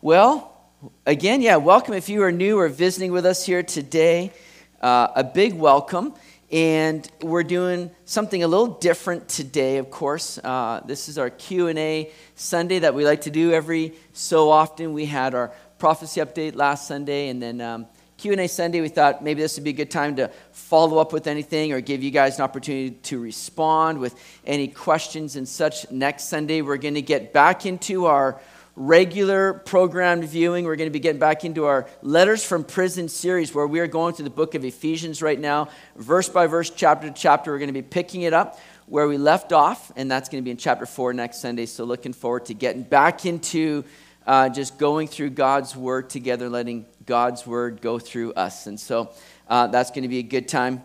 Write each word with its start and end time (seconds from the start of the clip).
Well, 0.00 0.56
again, 1.06 1.42
yeah, 1.42 1.56
welcome 1.56 1.92
if 1.94 2.08
you 2.08 2.22
are 2.22 2.30
new 2.30 2.56
or 2.56 2.68
visiting 2.68 3.10
with 3.10 3.26
us 3.26 3.44
here 3.44 3.64
today. 3.64 4.32
Uh, 4.80 5.08
a 5.16 5.24
big 5.24 5.54
welcome. 5.54 6.14
And 6.52 7.10
we're 7.20 7.42
doing 7.42 7.90
something 8.04 8.44
a 8.44 8.46
little 8.46 8.68
different 8.68 9.28
today, 9.28 9.78
of 9.78 9.90
course. 9.90 10.38
Uh, 10.38 10.82
this 10.86 11.08
is 11.08 11.18
our 11.18 11.30
Q&A 11.30 12.12
Sunday 12.36 12.78
that 12.78 12.94
we 12.94 13.04
like 13.04 13.22
to 13.22 13.32
do 13.32 13.52
every 13.52 13.92
so 14.12 14.52
often. 14.52 14.92
We 14.92 15.04
had 15.04 15.34
our 15.34 15.52
prophecy 15.78 16.20
update 16.20 16.54
last 16.54 16.86
Sunday, 16.86 17.28
and 17.28 17.42
then 17.42 17.60
um, 17.60 17.86
Q&A 18.18 18.46
Sunday, 18.46 18.80
we 18.80 18.88
thought 18.88 19.24
maybe 19.24 19.42
this 19.42 19.56
would 19.56 19.64
be 19.64 19.70
a 19.70 19.72
good 19.72 19.90
time 19.90 20.14
to 20.16 20.30
follow 20.52 20.98
up 20.98 21.12
with 21.12 21.26
anything 21.26 21.72
or 21.72 21.80
give 21.80 22.04
you 22.04 22.12
guys 22.12 22.38
an 22.38 22.44
opportunity 22.44 22.92
to 22.92 23.18
respond 23.18 23.98
with 23.98 24.14
any 24.46 24.68
questions 24.68 25.34
and 25.34 25.48
such. 25.48 25.90
Next 25.90 26.28
Sunday, 26.28 26.62
we're 26.62 26.76
going 26.76 26.94
to 26.94 27.02
get 27.02 27.32
back 27.32 27.66
into 27.66 28.06
our 28.06 28.40
regular 28.78 29.54
programmed 29.54 30.24
viewing. 30.24 30.64
We're 30.64 30.76
going 30.76 30.88
to 30.88 30.92
be 30.92 31.00
getting 31.00 31.18
back 31.18 31.44
into 31.44 31.64
our 31.64 31.88
Letters 32.00 32.44
from 32.44 32.62
Prison 32.62 33.08
series 33.08 33.52
where 33.52 33.66
we 33.66 33.80
are 33.80 33.88
going 33.88 34.14
through 34.14 34.24
the 34.24 34.30
book 34.30 34.54
of 34.54 34.64
Ephesians 34.64 35.20
right 35.20 35.38
now, 35.38 35.68
verse 35.96 36.28
by 36.28 36.46
verse, 36.46 36.70
chapter 36.70 37.08
to 37.08 37.12
chapter. 37.12 37.50
We're 37.50 37.58
going 37.58 37.70
to 37.70 37.72
be 37.72 37.82
picking 37.82 38.22
it 38.22 38.32
up 38.32 38.60
where 38.86 39.08
we 39.08 39.18
left 39.18 39.52
off, 39.52 39.90
and 39.96 40.08
that's 40.08 40.28
going 40.28 40.40
to 40.40 40.44
be 40.44 40.52
in 40.52 40.56
chapter 40.56 40.86
4 40.86 41.12
next 41.12 41.40
Sunday. 41.40 41.66
So, 41.66 41.82
looking 41.82 42.12
forward 42.12 42.46
to 42.46 42.54
getting 42.54 42.84
back 42.84 43.26
into 43.26 43.84
uh, 44.28 44.48
just 44.48 44.78
going 44.78 45.08
through 45.08 45.30
God's 45.30 45.74
Word 45.74 46.08
together, 46.08 46.48
letting 46.48 46.86
God's 47.04 47.44
Word 47.44 47.80
go 47.80 47.98
through 47.98 48.34
us. 48.34 48.68
And 48.68 48.78
so, 48.78 49.10
uh, 49.48 49.66
that's 49.66 49.90
going 49.90 50.02
to 50.02 50.08
be 50.08 50.18
a 50.18 50.22
good 50.22 50.46
time. 50.46 50.82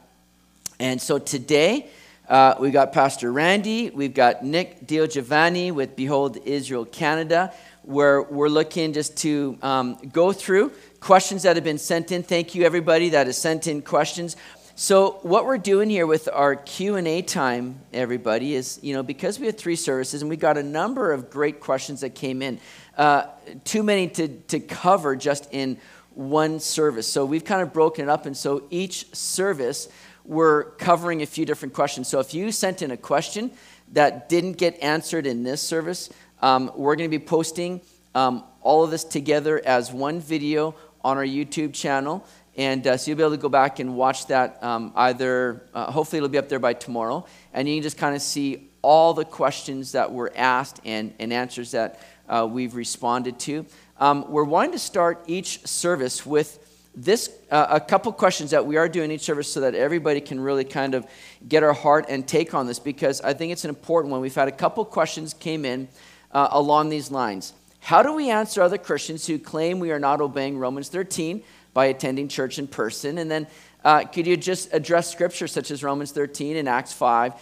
And 0.80 1.00
so, 1.00 1.20
today, 1.20 1.92
uh, 2.28 2.56
we 2.60 2.72
got 2.72 2.92
Pastor 2.92 3.32
Randy, 3.32 3.92
we've 3.92 4.16
got 4.16 4.44
Nick 4.44 4.88
Giovanni 4.88 5.72
with 5.72 5.96
Behold 5.96 6.38
Israel 6.44 6.86
Canada 6.86 7.54
where 7.84 8.22
we're 8.22 8.50
looking 8.50 8.94
just 8.94 9.18
to 9.18 9.58
um, 9.62 9.98
go 10.12 10.34
through 10.34 10.72
questions 11.00 11.44
that 11.44 11.58
have 11.58 11.66
been 11.66 11.78
sent 11.78 12.12
in. 12.12 12.24
Thank 12.24 12.56
you, 12.56 12.64
everybody 12.64 13.10
that 13.10 13.28
has 13.28 13.38
sent 13.38 13.68
in 13.68 13.82
questions. 13.82 14.36
So 14.76 15.20
what 15.22 15.46
we're 15.46 15.60
doing 15.60 15.90
here 15.90 16.08
with 16.08 16.28
our 16.32 16.56
Q&A 16.56 17.22
time, 17.22 17.80
everybody, 17.94 18.56
is, 18.56 18.80
you 18.82 18.94
know, 18.94 19.04
because 19.04 19.40
we 19.40 19.46
have 19.46 19.58
three 19.58 19.76
services 19.76 20.22
and 20.22 20.30
we 20.30 20.38
got 20.38 20.58
a 20.58 20.64
number 20.64 21.12
of 21.12 21.30
great 21.30 21.60
questions 21.60 22.02
that 22.02 22.16
came 22.16 22.42
in, 22.42 22.60
uh, 22.98 23.26
too 23.66 23.84
many 23.84 24.08
to, 24.08 24.28
to 24.28 24.60
cover 24.60 25.16
just 25.16 25.48
in 25.52 25.78
one 26.16 26.60
service. 26.60 27.08
So 27.08 27.26
we've 27.26 27.46
kind 27.46 27.62
of 27.62 27.74
broken 27.74 28.06
it 28.06 28.10
up, 28.10 28.26
and 28.26 28.36
so 28.36 28.64
each 28.70 29.14
service, 29.14 29.90
we're 30.26 30.72
covering 30.72 31.22
a 31.22 31.26
few 31.26 31.46
different 31.46 31.74
questions. 31.74 32.08
So 32.08 32.20
if 32.20 32.34
you 32.34 32.52
sent 32.52 32.82
in 32.82 32.92
a 32.92 32.98
question 32.98 33.52
that 33.92 34.30
didn't 34.30 34.54
get 34.54 34.82
answered 34.82 35.28
in 35.28 35.44
this 35.44 35.62
service, 35.62 36.10
um, 36.44 36.70
we're 36.76 36.98
going 36.98 37.10
to 37.10 37.18
be 37.18 37.24
posting 37.24 37.80
um, 38.14 38.44
all 38.62 38.84
of 38.84 38.92
this 38.92 39.06
together 39.06 39.62
as 39.66 39.94
one 39.94 40.20
video 40.20 40.76
on 41.02 41.16
our 41.18 41.26
YouTube 41.26 41.74
channel. 41.74 42.26
And 42.58 42.86
uh, 42.86 42.98
so 42.98 43.10
you'll 43.10 43.18
be 43.18 43.24
able 43.24 43.32
to 43.32 43.42
go 43.42 43.50
back 43.50 43.80
and 43.80 43.96
watch 43.96 44.28
that 44.28 44.62
um, 44.62 44.92
either, 44.96 45.64
uh, 45.74 45.90
hopefully, 45.90 46.18
it'll 46.18 46.30
be 46.30 46.38
up 46.38 46.50
there 46.50 46.60
by 46.60 46.74
tomorrow. 46.74 47.26
And 47.54 47.68
you 47.68 47.78
can 47.78 47.84
just 47.84 47.98
kind 47.98 48.14
of 48.14 48.22
see 48.22 48.70
all 48.82 49.14
the 49.14 49.24
questions 49.24 49.94
that 49.94 50.12
were 50.12 50.32
asked 50.36 50.82
and, 50.84 51.14
and 51.18 51.32
answers 51.32 51.72
that 51.72 52.02
uh, 52.28 52.48
we've 52.50 52.76
responded 52.76 53.40
to. 53.40 53.66
Um, 53.98 54.30
we're 54.30 54.44
wanting 54.44 54.74
to 54.74 54.80
start 54.80 55.24
each 55.28 55.66
service 55.66 56.26
with 56.26 56.60
this 56.96 57.32
uh, 57.50 57.68
a 57.70 57.80
couple 57.80 58.12
questions 58.12 58.52
that 58.52 58.68
we 58.68 58.78
are 58.78 58.88
doing 58.88 59.10
each 59.12 59.22
service 59.22 59.52
so 59.52 59.62
that 59.62 59.74
everybody 59.74 60.22
can 60.22 60.40
really 60.40 60.66
kind 60.66 60.94
of 60.94 61.08
get 61.48 61.64
our 61.64 61.74
heart 61.74 62.06
and 62.10 62.28
take 62.28 62.54
on 62.54 62.68
this 62.68 62.78
because 62.78 63.20
I 63.22 63.34
think 63.34 63.52
it's 63.52 63.64
an 63.64 63.70
important 63.70 64.12
one. 64.12 64.22
We've 64.22 64.36
had 64.36 64.48
a 64.48 64.52
couple 64.52 64.86
questions 64.86 65.34
came 65.34 65.66
in 65.66 65.88
uh, 66.34 66.50
along 66.52 66.90
these 66.90 67.12
lines. 67.12 67.54
How 67.80 68.02
do 68.02 68.14
we 68.14 68.30
answer 68.30 68.62
other 68.62 68.78
Christians 68.78 69.28
who 69.28 69.38
claim 69.38 69.80
we 69.80 69.92
are 69.92 70.00
not 70.00 70.22
obeying 70.22 70.58
Romans 70.58 70.90
13 70.90 71.44
by 71.74 71.86
attending 71.86 72.28
church 72.28 72.58
in 72.58 72.68
person? 72.68 73.18
And 73.18 73.30
then 73.30 73.48
uh, 73.84 74.06
could 74.06 74.26
you 74.26 74.38
just 74.38 74.74
address 74.74 75.12
scripture 75.12 75.48
such 75.48 75.70
as 75.70 75.84
Romans 75.84 76.12
13 76.12 76.58
and 76.58 76.68
Acts 76.68 76.94
5 76.94 77.34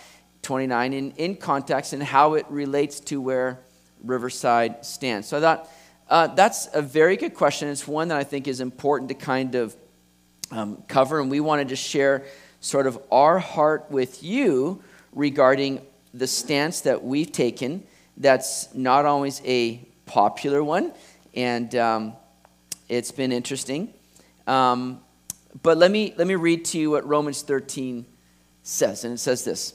29 0.41 0.93
in, 0.93 1.11
in 1.11 1.35
context 1.35 1.93
and 1.93 2.01
how 2.01 2.33
it 2.33 2.47
relates 2.49 2.99
to 2.99 3.21
where 3.21 3.59
Riverside 4.03 4.83
stands? 4.83 5.27
So 5.27 5.37
I 5.37 5.41
thought 5.41 5.69
uh, 6.09 6.27
that's 6.27 6.67
a 6.73 6.81
very 6.81 7.15
good 7.15 7.35
question. 7.35 7.69
It's 7.69 7.87
one 7.87 8.07
that 8.07 8.17
I 8.17 8.23
think 8.23 8.47
is 8.47 8.59
important 8.59 9.09
to 9.09 9.15
kind 9.15 9.53
of 9.53 9.75
um, 10.49 10.83
cover, 10.87 11.21
and 11.21 11.29
we 11.29 11.39
wanted 11.39 11.69
to 11.69 11.75
share 11.75 12.25
sort 12.59 12.87
of 12.87 12.99
our 13.11 13.37
heart 13.37 13.89
with 13.91 14.23
you 14.23 14.83
regarding 15.13 15.81
the 16.13 16.27
stance 16.27 16.81
that 16.81 17.03
we've 17.03 17.31
taken 17.31 17.83
that's 18.17 18.73
not 18.73 19.05
always 19.05 19.41
a 19.45 19.87
popular 20.05 20.63
one, 20.63 20.93
and 21.33 21.73
um, 21.75 22.13
it's 22.89 23.11
been 23.11 23.31
interesting. 23.31 23.93
Um, 24.47 25.01
but 25.61 25.77
let 25.77 25.91
me, 25.91 26.13
let 26.17 26.27
me 26.27 26.35
read 26.35 26.65
to 26.65 26.79
you 26.79 26.91
what 26.91 27.07
Romans 27.07 27.41
13 27.41 28.05
says, 28.63 29.03
and 29.03 29.13
it 29.13 29.17
says 29.17 29.43
this 29.43 29.73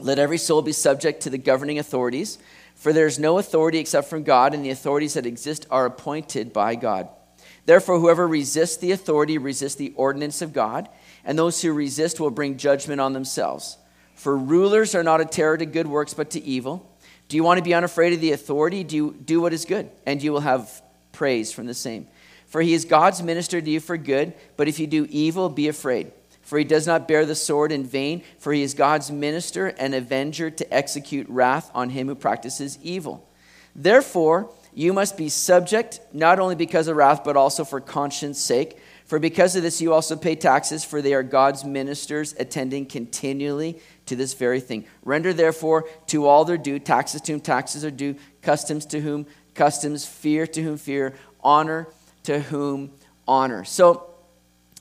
Let 0.00 0.18
every 0.18 0.38
soul 0.38 0.62
be 0.62 0.72
subject 0.72 1.22
to 1.22 1.30
the 1.30 1.38
governing 1.38 1.78
authorities, 1.78 2.38
for 2.74 2.92
there 2.92 3.06
is 3.06 3.18
no 3.18 3.38
authority 3.38 3.78
except 3.78 4.08
from 4.08 4.22
God, 4.22 4.54
and 4.54 4.64
the 4.64 4.70
authorities 4.70 5.14
that 5.14 5.26
exist 5.26 5.66
are 5.70 5.86
appointed 5.86 6.52
by 6.52 6.74
God. 6.74 7.08
Therefore, 7.66 7.98
whoever 7.98 8.26
resists 8.26 8.78
the 8.78 8.92
authority 8.92 9.36
resists 9.36 9.74
the 9.74 9.92
ordinance 9.94 10.40
of 10.40 10.52
God, 10.52 10.88
and 11.24 11.38
those 11.38 11.60
who 11.60 11.72
resist 11.72 12.18
will 12.18 12.30
bring 12.30 12.56
judgment 12.56 13.00
on 13.00 13.12
themselves. 13.12 13.76
For 14.14 14.36
rulers 14.36 14.94
are 14.94 15.02
not 15.02 15.20
a 15.20 15.26
terror 15.26 15.58
to 15.58 15.66
good 15.66 15.86
works, 15.86 16.14
but 16.14 16.30
to 16.30 16.42
evil. 16.42 16.87
Do 17.28 17.36
you 17.36 17.44
want 17.44 17.58
to 17.58 17.64
be 17.64 17.74
unafraid 17.74 18.14
of 18.14 18.20
the 18.20 18.32
authority? 18.32 18.84
Do, 18.84 19.12
do 19.12 19.40
what 19.40 19.52
is 19.52 19.64
good, 19.64 19.90
and 20.06 20.22
you 20.22 20.32
will 20.32 20.40
have 20.40 20.82
praise 21.12 21.52
from 21.52 21.66
the 21.66 21.74
same. 21.74 22.06
For 22.46 22.62
he 22.62 22.72
is 22.72 22.86
God's 22.86 23.22
minister 23.22 23.60
to 23.60 23.70
you 23.70 23.80
for 23.80 23.98
good, 23.98 24.32
but 24.56 24.68
if 24.68 24.80
you 24.80 24.86
do 24.86 25.06
evil, 25.10 25.50
be 25.50 25.68
afraid. 25.68 26.12
For 26.40 26.58
he 26.58 26.64
does 26.64 26.86
not 26.86 27.06
bear 27.06 27.26
the 27.26 27.34
sword 27.34 27.72
in 27.72 27.84
vain, 27.84 28.22
for 28.38 28.54
he 28.54 28.62
is 28.62 28.72
God's 28.72 29.10
minister 29.10 29.66
and 29.66 29.94
avenger 29.94 30.50
to 30.50 30.74
execute 30.74 31.28
wrath 31.28 31.70
on 31.74 31.90
him 31.90 32.06
who 32.06 32.14
practices 32.14 32.78
evil. 32.82 33.28
Therefore, 33.76 34.50
you 34.72 34.94
must 34.94 35.18
be 35.18 35.28
subject, 35.28 36.00
not 36.14 36.38
only 36.38 36.54
because 36.54 36.88
of 36.88 36.96
wrath, 36.96 37.22
but 37.22 37.36
also 37.36 37.64
for 37.64 37.82
conscience 37.82 38.40
sake. 38.40 38.78
For 39.04 39.18
because 39.18 39.56
of 39.56 39.62
this, 39.62 39.82
you 39.82 39.92
also 39.92 40.16
pay 40.16 40.36
taxes, 40.36 40.84
for 40.84 41.02
they 41.02 41.12
are 41.12 41.22
God's 41.22 41.64
ministers, 41.64 42.34
attending 42.38 42.86
continually 42.86 43.80
to 44.08 44.16
this 44.16 44.34
very 44.34 44.60
thing. 44.60 44.84
Render 45.04 45.32
therefore 45.32 45.88
to 46.08 46.26
all 46.26 46.44
their 46.44 46.58
due, 46.58 46.78
taxes 46.78 47.20
to 47.22 47.32
whom 47.32 47.40
taxes 47.40 47.84
are 47.84 47.90
due, 47.90 48.16
customs 48.42 48.84
to 48.86 49.00
whom 49.00 49.26
customs, 49.54 50.06
fear 50.06 50.46
to 50.46 50.62
whom 50.62 50.76
fear, 50.76 51.14
honor 51.42 51.88
to 52.24 52.40
whom 52.40 52.92
honor. 53.26 53.64
So, 53.64 54.04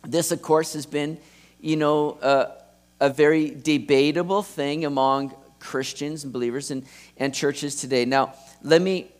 this, 0.03 0.31
of 0.31 0.41
course, 0.41 0.73
has 0.73 0.85
been, 0.85 1.17
you 1.59 1.75
know, 1.75 2.11
uh, 2.21 2.51
a 2.99 3.09
very 3.09 3.49
debatable 3.49 4.41
thing 4.41 4.85
among 4.85 5.33
Christians 5.59 6.23
and 6.23 6.33
believers 6.33 6.71
and, 6.71 6.85
and 7.17 7.33
churches 7.33 7.75
today. 7.75 8.05
Now, 8.05 8.33
let 8.61 8.81
me 8.81 9.11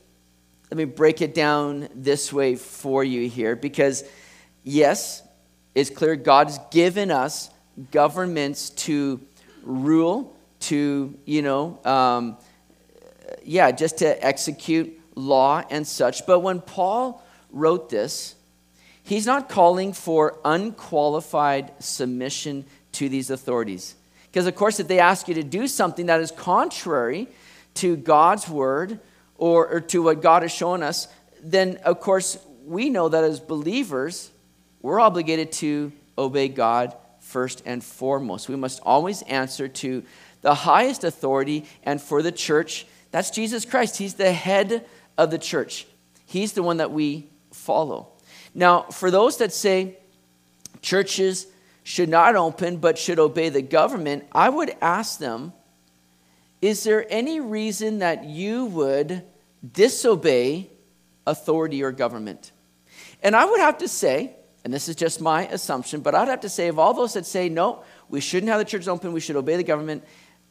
let 0.70 0.78
me 0.78 0.86
break 0.86 1.22
it 1.22 1.34
down 1.34 1.88
this 1.96 2.34
way 2.34 2.56
for 2.56 3.02
you 3.02 3.30
here 3.30 3.56
because 3.56 4.04
yes, 4.64 5.24
it's 5.74 5.90
clear 5.90 6.18
God's 6.18 6.60
given 6.72 7.10
us 7.10 7.50
governments 7.92 8.72
to 8.72 9.22
rule 9.68 10.36
to, 10.62 11.18
you 11.26 11.42
know, 11.42 11.80
um, 11.86 12.38
yeah, 13.44 13.72
just 13.72 14.00
to 14.00 14.26
execute 14.26 15.00
law 15.16 15.64
and 15.70 15.86
such. 15.86 16.26
But 16.26 16.40
when 16.40 16.62
Paul 16.62 17.24
wrote 17.52 17.90
this, 17.90 18.36
he's 19.04 19.26
not 19.26 19.50
calling 19.50 19.94
for 19.94 20.40
unqualified 20.46 21.72
submission 21.80 22.66
to 22.94 23.10
these 23.10 23.30
authorities. 23.30 23.96
Because, 24.26 24.48
of 24.48 24.56
course, 24.56 24.80
if 24.80 24.88
they 24.88 25.00
ask 25.00 25.28
you 25.28 25.36
to 25.36 25.44
do 25.44 25.68
something 25.68 26.08
that 26.08 26.22
is 26.22 26.32
contrary 26.32 27.28
to 27.76 27.96
God's 27.96 28.48
word 28.50 29.00
or, 29.38 29.68
or 29.68 29.82
to 29.82 30.04
what 30.04 30.22
God 30.22 30.42
has 30.42 30.52
shown 30.52 30.84
us, 30.84 31.08
then, 31.42 31.78
of 31.86 32.00
course, 32.00 32.38
we 32.66 32.90
know 32.90 33.10
that 33.10 33.24
as 33.24 33.40
believers, 33.40 34.32
we're 34.82 35.00
obligated 35.00 35.52
to 35.54 35.92
obey 36.18 36.48
God 36.48 36.96
first 37.28 37.62
and 37.66 37.84
foremost. 37.84 38.50
We 38.50 38.56
must 38.56 38.80
always 38.84 39.22
answer 39.24 39.68
to 39.68 40.04
the 40.42 40.56
highest 40.56 41.04
authority, 41.04 41.66
and 41.84 42.02
for 42.02 42.22
the 42.22 42.32
church, 42.32 42.86
that's 43.12 43.32
Jesus 43.32 43.66
Christ. 43.66 43.98
He's 43.98 44.14
the 44.14 44.32
head 44.32 44.86
of 45.18 45.32
the 45.32 45.38
church, 45.38 45.88
He's 46.26 46.54
the 46.54 46.64
one 46.64 46.78
that 46.78 46.92
we 46.92 47.28
follow. 47.52 48.10
Now, 48.54 48.84
for 48.84 49.12
those 49.12 49.38
that 49.38 49.54
say 49.54 49.98
churches 50.82 51.48
should 51.84 52.10
not 52.10 52.36
open 52.36 52.78
but 52.78 52.98
should 52.98 53.20
obey 53.20 53.50
the 53.50 53.62
government, 53.62 54.26
I 54.32 54.50
would 54.50 54.76
ask 54.82 55.20
them 55.20 55.54
is 56.62 56.84
there 56.84 57.06
any 57.10 57.40
reason 57.40 58.00
that 58.00 58.26
you 58.26 58.66
would 58.66 59.24
disobey 59.74 60.70
authority 61.26 61.84
or 61.84 61.92
government? 61.92 62.52
And 63.22 63.36
I 63.36 63.46
would 63.46 63.60
have 63.60 63.78
to 63.80 63.88
say, 63.88 64.37
and 64.68 64.74
this 64.74 64.90
is 64.90 64.98
just 64.98 65.22
my 65.22 65.48
assumption, 65.48 66.02
but 66.02 66.14
I'd 66.14 66.28
have 66.28 66.42
to 66.42 66.50
say, 66.50 66.68
of 66.68 66.78
all 66.78 66.94
those 66.94 67.14
that 67.14 67.26
say, 67.26 67.48
no, 67.48 67.84
we 68.10 68.20
shouldn't 68.20 68.50
have 68.50 68.60
the 68.60 68.66
churches 68.66 68.90
open, 68.90 69.14
we 69.14 69.22
should 69.22 69.38
obey 69.38 69.56
the 69.56 69.64
government, 69.64 70.04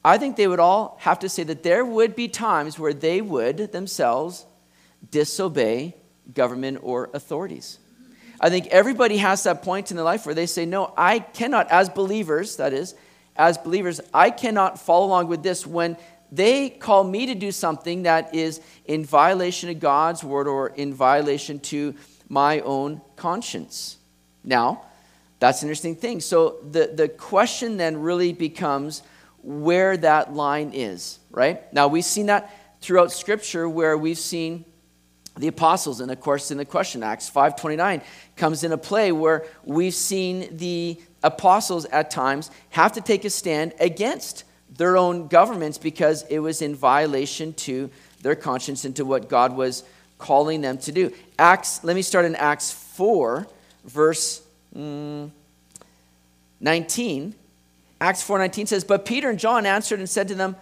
I 0.02 0.16
think 0.16 0.36
they 0.36 0.48
would 0.48 0.58
all 0.58 0.96
have 1.02 1.18
to 1.18 1.28
say 1.28 1.42
that 1.42 1.62
there 1.62 1.84
would 1.84 2.16
be 2.16 2.26
times 2.26 2.78
where 2.78 2.94
they 2.94 3.20
would 3.20 3.72
themselves 3.72 4.46
disobey 5.10 5.96
government 6.32 6.78
or 6.80 7.10
authorities. 7.12 7.78
I 8.40 8.48
think 8.48 8.68
everybody 8.68 9.18
has 9.18 9.42
that 9.42 9.62
point 9.62 9.90
in 9.90 9.98
their 9.98 10.04
life 10.04 10.24
where 10.24 10.34
they 10.34 10.46
say, 10.46 10.64
No, 10.64 10.94
I 10.96 11.18
cannot, 11.18 11.70
as 11.70 11.90
believers, 11.90 12.56
that 12.56 12.72
is, 12.72 12.94
as 13.36 13.58
believers, 13.58 14.00
I 14.14 14.30
cannot 14.30 14.78
follow 14.78 15.08
along 15.08 15.28
with 15.28 15.42
this 15.42 15.66
when 15.66 15.98
they 16.32 16.70
call 16.70 17.04
me 17.04 17.26
to 17.26 17.34
do 17.34 17.52
something 17.52 18.04
that 18.04 18.34
is 18.34 18.62
in 18.86 19.04
violation 19.04 19.68
of 19.68 19.78
God's 19.78 20.24
word 20.24 20.48
or 20.48 20.68
in 20.68 20.94
violation 20.94 21.60
to 21.60 21.94
my 22.30 22.60
own 22.60 23.02
conscience. 23.16 23.95
Now, 24.46 24.84
that's 25.38 25.62
an 25.62 25.68
interesting 25.68 25.96
thing. 25.96 26.20
So 26.20 26.56
the, 26.70 26.90
the 26.94 27.08
question 27.08 27.76
then 27.76 28.00
really 28.00 28.32
becomes 28.32 29.02
where 29.42 29.96
that 29.98 30.32
line 30.32 30.70
is, 30.72 31.18
right? 31.30 31.70
Now, 31.74 31.88
we've 31.88 32.04
seen 32.04 32.26
that 32.26 32.54
throughout 32.80 33.12
Scripture 33.12 33.68
where 33.68 33.98
we've 33.98 34.18
seen 34.18 34.64
the 35.36 35.48
apostles 35.48 36.00
and 36.00 36.10
of 36.10 36.18
course 36.18 36.50
in 36.50 36.56
the 36.56 36.64
question 36.64 37.02
acts 37.02 37.28
529 37.28 38.00
comes 38.36 38.64
into 38.64 38.78
play 38.78 39.12
where 39.12 39.44
we've 39.64 39.94
seen 39.94 40.56
the 40.56 40.98
apostles 41.22 41.84
at 41.86 42.10
times 42.10 42.50
have 42.70 42.92
to 42.92 43.02
take 43.02 43.24
a 43.26 43.30
stand 43.30 43.74
against 43.78 44.44
their 44.78 44.96
own 44.96 45.28
governments 45.28 45.76
because 45.76 46.22
it 46.30 46.38
was 46.38 46.62
in 46.62 46.74
violation 46.74 47.52
to 47.52 47.90
their 48.22 48.34
conscience 48.34 48.86
and 48.86 48.96
to 48.96 49.04
what 49.04 49.28
god 49.28 49.54
was 49.54 49.84
calling 50.16 50.62
them 50.62 50.78
to 50.78 50.90
do 50.90 51.12
acts 51.38 51.84
let 51.84 51.94
me 51.94 52.02
start 52.02 52.24
in 52.24 52.34
acts 52.36 52.72
4 52.72 53.46
verse 53.86 54.42
mm, 54.76 55.30
19 56.60 57.34
acts 58.00 58.26
4.19 58.26 58.68
says 58.68 58.84
but 58.84 59.04
peter 59.04 59.30
and 59.30 59.38
john 59.38 59.64
answered 59.66 59.98
and 59.98 60.08
said 60.08 60.28
to 60.28 60.34
them 60.34 60.56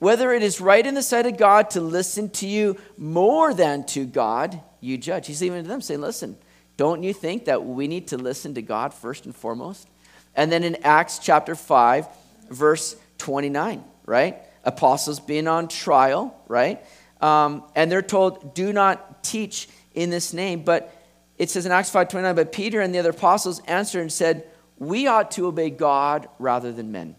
whether 0.00 0.32
it 0.32 0.42
is 0.42 0.60
right 0.62 0.84
in 0.84 0.94
the 0.94 1.02
sight 1.02 1.26
of 1.26 1.36
God 1.36 1.70
to 1.70 1.80
listen 1.80 2.30
to 2.30 2.48
you 2.48 2.78
more 2.96 3.52
than 3.52 3.84
to 3.88 4.06
God, 4.06 4.60
you 4.80 4.96
judge. 4.96 5.26
He's 5.26 5.42
even 5.42 5.62
to 5.62 5.68
them 5.68 5.82
saying, 5.82 6.00
Listen, 6.00 6.36
don't 6.78 7.02
you 7.02 7.12
think 7.12 7.44
that 7.44 7.64
we 7.64 7.86
need 7.86 8.08
to 8.08 8.16
listen 8.16 8.54
to 8.54 8.62
God 8.62 8.94
first 8.94 9.26
and 9.26 9.36
foremost? 9.36 9.86
And 10.34 10.50
then 10.50 10.64
in 10.64 10.76
Acts 10.84 11.18
chapter 11.18 11.54
5, 11.54 12.08
verse 12.48 12.96
29, 13.18 13.84
right? 14.06 14.38
Apostles 14.64 15.20
being 15.20 15.46
on 15.46 15.68
trial, 15.68 16.34
right? 16.48 16.82
Um, 17.20 17.62
and 17.76 17.92
they're 17.92 18.00
told, 18.00 18.54
Do 18.54 18.72
not 18.72 19.22
teach 19.22 19.68
in 19.94 20.08
this 20.08 20.32
name. 20.32 20.62
But 20.62 20.94
it 21.40 21.48
says 21.48 21.64
in 21.64 21.72
Acts 21.72 21.88
5 21.88 22.10
29, 22.10 22.34
but 22.34 22.52
Peter 22.52 22.82
and 22.82 22.94
the 22.94 22.98
other 22.98 23.10
apostles 23.10 23.62
answered 23.66 24.02
and 24.02 24.12
said, 24.12 24.46
We 24.78 25.06
ought 25.06 25.30
to 25.32 25.46
obey 25.46 25.70
God 25.70 26.28
rather 26.38 26.70
than 26.70 26.92
men. 26.92 27.16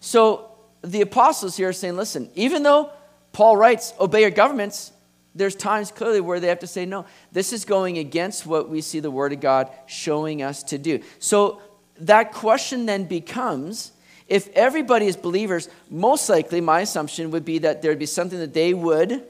So 0.00 0.50
the 0.82 1.00
apostles 1.02 1.56
here 1.56 1.68
are 1.68 1.72
saying, 1.72 1.96
listen, 1.96 2.28
even 2.34 2.64
though 2.64 2.90
Paul 3.30 3.56
writes, 3.56 3.94
obey 4.00 4.22
your 4.22 4.30
governments, 4.30 4.90
there's 5.32 5.54
times 5.54 5.92
clearly 5.92 6.20
where 6.20 6.40
they 6.40 6.48
have 6.48 6.58
to 6.58 6.66
say, 6.66 6.84
no, 6.84 7.06
this 7.30 7.52
is 7.52 7.64
going 7.64 7.98
against 7.98 8.46
what 8.46 8.68
we 8.68 8.80
see 8.80 8.98
the 8.98 9.12
Word 9.12 9.32
of 9.32 9.38
God 9.38 9.70
showing 9.86 10.42
us 10.42 10.64
to 10.64 10.76
do. 10.76 11.00
So 11.20 11.62
that 12.00 12.32
question 12.32 12.86
then 12.86 13.04
becomes 13.04 13.92
if 14.26 14.48
everybody 14.56 15.06
is 15.06 15.16
believers, 15.16 15.68
most 15.88 16.28
likely 16.28 16.60
my 16.60 16.80
assumption 16.80 17.30
would 17.30 17.44
be 17.44 17.58
that 17.58 17.80
there'd 17.80 18.00
be 18.00 18.06
something 18.06 18.40
that 18.40 18.54
they 18.54 18.74
would 18.74 19.24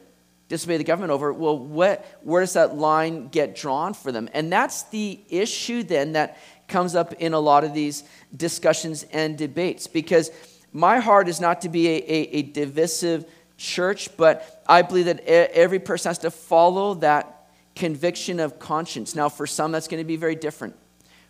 disobey 0.50 0.76
the 0.76 0.84
government 0.84 1.12
over. 1.12 1.32
Well, 1.32 1.56
what, 1.56 2.04
where 2.22 2.42
does 2.42 2.52
that 2.54 2.76
line 2.76 3.28
get 3.28 3.54
drawn 3.54 3.94
for 3.94 4.12
them? 4.12 4.28
And 4.34 4.52
that's 4.52 4.82
the 4.84 5.18
issue 5.30 5.82
then 5.84 6.12
that 6.12 6.36
comes 6.68 6.94
up 6.94 7.14
in 7.14 7.32
a 7.32 7.40
lot 7.40 7.64
of 7.64 7.72
these 7.72 8.04
discussions 8.36 9.06
and 9.12 9.38
debates 9.38 9.86
because 9.86 10.30
my 10.72 10.98
heart 10.98 11.28
is 11.28 11.40
not 11.40 11.62
to 11.62 11.68
be 11.68 11.88
a, 11.88 11.96
a, 11.96 12.38
a 12.38 12.42
divisive 12.42 13.30
church, 13.56 14.14
but 14.16 14.62
I 14.66 14.82
believe 14.82 15.06
that 15.06 15.20
every 15.26 15.78
person 15.78 16.10
has 16.10 16.18
to 16.18 16.30
follow 16.30 16.94
that 16.94 17.48
conviction 17.76 18.40
of 18.40 18.58
conscience. 18.58 19.14
Now, 19.14 19.28
for 19.28 19.46
some, 19.46 19.70
that's 19.72 19.86
going 19.88 20.02
to 20.02 20.06
be 20.06 20.16
very 20.16 20.34
different. 20.34 20.76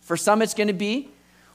For 0.01 0.17
some, 0.17 0.41
it's 0.41 0.55
going 0.55 0.67
to 0.67 0.73
be, 0.73 1.09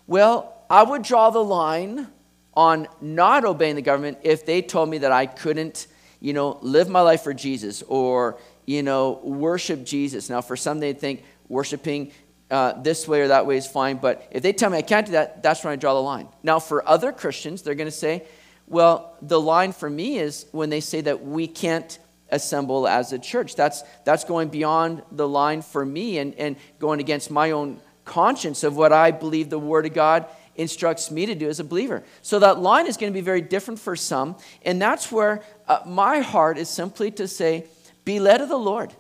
well, 0.07 0.65
I 0.71 0.85
would 0.85 1.03
draw 1.03 1.31
the 1.31 1.43
line 1.43 2.07
on 2.55 2.87
not 3.01 3.45
obeying 3.45 3.75
the 3.75 3.83
government 3.83 4.19
if 4.23 4.47
they 4.47 4.63
told 4.63 4.89
me 4.89 4.99
that 4.99 5.13
I 5.13 5.27
couldn't, 5.27 5.89
you 6.21 6.33
know, 6.33 6.59
live 6.63 6.89
my 6.89 7.01
life 7.01 7.23
for 7.23 7.35
Jesus 7.35 7.83
or, 7.83 8.39
you 8.65 8.83
know, 8.83 9.21
worship 9.23 9.85
Jesus. 9.85 10.29
Now, 10.31 10.41
for 10.41 10.57
some, 10.57 10.81
they'd 10.81 10.99
think 10.99 11.25
worshiping 11.49 12.13
uh, 12.51 12.81
this 12.81 13.09
way 13.09 13.21
or 13.23 13.29
that 13.29 13.47
way 13.47 13.57
is 13.57 13.67
fine, 13.67 13.97
but 13.97 14.27
if 14.31 14.43
they 14.43 14.53
tell 14.53 14.71
me 14.71 14.79
I 14.79 14.83
can't 14.83 15.07
do 15.07 15.13
that, 15.13 15.43
that's 15.43 15.65
when 15.65 15.73
I 15.73 15.77
draw 15.77 15.95
the 15.95 16.03
line. 16.03 16.29
Now, 16.43 16.59
for 16.59 16.89
other 16.89 17.13
Christians, 17.13 17.63
they're 17.63 17.75
going 17.75 17.89
to 17.89 17.91
say, 17.91 18.25
well, 18.69 19.17
the 19.23 19.41
line 19.41 19.73
for 19.73 19.91
me 19.91 20.19
is 20.19 20.47
when 20.53 20.71
they 20.71 20.81
say 20.81 21.01
that 21.03 21.25
we 21.25 21.47
can't 21.47 21.99
assemble 22.31 22.89
as 22.89 23.13
a 23.13 23.19
church. 23.19 23.55
That's, 23.55 23.83
that's 24.05 24.25
going 24.25 24.49
beyond 24.49 25.03
the 25.13 25.29
line 25.29 25.63
for 25.63 25.85
me 25.85 26.19
and, 26.19 26.35
and 26.35 26.57
going 26.79 27.01
against 27.01 27.31
my 27.31 27.53
own 27.53 27.81
conscience 28.05 28.65
of 28.65 28.77
what 28.77 28.93
I 28.93 29.11
believe 29.11 29.51
the 29.51 29.59
Word 29.59 29.87
of 29.87 29.95
God 29.95 30.27
instructs 30.57 31.11
me 31.11 31.27
to 31.27 31.35
do 31.35 31.49
as 31.49 31.61
a 31.61 31.65
believer. 31.65 32.03
So 32.23 32.39
that 32.39 32.59
line 32.59 32.87
is 32.87 32.97
going 32.97 33.13
to 33.13 33.15
be 33.15 33.23
very 33.23 33.41
different 33.41 33.81
for 33.81 33.97
some. 33.97 34.37
And 34.63 34.81
that's 34.81 35.13
where 35.13 35.43
uh, 35.69 35.81
my 35.87 36.21
heart 36.21 36.59
is 36.59 36.69
simply 36.69 37.11
to 37.13 37.29
say, 37.29 37.67
be 38.05 38.21
led 38.21 38.41
of 38.41 38.49
the 38.49 38.59
Lord. 38.59 38.93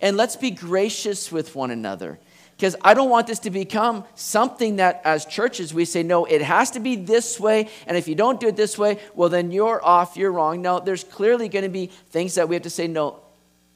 And 0.00 0.16
let's 0.16 0.36
be 0.36 0.50
gracious 0.50 1.32
with 1.32 1.54
one 1.54 1.70
another. 1.70 2.18
Because 2.56 2.74
I 2.82 2.94
don't 2.94 3.08
want 3.08 3.28
this 3.28 3.38
to 3.40 3.50
become 3.50 4.04
something 4.16 4.76
that, 4.76 5.00
as 5.04 5.24
churches, 5.24 5.72
we 5.72 5.84
say, 5.84 6.02
no, 6.02 6.24
it 6.24 6.42
has 6.42 6.72
to 6.72 6.80
be 6.80 6.96
this 6.96 7.38
way. 7.38 7.68
And 7.86 7.96
if 7.96 8.08
you 8.08 8.16
don't 8.16 8.40
do 8.40 8.48
it 8.48 8.56
this 8.56 8.76
way, 8.76 8.98
well, 9.14 9.28
then 9.28 9.52
you're 9.52 9.84
off, 9.84 10.16
you're 10.16 10.32
wrong. 10.32 10.60
No, 10.60 10.80
there's 10.80 11.04
clearly 11.04 11.48
going 11.48 11.62
to 11.62 11.68
be 11.68 11.86
things 12.10 12.34
that 12.34 12.48
we 12.48 12.56
have 12.56 12.64
to 12.64 12.70
say, 12.70 12.88
no, 12.88 13.20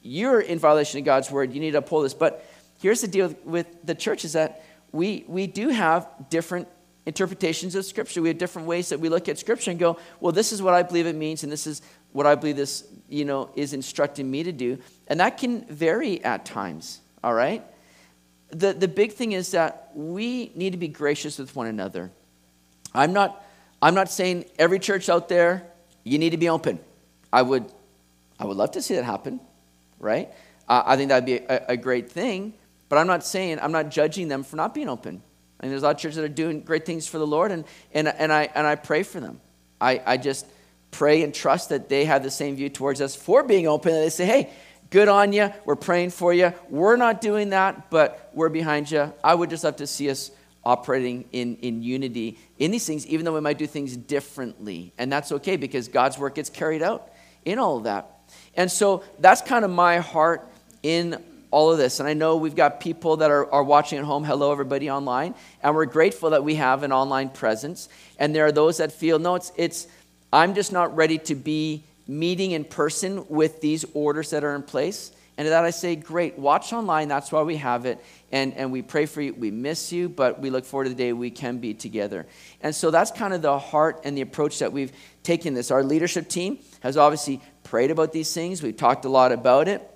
you're 0.01 0.41
in 0.41 0.59
violation 0.59 0.99
of 0.99 1.05
God's 1.05 1.31
word. 1.31 1.53
You 1.53 1.61
need 1.61 1.71
to 1.71 1.77
uphold 1.77 2.03
this. 2.03 2.13
But 2.13 2.45
here's 2.81 2.99
the 2.99 3.07
deal 3.07 3.33
with 3.45 3.67
the 3.85 3.95
church 3.95 4.25
is 4.25 4.33
that 4.33 4.65
we, 4.91 5.23
we 5.27 5.47
do 5.47 5.69
have 5.69 6.07
different 6.29 6.67
interpretations 7.05 7.75
of 7.75 7.85
Scripture. 7.85 8.21
We 8.21 8.29
have 8.29 8.37
different 8.37 8.67
ways 8.67 8.89
that 8.89 8.99
we 8.99 9.09
look 9.09 9.27
at 9.29 9.37
Scripture 9.37 9.71
and 9.71 9.79
go, 9.79 9.97
well, 10.19 10.31
this 10.31 10.51
is 10.51 10.61
what 10.61 10.73
I 10.73 10.83
believe 10.83 11.05
it 11.05 11.15
means, 11.15 11.43
and 11.43 11.51
this 11.51 11.67
is 11.67 11.81
what 12.11 12.25
I 12.25 12.35
believe 12.35 12.55
this, 12.55 12.85
you 13.09 13.25
know, 13.25 13.49
is 13.55 13.73
instructing 13.73 14.29
me 14.29 14.43
to 14.43 14.51
do. 14.51 14.77
And 15.07 15.19
that 15.19 15.37
can 15.37 15.65
vary 15.65 16.23
at 16.23 16.45
times, 16.45 17.01
all 17.23 17.33
right? 17.33 17.63
the, 18.53 18.73
the 18.73 18.87
big 18.87 19.13
thing 19.13 19.31
is 19.31 19.51
that 19.51 19.91
we 19.93 20.51
need 20.55 20.71
to 20.71 20.77
be 20.77 20.87
gracious 20.87 21.39
with 21.39 21.55
one 21.55 21.67
another. 21.67 22.11
I'm 22.93 23.13
not, 23.13 23.43
I'm 23.81 23.95
not 23.95 24.09
saying 24.09 24.45
every 24.59 24.79
church 24.79 25.09
out 25.09 25.27
there, 25.27 25.65
you 26.03 26.19
need 26.19 26.31
to 26.31 26.37
be 26.37 26.49
open. 26.49 26.79
I 27.31 27.41
would, 27.41 27.65
I 28.39 28.45
would 28.45 28.57
love 28.57 28.71
to 28.71 28.81
see 28.81 28.95
that 28.95 29.03
happen, 29.03 29.39
right? 29.99 30.29
Uh, 30.67 30.83
I 30.85 30.95
think 30.95 31.09
that'd 31.09 31.25
be 31.25 31.37
a, 31.37 31.65
a, 31.69 31.77
great 31.77 32.11
thing, 32.11 32.53
but 32.89 32.97
I'm 32.97 33.07
not 33.07 33.25
saying, 33.25 33.59
I'm 33.59 33.71
not 33.71 33.89
judging 33.89 34.27
them 34.27 34.43
for 34.43 34.55
not 34.55 34.73
being 34.73 34.87
open. 34.87 35.21
Mean, 35.63 35.71
there's 35.71 35.81
a 35.81 35.85
lot 35.85 35.95
of 35.95 36.01
churches 36.01 36.17
that 36.17 36.25
are 36.25 36.29
doing 36.29 36.61
great 36.61 36.85
things 36.85 37.07
for 37.07 37.17
the 37.17 37.27
Lord, 37.27 37.51
and, 37.51 37.65
and, 37.93 38.07
and, 38.07 38.31
I, 38.31 38.49
and 38.53 38.67
I 38.67 38.75
pray 38.75 39.03
for 39.03 39.19
them. 39.19 39.41
I, 39.79 40.01
I 40.05 40.17
just 40.17 40.45
pray 40.91 41.23
and 41.23 41.33
trust 41.33 41.69
that 41.69 41.89
they 41.89 42.05
have 42.05 42.21
the 42.21 42.31
same 42.31 42.55
view 42.55 42.69
towards 42.69 43.01
us 43.01 43.15
for 43.15 43.43
being 43.43 43.67
open, 43.67 43.93
and 43.93 44.03
they 44.03 44.09
say, 44.09 44.25
hey, 44.25 44.49
Good 44.93 45.07
on 45.07 45.33
you. 45.33 45.51
We're 45.65 45.75
praying 45.75 46.11
for 46.11 46.31
you. 46.31 46.53
We're 46.69 46.97
not 46.97 47.19
doing 47.19 47.49
that, 47.49 47.89
but 47.89 48.29
we're 48.31 48.49
behind 48.49 48.91
you. 48.91 49.11
I 49.23 49.33
would 49.33 49.49
just 49.49 49.63
love 49.63 49.77
to 49.77 49.87
see 49.87 50.07
us 50.07 50.29
operating 50.63 51.25
in, 51.31 51.55
in 51.63 51.81
unity 51.81 52.37
in 52.59 52.69
these 52.69 52.85
things, 52.85 53.07
even 53.07 53.25
though 53.25 53.33
we 53.33 53.41
might 53.41 53.57
do 53.57 53.65
things 53.65 53.97
differently. 53.97 54.93
And 54.99 55.11
that's 55.11 55.31
okay 55.31 55.55
because 55.55 55.87
God's 55.87 56.19
work 56.19 56.35
gets 56.35 56.51
carried 56.51 56.83
out 56.83 57.11
in 57.43 57.57
all 57.57 57.77
of 57.77 57.85
that. 57.85 58.29
And 58.53 58.71
so 58.71 59.03
that's 59.17 59.41
kind 59.41 59.65
of 59.65 59.71
my 59.71 59.97
heart 59.97 60.47
in 60.83 61.23
all 61.53 61.71
of 61.71 61.77
this. 61.77 61.99
And 61.99 62.09
I 62.09 62.15
know 62.15 62.35
we've 62.35 62.55
got 62.55 62.79
people 62.79 63.17
that 63.17 63.29
are, 63.29 63.49
are 63.53 63.63
watching 63.63 63.99
at 63.99 64.05
home. 64.05 64.23
Hello, 64.23 64.51
everybody 64.51 64.89
online. 64.89 65.35
And 65.61 65.75
we're 65.75 65.85
grateful 65.85 66.31
that 66.31 66.43
we 66.43 66.55
have 66.55 66.81
an 66.81 66.91
online 66.91 67.29
presence. 67.29 67.89
And 68.17 68.35
there 68.35 68.47
are 68.47 68.51
those 68.51 68.77
that 68.77 68.91
feel, 68.91 69.19
no, 69.19 69.35
it's, 69.35 69.51
it's 69.55 69.87
I'm 70.33 70.55
just 70.55 70.71
not 70.71 70.95
ready 70.95 71.19
to 71.19 71.35
be 71.35 71.83
meeting 72.07 72.51
in 72.51 72.65
person 72.65 73.27
with 73.29 73.61
these 73.61 73.85
orders 73.93 74.31
that 74.31 74.43
are 74.43 74.55
in 74.55 74.63
place. 74.63 75.11
And 75.37 75.45
to 75.45 75.51
that 75.51 75.63
I 75.63 75.69
say, 75.69 75.95
great, 75.95 76.39
watch 76.39 76.73
online. 76.73 77.07
That's 77.07 77.31
why 77.31 77.43
we 77.43 77.57
have 77.57 77.85
it. 77.85 78.03
And, 78.31 78.55
and 78.55 78.71
we 78.71 78.81
pray 78.81 79.05
for 79.05 79.21
you. 79.21 79.35
We 79.35 79.51
miss 79.51 79.91
you, 79.91 80.09
but 80.09 80.39
we 80.39 80.49
look 80.49 80.65
forward 80.65 80.85
to 80.85 80.89
the 80.89 80.95
day 80.95 81.13
we 81.13 81.29
can 81.29 81.59
be 81.59 81.75
together. 81.75 82.25
And 82.61 82.73
so 82.73 82.89
that's 82.89 83.11
kind 83.11 83.31
of 83.31 83.43
the 83.43 83.59
heart 83.59 84.01
and 84.05 84.17
the 84.17 84.21
approach 84.21 84.57
that 84.57 84.73
we've 84.73 84.91
taken 85.21 85.53
this. 85.53 85.69
Our 85.69 85.83
leadership 85.83 86.29
team 86.29 86.57
has 86.79 86.97
obviously 86.97 87.41
prayed 87.63 87.91
about 87.91 88.11
these 88.11 88.33
things. 88.33 88.63
We've 88.63 88.75
talked 88.75 89.05
a 89.05 89.09
lot 89.09 89.31
about 89.31 89.67
it. 89.67 89.87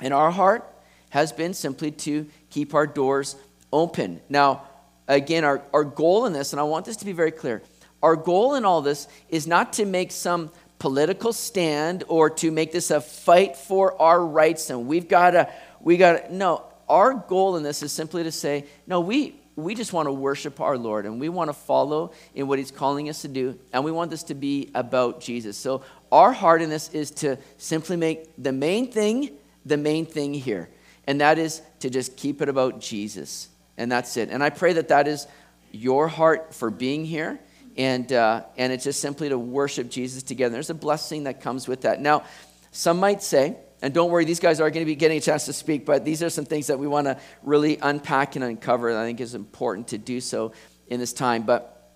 And 0.00 0.12
our 0.14 0.32
heart 0.32 0.66
has 1.10 1.32
been 1.32 1.54
simply 1.54 1.90
to 1.90 2.26
keep 2.50 2.74
our 2.74 2.86
doors 2.86 3.36
open. 3.72 4.20
Now, 4.28 4.62
again, 5.06 5.44
our, 5.44 5.62
our 5.72 5.84
goal 5.84 6.26
in 6.26 6.32
this, 6.32 6.52
and 6.52 6.60
I 6.60 6.64
want 6.64 6.86
this 6.86 6.96
to 6.98 7.04
be 7.04 7.12
very 7.12 7.30
clear, 7.30 7.62
our 8.02 8.16
goal 8.16 8.54
in 8.54 8.64
all 8.64 8.80
this 8.80 9.06
is 9.28 9.46
not 9.46 9.74
to 9.74 9.84
make 9.84 10.10
some 10.10 10.50
political 10.80 11.32
stand 11.32 12.04
or 12.08 12.30
to 12.30 12.50
make 12.50 12.72
this 12.72 12.90
a 12.90 13.00
fight 13.00 13.56
for 13.56 14.00
our 14.00 14.24
rights 14.24 14.70
and 14.70 14.86
we've 14.86 15.08
got 15.08 15.32
to 15.32 15.48
we 15.78 15.98
got 15.98 16.12
to 16.24 16.34
no 16.34 16.64
our 16.88 17.12
goal 17.12 17.56
in 17.56 17.62
this 17.62 17.82
is 17.82 17.92
simply 17.92 18.22
to 18.22 18.32
say 18.32 18.64
no 18.86 18.98
we 18.98 19.36
we 19.56 19.74
just 19.74 19.92
want 19.92 20.06
to 20.06 20.12
worship 20.12 20.58
our 20.58 20.78
lord 20.78 21.04
and 21.04 21.20
we 21.20 21.28
want 21.28 21.50
to 21.50 21.52
follow 21.52 22.10
in 22.34 22.48
what 22.48 22.58
he's 22.58 22.70
calling 22.70 23.10
us 23.10 23.20
to 23.20 23.28
do 23.28 23.58
and 23.74 23.84
we 23.84 23.92
want 23.92 24.10
this 24.10 24.22
to 24.22 24.34
be 24.34 24.70
about 24.74 25.20
jesus 25.20 25.54
so 25.54 25.82
our 26.10 26.32
heart 26.32 26.62
in 26.62 26.70
this 26.70 26.88
is 26.94 27.10
to 27.10 27.36
simply 27.58 27.96
make 27.96 28.30
the 28.38 28.50
main 28.50 28.90
thing 28.90 29.30
the 29.66 29.76
main 29.76 30.06
thing 30.06 30.32
here 30.32 30.70
and 31.10 31.20
that 31.20 31.38
is 31.38 31.60
to 31.80 31.90
just 31.90 32.16
keep 32.16 32.40
it 32.40 32.48
about 32.48 32.80
Jesus. 32.80 33.48
And 33.76 33.90
that's 33.90 34.16
it. 34.16 34.28
And 34.30 34.44
I 34.44 34.50
pray 34.50 34.74
that 34.74 34.86
that 34.88 35.08
is 35.08 35.26
your 35.72 36.06
heart 36.06 36.54
for 36.54 36.70
being 36.70 37.04
here. 37.04 37.40
And, 37.76 38.12
uh, 38.12 38.44
and 38.56 38.72
it's 38.72 38.84
just 38.84 39.00
simply 39.00 39.28
to 39.28 39.36
worship 39.36 39.90
Jesus 39.90 40.22
together. 40.22 40.52
There's 40.52 40.70
a 40.70 40.74
blessing 40.74 41.24
that 41.24 41.40
comes 41.40 41.66
with 41.66 41.80
that. 41.80 42.00
Now, 42.00 42.22
some 42.70 43.00
might 43.00 43.24
say, 43.24 43.56
and 43.82 43.92
don't 43.92 44.12
worry, 44.12 44.24
these 44.24 44.38
guys 44.38 44.60
are 44.60 44.70
going 44.70 44.82
to 44.82 44.86
be 44.86 44.94
getting 44.94 45.18
a 45.18 45.20
chance 45.20 45.46
to 45.46 45.52
speak, 45.52 45.84
but 45.84 46.04
these 46.04 46.22
are 46.22 46.30
some 46.30 46.44
things 46.44 46.68
that 46.68 46.78
we 46.78 46.86
want 46.86 47.08
to 47.08 47.18
really 47.42 47.76
unpack 47.82 48.36
and 48.36 48.44
uncover. 48.44 48.88
And 48.88 48.96
I 48.96 49.04
think 49.04 49.20
is 49.20 49.34
important 49.34 49.88
to 49.88 49.98
do 49.98 50.20
so 50.20 50.52
in 50.86 51.00
this 51.00 51.12
time. 51.12 51.42
But 51.42 51.92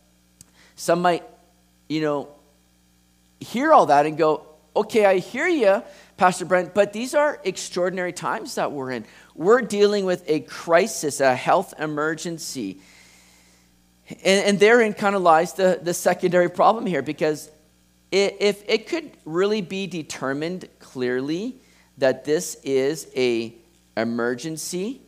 some 0.74 1.00
might, 1.00 1.22
you 1.88 2.00
know, 2.00 2.30
hear 3.38 3.72
all 3.72 3.86
that 3.86 4.06
and 4.06 4.18
go, 4.18 4.44
okay, 4.74 5.04
I 5.04 5.18
hear 5.18 5.46
you, 5.46 5.84
Pastor 6.16 6.44
Brent, 6.44 6.74
but 6.74 6.92
these 6.92 7.14
are 7.14 7.40
extraordinary 7.44 8.12
times 8.12 8.54
that 8.54 8.70
we're 8.70 8.92
in. 8.92 9.04
We're 9.34 9.62
dealing 9.62 10.04
with 10.04 10.22
a 10.28 10.40
crisis, 10.40 11.20
a 11.20 11.34
health 11.34 11.74
emergency. 11.78 12.78
And, 14.08 14.46
and 14.46 14.60
therein 14.60 14.92
kind 14.92 15.16
of 15.16 15.22
lies 15.22 15.54
the, 15.54 15.80
the 15.82 15.94
secondary 15.94 16.48
problem 16.48 16.86
here 16.86 17.02
because 17.02 17.50
it, 18.12 18.36
if 18.38 18.62
it 18.68 18.86
could 18.86 19.10
really 19.24 19.60
be 19.60 19.86
determined 19.86 20.68
clearly 20.78 21.56
that 21.98 22.24
this 22.24 22.56
is 22.62 23.08
a 23.16 23.54
emergency, 23.96 25.00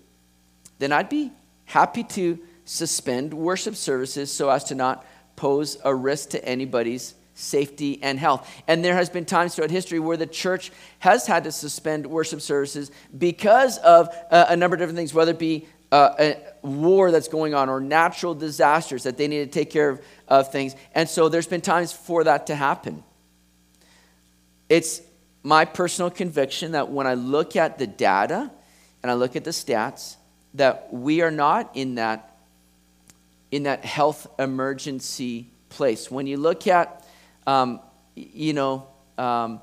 then 0.78 0.92
I'd 0.92 1.08
be 1.08 1.30
happy 1.66 2.02
to 2.04 2.38
suspend 2.64 3.32
worship 3.32 3.76
services 3.76 4.32
so 4.32 4.50
as 4.50 4.64
to 4.64 4.74
not 4.74 5.06
pose 5.36 5.76
a 5.84 5.94
risk 5.94 6.30
to 6.30 6.44
anybody's 6.44 7.14
safety 7.36 8.02
and 8.02 8.18
health. 8.18 8.50
And 8.66 8.84
there 8.84 8.94
has 8.94 9.08
been 9.10 9.26
times 9.26 9.54
throughout 9.54 9.70
history 9.70 10.00
where 10.00 10.16
the 10.16 10.26
church 10.26 10.72
has 10.98 11.26
had 11.26 11.44
to 11.44 11.52
suspend 11.52 12.06
worship 12.06 12.40
services 12.40 12.90
because 13.16 13.78
of 13.78 14.08
uh, 14.30 14.46
a 14.48 14.56
number 14.56 14.74
of 14.74 14.80
different 14.80 14.96
things, 14.96 15.14
whether 15.14 15.30
it 15.32 15.38
be 15.38 15.68
uh, 15.92 16.14
a 16.18 16.36
war 16.62 17.12
that's 17.12 17.28
going 17.28 17.54
on 17.54 17.68
or 17.68 17.80
natural 17.80 18.34
disasters 18.34 19.04
that 19.04 19.16
they 19.16 19.28
need 19.28 19.44
to 19.44 19.46
take 19.46 19.70
care 19.70 19.90
of, 19.90 20.00
of 20.26 20.50
things. 20.50 20.74
And 20.94 21.08
so 21.08 21.28
there's 21.28 21.46
been 21.46 21.60
times 21.60 21.92
for 21.92 22.24
that 22.24 22.48
to 22.48 22.56
happen. 22.56 23.04
It's 24.68 25.02
my 25.42 25.64
personal 25.64 26.10
conviction 26.10 26.72
that 26.72 26.90
when 26.90 27.06
I 27.06 27.14
look 27.14 27.54
at 27.54 27.78
the 27.78 27.86
data 27.86 28.50
and 29.02 29.12
I 29.12 29.14
look 29.14 29.36
at 29.36 29.44
the 29.44 29.50
stats, 29.50 30.16
that 30.54 30.92
we 30.92 31.20
are 31.20 31.30
not 31.30 31.70
in 31.76 31.96
that 31.96 32.32
in 33.52 33.62
that 33.62 33.84
health 33.84 34.26
emergency 34.40 35.46
place. 35.68 36.10
When 36.10 36.26
you 36.26 36.36
look 36.36 36.66
at, 36.66 37.05
um, 37.46 37.80
you 38.14 38.52
know, 38.52 38.86
um, 39.18 39.60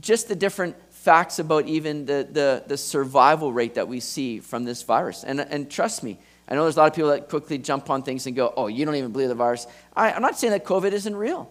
just 0.00 0.28
the 0.28 0.36
different 0.36 0.76
facts 0.92 1.38
about 1.38 1.66
even 1.66 2.06
the, 2.06 2.28
the, 2.30 2.64
the 2.66 2.76
survival 2.76 3.52
rate 3.52 3.74
that 3.74 3.88
we 3.88 4.00
see 4.00 4.40
from 4.40 4.64
this 4.64 4.82
virus. 4.82 5.24
And, 5.24 5.40
and 5.40 5.70
trust 5.70 6.02
me, 6.02 6.18
I 6.48 6.54
know 6.54 6.62
there's 6.62 6.76
a 6.76 6.80
lot 6.80 6.88
of 6.88 6.94
people 6.94 7.10
that 7.10 7.28
quickly 7.28 7.58
jump 7.58 7.90
on 7.90 8.02
things 8.02 8.26
and 8.26 8.34
go, 8.34 8.52
oh, 8.56 8.68
you 8.68 8.84
don't 8.84 8.94
even 8.94 9.12
believe 9.12 9.28
the 9.28 9.34
virus. 9.34 9.66
I, 9.94 10.12
I'm 10.12 10.22
not 10.22 10.38
saying 10.38 10.52
that 10.52 10.64
COVID 10.64 10.92
isn't 10.92 11.14
real. 11.14 11.50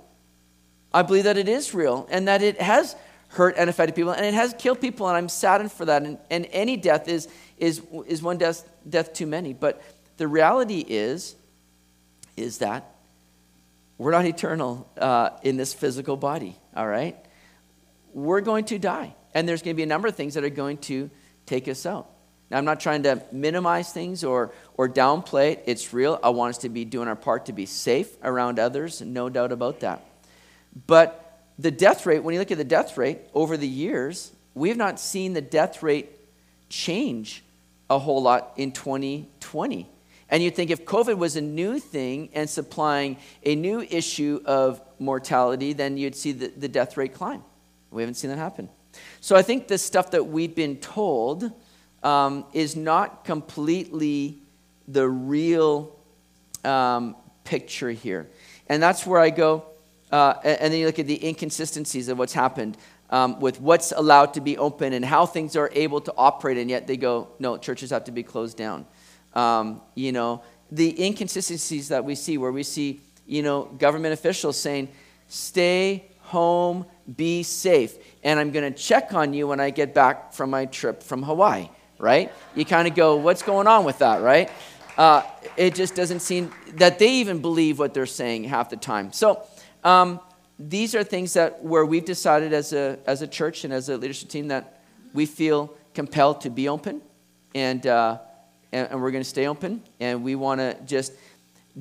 I 0.94 1.02
believe 1.02 1.26
that 1.26 1.38
it 1.38 1.48
is 1.48 1.74
real 1.74 2.08
and 2.10 2.28
that 2.28 2.42
it 2.42 2.60
has 2.62 2.96
hurt 3.30 3.56
and 3.58 3.70
affected 3.70 3.96
people 3.96 4.12
and 4.12 4.26
it 4.26 4.34
has 4.34 4.56
killed 4.58 4.82
people, 4.82 5.08
and 5.08 5.18
I'm 5.18 5.30
saddened 5.30 5.72
for 5.72 5.86
that. 5.86 6.04
And, 6.04 6.18
and 6.30 6.48
any 6.52 6.78
death 6.78 7.08
is, 7.08 7.28
is, 7.58 7.82
is 8.08 8.22
one 8.22 8.38
death, 8.38 8.68
death 8.90 9.14
too 9.14 9.28
many. 9.28 9.54
But 9.54 9.82
the 10.18 10.28
reality 10.28 10.84
is, 10.88 11.36
is 12.36 12.60
that 12.60 12.97
we're 13.98 14.12
not 14.12 14.26
eternal 14.26 14.90
uh, 14.98 15.32
in 15.44 15.58
this 15.58 15.74
physical 15.74 16.18
body, 16.18 16.56
all 16.76 16.88
right? 16.88 17.18
We're 18.14 18.42
going 18.42 18.66
to 18.66 18.80
die. 18.80 19.16
And 19.34 19.48
there's 19.48 19.62
going 19.62 19.76
to 19.76 19.78
be 19.78 19.84
a 19.84 19.88
number 19.88 20.08
of 20.08 20.16
things 20.16 20.36
that 20.36 20.44
are 20.44 20.50
going 20.50 20.78
to 20.80 21.10
take 21.46 21.68
us 21.68 21.86
out. 21.86 22.10
Now, 22.50 22.58
I'm 22.58 22.66
not 22.66 22.80
trying 22.80 23.04
to 23.04 23.22
minimize 23.32 23.92
things 23.92 24.24
or, 24.24 24.54
or 24.76 24.88
downplay 24.88 25.54
it. 25.54 25.64
It's 25.66 25.94
real. 25.94 26.20
I 26.24 26.30
want 26.30 26.56
us 26.56 26.58
to 26.60 26.70
be 26.70 26.86
doing 26.86 27.08
our 27.08 27.16
part 27.16 27.48
to 27.48 27.54
be 27.54 27.66
safe 27.66 28.16
around 28.24 28.58
others, 28.58 29.02
no 29.02 29.30
doubt 29.30 29.52
about 29.52 29.82
that. 29.82 30.06
But 30.86 31.42
the 31.60 31.72
death 31.72 32.06
rate, 32.06 32.24
when 32.24 32.34
you 32.34 32.40
look 32.40 32.52
at 32.52 32.58
the 32.58 32.64
death 32.64 32.98
rate 32.98 33.20
over 33.34 33.58
the 33.58 33.68
years, 33.68 34.32
we 34.54 34.70
have 34.70 34.78
not 34.78 35.00
seen 35.00 35.34
the 35.34 35.42
death 35.42 35.84
rate 35.84 36.10
change 36.70 37.44
a 37.90 38.00
whole 38.00 38.22
lot 38.22 38.54
in 38.58 38.72
2020. 38.72 39.90
And 40.30 40.44
you'd 40.44 40.56
think 40.56 40.72
if 40.72 40.86
COVID 40.86 41.18
was 41.18 41.36
a 41.36 41.42
new 41.42 41.80
thing 41.80 42.30
and 42.34 42.50
supplying 42.50 43.18
a 43.44 43.56
new 43.56 43.82
issue 43.82 44.42
of 44.46 44.82
mortality, 45.00 45.74
then 45.74 45.98
you'd 45.98 46.16
see 46.16 46.34
the, 46.34 46.48
the 46.48 46.68
death 46.68 46.98
rate 46.98 47.14
climb. 47.14 47.44
We 47.92 48.02
haven't 48.02 48.16
seen 48.16 48.30
that 48.30 48.38
happen. 48.38 48.70
So 49.22 49.36
I 49.36 49.42
think 49.42 49.68
the 49.68 49.78
stuff 49.78 50.12
that 50.12 50.26
we've 50.26 50.54
been 50.54 50.78
told 50.78 51.52
um, 52.04 52.46
is 52.54 52.76
not 52.76 53.24
completely 53.24 54.40
the 54.88 55.08
real 55.08 55.96
um, 56.64 57.16
picture 57.44 57.92
here. 57.92 58.28
And 58.68 58.84
that's 58.84 59.06
where 59.06 59.22
I 59.22 59.30
go. 59.30 59.64
Uh, 60.12 60.34
and 60.44 60.74
then 60.74 60.80
you 60.80 60.86
look 60.86 61.00
at 61.00 61.08
the 61.08 61.26
inconsistencies 61.26 62.08
of 62.08 62.18
what's 62.18 62.34
happened 62.34 62.78
um, 63.10 63.40
with 63.40 63.62
what's 63.62 63.92
allowed 63.92 64.34
to 64.34 64.42
be 64.42 64.58
open 64.58 64.94
and 64.94 65.04
how 65.04 65.26
things 65.26 65.56
are 65.56 65.70
able 65.74 66.02
to 66.02 66.14
operate, 66.18 66.58
and 66.58 66.70
yet 66.70 66.88
they 66.88 66.98
go, 66.98 67.30
no, 67.40 67.58
churches 67.58 67.90
have 67.92 68.06
to 68.06 68.12
be 68.12 68.24
closed 68.24 68.58
down. 68.58 68.86
Um, 69.38 69.82
you 69.94 70.12
know, 70.12 70.42
the 70.72 71.06
inconsistencies 71.06 71.90
that 71.90 72.04
we 72.04 72.16
see, 72.16 72.40
where 72.40 72.52
we 72.52 72.64
see, 72.64 73.02
you 73.28 73.44
know, 73.44 73.66
government 73.66 74.14
officials 74.14 74.60
saying, 74.60 74.90
stay 75.28 76.06
home, 76.22 76.88
be 77.16 77.44
safe, 77.44 77.98
and 78.24 78.40
I'm 78.40 78.52
going 78.52 78.74
to 78.74 78.78
check 78.78 79.14
on 79.14 79.34
you 79.34 79.48
when 79.48 79.60
I 79.60 79.70
get 79.70 79.94
back 79.94 80.34
from 80.34 80.50
my 80.50 80.66
trip 80.66 81.04
from 81.04 81.22
Hawaii, 81.22 81.70
right? 82.00 82.32
You 82.56 82.66
kind 82.66 82.88
of 82.88 82.96
go, 82.96 83.18
what's 83.18 83.44
going 83.44 83.68
on 83.68 83.86
with 83.86 84.00
that, 84.00 84.24
right? 84.24 84.50
Uh, 84.98 85.22
it 85.56 85.76
just 85.76 85.94
doesn't 85.94 86.22
seem 86.22 86.52
that 86.74 86.98
they 86.98 87.12
even 87.14 87.40
believe 87.40 87.78
what 87.78 87.94
they're 87.94 88.08
saying 88.08 88.46
half 88.46 88.72
the 88.72 88.76
time. 88.78 89.14
So, 89.14 89.44
um, 89.84 90.20
these 90.58 90.96
are 90.96 91.04
things 91.04 91.34
that 91.34 91.64
where 91.64 91.86
we've 91.86 92.06
decided 92.06 92.54
as 92.54 92.74
a, 92.74 92.98
as 93.06 93.22
a 93.22 93.28
church 93.28 93.64
and 93.64 93.72
as 93.72 93.88
a 93.88 93.98
leadership 93.98 94.30
team 94.30 94.48
that 94.48 94.82
we 95.14 95.28
feel 95.28 95.76
compelled 95.94 96.42
to 96.42 96.50
be 96.50 96.68
open 96.68 97.04
and, 97.54 97.86
uh, 97.86 98.18
and, 98.72 98.90
and 98.92 99.02
we're 99.02 99.12
going 99.12 99.24
to 99.24 99.30
stay 99.30 99.48
open 99.48 99.82
and 100.00 100.24
we 100.24 100.36
want 100.36 100.60
to 100.60 100.78
just 100.86 101.14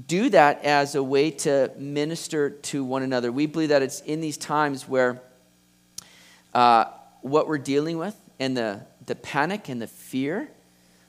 do 0.07 0.29
that 0.31 0.65
as 0.65 0.95
a 0.95 1.03
way 1.03 1.31
to 1.31 1.71
minister 1.79 2.51
to 2.51 2.85
one 2.85 3.03
another 3.03 3.33
we 3.33 3.47
believe 3.47 3.71
that 3.71 3.83
it's 3.83 4.01
in 4.01 4.21
these 4.21 4.37
times 4.37 4.89
where 4.89 5.21
uh, 6.55 6.85
what 7.23 7.49
we're 7.49 7.59
dealing 7.59 7.99
with 7.99 8.17
and 8.39 8.57
the, 8.57 8.81
the 9.07 9.15
panic 9.15 9.69
and 9.69 9.81
the 9.81 9.87
fear 9.87 10.49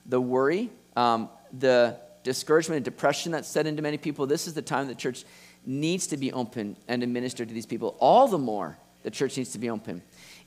the 0.06 0.20
worry 0.20 0.70
um, 0.96 1.28
the 1.58 1.96
discouragement 2.22 2.76
and 2.76 2.84
depression 2.84 3.32
that's 3.32 3.48
set 3.48 3.66
into 3.66 3.82
many 3.82 3.98
people 3.98 4.26
this 4.26 4.46
is 4.46 4.54
the 4.54 4.62
time 4.62 4.86
the 4.86 4.94
church 4.94 5.24
needs 5.68 6.06
to 6.08 6.16
be 6.16 6.32
open 6.32 6.76
and 6.88 7.02
to 7.02 7.06
minister 7.06 7.44
to 7.44 7.52
these 7.52 7.66
people. 7.66 7.96
All 8.00 8.26
the 8.26 8.38
more 8.38 8.78
the 9.02 9.10
church 9.10 9.36
needs 9.36 9.52
to 9.52 9.58
be 9.58 9.70
open. 9.70 10.02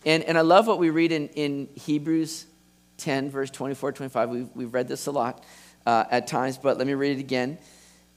And, 0.06 0.24
and 0.24 0.38
I 0.38 0.42
love 0.42 0.68
what 0.68 0.80
we 0.80 0.90
read 0.90 1.12
in, 1.12 1.30
in 1.30 1.70
Hebrews 1.76 2.48
10, 3.02 3.30
verse 3.30 3.50
24, 3.50 3.92
25. 3.92 4.30
We've, 4.30 4.50
we've 4.54 4.74
read 4.74 4.88
this 4.88 5.08
a 5.08 5.12
lot 5.12 5.44
uh, 5.86 6.06
at 6.10 6.28
times, 6.28 6.58
but 6.58 6.78
let 6.78 6.88
me 6.88 6.94
read 6.94 7.18
it 7.18 7.20
again. 7.20 7.58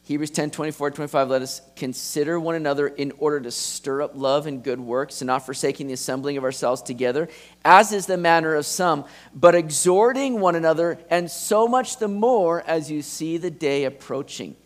Hebrews 0.02 0.30
10, 0.30 0.50
24, 0.50 0.90
25. 0.90 1.30
Let 1.30 1.40
us 1.40 1.62
consider 1.76 2.38
one 2.38 2.54
another 2.54 2.88
in 2.88 3.12
order 3.18 3.40
to 3.40 3.50
stir 3.50 4.02
up 4.02 4.12
love 4.14 4.46
and 4.46 4.62
good 4.62 4.78
works, 4.78 5.22
and 5.22 5.26
not 5.26 5.46
forsaking 5.46 5.86
the 5.86 5.94
assembling 5.94 6.36
of 6.36 6.44
ourselves 6.44 6.82
together, 6.82 7.28
as 7.64 7.90
is 7.90 8.04
the 8.04 8.18
manner 8.18 8.54
of 8.54 8.66
some, 8.66 9.06
but 9.34 9.54
exhorting 9.54 10.40
one 10.40 10.56
another, 10.56 10.98
and 11.08 11.30
so 11.30 11.66
much 11.66 11.96
the 11.96 12.08
more 12.08 12.62
as 12.66 12.90
you 12.90 13.00
see 13.00 13.38
the 13.38 13.50
day 13.50 13.84
approaching. 13.84 14.56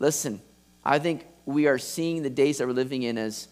Listen, 0.00 0.40
I 0.84 0.98
think 0.98 1.24
we 1.46 1.68
are 1.68 1.78
seeing 1.78 2.22
the 2.22 2.30
days 2.30 2.58
that 2.58 2.66
we're 2.66 2.72
living 2.72 3.04
in 3.04 3.16
as 3.16 3.46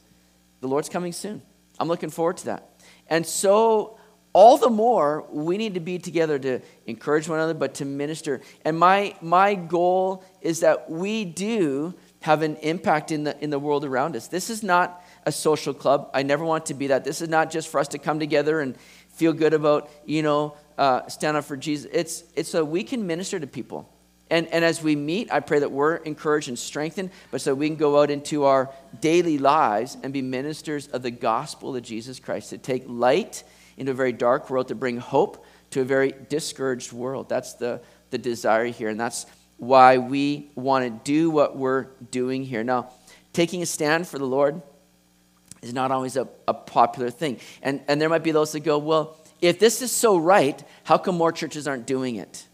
the 0.61 0.67
Lord's 0.67 0.89
coming 0.89 1.13
soon. 1.13 1.41
I'm 1.79 1.87
looking 1.87 2.11
forward 2.11 2.39
to 2.39 2.47
that. 2.47 2.69
And 3.09 3.25
so, 3.25 3.99
all 4.33 4.57
the 4.57 4.71
more, 4.71 5.27
we 5.31 5.59
need 5.59 5.75
to 5.75 5.81
be 5.81 5.99
together 5.99 6.39
to 6.39 6.61
encourage 6.87 7.29
one 7.29 7.39
another, 7.39 7.55
but 7.55 7.75
to 7.75 7.85
minister. 7.85 8.41
And 8.65 8.79
my, 8.79 9.15
my 9.21 9.55
goal 9.55 10.25
is 10.41 10.61
that 10.61 10.91
we 10.91 11.25
do 11.25 11.95
have 12.21 12.43
an 12.43 12.57
impact 12.57 13.11
in 13.11 13.25
the, 13.25 13.39
in 13.43 13.51
the 13.51 13.59
world 13.59 13.85
around 13.85 14.17
us. 14.17 14.29
This 14.29 14.49
is 14.49 14.63
not 14.63 15.05
a 15.27 15.33
social 15.33 15.75
club. 15.75 16.11
I 16.15 16.23
never 16.23 16.45
want 16.45 16.67
to 16.67 16.75
be 16.75 16.87
that. 16.89 17.05
This 17.05 17.21
is 17.21 17.29
not 17.29 17.51
just 17.51 17.69
for 17.69 17.79
us 17.79 17.89
to 17.89 17.99
come 17.99 18.19
together 18.19 18.61
and 18.61 18.77
feel 19.11 19.33
good 19.33 19.53
about, 19.53 19.91
you 20.07 20.23
know, 20.23 20.57
uh, 20.79 21.07
stand 21.09 21.37
up 21.37 21.45
for 21.45 21.57
Jesus. 21.57 21.91
It's, 21.93 22.25
it's 22.35 22.49
so 22.49 22.65
we 22.65 22.85
can 22.85 23.07
minister 23.07 23.39
to 23.39 23.47
people. 23.47 23.89
And, 24.31 24.47
and 24.49 24.65
as 24.65 24.83
we 24.83 24.97
meet, 24.97 25.31
I 25.31 25.41
pray 25.41 25.59
that 25.59 25.71
we're 25.71 25.97
encouraged 25.97 26.49
and 26.49 26.59
strengthened, 26.59 27.11
but 27.31 27.43
so 27.43 27.55
we 27.55 27.69
can 27.69 27.77
go 27.77 28.01
out 28.01 28.11
into 28.11 28.45
our 28.45 28.71
daily 29.01 29.37
lives 29.37 29.99
and 30.03 30.11
be 30.11 30.23
ministers 30.23 30.89
of 30.89 31.03
the 31.03 31.11
gospel 31.11 31.77
of 31.77 31.83
Jesus 31.83 32.19
Christ, 32.19 32.49
to 32.51 32.59
take 32.59 32.85
light 32.87 33.45
into 33.77 33.93
a 33.93 33.95
very 33.95 34.13
dark 34.13 34.51
world, 34.51 34.69
to 34.69 34.75
bring 34.75 34.99
hope 34.99 35.45
to 35.71 35.81
a 35.81 35.85
very 35.85 36.15
discouraged 36.29 36.93
world. 36.93 37.29
That's 37.29 37.55
the, 37.55 37.81
the 38.11 38.19
desire 38.19 38.67
here, 38.67 38.89
and 38.89 39.01
that's 39.01 39.27
why 39.59 39.99
we 39.99 40.51
want 40.55 40.85
to 40.85 40.91
do 41.05 41.31
what 41.31 41.57
we're 41.57 41.87
doing 42.11 42.45
here. 42.45 42.65
Now, 42.65 42.91
taking 43.33 43.63
a 43.63 43.67
stand 43.67 44.09
for 44.09 44.19
the 44.19 44.27
Lord 44.27 44.61
is 45.63 45.73
not 45.73 45.91
always 45.91 46.17
a, 46.17 46.29
a 46.49 46.55
popular 46.55 47.11
thing. 47.11 47.39
And, 47.63 47.81
and 47.87 48.01
there 48.01 48.09
might 48.09 48.25
be 48.25 48.33
those 48.33 48.53
that 48.53 48.61
go, 48.61 48.79
well, 48.79 49.17
if 49.41 49.59
this 49.59 49.81
is 49.81 49.93
so 49.93 50.17
right, 50.17 50.63
how 50.85 50.99
come 50.99 51.17
more 51.17 51.33
churches 51.33 51.67
aren't 51.67 51.87
doing 51.87 52.17
it? 52.17 52.47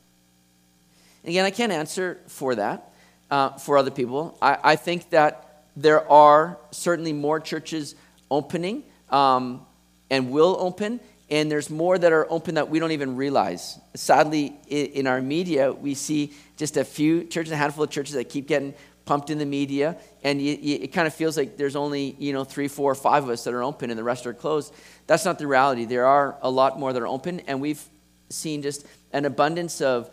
Again, 1.25 1.45
I 1.45 1.51
can't 1.51 1.73
answer 1.73 2.19
for 2.27 2.55
that 2.55 2.93
uh, 3.31 3.51
for 3.59 3.77
other 3.77 3.91
people. 3.91 4.37
I, 4.41 4.59
I, 4.63 4.77
think 4.77 5.11
that 5.11 5.65
there 5.77 6.11
are 6.11 6.59
certainly 6.71 7.13
more 7.13 7.41
churches 7.41 7.95
opening 8.31 8.85
um, 9.11 9.67
and 10.11 10.31
will 10.31 10.57
open, 10.59 11.01
and 11.31 11.51
there's 11.51 11.69
more 11.69 11.99
that 11.99 12.13
are 12.13 12.27
open 12.31 12.55
that 12.55 12.69
we 12.69 12.79
don't 12.79 12.93
even 12.93 13.17
realize. 13.17 13.79
Sadly, 13.95 14.55
in, 14.69 15.07
our 15.07 15.21
media, 15.21 15.73
we 15.73 15.95
see 15.95 16.33
just 16.57 16.77
a 16.77 16.85
few 16.85 17.25
churches, 17.25 17.53
a 17.53 17.57
handful 17.57 17.85
of 17.85 17.91
churches 17.91 18.15
that 18.15 18.29
keep 18.29 18.47
getting 18.49 18.75
pumped 19.05 19.31
in 19.31 19.39
the 19.39 19.47
media, 19.47 19.97
and 20.23 20.41
it 20.41 20.93
kind 20.93 21.07
of 21.07 21.15
feels 21.15 21.37
like 21.37 21.57
there's 21.57 21.77
only 21.77 22.15
you 22.19 22.33
know 22.33 22.45
three, 22.45 22.69
four, 22.69 22.95
five 22.95 23.25
of 23.25 23.31
us 23.31 23.45
that 23.45 23.55
are 23.55 23.63
open, 23.63 23.91
and 23.91 23.99
the 23.99 24.05
rest 24.05 24.27
are 24.27 24.35
closed. 24.35 24.73
That's 25.07 25.25
not 25.25 25.39
the 25.39 25.47
reality. 25.47 25.85
There 25.85 26.07
are 26.07 26.37
a 26.43 26.51
lot 26.51 26.79
more 26.79 26.93
that 26.93 27.01
are 27.01 27.07
open, 27.07 27.41
and 27.41 27.61
we've 27.61 27.83
seen 28.31 28.63
just 28.63 28.87
an 29.13 29.25
abundance 29.25 29.81
of 29.81 30.11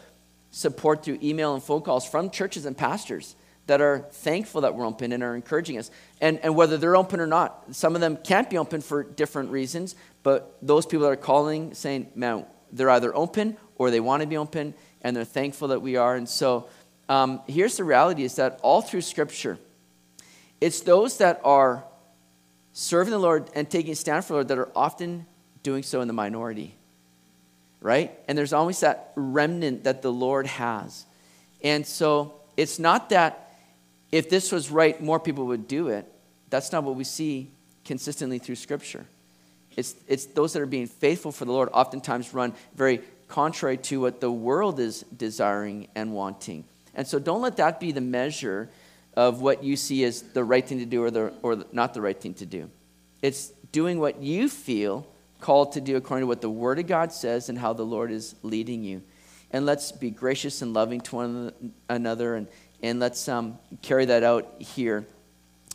support 0.51 1.03
through 1.03 1.19
email 1.21 1.53
and 1.53 1.61
phone 1.61 1.81
calls 1.81 2.07
from 2.07 2.29
churches 2.29 2.65
and 2.65 2.77
pastors 2.77 3.35
that 3.67 3.81
are 3.81 3.99
thankful 4.11 4.61
that 4.61 4.75
we're 4.75 4.85
open 4.85 5.11
and 5.11 5.23
are 5.23 5.35
encouraging 5.35 5.77
us. 5.77 5.89
And, 6.21 6.39
and 6.39 6.55
whether 6.55 6.77
they're 6.77 6.95
open 6.95 7.19
or 7.19 7.27
not, 7.27 7.63
some 7.75 7.95
of 7.95 8.01
them 8.01 8.17
can't 8.17 8.49
be 8.49 8.57
open 8.57 8.81
for 8.81 9.03
different 9.03 9.49
reasons, 9.51 9.95
but 10.23 10.57
those 10.61 10.85
people 10.85 11.03
that 11.05 11.11
are 11.11 11.15
calling 11.15 11.73
saying, 11.73 12.11
man, 12.15 12.45
they're 12.71 12.89
either 12.89 13.15
open 13.15 13.57
or 13.77 13.91
they 13.91 13.99
want 13.99 14.21
to 14.21 14.27
be 14.27 14.37
open, 14.37 14.73
and 15.01 15.15
they're 15.15 15.25
thankful 15.25 15.67
that 15.69 15.81
we 15.81 15.97
are. 15.97 16.15
And 16.15 16.29
so 16.29 16.69
um, 17.09 17.41
here's 17.47 17.77
the 17.77 17.83
reality 17.83 18.23
is 18.23 18.35
that 18.37 18.59
all 18.63 18.81
through 18.81 19.01
Scripture, 19.01 19.57
it's 20.61 20.81
those 20.81 21.17
that 21.17 21.41
are 21.43 21.83
serving 22.71 23.11
the 23.11 23.19
Lord 23.19 23.49
and 23.53 23.69
taking 23.69 23.91
a 23.91 23.95
stand 23.95 24.23
for 24.23 24.29
the 24.29 24.33
Lord 24.35 24.47
that 24.47 24.57
are 24.57 24.71
often 24.75 25.25
doing 25.61 25.83
so 25.83 26.01
in 26.01 26.07
the 26.07 26.13
minority 26.13 26.75
right? 27.85 28.17
And 28.27 28.35
there's 28.35 28.51
always 28.51 28.79
that 28.79 29.11
remnant 29.15 29.83
that 29.83 30.01
the 30.01 30.11
Lord 30.11 30.47
has. 30.47 31.05
And 31.63 31.85
so 31.85 32.33
it's 32.57 32.79
not 32.79 33.11
that 33.11 33.44
if 34.15 34.29
this 34.29 34.49
was 34.49 34.71
right, 34.71 35.01
more 35.01 35.19
people 35.19 35.47
would 35.47 35.67
do 35.67 35.89
it. 35.89 36.09
That's 36.49 36.71
not 36.71 36.85
what 36.85 36.95
we 36.95 37.03
see 37.03 37.51
consistently 37.83 38.39
through 38.39 38.55
Scripture. 38.55 39.05
It's, 39.75 39.93
it's 40.07 40.25
those 40.27 40.53
that 40.53 40.61
are 40.61 40.65
being 40.65 40.87
faithful 40.87 41.33
for 41.33 41.43
the 41.43 41.51
Lord 41.51 41.67
oftentimes 41.73 42.33
run 42.33 42.53
very 42.75 43.01
contrary 43.27 43.75
to 43.75 43.99
what 43.99 44.21
the 44.21 44.31
world 44.31 44.79
is 44.79 45.01
desiring 45.17 45.89
and 45.95 46.13
wanting. 46.13 46.63
And 46.93 47.05
so 47.05 47.19
don't 47.19 47.41
let 47.41 47.57
that 47.57 47.81
be 47.81 47.91
the 47.91 47.99
measure 47.99 48.69
of 49.17 49.41
what 49.41 49.65
you 49.65 49.75
see 49.75 50.05
as 50.05 50.21
the 50.21 50.45
right 50.45 50.65
thing 50.65 50.79
to 50.79 50.85
do 50.85 51.03
or, 51.03 51.11
the, 51.11 51.33
or 51.41 51.65
not 51.73 51.93
the 51.93 51.99
right 51.99 52.17
thing 52.17 52.35
to 52.35 52.45
do. 52.45 52.69
It's 53.21 53.49
doing 53.73 53.99
what 53.99 54.21
you 54.21 54.47
feel 54.47 55.05
called 55.41 55.73
to 55.73 55.81
do 55.81 55.97
according 55.97 56.23
to 56.23 56.27
what 56.27 56.39
the 56.39 56.49
Word 56.49 56.79
of 56.79 56.87
God 56.87 57.11
says 57.11 57.49
and 57.49 57.59
how 57.59 57.73
the 57.73 57.83
Lord 57.83 58.11
is 58.11 58.35
leading 58.43 58.85
you. 58.85 59.01
And 59.51 59.65
let's 59.65 59.91
be 59.91 60.09
gracious 60.09 60.61
and 60.61 60.73
loving 60.73 61.01
to 61.01 61.15
one 61.15 61.73
another, 61.89 62.35
and, 62.35 62.47
and 62.85 62.99
let's 62.99 63.27
um, 63.27 63.57
carry 63.81 64.05
that 64.05 64.23
out 64.23 64.47
here 64.59 65.05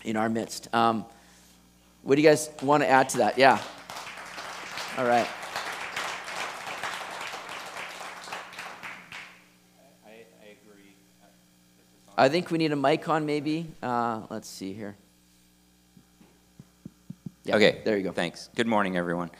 in 0.04 0.16
our 0.16 0.28
midst. 0.28 0.72
Um, 0.72 1.04
what 2.02 2.14
do 2.14 2.22
you 2.22 2.28
guys 2.28 2.48
want 2.62 2.82
to 2.82 2.88
add 2.88 3.08
to 3.10 3.18
that? 3.18 3.36
Yeah. 3.36 3.60
All 4.96 5.04
right. 5.04 5.26
I 10.06 10.10
I 10.10 10.56
agree. 10.62 10.94
I 12.16 12.28
think 12.28 12.50
we 12.50 12.58
need 12.58 12.72
a 12.72 12.76
mic 12.76 13.08
on, 13.08 13.26
maybe. 13.26 13.66
Uh, 13.82 14.22
let's 14.30 14.48
see 14.48 14.72
here. 14.72 14.96
Yeah, 17.44 17.56
okay. 17.56 17.80
There 17.84 17.96
you 17.96 18.04
go. 18.04 18.12
Thanks. 18.12 18.50
Good 18.54 18.66
morning, 18.66 18.96
everyone. 18.96 19.30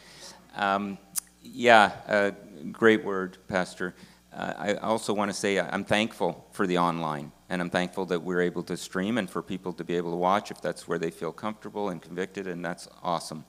Um, 0.57 0.99
yeah, 1.43 1.93
uh, 2.09 2.31
great 2.73 3.05
word, 3.05 3.39
Pastor. 3.47 3.95
Uh, 4.33 4.55
I 4.59 4.75
also 4.75 5.13
want 5.13 5.31
to 5.31 5.37
say 5.37 5.61
I'm 5.61 5.85
thankful 5.85 6.47
for 6.53 6.67
the 6.67 6.79
online, 6.79 7.31
and 7.51 7.61
I'm 7.61 7.69
thankful 7.69 8.07
that 8.07 8.23
we're 8.23 8.41
able 8.41 8.63
to 8.63 8.77
stream 8.77 9.19
and 9.19 9.29
for 9.29 9.43
people 9.43 9.73
to 9.75 9.85
be 9.85 9.97
able 9.97 10.13
to 10.13 10.17
watch 10.17 10.53
if 10.53 10.63
that's 10.63 10.87
where 10.87 11.01
they 11.01 11.11
feel 11.11 11.33
comfortable 11.33 11.89
and 11.89 12.01
convicted, 12.01 12.47
and 12.47 12.65
that's 12.65 12.89
awesome. 13.03 13.45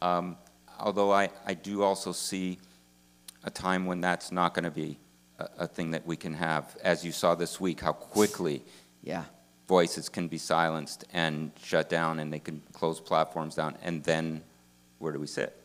Um, 0.00 0.36
although 0.78 1.12
I, 1.12 1.30
I 1.44 1.54
do 1.54 1.82
also 1.82 2.12
see 2.12 2.58
a 3.42 3.50
time 3.50 3.86
when 3.86 4.00
that's 4.00 4.30
not 4.30 4.54
going 4.54 4.64
to 4.64 4.70
be 4.70 4.98
a, 5.40 5.48
a, 5.58 5.66
thing 5.66 5.90
that 5.90 6.06
we 6.06 6.16
can 6.16 6.32
have, 6.34 6.76
as 6.82 7.04
you 7.04 7.10
saw 7.10 7.34
this 7.34 7.60
week, 7.60 7.80
how 7.80 7.92
quickly 7.92 8.62
yeah. 9.02 9.24
voices 9.66 10.08
can 10.08 10.28
be 10.28 10.38
silenced 10.38 11.04
and 11.12 11.50
shut 11.60 11.90
down, 11.90 12.20
and 12.20 12.32
they 12.32 12.38
can 12.38 12.62
close 12.72 13.00
platforms 13.00 13.56
down, 13.56 13.76
and 13.82 14.04
then 14.04 14.42
where 15.00 15.12
do 15.12 15.18
we 15.18 15.26
sit? 15.26 15.60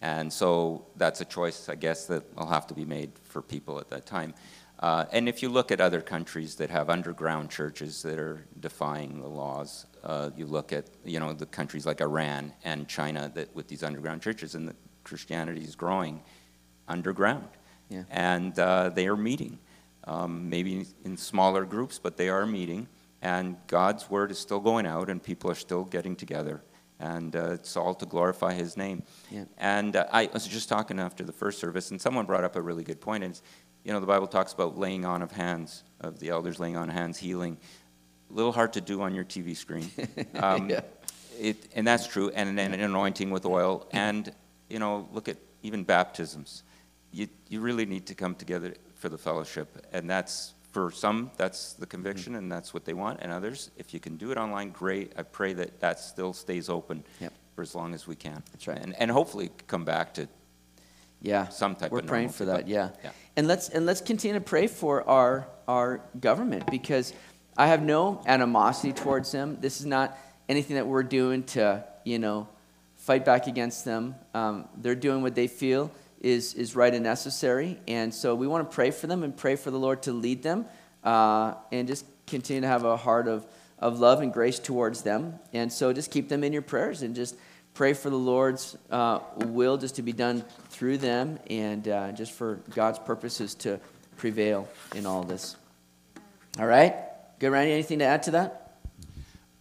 And 0.00 0.32
so 0.32 0.86
that's 0.96 1.20
a 1.20 1.24
choice, 1.24 1.68
I 1.68 1.76
guess, 1.76 2.06
that 2.06 2.36
will 2.36 2.46
have 2.46 2.66
to 2.66 2.74
be 2.74 2.84
made 2.84 3.12
for 3.22 3.40
people 3.40 3.78
at 3.78 3.88
that 3.90 4.06
time. 4.06 4.34
Uh, 4.82 5.04
and 5.12 5.28
if 5.28 5.44
you 5.44 5.48
look 5.48 5.70
at 5.70 5.80
other 5.80 6.00
countries 6.00 6.56
that 6.56 6.68
have 6.68 6.90
underground 6.90 7.48
churches 7.48 8.02
that 8.02 8.18
are 8.18 8.44
defying 8.58 9.20
the 9.20 9.28
laws, 9.28 9.86
uh, 10.02 10.30
you 10.36 10.44
look 10.44 10.72
at 10.72 10.86
you 11.04 11.20
know 11.20 11.32
the 11.32 11.46
countries 11.46 11.86
like 11.86 12.00
Iran 12.00 12.52
and 12.64 12.88
China 12.88 13.30
that 13.36 13.54
with 13.54 13.68
these 13.68 13.84
underground 13.84 14.22
churches, 14.22 14.56
and 14.56 14.68
the 14.68 14.74
Christianity 15.04 15.62
is 15.62 15.76
growing 15.76 16.20
underground, 16.88 17.48
yeah. 17.90 18.02
and 18.10 18.58
uh, 18.58 18.88
they 18.88 19.06
are 19.06 19.16
meeting, 19.16 19.60
um, 20.02 20.50
maybe 20.50 20.84
in 21.04 21.16
smaller 21.16 21.64
groups, 21.64 22.00
but 22.00 22.16
they 22.16 22.28
are 22.28 22.44
meeting, 22.44 22.88
and 23.22 23.56
God's 23.68 24.10
word 24.10 24.32
is 24.32 24.38
still 24.40 24.60
going 24.60 24.84
out, 24.84 25.08
and 25.08 25.22
people 25.22 25.48
are 25.48 25.54
still 25.54 25.84
getting 25.84 26.16
together 26.16 26.60
and 27.02 27.34
uh, 27.34 27.50
it's 27.50 27.76
all 27.76 27.94
to 27.94 28.06
glorify 28.06 28.52
his 28.52 28.76
name. 28.76 29.02
Yeah. 29.28 29.44
And 29.58 29.96
uh, 29.96 30.06
I 30.12 30.30
was 30.32 30.46
just 30.46 30.68
talking 30.68 31.00
after 31.00 31.24
the 31.24 31.32
first 31.32 31.58
service, 31.58 31.90
and 31.90 32.00
someone 32.00 32.26
brought 32.26 32.44
up 32.44 32.54
a 32.54 32.62
really 32.62 32.84
good 32.84 33.00
point. 33.00 33.24
And 33.24 33.40
you 33.84 33.92
know, 33.92 34.00
the 34.00 34.06
Bible 34.06 34.26
talks 34.26 34.52
about 34.52 34.78
laying 34.78 35.04
on 35.04 35.22
of 35.22 35.32
hands, 35.32 35.82
of 36.00 36.18
the 36.18 36.28
elders 36.28 36.60
laying 36.60 36.76
on 36.76 36.88
hands, 36.88 37.18
healing. 37.18 37.56
A 38.30 38.32
little 38.32 38.52
hard 38.52 38.72
to 38.74 38.80
do 38.80 39.02
on 39.02 39.14
your 39.14 39.24
TV 39.24 39.56
screen. 39.56 39.90
Um, 40.34 40.70
yeah. 40.70 40.80
it, 41.38 41.68
and 41.74 41.86
that's 41.86 42.06
true. 42.06 42.30
And 42.30 42.56
then 42.56 42.72
an 42.72 42.80
anointing 42.80 43.30
with 43.30 43.44
oil. 43.44 43.86
And, 43.92 44.32
you 44.68 44.78
know, 44.78 45.08
look 45.12 45.28
at 45.28 45.36
even 45.62 45.84
baptisms. 45.84 46.62
You, 47.12 47.28
you 47.48 47.60
really 47.60 47.86
need 47.86 48.06
to 48.06 48.14
come 48.14 48.34
together 48.34 48.74
for 48.94 49.08
the 49.08 49.18
fellowship. 49.18 49.86
And 49.92 50.08
that's 50.08 50.54
for 50.70 50.90
some, 50.90 51.30
that's 51.36 51.74
the 51.74 51.86
conviction, 51.86 52.34
and 52.36 52.50
that's 52.50 52.72
what 52.72 52.84
they 52.84 52.94
want. 52.94 53.20
And 53.20 53.30
others, 53.30 53.70
if 53.76 53.92
you 53.92 54.00
can 54.00 54.16
do 54.16 54.30
it 54.30 54.38
online, 54.38 54.70
great. 54.70 55.12
I 55.18 55.22
pray 55.22 55.52
that 55.52 55.80
that 55.80 56.00
still 56.00 56.32
stays 56.32 56.70
open 56.70 57.04
yep. 57.20 57.32
for 57.54 57.62
as 57.62 57.74
long 57.74 57.92
as 57.92 58.06
we 58.06 58.16
can. 58.16 58.42
That's 58.52 58.66
right. 58.66 58.78
And, 58.78 58.94
and 58.98 59.10
hopefully 59.10 59.50
come 59.66 59.84
back 59.84 60.14
to 60.14 60.28
yeah 61.22 61.48
some 61.48 61.74
type 61.74 61.86
of 61.86 61.92
we're 61.92 62.00
of 62.00 62.06
praying 62.06 62.28
for 62.28 62.44
that 62.44 62.66
yeah. 62.66 62.90
yeah 63.02 63.10
and 63.36 63.46
let's 63.46 63.68
and 63.68 63.86
let's 63.86 64.00
continue 64.00 64.34
to 64.34 64.44
pray 64.44 64.66
for 64.66 65.08
our 65.08 65.46
our 65.68 66.00
government 66.20 66.70
because 66.70 67.12
i 67.56 67.66
have 67.66 67.82
no 67.82 68.22
animosity 68.26 68.92
towards 68.92 69.32
them 69.32 69.58
this 69.60 69.80
is 69.80 69.86
not 69.86 70.18
anything 70.48 70.76
that 70.76 70.86
we're 70.86 71.02
doing 71.02 71.42
to 71.42 71.84
you 72.04 72.18
know 72.18 72.48
fight 72.96 73.24
back 73.24 73.46
against 73.46 73.84
them 73.84 74.14
um, 74.34 74.68
they're 74.76 74.94
doing 74.94 75.22
what 75.22 75.34
they 75.34 75.46
feel 75.46 75.90
is, 76.22 76.54
is 76.54 76.74
right 76.74 76.94
and 76.94 77.02
necessary. 77.02 77.78
And 77.86 78.14
so 78.14 78.34
we 78.34 78.46
want 78.46 78.68
to 78.68 78.74
pray 78.74 78.90
for 78.90 79.08
them 79.08 79.22
and 79.22 79.36
pray 79.36 79.56
for 79.56 79.70
the 79.70 79.78
Lord 79.78 80.02
to 80.04 80.12
lead 80.12 80.42
them 80.42 80.66
uh, 81.04 81.54
and 81.70 81.86
just 81.86 82.06
continue 82.26 82.62
to 82.62 82.68
have 82.68 82.84
a 82.84 82.96
heart 82.96 83.28
of, 83.28 83.44
of 83.78 83.98
love 83.98 84.20
and 84.20 84.32
grace 84.32 84.58
towards 84.58 85.02
them. 85.02 85.38
And 85.52 85.70
so 85.70 85.92
just 85.92 86.10
keep 86.10 86.28
them 86.28 86.44
in 86.44 86.52
your 86.52 86.62
prayers 86.62 87.02
and 87.02 87.14
just 87.14 87.36
pray 87.74 87.92
for 87.94 88.10
the 88.10 88.16
Lord's 88.16 88.76
uh, 88.90 89.20
will 89.36 89.76
just 89.76 89.96
to 89.96 90.02
be 90.02 90.12
done 90.12 90.44
through 90.68 90.98
them 90.98 91.38
and 91.48 91.86
uh, 91.88 92.12
just 92.12 92.32
for 92.32 92.56
God's 92.74 92.98
purposes 92.98 93.54
to 93.56 93.80
prevail 94.16 94.68
in 94.94 95.06
all 95.06 95.22
this. 95.22 95.56
All 96.58 96.66
right? 96.66 96.94
Good, 97.38 97.50
Randy. 97.50 97.72
Anything 97.72 98.00
to 98.00 98.04
add 98.04 98.22
to 98.24 98.30
that? 98.32 98.78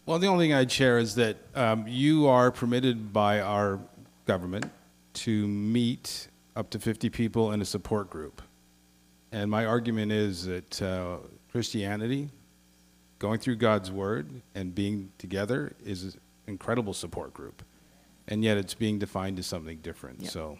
Well, 0.05 0.19
the 0.19 0.27
only 0.27 0.45
thing 0.45 0.53
I'd 0.53 0.71
share 0.71 0.99
is 0.99 1.15
that 1.15 1.37
um, 1.55 1.85
you 1.87 2.27
are 2.27 2.51
permitted 2.51 3.13
by 3.13 3.39
our 3.39 3.79
government 4.25 4.69
to 5.13 5.47
meet 5.47 6.27
up 6.55 6.69
to 6.71 6.79
50 6.79 7.09
people 7.09 7.51
in 7.51 7.61
a 7.61 7.65
support 7.65 8.09
group. 8.09 8.41
And 9.31 9.49
my 9.49 9.65
argument 9.65 10.11
is 10.11 10.45
that 10.45 10.81
uh, 10.81 11.17
Christianity, 11.51 12.29
going 13.19 13.39
through 13.39 13.55
God's 13.55 13.89
word 13.89 14.41
and 14.53 14.75
being 14.75 15.11
together, 15.17 15.73
is 15.85 16.03
an 16.03 16.13
incredible 16.47 16.93
support 16.93 17.33
group. 17.33 17.63
And 18.31 18.45
yet 18.45 18.55
it's 18.55 18.73
being 18.73 18.97
defined 18.97 19.39
as 19.39 19.45
something 19.45 19.79
different. 19.79 20.25
So, 20.27 20.57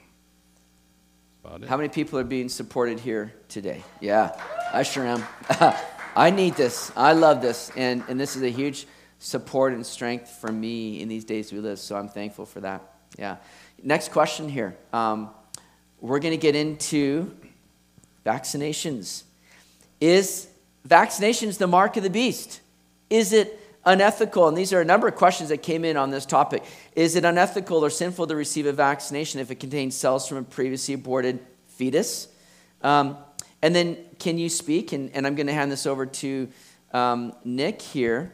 How 1.70 1.78
many 1.78 1.88
people 1.88 2.20
are 2.20 2.26
being 2.26 2.50
supported 2.50 3.00
here 3.00 3.34
today? 3.48 3.82
Yeah, 4.02 4.38
I 4.74 4.84
sure 4.84 5.06
am. 5.06 5.24
I 6.16 6.32
need 6.32 6.56
this. 6.56 6.92
I 6.98 7.14
love 7.14 7.42
this. 7.42 7.72
And, 7.78 8.04
and 8.10 8.20
this 8.20 8.36
is 8.36 8.44
a 8.44 8.50
huge 8.50 8.88
support 9.20 9.72
and 9.72 9.86
strength 9.86 10.30
for 10.30 10.52
me 10.52 11.02
in 11.02 11.08
these 11.08 11.24
days 11.24 11.54
we 11.54 11.60
live. 11.60 11.80
So 11.80 11.96
I'm 11.96 12.10
thankful 12.10 12.46
for 12.46 12.60
that. 12.60 12.82
Yeah. 13.18 13.38
Next 13.82 14.12
question 14.12 14.50
here. 14.50 14.76
Um, 14.92 15.30
we're 16.02 16.20
going 16.20 16.34
to 16.34 16.42
get 16.42 16.58
into 16.58 17.34
vaccinations. 18.26 19.24
Is 20.02 20.50
vaccinations 20.86 21.58
the 21.58 21.68
mark 21.68 21.96
of 21.96 22.04
the 22.04 22.10
beast? 22.10 22.60
Is 23.10 23.32
it 23.32 23.61
unethical? 23.86 24.48
And 24.48 24.58
these 24.58 24.74
are 24.74 24.82
a 24.82 24.86
number 24.86 25.08
of 25.08 25.16
questions 25.16 25.50
that 25.50 25.58
came 25.58 25.86
in 25.86 25.98
on 25.98 26.12
this 26.12 26.26
topic. 26.26 26.64
Is 26.96 27.16
it 27.16 27.26
unethical 27.26 27.84
or 27.84 27.90
sinful 27.90 28.28
to 28.28 28.36
receive 28.36 28.66
a 28.66 28.74
vaccination 28.74 29.40
if 29.40 29.52
it 29.52 29.60
contains 29.60 29.96
cells 29.96 30.28
from 30.28 30.38
a 30.38 30.44
previously 30.44 30.94
aborted 30.94 31.40
fetus? 31.68 32.28
Um, 32.82 33.18
and 33.62 33.76
then, 33.76 33.98
can 34.20 34.38
you 34.38 34.50
speak? 34.50 34.92
And, 34.92 35.12
and 35.14 35.28
I'm 35.28 35.36
going 35.36 35.48
to 35.48 35.54
hand 35.54 35.72
this 35.72 35.86
over 35.86 36.06
to 36.06 36.50
um, 36.94 37.34
Nick 37.44 37.82
here 37.82 38.34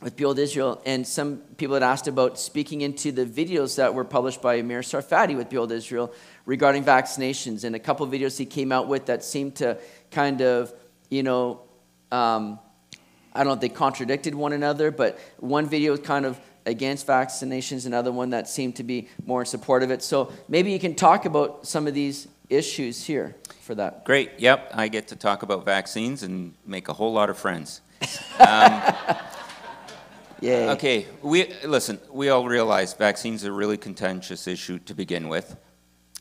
with 0.00 0.16
Behold 0.16 0.38
Israel. 0.38 0.80
And 0.84 1.06
some 1.06 1.38
people 1.56 1.74
had 1.74 1.82
asked 1.82 2.08
about 2.08 2.38
speaking 2.38 2.82
into 2.82 3.12
the 3.12 3.24
videos 3.24 3.76
that 3.76 3.94
were 3.94 4.04
published 4.04 4.42
by 4.42 4.56
Amir 4.56 4.80
Tsarfati 4.80 5.36
with 5.36 5.48
Behold 5.48 5.72
Israel 5.72 6.12
regarding 6.44 6.84
vaccinations. 6.84 7.64
And 7.64 7.74
a 7.74 7.78
couple 7.78 8.06
videos 8.06 8.38
he 8.38 8.46
came 8.46 8.72
out 8.72 8.88
with 8.88 9.06
that 9.06 9.24
seemed 9.24 9.56
to 9.56 9.78
kind 10.10 10.40
of, 10.42 10.72
you 11.08 11.22
know, 11.22 11.62
um, 12.12 12.58
I 13.36 13.40
don't 13.40 13.48
know 13.48 13.52
if 13.52 13.60
they 13.60 13.68
contradicted 13.68 14.34
one 14.34 14.54
another, 14.54 14.90
but 14.90 15.18
one 15.38 15.66
video 15.66 15.92
was 15.92 16.00
kind 16.00 16.24
of 16.24 16.40
against 16.64 17.06
vaccinations, 17.06 17.84
another 17.84 18.10
one 18.10 18.30
that 18.30 18.48
seemed 18.48 18.76
to 18.76 18.82
be 18.82 19.08
more 19.26 19.42
in 19.42 19.46
support 19.46 19.82
of 19.82 19.90
it. 19.90 20.02
So 20.02 20.32
maybe 20.48 20.72
you 20.72 20.78
can 20.78 20.94
talk 20.94 21.26
about 21.26 21.66
some 21.66 21.86
of 21.86 21.94
these 21.94 22.28
issues 22.48 23.04
here 23.04 23.36
for 23.60 23.74
that. 23.74 24.04
Great. 24.04 24.32
Yep. 24.38 24.70
I 24.74 24.88
get 24.88 25.08
to 25.08 25.16
talk 25.16 25.42
about 25.42 25.64
vaccines 25.64 26.22
and 26.22 26.54
make 26.64 26.88
a 26.88 26.92
whole 26.92 27.12
lot 27.12 27.30
of 27.30 27.38
friends. 27.38 27.80
Um, 28.38 28.82
Yay. 30.42 30.68
Okay. 30.72 31.06
We 31.22 31.50
listen. 31.64 31.98
We 32.10 32.28
all 32.28 32.44
realize 32.46 32.92
vaccines 32.92 33.42
are 33.46 33.48
a 33.48 33.52
really 33.52 33.78
contentious 33.78 34.46
issue 34.46 34.78
to 34.80 34.92
begin 34.92 35.28
with, 35.28 35.56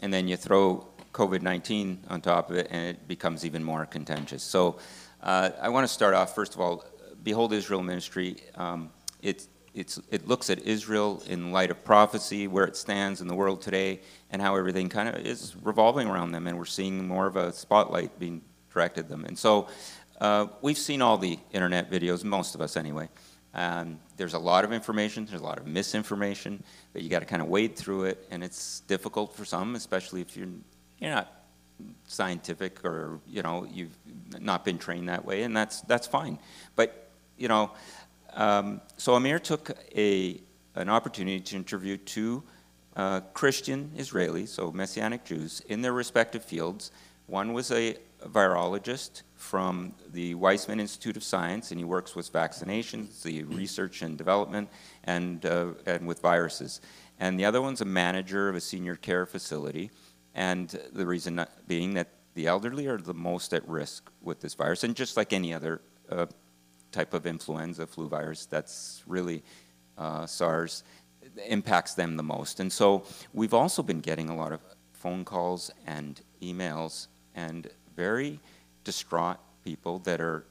and 0.01 0.13
then 0.13 0.29
you 0.29 0.37
throw 0.37 0.87
COVID-19 1.11 1.97
on 2.09 2.21
top 2.21 2.49
of 2.49 2.55
it, 2.55 2.67
and 2.71 2.87
it 2.87 3.07
becomes 3.09 3.43
even 3.45 3.61
more 3.61 3.85
contentious. 3.85 4.41
So, 4.41 4.79
uh, 5.21 5.49
I 5.61 5.67
want 5.67 5.83
to 5.85 5.93
start 5.93 6.13
off 6.13 6.33
first 6.33 6.55
of 6.55 6.61
all. 6.61 6.85
Behold 7.25 7.53
Israel 7.53 7.81
Ministry. 7.81 8.37
Um, 8.53 8.91
it, 9.21 9.47
it 9.73 10.27
looks 10.27 10.51
at 10.51 10.59
Israel 10.59 11.23
in 11.27 11.51
light 11.51 11.71
of 11.71 11.83
prophecy, 11.83 12.47
where 12.47 12.65
it 12.65 12.77
stands 12.77 13.19
in 13.19 13.27
the 13.27 13.33
world 13.33 13.63
today, 13.63 13.99
and 14.29 14.41
how 14.41 14.55
everything 14.55 14.89
kind 14.89 15.09
of 15.09 15.15
is 15.25 15.55
revolving 15.63 16.07
around 16.07 16.31
them, 16.31 16.45
and 16.47 16.55
we're 16.57 16.65
seeing 16.65 17.07
more 17.07 17.25
of 17.25 17.35
a 17.35 17.51
spotlight 17.51 18.17
being 18.19 18.41
directed 18.71 19.09
them. 19.09 19.25
And 19.25 19.37
so 19.37 19.67
uh, 20.21 20.47
we've 20.61 20.77
seen 20.77 21.01
all 21.01 21.17
the 21.17 21.39
internet 21.51 21.91
videos, 21.91 22.23
most 22.23 22.53
of 22.53 22.61
us 22.61 22.77
anyway. 22.77 23.09
Um, 23.55 23.99
there's 24.17 24.35
a 24.35 24.39
lot 24.39 24.63
of 24.63 24.71
information, 24.71 25.25
there's 25.25 25.41
a 25.41 25.43
lot 25.43 25.57
of 25.57 25.65
misinformation, 25.65 26.63
but 26.93 27.01
you 27.01 27.09
got 27.09 27.19
to 27.19 27.25
kind 27.25 27.41
of 27.41 27.47
wade 27.47 27.75
through 27.75 28.03
it, 28.03 28.23
and 28.29 28.43
it's 28.43 28.81
difficult 28.81 29.35
for 29.35 29.45
some, 29.45 29.75
especially 29.75 30.21
if 30.21 30.37
you're, 30.37 30.47
you're 30.99 31.11
not 31.11 31.31
scientific 32.05 32.85
or 32.85 33.19
you 33.27 33.41
know 33.41 33.67
you've 33.69 33.97
not 34.39 34.63
been 34.63 34.77
trained 34.77 35.09
that 35.09 35.25
way, 35.25 35.43
and 35.43 35.57
that's 35.57 35.81
that's 35.81 36.07
fine. 36.07 36.37
But 36.75 37.04
you 37.37 37.47
know, 37.47 37.71
um, 38.33 38.81
so 38.97 39.15
Amir 39.15 39.39
took 39.39 39.71
a 39.95 40.41
an 40.75 40.89
opportunity 40.89 41.39
to 41.39 41.55
interview 41.55 41.95
two 41.95 42.43
uh, 42.95 43.21
Christian 43.33 43.91
Israelis, 43.97 44.49
so 44.49 44.71
Messianic 44.71 45.23
Jews, 45.23 45.61
in 45.67 45.81
their 45.81 45.93
respective 45.93 46.43
fields. 46.43 46.91
One 47.27 47.53
was 47.53 47.71
a 47.71 47.97
virologist 48.27 49.23
from 49.35 49.93
the 50.11 50.35
Weizmann 50.35 50.79
Institute 50.79 51.17
of 51.17 51.23
Science, 51.23 51.71
and 51.71 51.79
he 51.79 51.85
works 51.85 52.15
with 52.15 52.31
vaccinations, 52.31 53.21
the 53.21 53.43
research 53.43 54.01
and 54.01 54.17
development, 54.17 54.69
and, 55.03 55.45
uh, 55.45 55.67
and 55.85 56.07
with 56.07 56.21
viruses. 56.21 56.81
And 57.19 57.39
the 57.39 57.45
other 57.45 57.61
one's 57.61 57.81
a 57.81 57.85
manager 57.85 58.49
of 58.49 58.55
a 58.55 58.61
senior 58.61 58.95
care 58.95 59.25
facility, 59.25 59.91
and 60.33 60.69
the 60.93 61.05
reason 61.05 61.45
being 61.67 61.93
that 61.93 62.09
the 62.33 62.47
elderly 62.47 62.87
are 62.87 62.97
the 62.97 63.13
most 63.13 63.53
at 63.53 63.67
risk 63.67 64.11
with 64.21 64.41
this 64.41 64.53
virus, 64.53 64.83
and 64.83 64.95
just 64.95 65.15
like 65.15 65.31
any 65.31 65.53
other 65.53 65.81
uh, 66.09 66.25
type 66.95 67.13
of 67.13 67.25
influenza, 67.25 67.85
flu 67.85 68.07
virus, 68.07 68.45
that's 68.45 69.03
really 69.05 69.43
uh, 69.97 70.25
SARS, 70.25 70.83
impacts 71.45 71.93
them 71.93 72.15
the 72.15 72.23
most. 72.23 72.59
And 72.61 72.71
so 72.71 73.03
we've 73.33 73.53
also 73.53 73.83
been 73.83 73.99
getting 73.99 74.29
a 74.29 74.35
lot 74.35 74.51
of 74.53 74.61
phone 74.93 75.25
calls 75.25 75.71
and 75.85 76.21
emails 76.41 77.07
and 77.35 77.69
very 77.95 78.39
distraught 78.85 79.37
people 79.63 79.99
that 79.99 80.21
are 80.21 80.45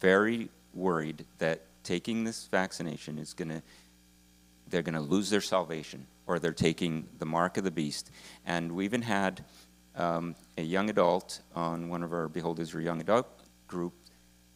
very 0.00 0.48
worried 0.72 1.24
that 1.38 1.62
taking 1.84 2.24
this 2.24 2.48
vaccination 2.50 3.18
is 3.18 3.32
going 3.34 3.48
to 3.48 3.62
they're 4.70 4.82
going 4.82 4.94
to 4.94 5.08
lose 5.14 5.28
their 5.30 5.42
salvation 5.42 6.06
or 6.26 6.38
they're 6.38 6.52
taking 6.52 7.06
the 7.18 7.26
mark 7.26 7.56
of 7.58 7.64
the 7.64 7.70
beast 7.70 8.10
and 8.46 8.72
we 8.72 8.84
even 8.84 9.02
had 9.02 9.44
um, 9.94 10.34
a 10.56 10.62
young 10.62 10.88
adult 10.90 11.40
on 11.54 11.88
one 11.88 12.02
of 12.02 12.12
our 12.12 12.28
behold 12.28 12.58
israel 12.58 12.84
young 12.84 13.00
adult 13.00 13.28
group 13.68 13.92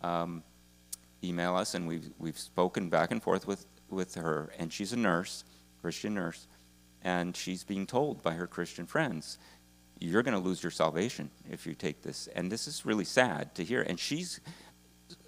um, 0.03 0.43
email 1.23 1.57
us, 1.57 1.75
and 1.75 1.87
we've, 1.87 2.11
we've 2.19 2.39
spoken 2.39 2.89
back 2.89 3.11
and 3.11 3.23
forth 3.23 3.47
with, 3.47 3.67
with 3.91 4.15
her, 4.15 4.53
and 4.59 4.73
she's 4.73 4.93
a 4.93 4.97
nurse, 4.97 5.45
Christian 5.81 6.15
nurse, 6.15 6.47
and 7.03 7.37
she's 7.37 7.65
being 7.65 7.87
told 7.87 8.23
by 8.23 8.33
her 8.33 8.47
Christian 8.47 8.87
friends, 8.87 9.39
you're 10.01 10.23
going 10.23 10.35
to 10.35 10.41
lose 10.41 10.63
your 10.63 10.71
salvation 10.71 11.31
if 11.51 11.67
you 11.67 11.75
take 11.75 12.03
this. 12.03 12.29
And 12.35 12.51
this 12.51 12.69
is 12.69 12.87
really 12.87 13.05
sad 13.05 13.55
to 13.57 13.65
hear. 13.65 13.83
And 13.83 13.99
she's 13.99 14.41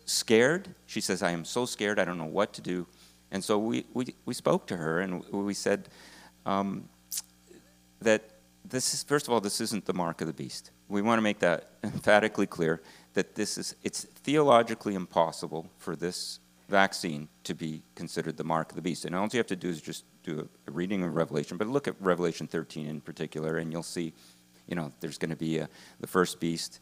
scared. 0.05 0.75
She 0.87 1.01
says, 1.01 1.23
I 1.23 1.31
am 1.31 1.45
so 1.45 1.67
scared, 1.67 1.99
I 1.99 2.05
don't 2.05 2.19
know 2.19 2.25
what 2.25 2.53
to 2.55 2.61
do. 2.61 2.87
And 3.31 3.43
so 3.43 3.59
we, 3.59 3.85
we, 3.95 4.15
we 4.25 4.35
spoke 4.35 4.67
to 4.69 4.77
her, 4.77 5.01
and 5.01 5.25
we 5.31 5.55
said 5.55 5.89
um, 6.47 6.89
that 8.01 8.23
this 8.65 8.93
is, 8.93 9.03
first 9.03 9.29
of 9.29 9.33
all, 9.33 9.41
this 9.41 9.61
isn't 9.61 9.85
the 9.85 9.95
mark 9.95 10.21
of 10.21 10.27
the 10.27 10.33
beast. 10.33 10.71
We 10.89 11.03
want 11.03 11.19
to 11.19 11.23
make 11.23 11.39
that 11.41 11.71
emphatically 11.85 12.47
clear 12.47 12.83
that 13.15 13.35
this 13.35 13.59
is, 13.59 13.75
it's 13.83 14.05
theologically 14.05 14.95
impossible 14.95 15.71
for 15.79 15.97
this 15.97 16.41
vaccine 16.69 17.29
to 17.45 17.55
be 17.55 17.83
considered 17.95 18.37
the 18.37 18.45
mark 18.45 18.71
of 18.71 18.77
the 18.77 18.83
beast. 18.83 19.05
And 19.05 19.15
all 19.15 19.29
you 19.31 19.39
have 19.39 19.47
to 19.49 19.57
do 19.57 19.69
is 19.69 19.81
just 19.81 20.05
do 20.23 20.49
a, 20.67 20.71
reading 20.71 21.03
of 21.03 21.15
Revelation, 21.15 21.57
but 21.57 21.67
look 21.67 21.89
at 21.89 21.95
Revelation 22.01 22.47
13 22.47 22.87
in 22.87 23.01
particular, 23.01 23.59
and 23.59 23.73
you'll 23.73 23.83
see, 23.83 24.15
you 24.69 24.77
know, 24.77 24.93
there's 25.01 25.19
going 25.19 25.31
to 25.31 25.37
be 25.37 25.59
a, 25.59 25.69
the 25.99 26.07
first 26.07 26.41
beast, 26.41 26.81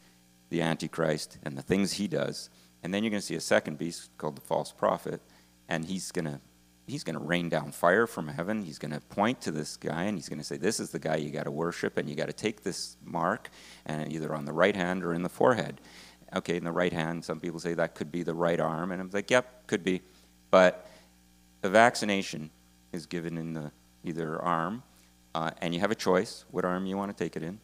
the 0.49 0.61
Antichrist, 0.61 1.39
and 1.43 1.57
the 1.57 1.61
things 1.61 1.93
he 1.93 2.07
does. 2.07 2.49
And 2.83 2.93
then 2.93 3.03
you're 3.03 3.11
going 3.11 3.21
to 3.21 3.25
see 3.25 3.35
a 3.35 3.41
second 3.41 3.77
beast 3.77 4.09
called 4.17 4.37
the 4.37 4.41
false 4.41 4.71
prophet, 4.71 5.21
and 5.67 5.83
he's 5.83 6.11
going 6.11 6.25
to 6.25 6.39
he's 6.87 7.03
going 7.03 7.13
to 7.13 7.23
rain 7.23 7.49
down 7.49 7.71
fire 7.71 8.07
from 8.07 8.27
heaven. 8.27 8.63
He's 8.63 8.79
going 8.79 8.93
to 8.93 8.99
point 8.99 9.41
to 9.41 9.51
this 9.51 9.77
guy 9.77 10.05
and 10.05 10.17
he's 10.17 10.27
going 10.27 10.39
to 10.39 10.43
say, 10.43 10.57
This 10.57 10.79
is 10.79 10.89
the 10.89 10.97
guy 10.97 11.17
you 11.17 11.29
got 11.29 11.43
to 11.43 11.51
worship, 11.51 11.97
and 11.97 12.09
you 12.09 12.15
got 12.15 12.27
to 12.27 12.33
take 12.33 12.63
this 12.63 12.97
mark, 13.03 13.49
and 13.85 14.11
either 14.11 14.33
on 14.33 14.45
the 14.45 14.53
right 14.53 14.75
hand 14.75 15.03
or 15.03 15.13
in 15.13 15.21
the 15.21 15.29
forehead 15.29 15.81
okay, 16.35 16.57
in 16.57 16.63
the 16.63 16.71
right 16.71 16.93
hand, 16.93 17.23
some 17.23 17.39
people 17.39 17.59
say 17.59 17.73
that 17.73 17.95
could 17.95 18.11
be 18.11 18.23
the 18.23 18.33
right 18.33 18.59
arm, 18.59 18.91
and 18.91 19.01
I'm 19.01 19.09
like, 19.11 19.31
yep, 19.31 19.67
could 19.67 19.83
be. 19.83 20.01
But 20.51 20.87
a 21.63 21.69
vaccination 21.69 22.49
is 22.91 23.05
given 23.05 23.37
in 23.37 23.53
the 23.53 23.71
either 24.03 24.41
arm, 24.41 24.83
uh, 25.35 25.51
and 25.61 25.73
you 25.73 25.79
have 25.79 25.91
a 25.91 25.95
choice 25.95 26.45
what 26.51 26.65
arm 26.65 26.85
you 26.85 26.97
want 26.97 27.15
to 27.15 27.23
take 27.23 27.35
it 27.35 27.43
in, 27.43 27.59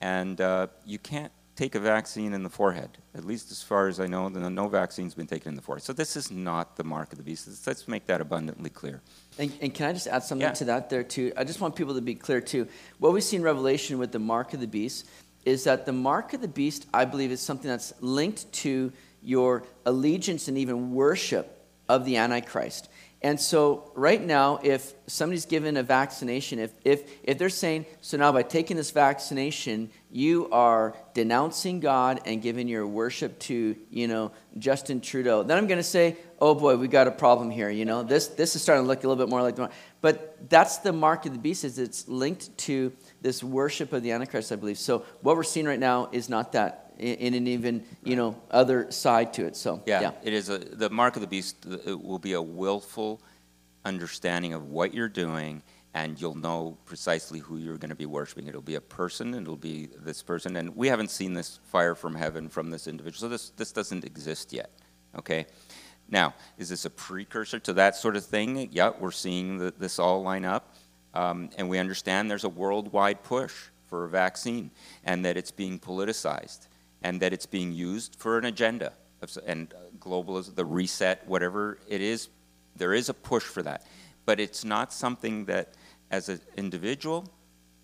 and 0.00 0.40
uh, 0.40 0.68
you 0.84 0.98
can't 0.98 1.32
take 1.54 1.74
a 1.74 1.80
vaccine 1.80 2.32
in 2.32 2.42
the 2.42 2.48
forehead. 2.48 2.90
At 3.14 3.24
least 3.24 3.50
as 3.50 3.62
far 3.62 3.88
as 3.88 4.00
I 4.00 4.06
know, 4.06 4.28
no 4.28 4.68
vaccine's 4.68 5.14
been 5.14 5.26
taken 5.26 5.50
in 5.50 5.56
the 5.56 5.62
forehead. 5.62 5.84
So 5.84 5.92
this 5.92 6.16
is 6.16 6.30
not 6.30 6.76
the 6.76 6.84
mark 6.84 7.12
of 7.12 7.18
the 7.18 7.24
beast. 7.24 7.66
Let's 7.66 7.86
make 7.86 8.06
that 8.06 8.20
abundantly 8.20 8.70
clear. 8.70 9.02
And, 9.38 9.52
and 9.60 9.74
can 9.74 9.86
I 9.86 9.92
just 9.92 10.06
add 10.06 10.22
something 10.22 10.46
yeah. 10.46 10.54
to 10.54 10.64
that 10.66 10.88
there 10.88 11.02
too? 11.02 11.32
I 11.36 11.44
just 11.44 11.60
want 11.60 11.76
people 11.76 11.94
to 11.94 12.00
be 12.00 12.14
clear 12.14 12.40
too. 12.40 12.68
What 12.98 13.12
we 13.12 13.20
see 13.20 13.36
in 13.36 13.42
Revelation 13.42 13.98
with 13.98 14.12
the 14.12 14.18
mark 14.18 14.54
of 14.54 14.60
the 14.60 14.66
beast 14.66 15.06
is 15.44 15.64
that 15.64 15.86
the 15.86 15.92
mark 15.92 16.32
of 16.34 16.40
the 16.40 16.48
beast, 16.48 16.86
I 16.92 17.04
believe, 17.04 17.32
is 17.32 17.40
something 17.40 17.68
that's 17.68 17.92
linked 18.00 18.50
to 18.52 18.92
your 19.22 19.64
allegiance 19.84 20.48
and 20.48 20.58
even 20.58 20.92
worship 20.92 21.64
of 21.88 22.04
the 22.04 22.16
Antichrist. 22.16 22.88
And 23.24 23.40
so, 23.40 23.92
right 23.94 24.20
now, 24.20 24.58
if 24.64 24.94
somebody's 25.06 25.46
given 25.46 25.76
a 25.76 25.84
vaccination, 25.84 26.58
if, 26.58 26.72
if, 26.84 27.08
if 27.22 27.38
they're 27.38 27.48
saying, 27.50 27.86
so 28.00 28.16
now 28.16 28.32
by 28.32 28.42
taking 28.42 28.76
this 28.76 28.90
vaccination, 28.90 29.90
you 30.10 30.50
are 30.50 30.96
denouncing 31.14 31.78
God 31.78 32.20
and 32.26 32.42
giving 32.42 32.66
your 32.66 32.84
worship 32.84 33.38
to, 33.40 33.76
you 33.90 34.08
know, 34.08 34.32
Justin 34.58 35.00
Trudeau, 35.00 35.44
then 35.44 35.56
I'm 35.56 35.68
going 35.68 35.78
to 35.78 35.84
say, 35.84 36.16
oh 36.40 36.56
boy, 36.56 36.76
we 36.76 36.88
got 36.88 37.06
a 37.06 37.12
problem 37.12 37.48
here. 37.48 37.70
You 37.70 37.84
know, 37.84 38.02
this, 38.02 38.26
this 38.26 38.56
is 38.56 38.62
starting 38.62 38.84
to 38.84 38.88
look 38.88 39.04
a 39.04 39.08
little 39.08 39.24
bit 39.24 39.30
more 39.30 39.40
like 39.40 39.54
the 39.54 39.70
But 40.00 40.50
that's 40.50 40.78
the 40.78 40.92
mark 40.92 41.24
of 41.24 41.32
the 41.32 41.38
beast, 41.38 41.62
is 41.62 41.78
it's 41.78 42.08
linked 42.08 42.58
to 42.58 42.92
this 43.20 43.44
worship 43.44 43.92
of 43.92 44.02
the 44.02 44.10
Antichrist, 44.10 44.50
I 44.50 44.56
believe. 44.56 44.78
So 44.78 45.04
what 45.20 45.36
we're 45.36 45.44
seeing 45.44 45.66
right 45.66 45.78
now 45.78 46.08
is 46.10 46.28
not 46.28 46.52
that 46.52 46.91
in 47.02 47.34
an 47.34 47.46
even 47.46 47.84
you 48.04 48.16
know 48.16 48.40
other 48.50 48.90
side 48.90 49.32
to 49.34 49.46
it. 49.46 49.56
So 49.56 49.82
yeah, 49.86 50.00
yeah. 50.00 50.12
it 50.22 50.32
is 50.32 50.48
a, 50.48 50.58
the 50.58 50.90
mark 50.90 51.16
of 51.16 51.22
the 51.22 51.28
beast. 51.28 51.66
It 51.84 52.00
will 52.00 52.18
be 52.18 52.32
a 52.32 52.42
willful 52.42 53.20
understanding 53.84 54.52
of 54.54 54.68
what 54.68 54.94
you're 54.94 55.08
doing, 55.08 55.62
and 55.94 56.20
you'll 56.20 56.36
know 56.36 56.78
precisely 56.86 57.40
who 57.40 57.58
you're 57.58 57.78
going 57.78 57.90
to 57.90 57.96
be 57.96 58.06
worshiping. 58.06 58.46
It'll 58.46 58.62
be 58.62 58.76
a 58.76 58.80
person, 58.80 59.34
and 59.34 59.42
it'll 59.42 59.56
be 59.56 59.88
this 59.98 60.22
person. 60.22 60.56
And 60.56 60.76
we 60.76 60.88
haven't 60.88 61.10
seen 61.10 61.34
this 61.34 61.58
fire 61.64 61.94
from 61.94 62.14
heaven 62.14 62.48
from 62.48 62.70
this 62.70 62.86
individual, 62.86 63.20
so 63.20 63.28
this 63.28 63.50
this 63.50 63.72
doesn't 63.72 64.04
exist 64.04 64.52
yet. 64.52 64.70
Okay. 65.18 65.46
Now, 66.08 66.34
is 66.58 66.68
this 66.68 66.84
a 66.84 66.90
precursor 66.90 67.58
to 67.60 67.72
that 67.74 67.96
sort 67.96 68.16
of 68.16 68.26
thing? 68.26 68.68
Yeah, 68.70 68.90
we're 68.98 69.12
seeing 69.12 69.56
the, 69.56 69.72
this 69.78 69.98
all 69.98 70.22
line 70.22 70.44
up. 70.44 70.74
Um, 71.14 71.48
and 71.56 71.68
we 71.68 71.78
understand 71.78 72.30
there's 72.30 72.44
a 72.44 72.50
worldwide 72.50 73.22
push 73.22 73.54
for 73.86 74.04
a 74.04 74.08
vaccine 74.08 74.70
and 75.04 75.24
that 75.24 75.36
it's 75.36 75.50
being 75.50 75.78
politicized 75.78 76.68
and 77.02 77.20
that 77.20 77.32
it's 77.32 77.46
being 77.46 77.72
used 77.72 78.16
for 78.16 78.38
an 78.38 78.44
agenda 78.44 78.92
and 79.46 79.72
globalism, 79.98 80.54
the 80.54 80.64
reset, 80.64 81.26
whatever 81.26 81.78
it 81.88 82.00
is, 82.00 82.28
there 82.76 82.92
is 82.92 83.08
a 83.08 83.14
push 83.14 83.44
for 83.44 83.62
that. 83.62 83.86
But 84.24 84.40
it's 84.40 84.64
not 84.64 84.92
something 84.92 85.44
that, 85.46 85.74
as 86.10 86.28
an 86.28 86.40
individual, 86.56 87.28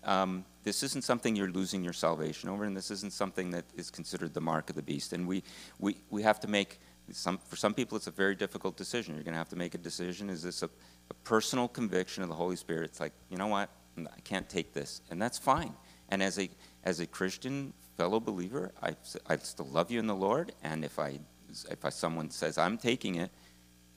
um, 0.03 0.45
this 0.63 0.83
isn't 0.83 1.03
something 1.03 1.35
you're 1.35 1.51
losing 1.51 1.83
your 1.83 1.93
salvation 1.93 2.49
over, 2.49 2.63
and 2.65 2.75
this 2.75 2.91
isn't 2.91 3.13
something 3.13 3.51
that 3.51 3.65
is 3.75 3.89
considered 3.89 4.33
the 4.33 4.41
mark 4.41 4.69
of 4.69 4.75
the 4.75 4.81
beast. 4.81 5.13
And 5.13 5.27
we, 5.27 5.43
we, 5.79 5.97
we 6.09 6.21
have 6.23 6.39
to 6.41 6.47
make, 6.47 6.79
some, 7.11 7.37
for 7.37 7.55
some 7.55 7.73
people, 7.73 7.97
it's 7.97 8.07
a 8.07 8.11
very 8.11 8.35
difficult 8.35 8.77
decision. 8.77 9.15
You're 9.15 9.23
going 9.23 9.33
to 9.33 9.39
have 9.39 9.49
to 9.49 9.55
make 9.55 9.75
a 9.75 9.79
decision. 9.79 10.29
Is 10.29 10.43
this 10.43 10.61
a, 10.61 10.69
a 11.09 11.13
personal 11.23 11.67
conviction 11.67 12.23
of 12.23 12.29
the 12.29 12.35
Holy 12.35 12.55
Spirit? 12.55 12.85
It's 12.85 12.99
like, 12.99 13.13
you 13.29 13.37
know 13.37 13.47
what? 13.47 13.69
I 13.97 14.19
can't 14.23 14.47
take 14.47 14.73
this. 14.73 15.01
And 15.09 15.21
that's 15.21 15.37
fine. 15.37 15.73
And 16.09 16.21
as 16.23 16.39
a, 16.39 16.49
as 16.83 16.99
a 16.99 17.07
Christian 17.07 17.73
fellow 17.99 18.21
believer, 18.21 18.71
I, 18.81 18.95
I 19.27 19.35
still 19.35 19.67
love 19.67 19.91
you 19.91 19.99
in 19.99 20.07
the 20.07 20.15
Lord. 20.15 20.53
And 20.63 20.85
if, 20.85 20.97
I, 20.99 21.19
if 21.69 21.83
I, 21.83 21.89
someone 21.89 22.29
says 22.29 22.57
I'm 22.57 22.77
taking 22.77 23.15
it, 23.15 23.29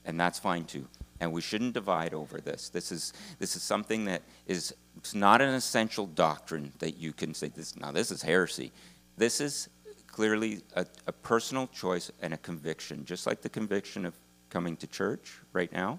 and 0.03 0.19
that's 0.19 0.37
fine 0.37 0.65
too. 0.65 0.85
And 1.21 1.31
we 1.31 1.39
shouldn't 1.39 1.73
divide 1.73 2.13
over 2.13 2.41
this. 2.41 2.67
This 2.67 2.91
is, 2.91 3.13
this 3.39 3.55
is 3.55 3.63
something 3.63 4.03
that 4.03 4.21
is 4.45 4.75
it's 4.97 5.15
not 5.15 5.39
an 5.39 5.53
essential 5.53 6.05
doctrine 6.05 6.73
that 6.79 6.97
you 6.97 7.13
can 7.13 7.33
say 7.33 7.47
this. 7.47 7.77
Now 7.77 7.93
this 7.93 8.11
is 8.11 8.21
heresy. 8.21 8.73
This 9.15 9.39
is 9.39 9.69
clearly 10.05 10.63
a, 10.75 10.85
a 11.07 11.13
personal 11.13 11.67
choice 11.67 12.11
and 12.21 12.33
a 12.33 12.37
conviction, 12.37 13.05
just 13.05 13.25
like 13.25 13.41
the 13.41 13.47
conviction 13.47 14.05
of 14.05 14.13
coming 14.49 14.75
to 14.77 14.87
church 14.87 15.39
right 15.53 15.71
now. 15.71 15.97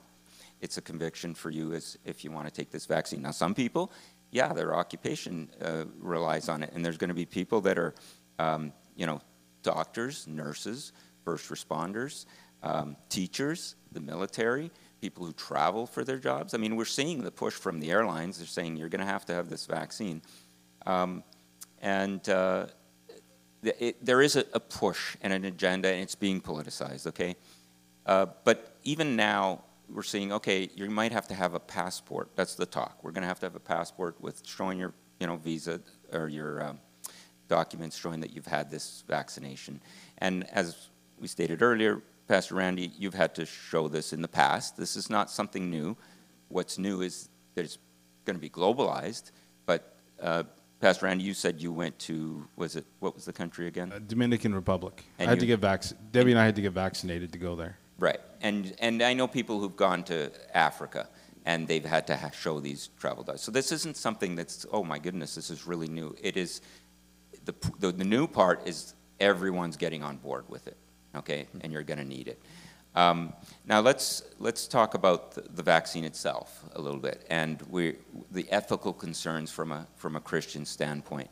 It's 0.61 0.77
a 0.77 0.83
conviction 0.83 1.35
for 1.35 1.49
you 1.49 1.73
as 1.73 1.97
if 2.05 2.23
you 2.23 2.31
want 2.31 2.47
to 2.49 2.53
take 2.53 2.71
this 2.71 2.85
vaccine. 2.85 3.23
Now 3.23 3.31
some 3.31 3.55
people, 3.55 3.91
yeah, 4.35 4.53
their 4.53 4.75
occupation 4.75 5.49
uh, 5.63 5.85
relies 6.01 6.49
on 6.49 6.65
it, 6.65 6.73
and 6.75 6.85
there's 6.85 6.99
going 6.99 7.09
to 7.09 7.15
be 7.15 7.25
people 7.25 7.61
that 7.61 7.79
are, 7.79 7.95
um, 8.41 8.73
you 8.97 9.07
know, 9.07 9.21
doctors, 9.63 10.27
nurses, 10.27 10.93
first 11.25 11.49
responders, 11.51 12.27
um, 12.65 12.97
teachers, 13.09 13.77
the 13.93 14.01
military, 14.01 14.73
people 15.01 15.25
who 15.25 15.33
travel 15.35 15.87
for 15.87 16.03
their 16.03 16.19
jobs. 16.19 16.53
I 16.53 16.59
mean, 16.59 16.75
we're 16.75 16.85
seeing 16.85 17.23
the 17.23 17.31
push 17.31 17.55
from 17.55 17.79
the 17.79 17.93
airlines. 17.93 18.39
They're 18.39 18.49
saying 18.49 18.77
you're 18.77 18.89
going 18.89 19.07
to 19.07 19.07
have 19.07 19.25
to 19.27 19.33
have 19.33 19.49
this 19.49 19.67
vaccine. 19.67 20.21
Um, 20.85 21.23
and 21.81 22.29
uh, 22.29 22.67
it, 23.63 24.05
there 24.05 24.21
is 24.21 24.35
a, 24.35 24.45
a, 24.53 24.59
push 24.59 25.17
and 25.23 25.33
an 25.33 25.45
agenda, 25.45 25.89
and 25.89 26.03
it's 26.03 26.17
being 26.17 26.41
politicized, 26.41 27.07
okay? 27.07 27.37
Uh, 28.05 28.27
but 28.43 28.79
even 28.83 29.15
now, 29.15 29.63
we're 29.93 30.03
seeing, 30.03 30.33
okay, 30.33 30.69
you 30.75 30.89
might 30.91 31.13
have 31.13 31.29
to 31.29 31.35
have 31.35 31.55
a 31.55 31.61
passport. 31.61 32.31
That's 32.37 32.55
the 32.55 32.67
talk. 32.67 33.03
We're 33.03 33.13
going 33.13 33.23
to 33.23 33.29
have 33.29 33.41
to 33.41 33.47
have 33.47 33.55
a 33.55 33.61
passport 33.61 34.21
with 34.21 34.47
showing 34.47 34.79
your, 34.79 34.93
you 35.21 35.27
know, 35.27 35.37
visa 35.37 35.81
or 36.13 36.29
your 36.29 36.63
um, 36.63 36.81
documents 37.49 37.97
showing 37.97 38.21
that 38.21 38.35
you've 38.35 38.47
had 38.47 38.71
this 38.71 39.05
vaccination. 39.07 39.81
And 40.19 40.49
as 40.53 40.89
we 41.19 41.29
stated 41.29 41.63
earlier, 41.63 42.03
Pastor 42.27 42.55
Randy, 42.55 42.91
you've 42.99 43.15
had 43.15 43.35
to 43.35 43.45
show 43.45 43.89
this 43.89 44.13
in 44.13 44.23
the 44.23 44.29
past. 44.29 44.77
This 44.77 44.97
is 44.97 45.11
not 45.11 45.31
something 45.31 45.71
new. 45.71 45.97
What's 46.49 46.79
new 46.79 47.03
is 47.03 47.29
that 47.55 47.65
it's 47.65 47.79
going 48.25 48.37
to 48.37 48.41
be 48.41 48.51
globalized. 48.51 49.31
But 49.67 49.97
uh, 50.21 50.45
Pastor 50.81 51.07
Randy, 51.07 51.25
you 51.25 51.35
said 51.35 51.61
you 51.61 51.73
went 51.73 51.99
to 52.01 52.47
was 52.57 52.77
it 52.77 52.85
what 53.01 53.15
was 53.15 53.25
the 53.25 53.33
country 53.33 53.67
again? 53.67 53.93
Uh, 53.93 54.01
Dominican 54.07 54.55
Republic. 54.55 55.05
And 55.19 55.29
I 55.29 55.31
had 55.31 55.37
you, 55.37 55.41
to 55.41 55.47
get 55.47 55.61
vac- 55.61 55.85
Debbie 56.13 56.33
and 56.33 56.41
I 56.41 56.45
had 56.45 56.57
to 56.57 56.63
get 56.63 56.73
vaccinated 56.73 57.33
to 57.33 57.39
go 57.39 57.57
there. 57.57 57.79
Right, 57.99 58.21
and 58.45 58.75
and 58.79 59.03
I 59.03 59.13
know 59.15 59.27
people 59.27 59.59
who've 59.59 59.77
gone 59.77 60.05
to 60.05 60.31
Africa 60.57 61.09
and 61.45 61.67
they've 61.69 61.85
had 61.85 62.07
to 62.07 62.17
ha- 62.17 62.31
show 62.31 62.61
these 62.61 62.91
travel 62.99 63.25
docs. 63.25 63.43
So 63.43 63.51
this 63.51 63.73
isn't 63.73 63.97
something 63.97 64.37
that's 64.37 64.65
oh 64.71 64.85
my 64.85 64.99
goodness, 64.99 65.35
this 65.35 65.51
is 65.51 65.67
really 65.67 65.89
new. 65.89 66.15
It 66.23 66.37
is 66.37 66.61
the 67.45 67.55
the, 67.81 67.91
the 67.91 68.05
new 68.05 68.29
part 68.29 68.69
is 68.69 68.95
everyone's 69.19 69.77
getting 69.77 70.03
on 70.03 70.19
board 70.19 70.45
with 70.49 70.67
it 70.69 70.77
okay, 71.17 71.47
and 71.61 71.73
you're 71.73 71.83
going 71.83 71.99
to 71.99 72.05
need 72.05 72.29
it. 72.29 72.41
Um, 72.95 73.33
now 73.67 73.81
let's 73.81 74.23
let's 74.39 74.69
talk 74.69 74.95
about 74.95 75.33
the, 75.33 75.43
the, 75.43 75.65
vaccine 75.65 76.05
itself 76.05 76.65
a 76.77 76.81
little 76.81 77.01
bit 77.01 77.27
and 77.29 77.61
we 77.69 77.97
the 78.31 78.47
ethical 78.53 78.93
concerns 78.93 79.51
from 79.51 79.73
a 79.73 79.85
from 79.97 80.15
a 80.15 80.21
Christian 80.21 80.65
standpoint, 80.65 81.29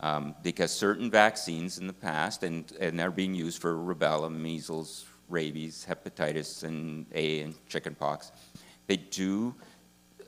um, 0.00 0.34
because 0.42 0.72
certain 0.72 1.12
vaccines 1.12 1.78
in 1.78 1.86
the 1.86 1.92
past 1.92 2.42
and 2.42 2.72
and 2.80 2.98
they're 2.98 3.12
being 3.12 3.32
used 3.32 3.60
for 3.60 3.76
rubella, 3.76 4.28
measles, 4.28 5.06
rabies, 5.28 5.86
hepatitis, 5.88 6.64
and 6.64 7.06
A 7.14 7.40
and 7.40 7.54
chickenpox, 7.68 8.32
they 8.86 8.96
do 8.96 9.54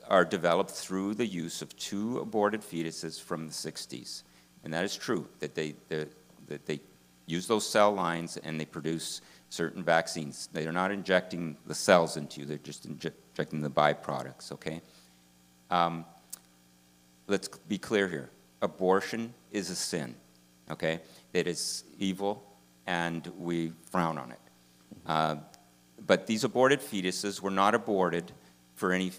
are 0.09 0.23
developed 0.23 0.71
through 0.71 1.13
the 1.13 1.25
use 1.25 1.61
of 1.61 1.75
two 1.75 2.19
aborted 2.19 2.61
fetuses 2.61 3.21
from 3.21 3.45
the 3.47 3.53
60s, 3.53 4.23
and 4.63 4.73
that 4.73 4.85
is 4.85 4.95
true 4.95 5.27
that 5.39 5.53
they 5.53 5.75
that 5.89 6.65
they 6.65 6.79
use 7.25 7.45
those 7.45 7.67
cell 7.67 7.91
lines 7.91 8.37
and 8.37 8.59
they 8.59 8.65
produce 8.65 9.21
certain 9.49 9.83
vaccines. 9.83 10.49
They 10.51 10.65
are 10.65 10.71
not 10.71 10.91
injecting 10.91 11.57
the 11.65 11.75
cells 11.75 12.17
into 12.17 12.41
you, 12.41 12.45
they're 12.45 12.57
just 12.57 12.89
inje 12.89 13.11
injecting 13.31 13.61
the 13.61 13.69
byproducts, 13.69 14.51
okay? 14.51 14.81
Um, 15.69 16.05
let's 17.27 17.47
be 17.47 17.77
clear 17.77 18.07
here. 18.07 18.29
Abortion 18.61 19.33
is 19.51 19.69
a 19.69 19.75
sin, 19.75 20.15
okay? 20.71 21.01
It 21.33 21.45
is 21.45 21.83
evil 21.99 22.43
and 22.87 23.31
we 23.37 23.73
frown 23.91 24.17
on 24.17 24.31
it. 24.31 24.39
Uh, 25.07 25.37
but 26.05 26.27
these 26.27 26.43
aborted 26.43 26.79
fetuses 26.79 27.41
were 27.41 27.49
not 27.49 27.73
aborted 27.73 28.31
for 28.75 28.91
any 28.91 29.11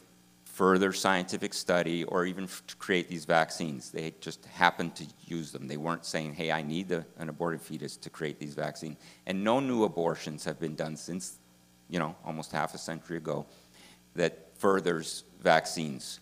further 0.45 0.93
scientific 0.93 1.55
study 1.55 2.05
or 2.05 2.27
even 2.27 2.49
to 2.67 2.77
create 2.77 3.09
these 3.09 3.25
vaccines. 3.25 3.91
They 3.91 4.13
just 4.21 4.45
happened 4.47 4.95
to 4.97 5.07
use 5.27 5.53
them. 5.53 5.69
They 5.69 5.77
weren't 5.77 6.05
saying, 6.05 6.35
hey, 6.35 6.51
I 6.53 6.63
need 6.63 6.91
an 6.91 7.29
aborted 7.29 7.63
fetus 7.63 7.97
to 7.99 8.11
create 8.11 8.39
these 8.39 8.55
vaccines. 8.55 8.97
And 9.27 9.45
no 9.45 9.61
new 9.61 9.85
abortions 9.85 10.45
have 10.45 10.59
been 10.59 10.75
done 10.75 10.97
since, 10.97 11.39
you 11.89 11.99
know, 11.99 12.15
almost 12.25 12.53
half 12.53 12.75
a 12.75 12.79
century 12.79 13.17
ago 13.17 13.47
that 14.15 14.49
furthers 14.57 15.25
vaccines. 15.41 16.21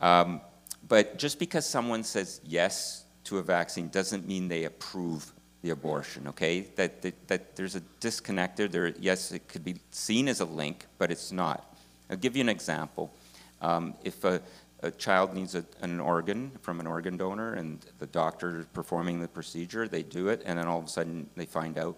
Um, 0.00 0.40
but 0.88 1.18
just 1.18 1.38
because 1.38 1.64
someone 1.64 2.02
says 2.02 2.40
yes 2.44 3.04
to 3.24 3.38
a 3.38 3.42
vaccine 3.42 3.88
doesn't 3.88 4.26
mean 4.26 4.48
they 4.48 4.64
approve 4.64 5.32
the 5.62 5.70
abortion, 5.70 6.28
okay? 6.28 6.60
That, 6.76 7.02
that, 7.02 7.28
that 7.28 7.56
there's 7.56 7.76
a 7.76 7.80
disconnect 8.00 8.56
there. 8.56 8.94
Yes, 8.98 9.32
it 9.32 9.48
could 9.48 9.64
be 9.64 9.76
seen 9.90 10.28
as 10.28 10.40
a 10.40 10.44
link, 10.44 10.86
but 10.98 11.10
it's 11.10 11.32
not. 11.32 11.76
I'll 12.08 12.16
give 12.16 12.36
you 12.36 12.40
an 12.40 12.48
example. 12.48 13.12
Um, 13.60 13.94
if 14.02 14.24
a, 14.24 14.40
a, 14.82 14.90
child 14.90 15.34
needs 15.34 15.54
a, 15.54 15.64
an 15.82 16.00
organ 16.00 16.50
from 16.62 16.80
an 16.80 16.86
organ 16.86 17.16
donor 17.16 17.54
and 17.54 17.84
the 17.98 18.06
doctor 18.06 18.60
is 18.60 18.66
performing 18.72 19.20
the 19.20 19.28
procedure, 19.28 19.86
they 19.86 20.02
do 20.02 20.28
it, 20.28 20.42
and 20.46 20.58
then 20.58 20.66
all 20.66 20.78
of 20.78 20.86
a 20.86 20.88
sudden 20.88 21.28
they 21.36 21.44
find 21.44 21.78
out 21.78 21.96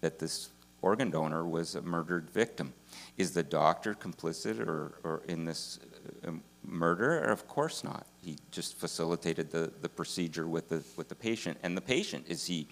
that 0.00 0.18
this 0.18 0.50
organ 0.82 1.10
donor 1.10 1.46
was 1.46 1.76
a 1.76 1.82
murdered 1.82 2.28
victim. 2.30 2.74
Is 3.16 3.30
the 3.30 3.42
doctor 3.42 3.94
complicit 3.94 4.58
or, 4.60 4.98
or 5.04 5.22
in 5.28 5.44
this 5.44 5.78
uh, 6.26 6.32
murder? 6.62 7.20
Of 7.20 7.46
course 7.48 7.84
not. 7.84 8.06
He 8.22 8.36
just 8.50 8.76
facilitated 8.76 9.50
the, 9.50 9.72
the 9.80 9.88
procedure 9.88 10.46
with 10.46 10.68
the, 10.68 10.82
with 10.96 11.08
the 11.08 11.14
patient. 11.14 11.58
And 11.62 11.76
the 11.76 11.80
patient, 11.80 12.26
is 12.28 12.44
he 12.44 12.68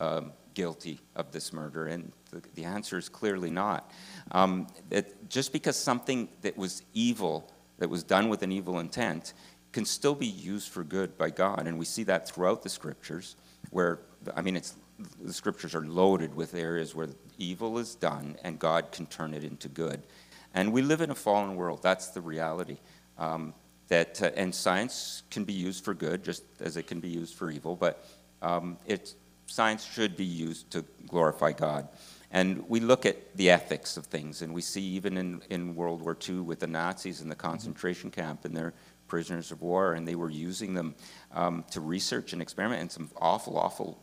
um, 0.00 0.32
guilty 0.54 1.00
of 1.14 1.32
this 1.32 1.52
murder? 1.52 1.86
And 1.86 2.12
the, 2.30 2.42
the 2.54 2.64
answer 2.64 2.98
is 2.98 3.08
clearly 3.08 3.50
not. 3.50 3.90
Um, 4.32 4.66
just 5.28 5.52
because 5.52 5.76
something 5.76 6.28
that 6.42 6.56
was 6.56 6.82
evil 6.92 7.50
that 7.78 7.88
was 7.88 8.02
done 8.02 8.28
with 8.28 8.42
an 8.42 8.52
evil 8.52 8.78
intent 8.78 9.34
can 9.72 9.84
still 9.84 10.14
be 10.14 10.26
used 10.26 10.68
for 10.68 10.84
good 10.84 11.18
by 11.18 11.30
God. 11.30 11.66
And 11.66 11.78
we 11.78 11.84
see 11.84 12.04
that 12.04 12.28
throughout 12.28 12.62
the 12.62 12.68
scriptures, 12.68 13.36
where, 13.70 13.98
I 14.36 14.42
mean, 14.42 14.56
it's, 14.56 14.76
the 15.20 15.32
scriptures 15.32 15.74
are 15.74 15.84
loaded 15.84 16.34
with 16.34 16.54
areas 16.54 16.94
where 16.94 17.08
evil 17.38 17.78
is 17.78 17.96
done 17.96 18.36
and 18.44 18.58
God 18.58 18.92
can 18.92 19.06
turn 19.06 19.34
it 19.34 19.42
into 19.42 19.68
good. 19.68 20.02
And 20.54 20.72
we 20.72 20.82
live 20.82 21.00
in 21.00 21.10
a 21.10 21.14
fallen 21.16 21.56
world. 21.56 21.82
That's 21.82 22.08
the 22.08 22.20
reality. 22.20 22.78
Um, 23.18 23.54
that, 23.88 24.22
uh, 24.22 24.30
and 24.36 24.54
science 24.54 25.24
can 25.30 25.44
be 25.44 25.52
used 25.52 25.84
for 25.84 25.92
good, 25.92 26.22
just 26.22 26.44
as 26.60 26.76
it 26.76 26.86
can 26.86 27.00
be 27.00 27.08
used 27.08 27.34
for 27.34 27.50
evil, 27.50 27.76
but 27.76 28.06
um, 28.40 28.78
it, 28.86 29.14
science 29.46 29.84
should 29.84 30.16
be 30.16 30.24
used 30.24 30.70
to 30.70 30.84
glorify 31.06 31.52
God. 31.52 31.88
And 32.30 32.68
we 32.68 32.80
look 32.80 33.06
at 33.06 33.36
the 33.36 33.50
ethics 33.50 33.96
of 33.96 34.06
things, 34.06 34.42
and 34.42 34.52
we 34.52 34.60
see 34.60 34.82
even 34.82 35.16
in, 35.16 35.42
in 35.50 35.76
World 35.76 36.02
War 36.02 36.16
II 36.28 36.40
with 36.40 36.58
the 36.58 36.66
Nazis 36.66 37.20
in 37.20 37.28
the 37.28 37.36
concentration 37.36 38.10
camp 38.10 38.44
and 38.44 38.56
their 38.56 38.74
prisoners 39.06 39.52
of 39.52 39.62
war, 39.62 39.92
and 39.92 40.08
they 40.08 40.16
were 40.16 40.30
using 40.30 40.74
them 40.74 40.96
um, 41.32 41.64
to 41.70 41.80
research 41.80 42.32
and 42.32 42.42
experiment, 42.42 42.80
and 42.80 42.90
some 42.90 43.10
awful, 43.20 43.56
awful 43.56 44.02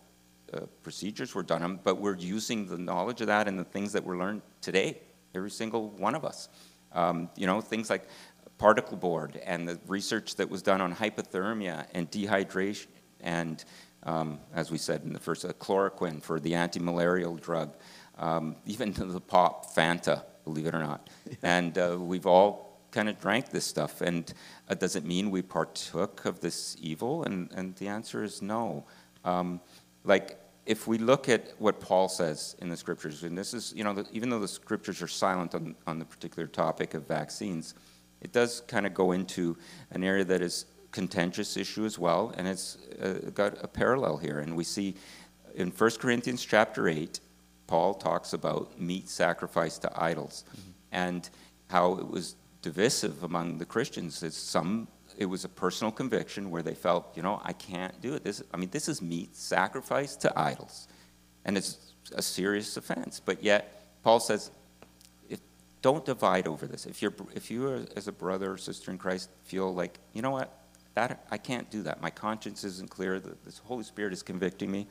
uh, 0.53 0.61
procedures 0.81 1.35
were 1.35 1.43
done. 1.43 1.61
On 1.61 1.71
them, 1.71 1.79
but 1.83 1.99
we're 1.99 2.15
using 2.15 2.67
the 2.67 2.77
knowledge 2.77 3.19
of 3.19 3.27
that 3.27 3.47
and 3.47 3.59
the 3.59 3.65
things 3.65 3.91
that 3.93 4.03
were 4.03 4.17
learned 4.17 4.41
today, 4.61 4.99
every 5.35 5.51
single 5.51 5.89
one 5.89 6.15
of 6.15 6.23
us. 6.23 6.47
Um, 6.93 7.29
you 7.35 7.47
know, 7.47 7.59
things 7.59 7.89
like 7.89 8.07
particle 8.57 8.95
board 8.95 9.41
and 9.45 9.67
the 9.67 9.79
research 9.87 10.35
that 10.35 10.49
was 10.49 10.61
done 10.61 10.81
on 10.81 10.93
hypothermia 10.93 11.87
and 11.93 12.09
dehydration 12.11 12.87
and, 13.21 13.65
um, 14.03 14.39
as 14.53 14.71
we 14.71 14.77
said 14.77 15.03
in 15.03 15.13
the 15.13 15.19
first, 15.19 15.45
uh, 15.45 15.53
chloroquine 15.53 16.21
for 16.21 16.39
the 16.39 16.55
anti-malarial 16.55 17.35
drug 17.35 17.75
um, 18.21 18.55
even 18.65 18.93
to 18.93 19.05
the 19.05 19.19
pop 19.19 19.75
Fanta, 19.75 20.23
believe 20.45 20.67
it 20.67 20.75
or 20.75 20.79
not. 20.79 21.09
and 21.43 21.77
uh, 21.77 21.97
we've 21.99 22.25
all 22.27 22.79
kind 22.91 23.09
of 23.09 23.19
drank 23.19 23.49
this 23.49 23.65
stuff. 23.65 24.01
And 24.01 24.31
uh, 24.69 24.75
does 24.75 24.95
it 24.95 25.05
mean 25.05 25.31
we 25.31 25.41
partook 25.41 26.25
of 26.25 26.39
this 26.39 26.77
evil? 26.79 27.23
And, 27.23 27.49
and 27.53 27.75
the 27.77 27.87
answer 27.87 28.23
is 28.23 28.41
no. 28.41 28.85
Um, 29.23 29.61
like 30.03 30.39
if 30.65 30.87
we 30.87 30.97
look 30.97 31.29
at 31.29 31.53
what 31.57 31.79
Paul 31.79 32.09
says 32.09 32.55
in 32.59 32.69
the 32.69 32.77
scriptures, 32.77 33.23
and 33.23 33.37
this 33.37 33.53
is, 33.53 33.73
you 33.75 33.83
know, 33.83 33.93
the, 33.93 34.07
even 34.11 34.29
though 34.29 34.39
the 34.39 34.47
scriptures 34.47 35.01
are 35.01 35.07
silent 35.07 35.55
on, 35.55 35.75
on 35.87 35.99
the 35.99 36.05
particular 36.05 36.47
topic 36.47 36.93
of 36.93 37.07
vaccines, 37.07 37.75
it 38.21 38.31
does 38.31 38.61
kind 38.67 38.85
of 38.85 38.93
go 38.93 39.13
into 39.13 39.57
an 39.89 40.03
area 40.03 40.23
that 40.23 40.41
is 40.41 40.65
contentious 40.91 41.57
issue 41.57 41.85
as 41.85 41.97
well, 41.97 42.33
and 42.37 42.47
it's 42.47 42.77
uh, 43.01 43.29
got 43.33 43.63
a 43.63 43.67
parallel 43.67 44.17
here. 44.17 44.39
And 44.39 44.55
we 44.55 44.63
see 44.63 44.95
in 45.55 45.69
1 45.71 45.91
Corinthians 45.99 46.45
chapter 46.45 46.87
8, 46.87 47.19
Paul 47.67 47.93
talks 47.93 48.33
about 48.33 48.79
meat 48.79 49.09
sacrificed 49.09 49.83
to 49.83 49.91
idols 50.01 50.43
mm-hmm. 50.49 50.71
and 50.91 51.29
how 51.69 51.93
it 51.93 52.07
was 52.07 52.35
divisive 52.61 53.23
among 53.23 53.57
the 53.57 53.65
Christians. 53.65 54.23
It's 54.23 54.37
some 54.37 54.87
it 55.17 55.25
was 55.25 55.45
a 55.45 55.49
personal 55.49 55.91
conviction 55.91 56.49
where 56.49 56.63
they 56.63 56.73
felt, 56.73 57.15
you 57.15 57.21
know, 57.21 57.41
I 57.43 57.53
can't 57.53 57.99
do 58.01 58.15
it. 58.15 58.23
This, 58.23 58.41
I 58.53 58.57
mean, 58.57 58.69
this 58.71 58.87
is 58.87 59.01
meat 59.01 59.35
sacrificed 59.35 60.21
to 60.21 60.39
idols, 60.39 60.87
and 61.45 61.57
it's 61.57 61.93
a 62.15 62.21
serious 62.21 62.75
offense. 62.77 63.21
But 63.23 63.43
yet, 63.43 63.85
Paul 64.03 64.19
says, 64.19 64.51
if, 65.29 65.39
don't 65.81 66.03
divide 66.05 66.47
over 66.47 66.65
this. 66.65 66.85
If 66.85 67.01
you're, 67.01 67.13
if 67.35 67.51
you, 67.51 67.85
as 67.95 68.07
a 68.07 68.11
brother 68.11 68.53
or 68.53 68.57
sister 68.57 68.89
in 68.89 68.97
Christ, 68.97 69.29
feel 69.43 69.73
like, 69.73 69.99
you 70.13 70.21
know 70.21 70.31
what, 70.31 70.60
that 70.93 71.25
I 71.31 71.37
can't 71.37 71.69
do 71.69 71.83
that. 71.83 72.01
My 72.01 72.09
conscience 72.09 72.63
isn't 72.63 72.89
clear. 72.89 73.19
The, 73.19 73.35
the 73.45 73.59
Holy 73.63 73.83
Spirit 73.83 74.13
is 74.13 74.23
convicting 74.23 74.71
me. 74.71 74.87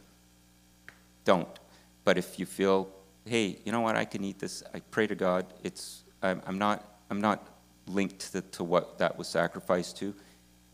Don't. 1.24 1.58
But 2.04 2.16
if 2.16 2.38
you 2.38 2.46
feel, 2.46 2.88
hey, 3.26 3.58
you 3.64 3.72
know 3.72 3.82
what, 3.82 3.96
I 3.96 4.04
can 4.04 4.24
eat 4.24 4.38
this. 4.38 4.62
I 4.74 4.80
pray 4.80 5.06
to 5.06 5.14
God. 5.14 5.46
It's 5.62 6.04
I'm, 6.22 6.40
I'm 6.46 6.58
not 6.58 6.84
I'm 7.10 7.20
not 7.20 7.46
linked 7.86 8.32
to, 8.32 8.40
to 8.40 8.64
what 8.64 8.98
that 8.98 9.18
was 9.18 9.28
sacrificed 9.28 9.98
to. 9.98 10.14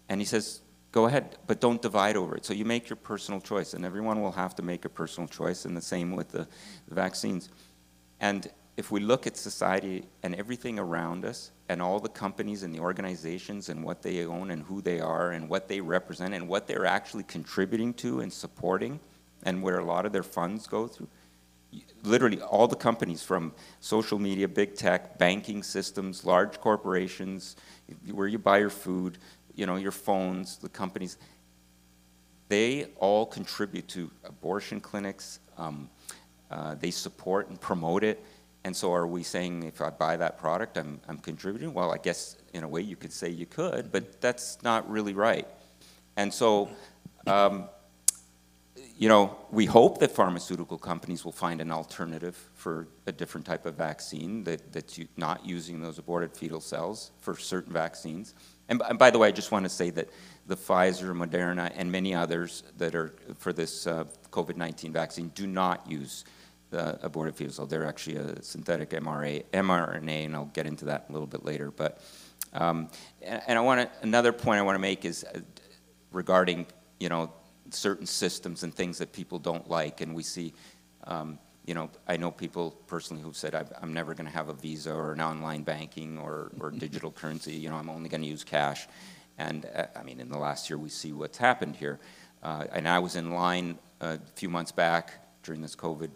And 0.09 0.21
he 0.21 0.25
says, 0.25 0.61
go 0.93 1.07
ahead, 1.07 1.37
but 1.47 1.61
don't 1.61 1.83
divide 1.83 2.17
over 2.17 2.37
it. 2.37 2.45
So 2.45 2.55
you 2.55 2.65
make 2.65 2.89
your 2.89 2.97
personal 2.97 3.41
choice, 3.41 3.75
and 3.75 3.85
everyone 3.85 4.23
will 4.23 4.33
have 4.33 4.55
to 4.57 4.63
make 4.63 4.85
a 4.85 4.89
personal 4.89 5.29
choice, 5.29 5.65
and 5.65 5.77
the 5.77 5.81
same 5.81 6.15
with 6.15 6.29
the, 6.29 6.47
the 6.89 6.95
vaccines. 6.95 7.49
And 8.21 8.49
if 8.77 8.91
we 8.91 9.01
look 9.01 9.27
at 9.27 9.37
society 9.37 10.05
and 10.23 10.35
everything 10.35 10.79
around 10.79 11.25
us, 11.25 11.51
and 11.69 11.83
all 11.83 11.99
the 11.99 12.09
companies 12.09 12.63
and 12.63 12.75
the 12.75 12.79
organizations 12.79 13.69
and 13.69 13.83
what 13.83 14.03
they 14.03 14.25
own 14.25 14.51
and 14.51 14.63
who 14.63 14.81
they 14.81 15.01
are 15.01 15.33
and 15.33 15.49
what 15.49 15.67
they 15.69 15.81
represent 15.81 16.33
and 16.35 16.47
what 16.49 16.67
they're 16.67 16.87
actually 16.87 17.25
contributing 17.25 17.93
to 17.95 18.21
and 18.21 18.33
supporting, 18.33 19.01
and 19.43 19.63
where 19.63 19.79
a 19.79 19.85
lot 19.85 20.07
of 20.07 20.13
their 20.13 20.23
funds 20.23 20.67
go 20.67 20.87
through, 20.87 21.09
literally 22.03 22.41
all 22.41 22.67
the 22.69 22.77
companies 22.77 23.23
from 23.23 23.53
social 23.81 24.19
media, 24.19 24.49
big 24.49 24.75
tech, 24.75 25.19
banking 25.19 25.63
systems, 25.63 26.25
large 26.25 26.61
corporations, 26.61 27.57
where 28.11 28.29
you 28.29 28.39
buy 28.39 28.59
your 28.59 28.71
food, 28.71 29.19
you 29.55 29.67
know, 29.67 29.77
your 29.77 29.93
phones, 29.93 30.57
the 30.59 30.69
companies, 30.69 31.19
they 32.49 32.87
all 32.99 33.27
contribute 33.27 33.89
to 33.89 34.11
abortion 34.25 34.81
clinics. 34.81 35.41
Um, 35.59 35.91
uh, 36.51 36.77
they 36.77 36.93
support 36.93 37.49
and 37.49 37.61
promote 37.61 38.05
it. 38.05 38.25
And 38.67 38.75
so 38.75 38.93
are 38.93 39.07
we 39.07 39.23
saying 39.23 39.63
if 39.63 39.81
I 39.81 39.91
buy 39.91 40.17
that 40.17 40.39
product, 40.39 40.77
I'm, 40.77 41.01
I'm 41.07 41.19
contributing? 41.19 41.73
Well, 41.73 41.93
I 41.93 41.99
guess 41.99 42.37
in 42.53 42.65
a 42.65 42.69
way 42.69 42.81
you 42.81 42.97
could 42.97 43.13
say 43.13 43.31
you 43.31 43.47
could, 43.47 43.93
but 43.93 44.21
that's 44.21 44.61
not 44.65 44.91
really 44.91 45.15
right. 45.15 45.47
And 46.17 46.35
so 46.35 46.69
um, 47.29 47.69
you 48.99 49.09
know, 49.09 49.37
we 49.53 49.67
hope 49.67 49.99
that 49.99 50.11
pharmaceutical 50.11 50.79
companies 50.79 51.25
will 51.25 51.31
find 51.31 51.61
an 51.61 51.71
alternative 51.71 52.37
for 52.55 52.89
a 53.07 53.13
different 53.13 53.47
type 53.47 53.67
of 53.67 53.75
vaccine 53.77 54.43
that, 54.45 54.73
that's 54.73 54.99
not 55.17 55.47
using 55.47 55.81
those 55.81 56.01
aborted 56.01 56.37
fetal 56.37 56.61
cells 56.61 57.13
for 57.21 57.37
certain 57.37 57.73
vaccines. 57.73 58.35
And, 58.69 58.83
and, 58.89 58.99
by 58.99 59.11
the 59.11 59.19
way, 59.21 59.29
I 59.29 59.33
just 59.33 59.53
want 59.53 59.65
to 59.65 59.69
say 59.69 59.91
that 59.91 60.09
the 60.49 60.57
Pfizer, 60.57 61.15
Moderna, 61.15 61.71
and 61.77 61.93
many 61.93 62.17
others 62.17 62.65
that 62.79 62.97
are 62.97 63.15
for 63.39 63.53
this 63.53 63.87
uh, 63.87 64.07
COVID 64.33 64.57
19 64.57 64.93
vaccine 64.93 65.31
do 65.37 65.47
not 65.47 65.89
use 65.89 66.25
the 66.71 67.05
aborted 67.05 67.37
fetal 67.37 67.53
cell. 67.53 67.67
They're 67.67 67.87
actually 67.87 68.17
a 68.17 68.43
synthetic 68.43 68.91
mRNA, 68.91 69.45
mRNA, 69.53 70.27
and 70.27 70.35
I'll 70.35 70.47
get 70.47 70.67
into 70.67 70.87
that 70.87 71.07
a 71.09 71.13
little 71.13 71.27
bit 71.27 71.45
later. 71.45 71.71
But 71.71 72.01
um, 72.53 72.89
and, 73.23 73.43
and 73.47 73.59
I 73.59 73.63
want 73.63 73.89
another 74.03 74.33
point 74.33 74.59
I 74.59 74.63
want 74.63 74.77
to 74.77 74.81
make 74.81 75.05
is 75.05 75.25
uh, 75.25 75.41
regarding 76.13 76.67
you 76.99 77.09
know 77.09 77.33
certain 77.71 78.07
systems 78.07 78.63
and 78.63 78.75
things 78.75 78.99
that 78.99 79.13
people 79.13 79.39
don't 79.39 79.69
like. 79.69 80.01
And 80.01 80.15
we 80.15 80.23
see, 80.23 80.53
um, 81.05 81.39
you 81.65 81.75
know, 81.75 81.91
I 82.07 82.17
know 82.17 82.31
people 82.31 82.73
personally 82.87 83.23
who've 83.23 83.37
said, 83.37 83.55
I'm 83.81 83.93
never 83.93 84.15
going 84.15 84.27
to 84.27 84.33
have 84.33 84.49
a 84.49 84.53
Visa 84.53 84.93
or 84.93 85.13
an 85.13 85.21
online 85.21 85.63
banking 85.63 86.19
or, 86.19 86.53
or 86.61 86.71
digital 86.79 87.11
currency. 87.11 87.55
You 87.55 87.71
know, 87.71 87.77
I'm 87.77 87.91
only 87.91 88.09
going 88.09 88.23
to 88.23 88.29
use 88.29 88.45
cash. 88.45 88.87
And 89.39 89.67
uh, 89.75 89.87
I 89.97 90.03
mean, 90.03 90.21
in 90.21 90.29
the 90.29 90.39
last 90.39 90.71
year, 90.71 90.79
we 90.79 90.89
see 90.89 91.13
what's 91.13 91.39
happened 91.39 91.77
here. 91.77 91.99
Uh, 92.43 92.65
and 92.73 92.89
I 92.89 92.99
was 92.99 93.17
in 93.17 93.33
line 93.33 93.79
a 94.01 94.19
few 94.35 94.49
months 94.49 94.73
back 94.73 95.43
during 95.43 95.63
this 95.63 95.75
COVID, 95.75 96.11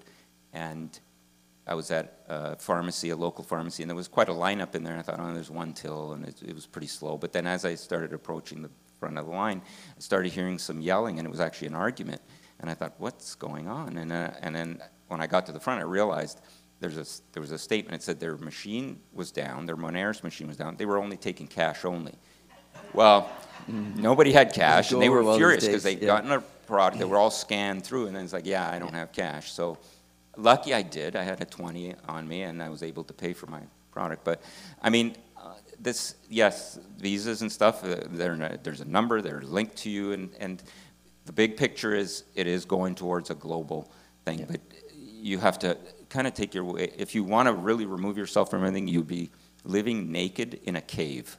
and 0.52 0.98
I 1.66 1.74
was 1.74 1.90
at 1.90 2.24
a 2.28 2.56
pharmacy, 2.56 3.10
a 3.10 3.16
local 3.16 3.44
pharmacy, 3.44 3.82
and 3.82 3.90
there 3.90 3.96
was 3.96 4.08
quite 4.08 4.28
a 4.28 4.32
lineup 4.32 4.74
in 4.74 4.82
there. 4.82 4.96
I 4.96 5.02
thought, 5.02 5.20
oh, 5.20 5.32
there's 5.32 5.50
one 5.50 5.72
till, 5.72 6.12
and 6.12 6.24
it, 6.26 6.42
it 6.44 6.54
was 6.54 6.66
pretty 6.66 6.88
slow. 6.88 7.16
But 7.16 7.32
then 7.32 7.46
as 7.46 7.64
I 7.64 7.74
started 7.74 8.12
approaching 8.12 8.62
the 8.62 8.70
front 8.98 9.18
of 9.18 9.26
the 9.26 9.32
line, 9.32 9.62
I 9.96 10.00
started 10.00 10.32
hearing 10.32 10.58
some 10.58 10.80
yelling, 10.80 11.18
and 11.18 11.26
it 11.26 11.30
was 11.30 11.40
actually 11.40 11.68
an 11.68 11.74
argument. 11.74 12.20
And 12.60 12.68
I 12.68 12.74
thought, 12.74 12.94
what's 12.98 13.34
going 13.34 13.68
on? 13.68 13.96
And, 13.96 14.12
uh, 14.12 14.32
and 14.42 14.54
then 14.54 14.82
when 15.08 15.20
I 15.20 15.26
got 15.26 15.46
to 15.46 15.52
the 15.52 15.60
front, 15.60 15.80
I 15.80 15.84
realized 15.84 16.40
there's 16.80 16.98
a, 16.98 17.06
there 17.32 17.40
was 17.40 17.52
a 17.52 17.58
statement 17.58 18.00
that 18.00 18.04
said 18.04 18.18
their 18.20 18.36
machine 18.36 19.00
was 19.12 19.30
down, 19.30 19.66
their 19.66 19.76
Moneris 19.76 20.22
machine 20.24 20.48
was 20.48 20.56
down. 20.56 20.76
They 20.76 20.86
were 20.86 20.98
only 20.98 21.16
taking 21.16 21.46
cash 21.46 21.84
only. 21.84 22.14
Well, 22.92 23.30
nobody 23.68 24.32
had 24.32 24.52
cash, 24.52 24.90
and 24.92 25.00
they 25.00 25.08
were 25.08 25.22
furious 25.36 25.66
because 25.66 25.82
they'd 25.82 26.00
yeah. 26.00 26.06
gotten 26.06 26.32
a 26.32 26.40
product. 26.40 26.98
They 26.98 27.04
were 27.04 27.18
all 27.18 27.30
scanned 27.30 27.84
through, 27.84 28.06
and 28.06 28.16
then 28.16 28.24
it's 28.24 28.32
like, 28.32 28.46
yeah, 28.46 28.68
I 28.68 28.78
don't 28.78 28.94
have 28.94 29.12
cash. 29.12 29.52
So 29.52 29.78
lucky 30.36 30.74
I 30.74 30.82
did. 30.82 31.16
I 31.16 31.22
had 31.22 31.40
a 31.40 31.44
20 31.44 31.94
on 32.08 32.26
me, 32.28 32.42
and 32.42 32.62
I 32.62 32.68
was 32.68 32.82
able 32.82 33.04
to 33.04 33.12
pay 33.12 33.32
for 33.32 33.46
my 33.46 33.60
product. 33.92 34.24
But 34.24 34.42
I 34.82 34.90
mean, 34.90 35.16
this, 35.80 36.14
yes, 36.28 36.78
visas 36.98 37.42
and 37.42 37.50
stuff, 37.50 37.84
uh, 37.84 37.96
there's 38.10 38.80
a 38.80 38.84
number, 38.84 39.22
they're 39.22 39.40
linked 39.40 39.76
to 39.78 39.90
you, 39.90 40.12
and, 40.12 40.30
and 40.38 40.62
the 41.24 41.32
big 41.32 41.56
picture 41.56 41.94
is 41.94 42.24
it 42.34 42.46
is 42.46 42.64
going 42.64 42.94
towards 42.94 43.30
a 43.30 43.34
global 43.34 43.90
thing. 44.24 44.40
Yeah. 44.40 44.46
But 44.50 44.60
you 44.94 45.38
have 45.38 45.58
to 45.60 45.76
kind 46.08 46.26
of 46.26 46.34
take 46.34 46.54
your 46.54 46.64
way. 46.64 46.92
If 46.96 47.14
you 47.14 47.24
want 47.24 47.46
to 47.46 47.52
really 47.52 47.86
remove 47.86 48.18
yourself 48.18 48.50
from 48.50 48.64
anything, 48.64 48.88
you'd 48.88 49.06
be 49.06 49.30
living 49.64 50.10
naked 50.12 50.60
in 50.64 50.76
a 50.76 50.80
cave 50.80 51.36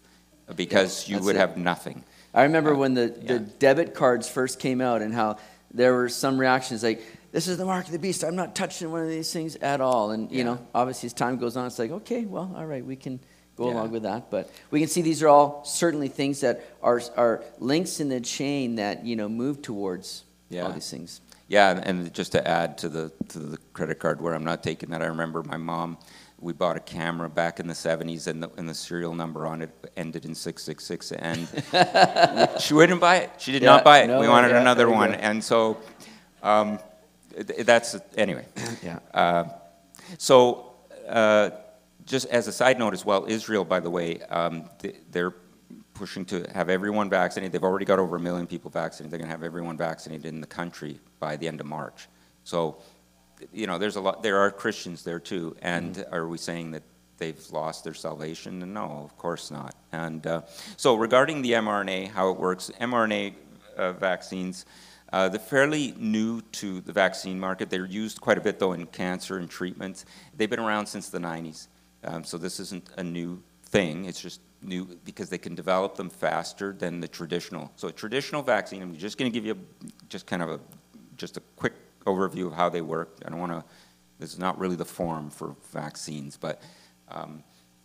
because 0.55 1.07
yeah, 1.07 1.17
you 1.17 1.23
would 1.23 1.35
it. 1.35 1.39
have 1.39 1.57
nothing. 1.57 2.03
I 2.33 2.43
remember 2.43 2.73
uh, 2.73 2.77
when 2.77 2.93
the, 2.93 3.15
yeah. 3.21 3.33
the 3.33 3.39
debit 3.39 3.93
cards 3.93 4.29
first 4.29 4.59
came 4.59 4.81
out 4.81 5.01
and 5.01 5.13
how 5.13 5.37
there 5.73 5.93
were 5.93 6.09
some 6.09 6.39
reactions 6.39 6.83
like, 6.83 7.03
this 7.31 7.47
is 7.47 7.57
the 7.57 7.65
mark 7.65 7.85
of 7.85 7.91
the 7.91 7.99
beast. 7.99 8.23
I'm 8.23 8.35
not 8.35 8.55
touching 8.55 8.91
one 8.91 9.01
of 9.01 9.09
these 9.09 9.31
things 9.31 9.55
at 9.57 9.81
all. 9.81 10.11
And, 10.11 10.31
you 10.31 10.43
know, 10.43 10.65
obviously 10.75 11.07
as 11.07 11.13
time 11.13 11.37
goes 11.37 11.55
on, 11.55 11.65
it's 11.67 11.79
like, 11.79 11.91
okay, 11.91 12.25
well, 12.25 12.53
all 12.55 12.65
right, 12.65 12.85
we 12.85 12.95
can 12.95 13.19
go 13.55 13.67
yeah. 13.67 13.73
along 13.73 13.91
with 13.91 14.03
that. 14.03 14.29
But 14.29 14.51
we 14.69 14.79
can 14.79 14.89
see 14.89 15.01
these 15.01 15.23
are 15.23 15.29
all 15.29 15.63
certainly 15.63 16.09
things 16.09 16.41
that 16.41 16.63
are, 16.83 17.01
are 17.15 17.43
links 17.59 17.99
in 17.99 18.09
the 18.09 18.19
chain 18.19 18.75
that, 18.75 19.05
you 19.05 19.15
know, 19.15 19.29
move 19.29 19.61
towards 19.61 20.25
yeah. 20.49 20.63
all 20.63 20.73
these 20.73 20.89
things. 20.89 21.21
Yeah, 21.47 21.81
and 21.83 22.13
just 22.13 22.31
to 22.33 22.47
add 22.47 22.77
to 22.79 22.89
the, 22.89 23.11
to 23.29 23.39
the 23.39 23.57
credit 23.73 23.99
card 23.99 24.21
where 24.21 24.33
I'm 24.33 24.45
not 24.45 24.63
taking 24.63 24.89
that, 24.91 25.01
I 25.01 25.07
remember 25.07 25.43
my 25.43 25.57
mom, 25.57 25.97
we 26.39 26.53
bought 26.53 26.75
a 26.75 26.81
camera 26.81 27.29
back 27.29 27.59
in 27.59 27.67
the 27.67 27.73
70s 27.73 28.27
and 28.27 28.43
the, 28.43 28.49
and 28.57 28.67
the 28.67 28.73
serial 28.73 29.13
number 29.13 29.45
on 29.45 29.61
it 29.61 29.69
ended 29.95 30.25
in 30.25 30.33
666 30.33 31.11
and 31.11 32.59
she 32.61 32.73
wouldn't 32.73 32.99
buy 32.99 33.17
it. 33.17 33.31
She 33.37 33.51
did 33.51 33.61
yeah, 33.61 33.69
not 33.69 33.83
buy 33.83 33.99
it. 33.99 34.07
No, 34.07 34.19
we 34.19 34.27
wanted 34.27 34.51
yeah, 34.51 34.61
another 34.61 34.89
one. 34.89 35.13
And 35.13 35.43
so 35.43 35.77
um, 36.41 36.79
that's, 37.59 37.95
anyway. 38.17 38.45
yeah. 38.83 38.99
Uh, 39.13 39.45
so, 40.17 40.73
uh, 41.07 41.51
just 42.05 42.27
as 42.27 42.47
a 42.47 42.51
side 42.51 42.79
note 42.79 42.93
as 42.93 43.05
well, 43.05 43.25
Israel, 43.27 43.63
by 43.63 43.79
the 43.79 43.89
way, 43.89 44.21
um, 44.23 44.69
they're 45.11 45.35
pushing 45.93 46.25
to 46.25 46.45
have 46.53 46.69
everyone 46.69 47.09
vaccinated. 47.09 47.51
They've 47.51 47.63
already 47.63 47.85
got 47.85 47.99
over 47.99 48.15
a 48.15 48.19
million 48.19 48.47
people 48.47 48.71
vaccinated. 48.71 49.11
They're 49.11 49.19
going 49.19 49.29
to 49.29 49.33
have 49.33 49.43
everyone 49.43 49.77
vaccinated 49.77 50.25
in 50.25 50.41
the 50.41 50.47
country 50.47 50.99
by 51.19 51.37
the 51.37 51.47
end 51.47 51.59
of 51.59 51.67
March. 51.67 52.07
So, 52.43 52.77
you 53.53 53.67
know, 53.67 53.77
there's 53.77 53.95
a 53.97 54.01
lot. 54.01 54.23
There 54.23 54.39
are 54.39 54.51
Christians 54.51 55.03
there 55.03 55.19
too. 55.19 55.55
And 55.61 55.95
mm-hmm. 55.95 56.13
are 56.13 56.27
we 56.27 56.37
saying 56.37 56.71
that 56.71 56.83
they've 57.17 57.51
lost 57.51 57.83
their 57.83 57.93
salvation? 57.93 58.73
No, 58.73 59.01
of 59.03 59.15
course 59.17 59.51
not. 59.51 59.75
And 59.91 60.25
uh, 60.25 60.41
so, 60.75 60.95
regarding 60.95 61.41
the 61.41 61.51
mRNA, 61.51 62.09
how 62.09 62.31
it 62.31 62.37
works, 62.37 62.71
mRNA 62.79 63.35
uh, 63.77 63.93
vaccines. 63.93 64.65
Uh, 65.11 65.27
they're 65.27 65.39
fairly 65.39 65.93
new 65.97 66.41
to 66.53 66.81
the 66.81 66.93
vaccine 66.93 67.39
market. 67.39 67.69
They're 67.69 67.85
used 67.85 68.21
quite 68.21 68.37
a 68.37 68.41
bit, 68.41 68.59
though, 68.59 68.73
in 68.73 68.85
cancer 68.87 69.37
and 69.37 69.49
treatments. 69.49 70.05
They've 70.35 70.49
been 70.49 70.59
around 70.59 70.85
since 70.85 71.09
the 71.09 71.19
90s. 71.19 71.67
Um, 72.03 72.23
so 72.23 72.37
this 72.37 72.59
isn't 72.59 72.89
a 72.97 73.03
new 73.03 73.41
thing. 73.65 74.05
It's 74.05 74.21
just 74.21 74.41
new 74.61 74.85
because 75.05 75.29
they 75.29 75.37
can 75.37 75.55
develop 75.55 75.95
them 75.95 76.09
faster 76.09 76.73
than 76.73 76.99
the 76.99 77.07
traditional. 77.07 77.71
So 77.75 77.87
a 77.87 77.91
traditional 77.91 78.41
vaccine, 78.41 78.81
I'm 78.81 78.95
just 78.95 79.17
going 79.17 79.31
to 79.31 79.33
give 79.33 79.45
you 79.45 79.53
a, 79.53 79.87
just 80.09 80.27
kind 80.27 80.41
of 80.41 80.49
a 80.49 80.59
just 81.17 81.37
a 81.37 81.41
quick 81.55 81.73
overview 82.05 82.47
of 82.47 82.53
how 82.53 82.69
they 82.69 82.81
work. 82.81 83.17
I 83.25 83.29
don't 83.29 83.39
want 83.39 83.51
to. 83.51 83.63
This 84.19 84.33
is 84.33 84.39
not 84.39 84.57
really 84.59 84.75
the 84.75 84.85
form 84.85 85.29
for 85.29 85.55
vaccines, 85.71 86.37
but 86.37 86.61
um, 87.09 87.43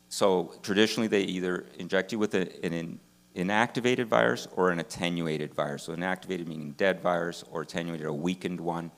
so 0.09 0.55
traditionally 0.63 1.09
they 1.09 1.23
either 1.23 1.67
inject 1.79 2.13
you 2.13 2.19
with 2.19 2.35
a, 2.35 2.65
an 2.65 2.99
inactivated 3.37 4.07
virus 4.07 4.49
or 4.57 4.71
an 4.71 4.81
attenuated 4.81 5.55
virus. 5.55 5.85
So 5.85 5.95
inactivated 5.95 6.47
meaning 6.47 6.73
dead 6.73 7.01
virus, 7.01 7.45
or 7.51 7.63
attenuated 7.63 8.07
a 8.07 8.13
weakened 8.13 8.61
one. 8.61 8.91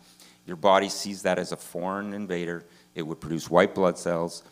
Your 0.46 0.56
body 0.56 0.88
sees 0.88 1.22
that 1.22 1.38
as 1.38 1.52
a 1.52 1.56
foreign 1.56 2.14
invader. 2.14 2.64
It 2.94 3.02
would 3.02 3.20
produce 3.20 3.50
white 3.50 3.74
blood 3.74 3.98
cells, 3.98 4.42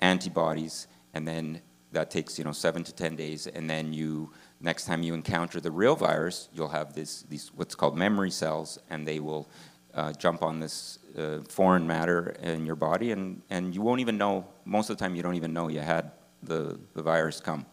antibodies, 0.00 0.88
and 1.14 1.28
then 1.28 1.60
that 1.92 2.10
takes 2.10 2.38
you 2.38 2.44
know 2.44 2.52
seven 2.52 2.82
to 2.84 2.92
ten 2.92 3.16
days, 3.16 3.46
and 3.46 3.68
then 3.68 3.92
you 3.92 4.32
next 4.60 4.86
time 4.86 5.02
you 5.02 5.14
encounter 5.14 5.60
the 5.60 5.70
real 5.70 5.96
virus, 5.96 6.48
you'll 6.52 6.68
have 6.68 6.94
this 6.94 7.22
these 7.22 7.50
what's 7.54 7.74
called 7.74 7.96
memory 7.96 8.30
cells, 8.30 8.78
and 8.90 9.06
they 9.06 9.20
will 9.20 9.48
uh, 9.94 10.12
jump 10.12 10.42
on 10.42 10.60
this 10.60 10.98
uh, 11.18 11.40
foreign 11.48 11.86
matter 11.86 12.36
in 12.42 12.64
your 12.64 12.76
body, 12.76 13.12
and 13.12 13.42
and 13.50 13.74
you 13.74 13.82
won't 13.82 14.00
even 14.00 14.16
know. 14.16 14.46
Most 14.64 14.90
of 14.90 14.96
the 14.96 15.04
time, 15.04 15.14
you 15.14 15.22
don't 15.22 15.36
even 15.36 15.52
know 15.52 15.68
you 15.68 15.80
had 15.80 16.12
the 16.42 16.78
the 16.94 17.02
virus 17.02 17.40
come. 17.40 17.66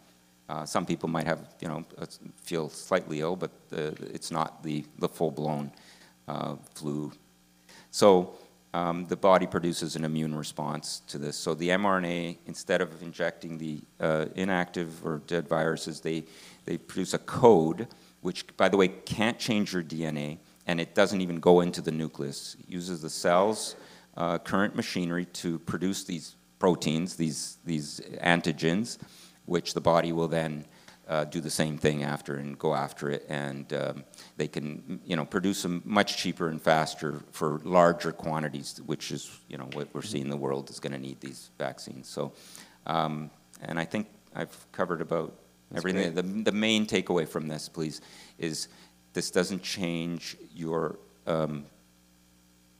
Uh, 0.50 0.66
some 0.66 0.86
people 0.86 1.10
might 1.10 1.28
have 1.28 1.54
you 1.60 1.68
know 1.68 1.84
feel 2.38 2.70
slightly 2.70 3.20
ill, 3.20 3.36
but 3.36 3.52
the, 3.70 3.88
it's 4.14 4.32
not 4.32 4.64
the 4.64 4.86
the 5.00 5.10
full 5.10 5.32
blown 5.32 5.72
uh, 6.28 6.56
flu. 6.74 7.12
So 7.92 8.36
um, 8.74 9.06
the 9.06 9.16
body 9.16 9.48
produces 9.48 9.96
an 9.96 10.04
immune 10.04 10.36
response 10.36 11.02
to 11.08 11.18
this. 11.18 11.36
So 11.36 11.54
the 11.54 11.70
mRNA, 11.70 12.38
instead 12.46 12.82
of 12.82 13.02
injecting 13.02 13.58
the 13.58 13.82
uh, 14.00 14.26
inactive 14.36 15.06
or 15.06 15.22
dead 15.26 15.48
viruses, 15.48 16.02
they, 16.02 16.26
they 16.66 16.78
produce 16.78 17.14
a 17.14 17.18
code, 17.18 17.88
which, 18.22 18.46
by 18.58 18.70
the 18.70 18.78
way, 18.78 18.90
can't 18.90 19.40
change 19.40 19.74
your 19.74 19.84
DNA, 19.84 20.38
and 20.68 20.80
it 20.80 20.94
doesn't 20.94 21.22
even 21.22 21.40
go 21.40 21.62
into 21.62 21.82
the 21.82 21.92
nucleus. 21.92 22.56
It 22.60 22.70
uses 22.70 23.02
the 23.02 23.10
cell's 23.10 23.76
uh, 24.16 24.38
current 24.40 24.76
machinery 24.76 25.26
to 25.26 25.60
produce 25.60 26.04
these 26.04 26.36
proteins, 26.60 27.16
these, 27.16 27.58
these 27.66 28.02
antigens, 28.22 28.98
which 29.48 29.74
the 29.74 29.82
body 29.82 30.12
will 30.12 30.28
then 30.28 30.64
uh, 31.08 31.24
do 31.24 31.40
the 31.40 31.50
same 31.50 31.78
thing 31.78 32.04
after 32.04 32.36
and 32.36 32.60
go 32.60 32.76
after 32.76 33.10
it, 33.10 33.26
and 33.30 33.72
um, 33.74 34.04
they 34.36 34.48
can 34.48 35.00
you 35.06 35.16
know 35.16 35.26
produce 35.26 35.64
them 35.64 35.82
much 35.86 36.18
cheaper 36.18 36.50
and 36.50 36.62
faster 36.62 37.22
for 37.32 37.60
larger 37.64 38.12
quantities, 38.12 38.80
which 38.86 39.12
is 39.12 39.40
you 39.48 39.58
know 39.58 39.70
what 39.74 39.88
we're 39.94 40.02
seeing 40.02 40.30
the 40.30 40.38
world 40.38 40.70
is 40.70 40.80
going 40.80 40.94
to 40.94 41.00
need 41.00 41.20
these 41.22 41.50
vaccines. 41.58 42.08
So, 42.08 42.34
um, 42.86 43.32
and 43.62 43.80
I 43.80 43.86
think 43.86 44.08
I've 44.36 44.72
covered 44.72 45.02
about 45.02 45.34
That's 45.72 45.82
everything. 45.82 46.14
The, 46.14 46.22
the 46.22 46.52
main 46.52 46.86
takeaway 46.86 47.28
from 47.28 47.48
this, 47.48 47.70
please, 47.70 48.02
is 48.38 48.68
this 49.14 49.32
doesn't 49.32 49.64
change 49.64 50.36
your 50.54 51.00
um, 51.26 51.66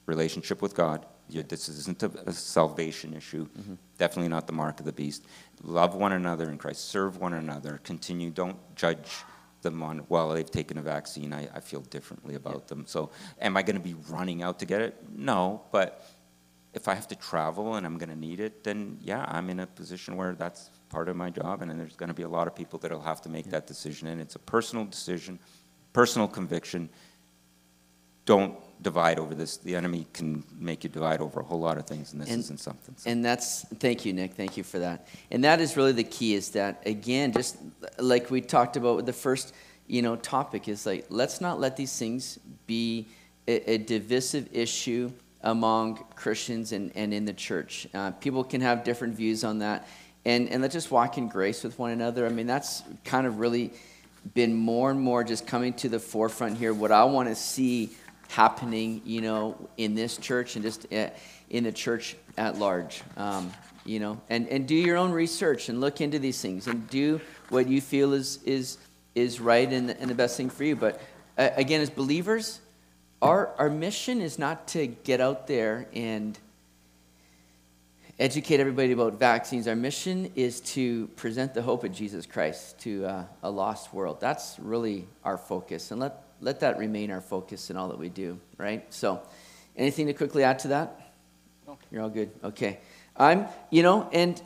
relationship 0.06 0.62
with 0.62 0.76
God. 0.76 1.06
You, 1.30 1.44
this 1.44 1.70
isn't 1.70 2.04
a, 2.04 2.12
a 2.26 2.34
salvation 2.34 3.14
issue. 3.14 3.48
Mm-hmm. 3.48 3.76
Definitely 3.98 4.30
not 4.30 4.48
the 4.48 4.54
mark 4.54 4.80
of 4.80 4.86
the 4.86 4.94
beast. 4.94 5.26
Love 5.64 5.96
one 5.96 6.14
another 6.14 6.50
in 6.50 6.58
Christ. 6.58 6.90
Serve 6.90 7.18
one 7.18 7.34
another. 7.34 7.80
Continue. 7.84 8.30
Don't 8.32 8.58
judge 8.76 9.24
them 9.62 9.84
on, 9.84 10.06
well, 10.10 10.30
they've 10.30 10.50
taken 10.50 10.78
a 10.78 10.82
vaccine. 10.82 11.34
I, 11.34 11.48
I 11.54 11.60
feel 11.60 11.82
differently 11.82 12.36
about 12.36 12.64
yeah. 12.64 12.68
them. 12.68 12.86
So, 12.88 13.12
am 13.42 13.58
I 13.58 13.64
going 13.64 13.76
to 13.76 13.82
be 13.82 13.96
running 14.10 14.42
out 14.44 14.60
to 14.60 14.66
get 14.66 14.82
it? 14.82 14.96
No. 15.14 15.64
But 15.72 16.06
if 16.74 16.88
I 16.88 16.94
have 16.94 17.08
to 17.10 17.16
travel 17.16 17.76
and 17.76 17.86
I'm 17.86 17.98
going 17.98 18.10
to 18.10 18.16
need 18.16 18.40
it, 18.40 18.64
then 18.64 18.98
yeah, 19.02 19.26
I'm 19.28 19.50
in 19.50 19.60
a 19.60 19.68
position 19.68 20.16
where 20.16 20.34
that's 20.34 20.70
part 20.90 21.10
of 21.10 21.16
my 21.16 21.30
job. 21.30 21.62
And 21.62 21.72
there's 21.80 21.96
going 21.96 22.10
to 22.10 22.14
be 22.16 22.24
a 22.24 22.30
lot 22.30 22.48
of 22.48 22.56
people 22.56 22.80
that 22.80 22.92
will 22.92 23.02
have 23.02 23.22
to 23.22 23.30
make 23.30 23.46
yeah. 23.46 23.52
that 23.52 23.68
decision. 23.68 24.08
And 24.08 24.22
it's 24.22 24.36
a 24.36 24.40
personal 24.40 24.86
decision, 24.86 25.40
personal 25.94 26.28
conviction. 26.28 26.90
Don't 28.28 28.56
divide 28.82 29.20
over 29.20 29.34
this. 29.34 29.58
The 29.58 29.76
enemy 29.76 30.06
can 30.14 30.44
make 30.60 30.84
you 30.84 30.90
divide 30.90 31.22
over 31.22 31.40
a 31.40 31.44
whole 31.44 31.60
lot 31.60 31.78
of 31.78 31.88
things, 31.88 32.14
and 32.14 32.22
this 32.22 32.30
and, 32.30 32.40
isn't 32.40 32.60
something. 32.60 32.94
So. 32.98 33.10
And 33.10 33.24
that's 33.24 33.64
thank 33.80 34.06
you, 34.06 34.14
Nick. 34.14 34.34
Thank 34.34 34.58
you 34.58 34.64
for 34.64 34.80
that. 34.80 35.08
And 35.32 35.44
that 35.44 35.60
is 35.60 35.76
really 35.76 35.94
the 35.94 36.04
key. 36.04 36.36
Is 36.36 36.52
that 36.52 36.84
again, 36.86 37.32
just 37.32 37.58
like 37.98 38.30
we 38.30 38.42
talked 38.42 38.78
about 38.78 38.98
with 38.98 39.06
the 39.06 39.14
first, 39.14 39.54
you 39.88 40.02
know, 40.02 40.16
topic 40.16 40.68
is 40.68 40.86
like 40.86 41.06
let's 41.10 41.42
not 41.42 41.60
let 41.60 41.76
these 41.76 41.98
things 41.98 42.38
be 42.68 43.08
a, 43.48 43.72
a 43.72 43.78
divisive 43.78 44.50
issue 44.52 45.12
among 45.42 46.04
Christians 46.16 46.72
and, 46.74 46.92
and 46.96 47.14
in 47.14 47.26
the 47.26 47.34
church. 47.34 47.88
Uh, 47.94 48.12
people 48.12 48.44
can 48.44 48.62
have 48.62 48.84
different 48.84 49.16
views 49.16 49.44
on 49.44 49.60
that, 49.60 49.88
and 50.26 50.50
and 50.50 50.62
let's 50.62 50.74
just 50.74 50.92
walk 50.92 51.18
in 51.18 51.28
grace 51.30 51.64
with 51.64 51.80
one 51.80 51.92
another. 51.92 52.26
I 52.26 52.30
mean, 52.30 52.48
that's 52.48 52.84
kind 53.06 53.26
of 53.26 53.40
really 53.40 53.72
been 54.34 54.54
more 54.54 54.92
and 54.92 55.00
more 55.00 55.24
just 55.24 55.48
coming 55.48 55.74
to 55.74 55.90
the 55.90 56.00
forefront 56.00 56.58
here. 56.58 56.74
What 56.74 56.92
I 56.92 57.06
want 57.06 57.30
to 57.30 57.36
see 57.36 57.96
happening, 58.28 59.02
you 59.06 59.22
know, 59.22 59.70
in 59.78 59.96
this 59.96 60.18
church 60.18 60.56
and 60.56 60.64
just 60.64 60.86
eh, 60.92 61.10
in 61.50 61.64
the 61.64 61.72
church 61.72 62.16
at 62.38 62.58
large. 62.58 63.02
Um, 63.16 63.52
you 63.86 64.00
know, 64.00 64.20
and, 64.30 64.48
and 64.50 64.68
do 64.68 64.76
your 64.76 64.98
own 64.98 65.12
research 65.12 65.70
and 65.70 65.80
look 65.80 66.02
into 66.02 66.20
these 66.20 66.42
things 66.42 66.68
and 66.68 66.90
do 66.90 67.22
what 67.50 67.68
you 67.68 67.80
feel 67.80 68.14
is 68.14 68.44
is 68.44 68.78
is 69.16 69.40
right 69.40 69.72
and, 69.72 69.90
and 69.90 70.10
the 70.10 70.16
best 70.16 70.38
thing 70.38 70.50
for 70.50 70.64
you. 70.64 70.76
But 70.76 71.02
uh, 71.38 71.50
again, 71.56 71.82
as 71.82 71.90
believers, 71.90 72.60
our 73.22 73.54
our 73.58 73.70
mission 73.70 74.22
is 74.22 74.38
not 74.38 74.68
to 74.70 74.88
get 74.88 75.22
out 75.22 75.48
there 75.48 75.88
and 75.94 76.38
educate 78.20 78.60
everybody 78.60 78.92
about 78.92 79.14
vaccines. 79.14 79.68
Our 79.68 79.76
mission 79.76 80.32
is 80.36 80.60
to 80.62 81.08
present 81.16 81.54
the 81.54 81.62
hope 81.62 81.84
of 81.84 81.94
Jesus 81.94 82.26
Christ 82.26 82.80
to 82.80 83.06
uh, 83.06 83.24
a 83.44 83.50
lost 83.50 83.94
world. 83.94 84.20
That's 84.20 84.58
really 84.60 85.08
our 85.24 85.38
focus. 85.38 85.92
And 85.92 86.02
let 86.02 86.24
let 86.42 86.60
that 86.62 86.78
remain 86.78 87.12
our 87.12 87.22
focus 87.22 87.70
in 87.70 87.78
all 87.78 87.90
that 87.90 88.00
we 88.00 88.10
do, 88.10 88.40
right? 88.58 88.92
So, 88.94 89.22
anything 89.76 90.08
to 90.08 90.14
quickly 90.14 90.44
add 90.44 90.60
to 90.60 90.70
that? 90.70 91.12
No. 91.66 91.78
You're 91.92 92.04
all 92.04 92.10
good. 92.10 92.32
Okay. 92.44 92.80
I'm, 93.16 93.48
you 93.72 93.84
know, 93.84 94.10
and 94.12 94.42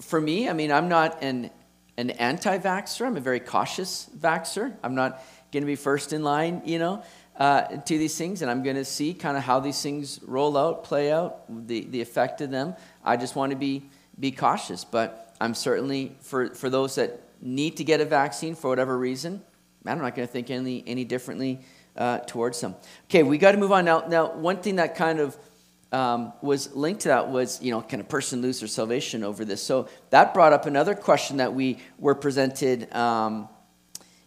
for 0.00 0.20
me, 0.20 0.48
I 0.48 0.52
mean, 0.52 0.72
I'm 0.72 0.88
not 0.88 1.22
an 1.22 1.50
an 1.98 2.10
anti-vaxxer. 2.10 3.06
I'm 3.06 3.16
a 3.16 3.20
very 3.20 3.40
cautious 3.40 4.08
vaxxer. 4.18 4.74
I'm 4.82 4.94
not 4.94 5.22
going 5.52 5.62
to 5.62 5.66
be 5.66 5.76
first 5.76 6.14
in 6.14 6.24
line, 6.24 6.62
you 6.64 6.78
know, 6.78 7.04
uh, 7.36 7.62
to 7.62 7.98
these 7.98 8.16
things, 8.16 8.40
and 8.40 8.50
I'm 8.50 8.62
going 8.62 8.76
to 8.76 8.84
see 8.84 9.12
kind 9.12 9.36
of 9.36 9.42
how 9.42 9.60
these 9.60 9.80
things 9.80 10.18
roll 10.22 10.56
out, 10.56 10.84
play 10.84 11.12
out, 11.12 11.44
the 11.68 11.84
the 11.84 12.00
effect 12.00 12.40
of 12.40 12.50
them. 12.50 12.74
I 13.04 13.16
just 13.16 13.36
want 13.36 13.50
to 13.50 13.56
be 13.56 13.82
be 14.18 14.30
cautious, 14.30 14.84
but 14.84 15.34
I'm 15.40 15.54
certainly 15.54 16.16
for 16.20 16.54
for 16.54 16.70
those 16.70 16.94
that 16.96 17.20
need 17.40 17.76
to 17.76 17.84
get 17.84 18.00
a 18.00 18.04
vaccine 18.04 18.54
for 18.54 18.68
whatever 18.70 18.96
reason. 18.96 19.42
I'm 19.86 19.98
not 19.98 20.14
going 20.14 20.26
to 20.26 20.32
think 20.32 20.50
any, 20.50 20.84
any 20.86 21.04
differently 21.04 21.60
uh, 21.96 22.18
towards 22.18 22.60
them. 22.60 22.74
Okay, 23.04 23.22
we 23.22 23.38
got 23.38 23.52
to 23.52 23.58
move 23.58 23.72
on 23.72 23.84
now. 23.84 24.04
Now, 24.08 24.32
one 24.32 24.58
thing 24.58 24.76
that 24.76 24.96
kind 24.96 25.20
of 25.20 25.36
um, 25.92 26.32
was 26.40 26.74
linked 26.74 27.02
to 27.02 27.08
that 27.08 27.30
was, 27.30 27.60
you 27.60 27.70
know, 27.70 27.82
can 27.82 28.00
a 28.00 28.04
person 28.04 28.40
lose 28.40 28.60
their 28.60 28.68
salvation 28.68 29.22
over 29.22 29.44
this? 29.44 29.62
So 29.62 29.88
that 30.10 30.32
brought 30.32 30.52
up 30.52 30.66
another 30.66 30.94
question 30.94 31.36
that 31.38 31.52
we 31.52 31.78
were 31.98 32.14
presented. 32.14 32.92
Um, 32.94 33.48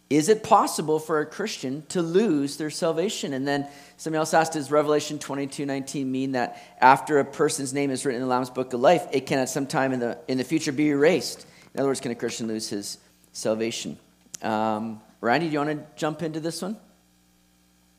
is 0.10 0.30
it 0.30 0.44
possible 0.44 1.00
for 1.00 1.20
a 1.20 1.26
Christian 1.26 1.84
to 1.90 2.02
lose 2.04 2.58
their 2.58 2.70
salvation? 2.70 3.34
And 3.34 3.48
then 3.48 3.68
somebody 3.98 4.20
else 4.20 4.36
asked, 4.36 4.54
does 4.54 4.70
Revelation 4.70 5.18
22 5.18 5.66
19 5.66 6.12
mean 6.12 6.34
that 6.34 6.62
after 6.80 7.18
a 7.18 7.26
person's 7.26 7.74
name 7.74 7.90
is 7.90 8.06
written 8.06 8.22
in 8.22 8.28
the 8.28 8.32
Lamb's 8.32 8.52
Book 8.52 8.74
of 8.74 8.80
Life, 8.82 9.08
it 9.12 9.26
can 9.26 9.40
at 9.40 9.50
some 9.50 9.66
time 9.66 9.94
in 9.94 10.00
the, 10.00 10.20
in 10.28 10.38
the 10.38 10.44
future 10.44 10.72
be 10.72 10.90
erased? 10.90 11.48
In 11.74 11.80
other 11.80 11.90
words, 11.90 12.02
can 12.02 12.12
a 12.12 12.16
Christian 12.16 12.48
lose 12.48 12.70
his 12.70 13.00
salvation? 13.34 13.98
Um, 14.44 15.02
Randy, 15.22 15.48
do 15.48 15.54
you 15.54 15.60
want 15.60 15.72
to 15.72 15.86
jump 15.96 16.22
into 16.22 16.40
this 16.40 16.62
one? 16.62 16.78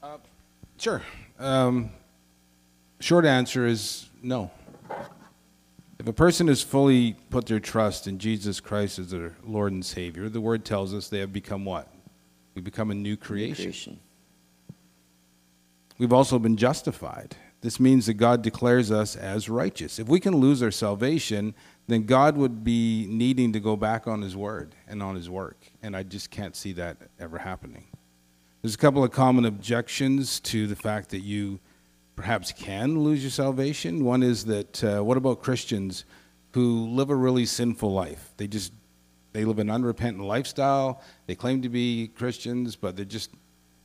Uh, 0.02 0.18
sure. 0.78 1.02
Um, 1.38 1.90
short 3.00 3.24
answer 3.24 3.66
is 3.66 4.08
no. 4.22 4.50
If 5.98 6.06
a 6.06 6.12
person 6.12 6.48
has 6.48 6.62
fully 6.62 7.16
put 7.30 7.46
their 7.46 7.60
trust 7.60 8.06
in 8.06 8.18
Jesus 8.18 8.60
Christ 8.60 8.98
as 8.98 9.10
their 9.10 9.34
Lord 9.44 9.72
and 9.72 9.84
Savior, 9.84 10.28
the 10.28 10.40
Word 10.40 10.64
tells 10.64 10.92
us 10.94 11.08
they 11.08 11.20
have 11.20 11.32
become 11.32 11.64
what? 11.64 11.88
We 12.54 12.62
become 12.62 12.90
a 12.90 12.94
new 12.94 13.16
creation. 13.16 13.64
new 13.64 13.70
creation. 13.70 14.00
We've 15.98 16.12
also 16.12 16.38
been 16.38 16.56
justified. 16.56 17.36
This 17.62 17.80
means 17.80 18.06
that 18.06 18.14
God 18.14 18.42
declares 18.42 18.90
us 18.90 19.16
as 19.16 19.48
righteous. 19.48 19.98
If 19.98 20.08
we 20.08 20.20
can 20.20 20.36
lose 20.36 20.62
our 20.62 20.70
salvation, 20.70 21.54
then 21.86 22.04
God 22.04 22.36
would 22.36 22.64
be 22.64 23.06
needing 23.08 23.52
to 23.52 23.60
go 23.60 23.76
back 23.76 24.06
on 24.06 24.22
His 24.22 24.36
word 24.36 24.74
and 24.88 25.02
on 25.02 25.14
His 25.14 25.30
work. 25.30 25.56
And 25.82 25.96
I 25.96 26.02
just 26.02 26.30
can't 26.30 26.56
see 26.56 26.72
that 26.72 26.96
ever 27.18 27.38
happening. 27.38 27.86
There's 28.62 28.74
a 28.74 28.78
couple 28.78 29.04
of 29.04 29.12
common 29.12 29.44
objections 29.44 30.40
to 30.40 30.66
the 30.66 30.74
fact 30.74 31.10
that 31.10 31.20
you 31.20 31.60
perhaps 32.16 32.50
can 32.50 32.98
lose 33.00 33.22
your 33.22 33.30
salvation. 33.30 34.04
One 34.04 34.22
is 34.22 34.46
that 34.46 34.82
uh, 34.82 35.04
what 35.04 35.16
about 35.16 35.42
Christians 35.42 36.04
who 36.52 36.88
live 36.88 37.10
a 37.10 37.14
really 37.14 37.46
sinful 37.46 37.92
life? 37.92 38.32
They 38.36 38.48
just 38.48 38.72
they 39.32 39.44
live 39.44 39.58
an 39.58 39.70
unrepentant 39.70 40.24
lifestyle. 40.24 41.02
They 41.26 41.34
claim 41.34 41.60
to 41.62 41.68
be 41.68 42.08
Christians, 42.08 42.74
but 42.74 42.96
they 42.96 43.04
just 43.04 43.30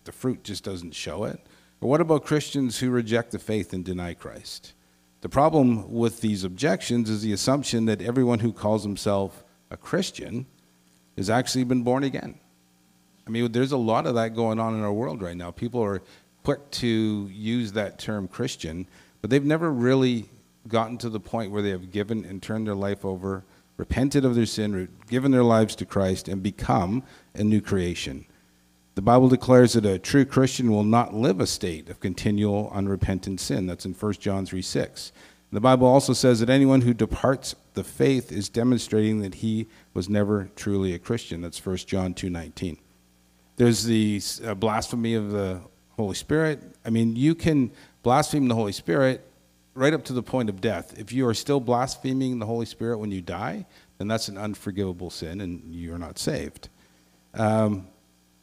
the 0.06 0.12
fruit 0.12 0.44
just 0.44 0.64
doesn't 0.64 0.96
show 0.96 1.26
it. 1.26 1.40
Or 1.82 1.90
what 1.90 2.02
about 2.02 2.26
Christians 2.26 2.80
who 2.80 2.90
reject 2.90 3.32
the 3.32 3.40
faith 3.40 3.74
and 3.74 3.84
deny 3.84 4.14
Christ? 4.14 4.74
The 5.22 5.30
problem 5.30 5.92
with 5.92 6.22
these 6.22 6.44
objections 6.44 7.10
is 7.10 7.22
the 7.22 7.32
assumption 7.32 7.86
that 7.86 8.02
everyone 8.02 8.40
who 8.40 8.52
calls 8.52 8.84
himself 8.84 9.44
a 9.70 9.78
Christian 9.78 10.48
has 11.16 11.30
actually 11.30 11.64
been 11.64 11.84
born 11.84 12.04
again. 12.04 12.40
I 13.28 13.30
mean, 13.30 13.52
there's 13.52 13.72
a 13.72 13.78
lot 13.78 14.08
of 14.08 14.16
that 14.16 14.36
going 14.36 14.60
on 14.60 14.74
in 14.74 14.82
our 14.82 14.92
world 14.92 15.22
right 15.22 15.38
now. 15.38 15.52
People 15.52 15.82
are 15.82 16.02
quick 16.44 16.72
to 16.72 17.30
use 17.32 17.72
that 17.74 18.00
term 18.00 18.28
Christian, 18.28 18.88
but 19.22 19.30
they've 19.30 19.46
never 19.46 19.72
really 19.72 20.28
gotten 20.68 20.98
to 20.98 21.10
the 21.10 21.20
point 21.20 21.52
where 21.52 21.62
they 21.62 21.70
have 21.70 21.92
given 21.92 22.26
and 22.26 22.42
turned 22.42 22.66
their 22.66 22.76
life 22.76 23.06
over, 23.06 23.44
repented 23.78 24.26
of 24.26 24.34
their 24.34 24.48
sin, 24.48 24.90
given 25.08 25.32
their 25.32 25.44
lives 25.44 25.76
to 25.76 25.86
Christ, 25.86 26.28
and 26.28 26.42
become 26.42 27.04
a 27.36 27.44
new 27.44 27.62
creation. 27.62 28.26
The 28.96 29.02
Bible 29.02 29.30
declares 29.30 29.74
that 29.74 29.86
a 29.86 29.98
true 29.98 30.26
Christian 30.26 30.70
will 30.70 30.84
not 30.84 31.14
live 31.14 31.40
a 31.40 31.48
state 31.48 31.90
of 31.90 32.00
continual 32.00 32.70
unrepentant 32.74 33.40
sin. 33.40 33.66
That's 33.66 33.86
in 33.86 33.94
1 33.94 34.14
John 34.14 34.46
3 34.46 34.62
6. 34.62 35.12
The 35.54 35.60
Bible 35.60 35.88
also 35.88 36.14
says 36.14 36.40
that 36.40 36.50
anyone 36.50 36.82
who 36.82 36.94
departs 36.94 37.56
the 37.74 37.84
faith 37.84 38.32
is 38.32 38.48
demonstrating 38.48 39.22
that 39.22 39.36
he 39.36 39.68
was 39.94 40.08
never 40.08 40.50
truly 40.56 40.94
a 40.94 41.00
Christian. 41.00 41.42
That's 41.42 41.64
1 41.64 41.78
John 41.88 42.14
2:19. 42.14 42.78
There's 43.58 43.84
the 43.84 44.22
uh, 44.46 44.56
blasphemy 44.56 45.14
of 45.14 45.32
the 45.32 45.62
Holy 45.98 46.16
Spirit. 46.16 46.76
I 46.86 46.90
mean, 46.90 47.16
you 47.16 47.36
can 47.36 47.72
blaspheme 48.02 48.48
the 48.48 48.56
Holy 48.56 48.72
Spirit 48.72 49.26
right 49.74 49.94
up 49.94 50.04
to 50.06 50.14
the 50.14 50.24
point 50.24 50.50
of 50.50 50.62
death. 50.62 50.98
If 50.98 51.12
you 51.12 51.28
are 51.28 51.34
still 51.34 51.60
blaspheming 51.60 52.40
the 52.40 52.46
Holy 52.46 52.66
Spirit 52.66 53.00
when 53.00 53.12
you 53.12 53.22
die, 53.22 53.66
then 53.98 54.08
that's 54.08 54.30
an 54.30 54.38
unforgivable 54.38 55.10
sin 55.10 55.42
and 55.42 55.74
you're 55.74 55.98
not 55.98 56.18
saved. 56.18 56.70
Um, 57.34 57.88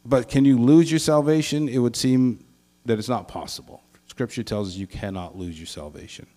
but 0.05 0.27
can 0.27 0.45
you 0.45 0.57
lose 0.57 0.91
your 0.91 0.99
salvation? 0.99 1.67
It 1.67 1.79
would 1.79 1.95
seem 1.95 2.45
that 2.85 2.97
it's 2.99 3.09
not 3.09 3.27
possible. 3.27 3.83
Scripture 4.07 4.43
tells 4.43 4.69
us 4.69 4.75
you 4.75 4.87
cannot 4.87 5.37
lose 5.37 5.57
your 5.57 5.67
salvation. 5.67 6.27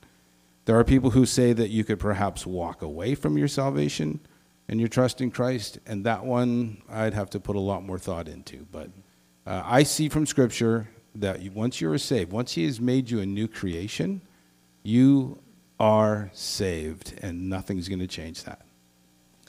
There 0.64 0.78
are 0.78 0.84
people 0.84 1.10
who 1.10 1.26
say 1.26 1.52
that 1.52 1.70
you 1.70 1.82
could 1.82 1.98
perhaps 1.98 2.46
walk 2.46 2.82
away 2.82 3.14
from 3.14 3.36
your 3.36 3.48
salvation 3.48 4.20
and 4.68 4.78
your 4.78 4.88
trust 4.88 5.20
in 5.20 5.30
Christ, 5.30 5.78
and 5.86 6.06
that 6.06 6.24
one 6.24 6.82
I'd 6.88 7.14
have 7.14 7.30
to 7.30 7.40
put 7.40 7.56
a 7.56 7.60
lot 7.60 7.82
more 7.82 7.98
thought 7.98 8.28
into. 8.28 8.66
But 8.70 8.90
uh, 9.44 9.62
I 9.64 9.82
see 9.82 10.08
from 10.08 10.26
Scripture 10.26 10.88
that 11.16 11.42
once 11.52 11.80
you're 11.80 11.98
saved, 11.98 12.30
once 12.30 12.52
He 12.52 12.64
has 12.64 12.80
made 12.80 13.10
you 13.10 13.20
a 13.20 13.26
new 13.26 13.48
creation, 13.48 14.22
you 14.84 15.40
are 15.80 16.30
saved, 16.32 17.14
and 17.22 17.48
nothing's 17.48 17.88
going 17.88 17.98
to 17.98 18.06
change 18.06 18.44
that. 18.44 18.64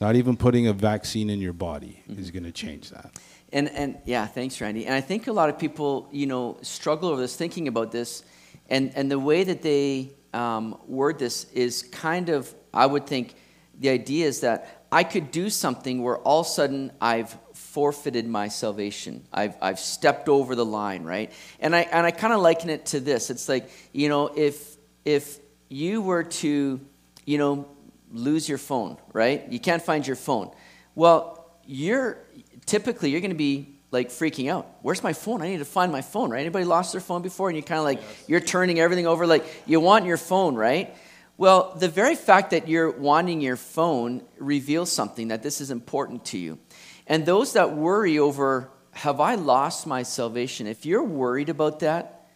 Not 0.04 0.18
even 0.18 0.36
putting 0.36 0.68
a 0.68 0.74
vaccine 0.74 1.30
in 1.30 1.40
your 1.40 1.54
body 1.54 2.04
mm-hmm. 2.10 2.20
is 2.20 2.30
going 2.30 2.44
to 2.44 2.52
change 2.52 2.90
that. 2.90 3.18
And, 3.54 3.70
and 3.70 4.00
yeah, 4.04 4.28
thanks, 4.28 4.60
Randy. 4.60 4.86
And 4.86 4.94
I 4.94 5.00
think 5.00 5.28
a 5.28 5.32
lot 5.32 5.48
of 5.48 5.58
people, 5.58 6.10
you 6.12 6.26
know, 6.26 6.58
struggle 6.62 7.08
over 7.08 7.22
this, 7.22 7.38
thinking 7.38 7.70
about 7.70 7.94
this, 7.94 8.22
and, 8.70 8.92
and 8.98 9.10
the 9.10 9.18
way 9.18 9.46
that 9.46 9.62
they 9.62 10.12
um, 10.34 10.78
word 10.88 11.20
this 11.20 11.46
is 11.54 11.84
kind 11.84 12.28
of, 12.28 12.54
I 12.74 12.86
would 12.86 13.08
think, 13.08 13.36
the 13.80 13.88
idea 13.92 14.28
is 14.28 14.42
that 14.42 14.86
I 14.92 15.06
could 15.06 15.32
do 15.32 15.50
something 15.50 16.04
where 16.04 16.18
all 16.18 16.42
of 16.42 16.48
a 16.48 16.50
sudden 16.50 16.92
I've 17.00 17.38
forfeited 17.54 18.28
my 18.28 18.50
salvation. 18.50 19.26
I've, 19.32 19.56
I've 19.62 19.80
stepped 19.80 20.28
over 20.28 20.54
the 20.54 20.66
line, 20.66 21.06
right? 21.06 21.32
And 21.62 21.74
I, 21.74 21.84
and 21.84 22.06
I 22.06 22.12
kind 22.12 22.34
of 22.34 22.42
liken 22.42 22.70
it 22.70 22.88
to 22.88 23.00
this. 23.00 23.30
It's 23.30 23.48
like, 23.48 23.70
you 23.94 24.10
know, 24.10 24.30
if, 24.36 24.76
if 25.06 25.40
you 25.70 26.02
were 26.02 26.24
to, 26.24 26.82
you 27.26 27.38
know, 27.38 27.70
lose 28.14 28.48
your 28.48 28.58
phone, 28.58 28.98
right? 29.12 29.52
You 29.52 29.60
can't 29.60 29.82
find 29.82 30.06
your 30.08 30.16
phone. 30.16 30.52
Well, 30.96 31.52
you're 31.66 32.20
typically 32.66 33.10
you're 33.10 33.22
going 33.22 33.32
to 33.32 33.36
be 33.36 33.80
like 33.92 34.10
freaking 34.10 34.50
out. 34.50 34.68
Where's 34.82 35.04
my 35.04 35.14
phone? 35.14 35.42
I 35.42 35.50
need 35.50 35.58
to 35.58 35.66
find 35.66 35.92
my 35.92 36.02
phone, 36.02 36.30
right? 36.30 36.40
Anybody 36.40 36.66
lost 36.66 36.94
their 36.94 37.02
phone 37.02 37.22
before? 37.22 37.50
And 37.50 37.58
you 37.58 37.64
kind 37.64 37.80
of 37.80 37.86
like, 37.86 38.02
yes. 38.02 38.24
you're 38.28 38.40
turning 38.40 38.80
everything 38.80 39.08
over, 39.08 39.28
like 39.28 39.46
you 39.66 39.80
want 39.80 40.06
your 40.06 40.18
phone, 40.18 40.56
right? 40.56 40.96
Well, 41.38 41.74
the 41.76 41.90
very 41.90 42.16
fact 42.16 42.52
that 42.52 42.68
you're 42.68 42.92
wanting 42.92 43.42
your 43.42 43.56
phone 43.56 44.24
reveals 44.38 44.92
something 44.92 45.30
that 45.30 45.44
this 45.44 45.62
is 45.62 45.72
important 45.72 46.26
to 46.26 46.38
you. 46.38 46.60
And 47.08 47.26
those 47.26 47.54
that 47.54 47.76
worry 47.76 48.20
over, 48.20 48.70
have 48.92 49.20
I 49.20 49.36
lost 49.36 49.86
my 49.88 50.04
salvation? 50.04 50.68
If 50.68 50.86
you're 50.86 51.04
worried 51.04 51.50
about 51.50 51.80
that, 51.80 52.28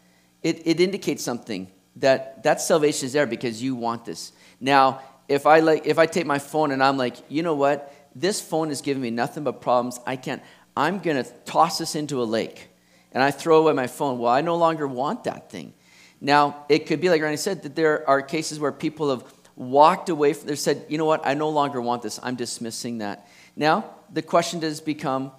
it, 0.41 0.65
it 0.65 0.79
indicates 0.79 1.23
something 1.23 1.71
that 1.97 2.43
that 2.43 2.61
salvation 2.61 3.07
is 3.07 3.13
there 3.13 3.25
because 3.25 3.61
you 3.61 3.75
want 3.75 4.05
this. 4.05 4.31
Now, 4.59 5.01
if 5.27 5.45
I 5.45 5.59
like, 5.59 5.85
if 5.85 5.99
I 5.99 6.05
take 6.05 6.25
my 6.25 6.39
phone 6.39 6.71
and 6.71 6.83
I'm 6.83 6.97
like, 6.97 7.15
you 7.29 7.43
know 7.43 7.55
what? 7.55 7.93
This 8.15 8.41
phone 8.41 8.71
is 8.71 8.81
giving 8.81 9.01
me 9.01 9.11
nothing 9.11 9.43
but 9.43 9.61
problems. 9.61 9.99
I 10.05 10.15
can't. 10.15 10.41
I'm 10.75 10.99
to 11.01 11.23
toss 11.45 11.77
this 11.77 11.95
into 11.95 12.21
a 12.21 12.25
lake 12.25 12.69
and 13.11 13.23
I 13.23 13.31
throw 13.31 13.59
away 13.59 13.73
my 13.73 13.87
phone. 13.87 14.19
Well, 14.19 14.31
I 14.31 14.41
no 14.41 14.55
longer 14.55 14.87
want 14.87 15.23
that 15.25 15.49
thing. 15.49 15.73
Now, 16.19 16.65
it 16.69 16.87
could 16.87 16.99
be 16.99 17.09
like 17.09 17.21
Randy 17.21 17.37
said, 17.37 17.63
that 17.63 17.75
there 17.75 18.07
are 18.09 18.21
cases 18.21 18.59
where 18.59 18.71
people 18.71 19.09
have 19.11 19.23
walked 19.55 20.09
away 20.09 20.33
from, 20.33 20.47
they 20.47 20.55
said, 20.55 20.85
you 20.87 20.97
know 20.97 21.05
what, 21.05 21.25
I 21.25 21.33
no 21.33 21.49
longer 21.49 21.81
want 21.81 22.01
this. 22.01 22.19
I'm 22.21 22.35
dismissing 22.35 22.99
that. 22.99 23.27
Now, 23.55 23.95
the 24.11 24.21
question 24.21 24.59
does 24.59 24.81
become, 24.81 25.31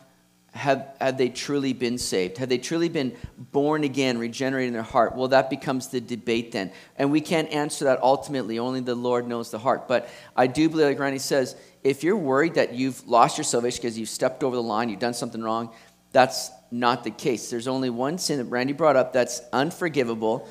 have, 0.59 0.89
have 1.01 1.17
they 1.17 1.29
truly 1.29 1.73
been 1.73 1.99
saved? 1.99 2.39
Have 2.39 2.49
they 2.49 2.59
truly 2.59 2.89
been 2.89 3.17
born 3.39 3.85
again, 3.85 4.19
regenerated 4.19 4.69
in 4.69 4.75
their 4.75 4.83
heart? 4.83 5.15
Well, 5.15 5.29
that 5.29 5.51
becomes 5.51 5.89
the 5.89 6.01
debate 6.01 6.51
then. 6.51 6.73
And 6.97 7.13
we 7.13 7.21
can't 7.21 7.49
answer 7.51 7.85
that 7.85 8.03
ultimately. 8.03 8.59
Only 8.59 8.81
the 8.81 8.97
Lord 8.97 9.29
knows 9.29 9.53
the 9.53 9.59
heart. 9.59 9.87
But 9.87 10.09
I 10.37 10.49
do 10.49 10.69
believe, 10.69 10.87
like 10.87 10.99
Randy 10.99 11.21
says, 11.21 11.55
if 11.85 12.03
you're 12.03 12.17
worried 12.17 12.55
that 12.55 12.75
you've 12.75 13.07
lost 13.07 13.39
your 13.39 13.45
salvation 13.45 13.81
because 13.81 13.97
you've 13.97 14.09
stepped 14.09 14.43
over 14.43 14.57
the 14.57 14.63
line, 14.63 14.89
you've 14.89 14.99
done 14.99 15.15
something 15.15 15.43
wrong, 15.43 15.71
that's 16.11 16.51
not 16.73 17.05
the 17.05 17.11
case. 17.13 17.51
There's 17.51 17.69
only 17.69 17.91
one 17.91 18.19
sin 18.19 18.39
that 18.39 18.47
Randy 18.47 18.73
brought 18.73 18.97
up 18.97 19.13
that's 19.13 19.41
unforgivable. 19.53 20.49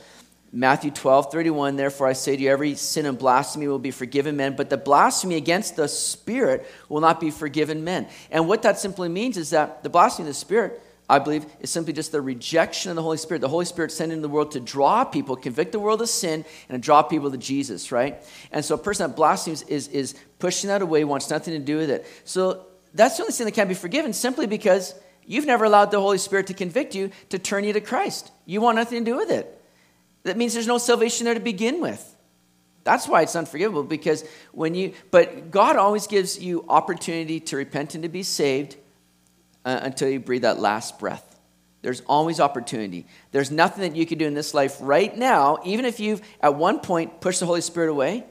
Matthew 0.52 0.92
12, 0.92 1.32
31, 1.32 1.76
therefore 1.76 2.08
I 2.08 2.14
say 2.14 2.38
to 2.38 2.42
you, 2.42 2.50
every 2.50 2.76
sin 2.76 3.06
and 3.06 3.18
blasphemy 3.18 3.68
will 3.68 3.80
be 3.80 3.92
forgiven 3.92 4.38
men, 4.38 4.56
but 4.56 4.70
the 4.70 4.78
blasphemy 4.78 5.36
against 5.36 5.76
the 5.76 5.88
Spirit 5.88 6.66
will 6.88 7.02
not 7.02 7.20
be 7.20 7.32
forgiven 7.32 7.84
men. 7.84 8.08
And 8.32 8.48
what 8.48 8.62
that 8.62 8.80
simply 8.80 9.10
means 9.10 9.38
is 9.38 9.50
that 9.50 9.84
the 9.84 9.90
blasphemy 9.90 10.30
of 10.30 10.34
the 10.34 10.40
Spirit 10.40 10.82
I 11.10 11.20
believe, 11.20 11.46
is 11.62 11.70
simply 11.70 11.94
just 11.94 12.12
the 12.12 12.22
rejection 12.22 12.90
of 12.92 12.98
the 12.98 13.02
Holy 13.02 13.18
Spirit. 13.18 13.40
The 13.40 13.48
Holy 13.48 13.66
Spirit 13.66 13.92
sent 13.92 14.12
into 14.12 14.22
the 14.22 14.30
world 14.30 14.52
to 14.52 14.60
draw 14.60 15.06
people, 15.06 15.38
convict 15.38 15.72
the 15.72 15.80
world 15.80 16.02
of 16.02 16.10
sin, 16.10 16.44
and 16.68 16.84
draw 16.84 17.02
people 17.02 17.32
to 17.32 17.38
Jesus, 17.38 17.92
right? 17.94 18.22
And 18.52 18.64
so 18.64 18.76
a 18.76 18.78
person 18.78 19.08
that 19.10 19.16
blasphemes 19.16 19.62
is, 19.64 19.88
is 19.88 20.16
pushing 20.40 20.68
that 20.68 20.82
away, 20.82 21.06
wants 21.06 21.30
nothing 21.30 21.54
to 21.54 21.60
do 21.60 21.78
with 21.78 21.90
it. 21.90 22.06
So 22.26 22.66
that's 22.94 23.16
the 23.16 23.24
only 23.24 23.32
sin 23.32 23.46
that 23.46 23.54
can't 23.54 23.70
be 23.70 23.76
forgiven 23.76 24.12
simply 24.12 24.48
because 24.48 24.94
you've 25.26 25.46
never 25.46 25.64
allowed 25.64 25.92
the 25.92 26.02
Holy 26.02 26.18
Spirit 26.18 26.48
to 26.48 26.54
convict 26.54 26.94
you 26.94 27.12
to 27.30 27.40
turn 27.40 27.64
you 27.64 27.72
to 27.74 27.82
Christ. 27.82 28.30
You 28.46 28.60
want 28.60 28.76
nothing 28.76 29.06
to 29.06 29.12
do 29.12 29.16
with 29.16 29.32
it. 29.32 29.57
That 30.28 30.38
means 30.38 30.54
there's 30.54 30.68
no 30.68 30.78
salvation 30.78 31.24
there 31.26 31.34
to 31.34 31.40
begin 31.40 31.80
with. 31.82 32.16
That's 32.84 33.08
why 33.08 33.22
it's 33.22 33.36
unforgivable 33.36 33.84
because 33.84 34.24
when 34.52 34.76
you, 34.76 34.94
but 35.10 35.52
God 35.52 35.78
always 35.78 36.06
gives 36.06 36.38
you 36.40 36.66
opportunity 36.68 37.40
to 37.42 37.58
repent 37.58 37.96
and 37.96 38.04
to 38.04 38.10
be 38.10 38.24
saved 38.24 38.76
uh, 39.66 39.80
until 39.82 40.10
you 40.10 40.20
breathe 40.20 40.44
that 40.44 40.60
last 40.60 41.00
breath. 41.00 41.40
There's 41.82 42.02
always 42.02 42.40
opportunity. 42.42 43.06
There's 43.32 43.52
nothing 43.52 43.90
that 43.90 43.98
you 43.98 44.06
can 44.06 44.18
do 44.18 44.26
in 44.26 44.34
this 44.34 44.54
life 44.54 44.78
right 44.82 45.16
now, 45.18 45.60
even 45.64 45.86
if 45.86 46.00
you've 46.02 46.22
at 46.42 46.56
one 46.56 46.80
point 46.80 47.22
pushed 47.22 47.40
the 47.40 47.46
Holy 47.46 47.62
Spirit 47.62 47.90
away. 47.90 48.26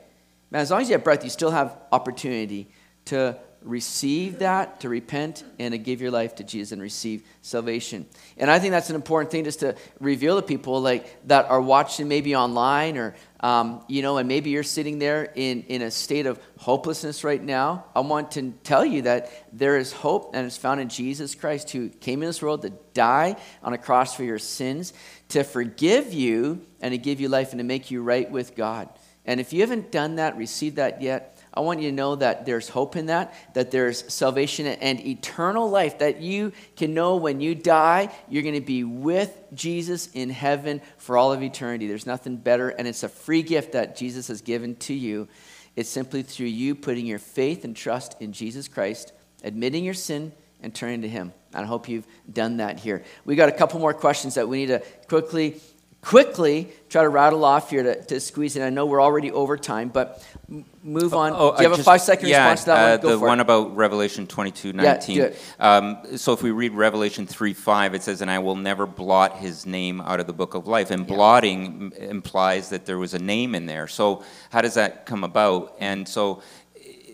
Man, 0.50 0.60
as 0.60 0.70
long 0.70 0.82
as 0.82 0.88
you 0.88 0.94
have 0.94 1.04
breath, 1.04 1.24
you 1.24 1.30
still 1.30 1.50
have 1.50 1.76
opportunity 1.92 2.68
to 3.06 3.38
receive 3.66 4.38
that, 4.38 4.80
to 4.80 4.88
repent, 4.88 5.44
and 5.58 5.72
to 5.72 5.78
give 5.78 6.00
your 6.00 6.10
life 6.10 6.36
to 6.36 6.44
Jesus 6.44 6.72
and 6.72 6.80
receive 6.80 7.22
salvation. 7.42 8.06
And 8.38 8.50
I 8.50 8.58
think 8.58 8.70
that's 8.70 8.90
an 8.90 8.96
important 8.96 9.30
thing 9.30 9.44
just 9.44 9.60
to 9.60 9.74
reveal 10.00 10.40
to 10.40 10.46
people 10.46 10.80
like 10.80 11.26
that 11.26 11.50
are 11.50 11.60
watching 11.60 12.08
maybe 12.08 12.34
online 12.34 12.96
or 12.96 13.14
um, 13.40 13.84
you 13.86 14.00
know, 14.00 14.16
and 14.16 14.26
maybe 14.26 14.50
you're 14.50 14.62
sitting 14.62 14.98
there 14.98 15.30
in, 15.34 15.62
in 15.64 15.82
a 15.82 15.90
state 15.90 16.26
of 16.26 16.40
hopelessness 16.58 17.22
right 17.22 17.42
now. 17.42 17.84
I 17.94 18.00
want 18.00 18.32
to 18.32 18.52
tell 18.64 18.84
you 18.84 19.02
that 19.02 19.30
there 19.52 19.76
is 19.76 19.92
hope 19.92 20.34
and 20.34 20.46
it's 20.46 20.56
found 20.56 20.80
in 20.80 20.88
Jesus 20.88 21.34
Christ 21.34 21.70
who 21.70 21.90
came 21.90 22.22
in 22.22 22.28
this 22.28 22.40
world 22.40 22.62
to 22.62 22.70
die 22.94 23.36
on 23.62 23.74
a 23.74 23.78
cross 23.78 24.16
for 24.16 24.24
your 24.24 24.38
sins, 24.38 24.94
to 25.28 25.44
forgive 25.44 26.14
you 26.14 26.66
and 26.80 26.92
to 26.92 26.98
give 26.98 27.20
you 27.20 27.28
life 27.28 27.50
and 27.50 27.58
to 27.58 27.64
make 27.64 27.90
you 27.90 28.02
right 28.02 28.30
with 28.30 28.56
God. 28.56 28.88
And 29.26 29.38
if 29.38 29.52
you 29.52 29.60
haven't 29.60 29.90
done 29.90 30.16
that, 30.16 30.36
received 30.36 30.76
that 30.76 31.02
yet, 31.02 31.35
I 31.56 31.60
want 31.60 31.80
you 31.80 31.88
to 31.88 31.96
know 31.96 32.16
that 32.16 32.44
there's 32.44 32.68
hope 32.68 32.96
in 32.96 33.06
that, 33.06 33.34
that 33.54 33.70
there's 33.70 34.12
salvation 34.12 34.66
and 34.66 35.00
eternal 35.00 35.70
life, 35.70 36.00
that 36.00 36.20
you 36.20 36.52
can 36.76 36.92
know 36.92 37.16
when 37.16 37.40
you 37.40 37.54
die, 37.54 38.14
you're 38.28 38.42
going 38.42 38.54
to 38.56 38.60
be 38.60 38.84
with 38.84 39.34
Jesus 39.54 40.10
in 40.12 40.28
heaven 40.28 40.82
for 40.98 41.16
all 41.16 41.32
of 41.32 41.42
eternity. 41.42 41.86
There's 41.86 42.06
nothing 42.06 42.36
better, 42.36 42.68
and 42.68 42.86
it's 42.86 43.02
a 43.02 43.08
free 43.08 43.42
gift 43.42 43.72
that 43.72 43.96
Jesus 43.96 44.28
has 44.28 44.42
given 44.42 44.76
to 44.76 44.92
you. 44.92 45.28
It's 45.76 45.88
simply 45.88 46.22
through 46.22 46.46
you 46.46 46.74
putting 46.74 47.06
your 47.06 47.18
faith 47.18 47.64
and 47.64 47.74
trust 47.74 48.20
in 48.20 48.32
Jesus 48.32 48.68
Christ, 48.68 49.14
admitting 49.42 49.82
your 49.82 49.94
sin, 49.94 50.32
and 50.62 50.74
turning 50.74 51.02
to 51.02 51.08
Him. 51.08 51.32
I 51.54 51.64
hope 51.64 51.88
you've 51.88 52.06
done 52.30 52.58
that 52.58 52.80
here. 52.80 53.02
We 53.24 53.34
got 53.34 53.48
a 53.48 53.52
couple 53.52 53.80
more 53.80 53.94
questions 53.94 54.34
that 54.34 54.46
we 54.46 54.58
need 54.58 54.66
to 54.66 54.82
quickly 55.08 55.60
quickly 56.00 56.68
try 56.88 57.02
to 57.02 57.08
rattle 57.08 57.44
off 57.44 57.70
here 57.70 57.82
to, 57.82 58.02
to 58.04 58.20
squeeze 58.20 58.56
in. 58.56 58.62
I 58.62 58.70
know 58.70 58.86
we're 58.86 59.02
already 59.02 59.32
over 59.32 59.56
time, 59.56 59.88
but 59.88 60.24
move 60.82 61.14
on. 61.14 61.32
Oh, 61.34 61.56
Do 61.56 61.62
you 61.62 61.68
have 61.68 61.76
just, 61.76 61.80
a 61.80 61.84
five 61.84 62.00
second 62.00 62.28
yeah, 62.28 62.50
response 62.50 62.60
to 62.60 62.66
that 62.66 62.76
uh, 62.76 62.90
one? 62.90 63.00
Go 63.00 63.08
the 63.10 63.18
one 63.18 63.38
it. 63.38 63.42
about 63.42 63.76
Revelation 63.76 64.26
22 64.26 64.72
19. 64.72 65.16
Yeah, 65.16 65.30
um, 65.58 65.98
so 66.16 66.32
if 66.32 66.42
we 66.42 66.52
read 66.52 66.72
Revelation 66.72 67.26
3 67.26 67.52
5, 67.52 67.94
it 67.94 68.02
says, 68.02 68.20
And 68.22 68.30
I 68.30 68.38
will 68.38 68.56
never 68.56 68.86
blot 68.86 69.38
his 69.38 69.66
name 69.66 70.00
out 70.00 70.20
of 70.20 70.26
the 70.26 70.32
book 70.32 70.54
of 70.54 70.66
life. 70.66 70.90
And 70.90 71.08
yeah. 71.08 71.14
blotting 71.14 71.92
implies 71.98 72.68
that 72.70 72.86
there 72.86 72.98
was 72.98 73.14
a 73.14 73.18
name 73.18 73.54
in 73.54 73.66
there. 73.66 73.88
So 73.88 74.22
how 74.50 74.62
does 74.62 74.74
that 74.74 75.06
come 75.06 75.24
about? 75.24 75.74
And 75.80 76.08
so 76.08 76.42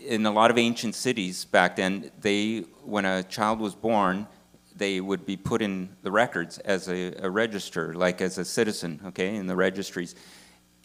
in 0.05 0.25
a 0.25 0.31
lot 0.31 0.51
of 0.51 0.57
ancient 0.57 0.95
cities 0.95 1.45
back 1.45 1.77
then, 1.77 2.11
they, 2.21 2.59
when 2.83 3.05
a 3.05 3.23
child 3.23 3.59
was 3.59 3.73
born, 3.73 4.27
they 4.75 4.99
would 5.01 5.25
be 5.25 5.37
put 5.37 5.61
in 5.61 5.89
the 6.01 6.11
records 6.11 6.57
as 6.59 6.87
a, 6.87 7.13
a 7.23 7.29
register, 7.29 7.93
like 7.93 8.21
as 8.21 8.37
a 8.37 8.45
citizen, 8.45 8.99
okay, 9.07 9.35
in 9.35 9.47
the 9.47 9.55
registries. 9.55 10.15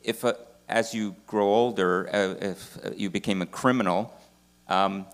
If 0.02 0.24
a, 0.24 0.36
as 0.68 0.94
you 0.94 1.16
grow 1.26 1.46
older, 1.46 2.08
uh, 2.12 2.34
if 2.40 2.78
you 2.96 3.10
became 3.10 3.42
a 3.42 3.46
criminal, 3.46 4.14
um, 4.68 5.06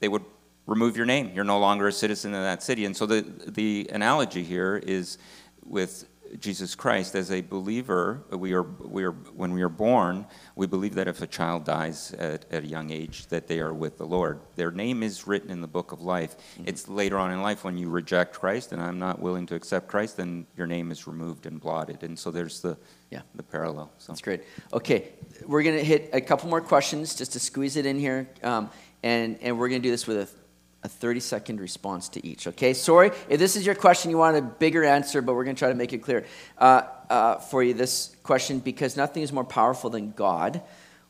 they 0.00 0.08
would 0.08 0.24
remove 0.66 0.96
your 0.96 1.06
name. 1.06 1.30
You're 1.34 1.44
no 1.44 1.58
longer 1.58 1.88
a 1.88 1.92
citizen 1.92 2.34
of 2.34 2.42
that 2.42 2.62
city. 2.62 2.84
And 2.84 2.96
so 2.96 3.06
the, 3.06 3.24
the 3.46 3.88
analogy 3.92 4.44
here 4.44 4.76
is 4.76 5.18
with 5.64 6.04
Jesus 6.38 6.74
Christ, 6.74 7.14
as 7.14 7.30
a 7.30 7.40
believer, 7.40 8.22
we 8.30 8.52
are, 8.52 8.62
we 8.62 9.04
are, 9.04 9.12
when 9.12 9.52
we 9.52 9.62
are 9.62 9.68
born, 9.68 10.26
we 10.56 10.66
believe 10.66 10.94
that 10.94 11.08
if 11.08 11.22
a 11.22 11.26
child 11.26 11.64
dies 11.64 12.12
at, 12.14 12.44
at 12.50 12.64
a 12.64 12.66
young 12.66 12.90
age, 12.90 13.26
that 13.28 13.46
they 13.46 13.60
are 13.60 13.72
with 13.72 13.98
the 13.98 14.04
Lord. 14.04 14.40
Their 14.56 14.70
name 14.70 15.02
is 15.02 15.26
written 15.26 15.50
in 15.50 15.60
the 15.60 15.66
book 15.66 15.92
of 15.92 16.02
life. 16.02 16.36
Mm-hmm. 16.36 16.68
It's 16.68 16.88
later 16.88 17.18
on 17.18 17.32
in 17.32 17.40
life 17.40 17.64
when 17.64 17.78
you 17.78 17.88
reject 17.88 18.34
Christ, 18.34 18.72
and 18.72 18.82
I'm 18.82 18.98
not 18.98 19.20
willing 19.20 19.46
to 19.46 19.54
accept 19.54 19.88
Christ, 19.88 20.16
then 20.16 20.46
your 20.56 20.66
name 20.66 20.90
is 20.90 21.06
removed 21.06 21.46
and 21.46 21.60
blotted. 21.60 22.02
And 22.02 22.18
so 22.18 22.30
there's 22.30 22.60
the, 22.60 22.76
yeah. 23.10 23.22
the 23.34 23.42
parallel. 23.42 23.90
So. 23.98 24.12
That's 24.12 24.20
great. 24.20 24.42
Okay, 24.72 25.08
we're 25.46 25.62
going 25.62 25.78
to 25.78 25.84
hit 25.84 26.10
a 26.12 26.20
couple 26.20 26.50
more 26.50 26.60
questions 26.60 27.14
just 27.14 27.32
to 27.32 27.40
squeeze 27.40 27.76
it 27.76 27.86
in 27.86 27.98
here, 27.98 28.28
um, 28.42 28.70
and, 29.02 29.38
and 29.40 29.58
we're 29.58 29.68
going 29.68 29.80
to 29.80 29.86
do 29.86 29.92
this 29.92 30.06
with 30.06 30.18
a 30.18 30.37
a 30.82 30.88
30 30.88 31.20
second 31.20 31.60
response 31.60 32.08
to 32.10 32.26
each. 32.26 32.46
Okay, 32.46 32.72
sorry 32.72 33.10
if 33.28 33.38
this 33.38 33.56
is 33.56 33.66
your 33.66 33.74
question, 33.74 34.10
you 34.10 34.18
want 34.18 34.36
a 34.36 34.42
bigger 34.42 34.84
answer, 34.84 35.20
but 35.20 35.34
we're 35.34 35.44
going 35.44 35.56
to 35.56 35.60
try 35.60 35.68
to 35.68 35.74
make 35.74 35.92
it 35.92 35.98
clear 35.98 36.24
uh, 36.58 36.82
uh, 37.10 37.36
for 37.36 37.62
you 37.62 37.74
this 37.74 38.14
question 38.22 38.60
because 38.60 38.96
nothing 38.96 39.22
is 39.22 39.32
more 39.32 39.44
powerful 39.44 39.90
than 39.90 40.12
God. 40.12 40.62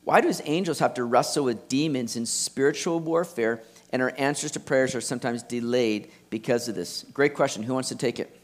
Why 0.04 0.22
do 0.22 0.28
his 0.28 0.40
angels 0.46 0.78
have 0.78 0.94
to 0.94 1.04
wrestle 1.04 1.44
with 1.44 1.68
demons 1.68 2.16
in 2.16 2.24
spiritual 2.24 2.98
warfare, 2.98 3.62
and 3.92 4.00
our 4.00 4.12
answers 4.16 4.52
to 4.52 4.60
prayers 4.60 4.94
are 4.94 5.02
sometimes 5.02 5.42
delayed 5.42 6.10
because 6.30 6.66
of 6.68 6.74
this? 6.74 7.04
Great 7.12 7.34
question. 7.34 7.62
Who 7.62 7.74
wants 7.74 7.90
to 7.90 7.96
take 7.96 8.18
it? 8.18 8.40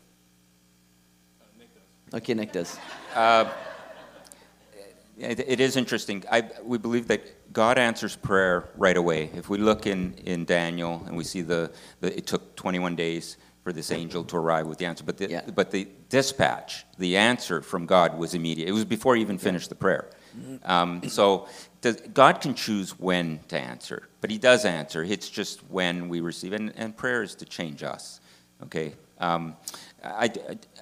Uh, 1.41 1.45
Nick 1.59 1.75
does. 1.75 2.21
Okay, 2.21 2.35
Nick 2.35 2.53
does. 2.53 2.79
It, 5.19 5.41
it 5.41 5.61
is 5.61 5.77
interesting. 5.77 6.25
I, 6.31 6.51
we 6.63 6.79
believe 6.79 7.09
that 7.09 7.53
God 7.53 7.79
answers 7.79 8.17
prayer 8.17 8.69
right 8.77 8.97
away. 8.97 9.31
If 9.35 9.49
we 9.49 9.59
look 9.59 9.87
in, 9.87 10.15
in 10.25 10.45
Daniel 10.45 11.05
and 11.07 11.17
we 11.17 11.25
see 11.25 11.41
the, 11.41 11.73
the 12.01 12.17
it 12.17 12.27
took 12.27 12.57
21 12.57 12.97
days 12.97 13.37
for 13.63 13.73
this 13.73 13.91
angel 13.91 14.25
to 14.25 14.37
arrive 14.37 14.67
with 14.67 14.79
the 14.79 14.87
answer, 14.87 15.05
but 15.05 15.17
the, 15.17 15.31
yeah. 15.31 15.51
but 15.55 15.71
the 15.71 15.89
dispatch, 16.11 16.85
the 16.99 17.17
answer 17.17 17.63
from 17.63 17.87
God 17.87 18.19
was 18.19 18.35
immediate. 18.35 18.69
It 18.69 18.73
was 18.73 18.85
before 18.85 19.15
he 19.15 19.23
even 19.23 19.39
finished 19.39 19.69
the 19.71 19.75
prayer. 19.75 20.11
Mm-hmm. 20.39 20.71
Um, 20.71 21.09
so 21.09 21.49
does, 21.81 22.01
God 22.13 22.41
can 22.41 22.55
choose 22.55 22.99
when 22.99 23.41
to 23.49 23.59
answer, 23.59 24.09
but 24.21 24.31
He 24.31 24.39
does 24.39 24.65
answer. 24.65 25.03
It's 25.03 25.29
just 25.29 25.61
when 25.71 26.09
we 26.09 26.21
receive, 26.21 26.53
and, 26.53 26.73
and 26.77 26.97
prayer 26.97 27.23
is 27.23 27.35
to 27.37 27.45
change 27.45 27.83
us. 27.83 28.21
Okay. 28.63 28.95
Um, 29.19 29.57
I, 30.05 30.31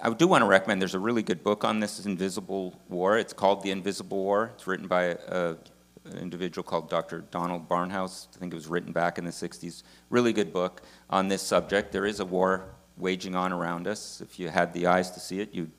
I, 0.02 0.10
do 0.10 0.26
want 0.26 0.42
to 0.42 0.46
recommend 0.46 0.80
there's 0.80 0.96
a 0.96 0.98
really 0.98 1.22
good 1.22 1.44
book 1.44 1.62
on 1.62 1.78
this 1.78 2.04
invisible 2.04 2.80
war. 2.88 3.18
It's 3.18 3.32
called 3.32 3.62
The 3.62 3.70
Invisible 3.70 4.18
War. 4.18 4.50
It's 4.54 4.66
written 4.66 4.88
by 4.88 5.16
a, 5.28 5.56
an 6.04 6.18
individual 6.18 6.64
called 6.64 6.90
Dr. 6.90 7.20
Donald 7.30 7.68
Barnhouse. 7.68 8.26
I 8.34 8.38
think 8.40 8.52
it 8.52 8.56
was 8.56 8.66
written 8.66 8.90
back 8.90 9.18
in 9.18 9.24
the 9.24 9.30
60s. 9.30 9.84
Really 10.10 10.32
good 10.32 10.52
book 10.52 10.82
on 11.08 11.28
this 11.28 11.40
subject. 11.40 11.92
There 11.92 12.04
is 12.04 12.18
a 12.18 12.24
war 12.24 12.74
waging 12.96 13.36
on 13.36 13.52
around 13.52 13.86
us. 13.86 14.20
If 14.20 14.40
you 14.40 14.48
had 14.48 14.72
the 14.72 14.88
eyes 14.88 15.12
to 15.12 15.20
see 15.20 15.38
it, 15.38 15.54
you'd 15.54 15.70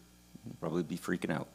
probably 0.62 0.84
be 0.84 0.98
freaking 0.98 1.32
out. 1.32 1.50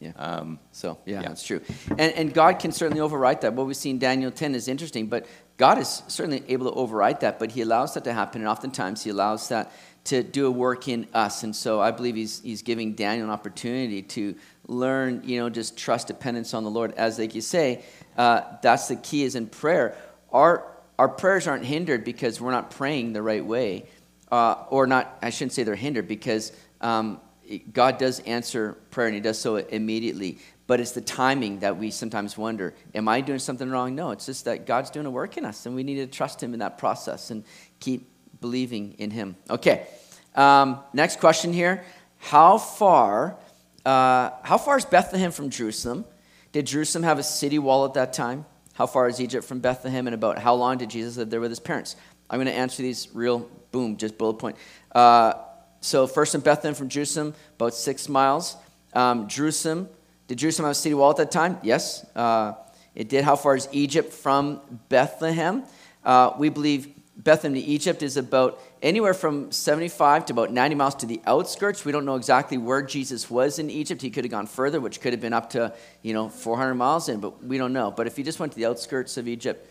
Yeah. 0.00 0.12
Um, 0.16 0.58
so, 0.72 0.98
yeah, 1.04 1.20
yeah, 1.20 1.28
that's 1.28 1.42
true. 1.42 1.60
And, 1.90 2.14
and 2.14 2.34
God 2.34 2.58
can 2.58 2.72
certainly 2.72 3.02
override 3.02 3.42
that. 3.42 3.52
What 3.52 3.66
we 3.66 3.74
see 3.74 3.90
in 3.90 3.98
Daniel 3.98 4.30
10 4.30 4.54
is 4.54 4.66
interesting, 4.66 5.08
but 5.08 5.26
God 5.58 5.78
is 5.78 6.02
certainly 6.08 6.42
able 6.48 6.72
to 6.72 6.76
override 6.76 7.20
that, 7.20 7.38
but 7.38 7.50
He 7.50 7.60
allows 7.60 7.92
that 7.94 8.04
to 8.04 8.12
happen, 8.14 8.40
and 8.40 8.48
oftentimes 8.48 9.04
He 9.04 9.10
allows 9.10 9.48
that 9.50 9.70
to 10.04 10.22
do 10.22 10.46
a 10.46 10.50
work 10.50 10.88
in 10.88 11.06
us. 11.12 11.42
And 11.42 11.54
so 11.54 11.80
I 11.80 11.90
believe 11.90 12.14
he's, 12.14 12.40
he's 12.40 12.62
giving 12.62 12.94
Daniel 12.94 13.26
an 13.26 13.30
opportunity 13.30 14.02
to 14.02 14.34
learn, 14.66 15.22
you 15.24 15.38
know, 15.38 15.50
just 15.50 15.76
trust 15.76 16.06
dependence 16.06 16.54
on 16.54 16.64
the 16.64 16.70
Lord. 16.70 16.94
As 16.94 17.18
like 17.18 17.34
you 17.34 17.40
say, 17.40 17.84
uh, 18.16 18.42
that's 18.62 18.88
the 18.88 18.96
key 18.96 19.24
is 19.24 19.34
in 19.34 19.46
prayer. 19.46 19.96
Our, 20.32 20.66
our 20.98 21.08
prayers 21.08 21.46
aren't 21.46 21.64
hindered 21.64 22.04
because 22.04 22.40
we're 22.40 22.50
not 22.50 22.70
praying 22.70 23.12
the 23.12 23.22
right 23.22 23.44
way. 23.44 23.86
Uh, 24.32 24.64
or 24.70 24.86
not, 24.86 25.18
I 25.22 25.30
shouldn't 25.30 25.52
say 25.52 25.64
they're 25.64 25.74
hindered 25.74 26.08
because 26.08 26.52
um, 26.80 27.20
God 27.58 27.98
does 27.98 28.20
answer 28.20 28.74
prayer 28.90 29.08
and 29.08 29.14
he 29.14 29.20
does 29.20 29.38
so 29.38 29.56
immediately. 29.56 30.38
But 30.66 30.80
it's 30.80 30.92
the 30.92 31.00
timing 31.00 31.60
that 31.60 31.76
we 31.78 31.90
sometimes 31.90 32.38
wonder, 32.38 32.74
am 32.94 33.08
I 33.08 33.20
doing 33.20 33.40
something 33.40 33.68
wrong? 33.68 33.94
No, 33.94 34.12
it's 34.12 34.26
just 34.26 34.44
that 34.44 34.66
God's 34.66 34.90
doing 34.90 35.06
a 35.06 35.10
work 35.10 35.36
in 35.36 35.44
us 35.44 35.66
and 35.66 35.74
we 35.74 35.82
need 35.82 35.96
to 35.96 36.06
trust 36.06 36.42
him 36.42 36.52
in 36.52 36.60
that 36.60 36.78
process 36.78 37.30
and 37.30 37.44
keep 37.80 38.08
believing 38.40 38.94
in 38.98 39.10
him. 39.10 39.36
Okay, 39.48 39.86
um, 40.34 40.80
next 40.92 41.18
question 41.18 41.52
here. 41.52 41.84
How 42.18 42.58
far, 42.58 43.36
uh, 43.84 44.30
how 44.42 44.58
far 44.58 44.76
is 44.76 44.84
Bethlehem 44.84 45.32
from 45.32 45.50
Jerusalem? 45.50 46.04
Did 46.52 46.66
Jerusalem 46.66 47.02
have 47.04 47.18
a 47.18 47.22
city 47.22 47.58
wall 47.58 47.84
at 47.84 47.94
that 47.94 48.12
time? 48.12 48.44
How 48.74 48.86
far 48.86 49.08
is 49.08 49.20
Egypt 49.20 49.44
from 49.44 49.60
Bethlehem? 49.60 50.06
And 50.06 50.14
about 50.14 50.38
how 50.38 50.54
long 50.54 50.78
did 50.78 50.90
Jesus 50.90 51.16
live 51.16 51.30
there 51.30 51.40
with 51.40 51.50
his 51.50 51.60
parents? 51.60 51.96
I'm 52.28 52.36
going 52.36 52.46
to 52.46 52.54
answer 52.54 52.82
these 52.82 53.08
real 53.12 53.50
boom, 53.72 53.96
just 53.96 54.16
bullet 54.16 54.34
point. 54.34 54.56
Uh, 54.94 55.34
so, 55.80 56.06
first 56.06 56.34
in 56.34 56.40
Bethlehem 56.42 56.74
from 56.74 56.88
Jerusalem, 56.88 57.34
about 57.56 57.74
six 57.74 58.08
miles. 58.08 58.56
Um, 58.92 59.28
Jerusalem, 59.28 59.88
did 60.28 60.38
Jerusalem 60.38 60.66
have 60.66 60.72
a 60.72 60.74
city 60.74 60.94
wall 60.94 61.10
at 61.10 61.16
that 61.16 61.30
time? 61.30 61.58
Yes, 61.62 62.04
uh, 62.14 62.54
it 62.94 63.08
did. 63.08 63.24
How 63.24 63.36
far 63.36 63.56
is 63.56 63.68
Egypt 63.72 64.12
from 64.12 64.60
Bethlehem? 64.88 65.64
Uh, 66.04 66.32
we 66.38 66.48
believe 66.48 66.88
Bethlehem 67.16 67.54
to 67.54 67.60
Egypt 67.60 68.02
is 68.02 68.16
about 68.16 68.60
anywhere 68.82 69.14
from 69.14 69.52
75 69.52 70.26
to 70.26 70.32
about 70.32 70.52
90 70.52 70.74
miles 70.74 70.94
to 70.96 71.06
the 71.06 71.20
outskirts. 71.26 71.84
We 71.84 71.92
don't 71.92 72.04
know 72.04 72.16
exactly 72.16 72.58
where 72.58 72.82
Jesus 72.82 73.30
was 73.30 73.58
in 73.58 73.70
Egypt. 73.70 74.00
He 74.00 74.10
could 74.10 74.24
have 74.24 74.30
gone 74.30 74.46
further, 74.46 74.80
which 74.80 75.00
could 75.00 75.12
have 75.12 75.20
been 75.20 75.32
up 75.32 75.50
to, 75.50 75.74
you 76.02 76.14
know, 76.14 76.28
400 76.28 76.74
miles 76.74 77.08
in, 77.08 77.20
but 77.20 77.42
we 77.44 77.58
don't 77.58 77.72
know. 77.72 77.90
But 77.90 78.06
if 78.06 78.16
he 78.16 78.22
just 78.22 78.38
went 78.38 78.52
to 78.52 78.58
the 78.58 78.66
outskirts 78.66 79.16
of 79.16 79.28
Egypt, 79.28 79.66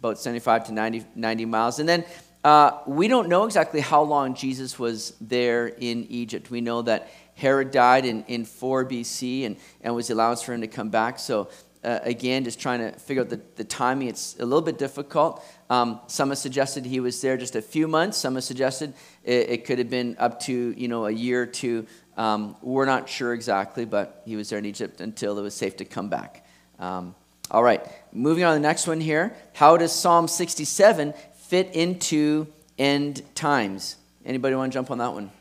about 0.00 0.18
75 0.18 0.66
to 0.66 0.72
90, 0.72 1.04
90 1.14 1.44
miles. 1.44 1.78
And 1.78 1.88
then 1.88 2.04
uh, 2.42 2.78
we 2.86 3.08
don't 3.08 3.28
know 3.28 3.44
exactly 3.44 3.80
how 3.80 4.02
long 4.02 4.34
Jesus 4.34 4.78
was 4.78 5.14
there 5.20 5.68
in 5.68 6.06
Egypt. 6.08 6.50
We 6.50 6.60
know 6.60 6.82
that 6.82 7.10
Herod 7.34 7.70
died 7.70 8.04
in, 8.04 8.24
in 8.24 8.44
4 8.44 8.86
BC 8.86 9.46
and, 9.46 9.56
and 9.82 9.94
was 9.94 10.10
allowed 10.10 10.40
for 10.40 10.54
him 10.54 10.62
to 10.62 10.66
come 10.66 10.90
back. 10.90 11.18
So 11.18 11.48
uh, 11.82 11.98
again, 12.02 12.44
just 12.44 12.60
trying 12.60 12.80
to 12.80 12.92
figure 12.98 13.22
out 13.22 13.30
the, 13.30 13.40
the 13.56 13.64
timing. 13.64 14.08
It's 14.08 14.36
a 14.38 14.44
little 14.44 14.60
bit 14.60 14.78
difficult. 14.78 15.42
Um, 15.70 16.00
some 16.08 16.28
have 16.28 16.38
suggested 16.38 16.84
he 16.84 17.00
was 17.00 17.20
there 17.22 17.36
just 17.36 17.56
a 17.56 17.62
few 17.62 17.88
months. 17.88 18.18
Some 18.18 18.34
have 18.34 18.44
suggested 18.44 18.92
it, 19.24 19.50
it 19.50 19.64
could 19.64 19.78
have 19.78 19.88
been 19.88 20.16
up 20.18 20.40
to 20.40 20.74
you 20.76 20.88
know 20.88 21.06
a 21.06 21.10
year 21.10 21.42
or 21.42 21.46
two. 21.46 21.86
Um, 22.18 22.56
we're 22.60 22.84
not 22.84 23.08
sure 23.08 23.32
exactly, 23.32 23.86
but 23.86 24.22
he 24.26 24.36
was 24.36 24.50
there 24.50 24.58
in 24.58 24.66
Egypt 24.66 25.00
until 25.00 25.38
it 25.38 25.42
was 25.42 25.54
safe 25.54 25.78
to 25.78 25.86
come 25.86 26.10
back. 26.10 26.44
Um, 26.78 27.14
all 27.50 27.62
right, 27.62 27.84
moving 28.12 28.44
on 28.44 28.52
to 28.52 28.60
the 28.60 28.68
next 28.68 28.86
one 28.86 29.00
here. 29.00 29.34
How 29.54 29.76
does 29.76 29.92
Psalm 29.92 30.28
67 30.28 31.14
fit 31.50 31.74
into 31.74 32.46
end 32.78 33.22
times? 33.34 33.96
Anybody 34.24 34.54
want 34.54 34.72
to 34.72 34.76
jump 34.76 34.92
on 34.92 34.98
that 34.98 35.12
one? 35.12 35.32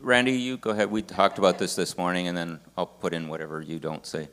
Randy, 0.00 0.32
you 0.32 0.56
go 0.56 0.70
ahead. 0.70 0.90
We 0.90 1.02
talked 1.02 1.36
about 1.36 1.58
this 1.58 1.76
this 1.76 1.98
morning, 1.98 2.26
and 2.26 2.36
then 2.36 2.58
I'll 2.78 2.86
put 2.86 3.12
in 3.12 3.28
whatever 3.28 3.60
you 3.60 3.78
don't 3.78 4.06
say. 4.06 4.28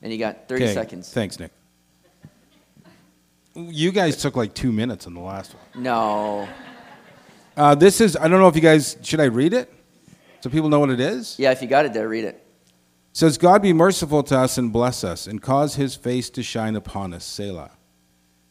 And 0.00 0.10
you 0.10 0.18
got 0.18 0.48
30 0.48 0.64
okay. 0.64 0.74
seconds. 0.74 1.12
Thanks, 1.12 1.38
Nick. 1.38 1.52
You 3.54 3.92
guys 3.92 4.16
took 4.16 4.34
like 4.34 4.54
two 4.54 4.72
minutes 4.72 5.06
on 5.06 5.12
the 5.12 5.20
last 5.20 5.54
one. 5.54 5.82
No. 5.82 6.48
Uh, 7.56 7.74
this 7.74 8.00
is, 8.00 8.16
I 8.16 8.28
don't 8.28 8.40
know 8.40 8.48
if 8.48 8.54
you 8.54 8.62
guys, 8.62 8.96
should 9.02 9.20
I 9.20 9.24
read 9.24 9.52
it? 9.52 9.70
So 10.40 10.48
people 10.48 10.70
know 10.70 10.80
what 10.80 10.88
it 10.88 11.00
is? 11.00 11.38
Yeah, 11.38 11.50
if 11.50 11.60
you 11.60 11.68
got 11.68 11.84
it 11.84 11.92
there, 11.92 12.08
read 12.08 12.24
it. 12.24 12.36
it 12.36 12.42
says, 13.12 13.36
God 13.36 13.60
be 13.60 13.74
merciful 13.74 14.22
to 14.22 14.38
us 14.38 14.56
and 14.56 14.72
bless 14.72 15.04
us, 15.04 15.26
and 15.26 15.42
cause 15.42 15.74
his 15.74 15.96
face 15.96 16.30
to 16.30 16.42
shine 16.42 16.76
upon 16.76 17.12
us, 17.12 17.24
Selah. 17.24 17.72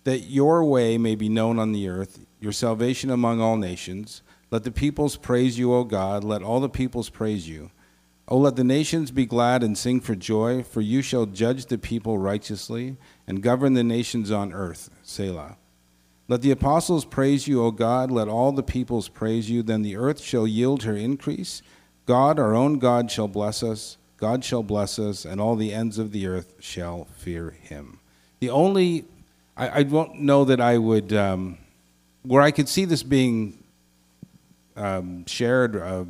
That 0.09 0.27
your 0.27 0.65
way 0.65 0.97
may 0.97 1.13
be 1.13 1.29
known 1.29 1.59
on 1.59 1.71
the 1.71 1.87
earth, 1.87 2.25
your 2.39 2.51
salvation 2.51 3.11
among 3.11 3.41
all 3.41 3.57
nations. 3.57 4.23
Let 4.49 4.63
the 4.63 4.71
peoples 4.71 5.15
praise 5.17 5.59
you, 5.59 5.71
O 5.71 5.83
God. 5.83 6.23
Let 6.23 6.41
all 6.41 6.59
the 6.59 6.67
peoples 6.67 7.11
praise 7.11 7.47
you. 7.47 7.69
O 8.27 8.39
let 8.39 8.55
the 8.55 8.63
nations 8.63 9.11
be 9.11 9.27
glad 9.27 9.61
and 9.61 9.77
sing 9.77 10.01
for 10.01 10.15
joy, 10.15 10.63
for 10.63 10.81
you 10.81 11.03
shall 11.03 11.27
judge 11.27 11.67
the 11.67 11.77
people 11.77 12.17
righteously 12.17 12.97
and 13.27 13.43
govern 13.43 13.75
the 13.75 13.83
nations 13.83 14.31
on 14.31 14.51
earth. 14.51 14.89
Selah. 15.03 15.57
Let 16.27 16.41
the 16.41 16.49
apostles 16.49 17.05
praise 17.05 17.47
you, 17.47 17.63
O 17.63 17.69
God. 17.69 18.09
Let 18.09 18.27
all 18.27 18.51
the 18.51 18.63
peoples 18.63 19.09
praise 19.09 19.47
you. 19.51 19.61
Then 19.61 19.83
the 19.83 19.95
earth 19.95 20.21
shall 20.21 20.47
yield 20.47 20.81
her 20.85 20.97
increase. 20.97 21.61
God, 22.07 22.39
our 22.39 22.55
own 22.55 22.79
God, 22.79 23.11
shall 23.11 23.27
bless 23.27 23.61
us. 23.61 23.99
God 24.17 24.43
shall 24.43 24.63
bless 24.63 24.97
us, 24.97 25.23
and 25.23 25.39
all 25.39 25.55
the 25.55 25.71
ends 25.71 25.99
of 25.99 26.11
the 26.11 26.25
earth 26.25 26.55
shall 26.59 27.05
fear 27.15 27.51
him. 27.51 27.99
The 28.39 28.49
only, 28.49 29.05
I, 29.59 29.79
I 29.79 29.83
don't 29.83 30.21
know 30.21 30.45
that 30.45 30.61
I 30.61 30.77
would, 30.77 31.11
um, 31.11 31.57
where 32.23 32.41
I 32.41 32.51
could 32.51 32.69
see 32.69 32.85
this 32.85 33.03
being 33.03 33.61
um, 34.77 35.25
shared, 35.25 35.75
uh, 35.75 36.05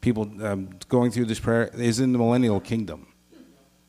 people 0.00 0.28
um, 0.44 0.70
going 0.88 1.12
through 1.12 1.26
this 1.26 1.38
prayer, 1.38 1.70
is 1.74 2.00
in 2.00 2.12
the 2.12 2.18
millennial 2.18 2.58
kingdom. 2.58 3.06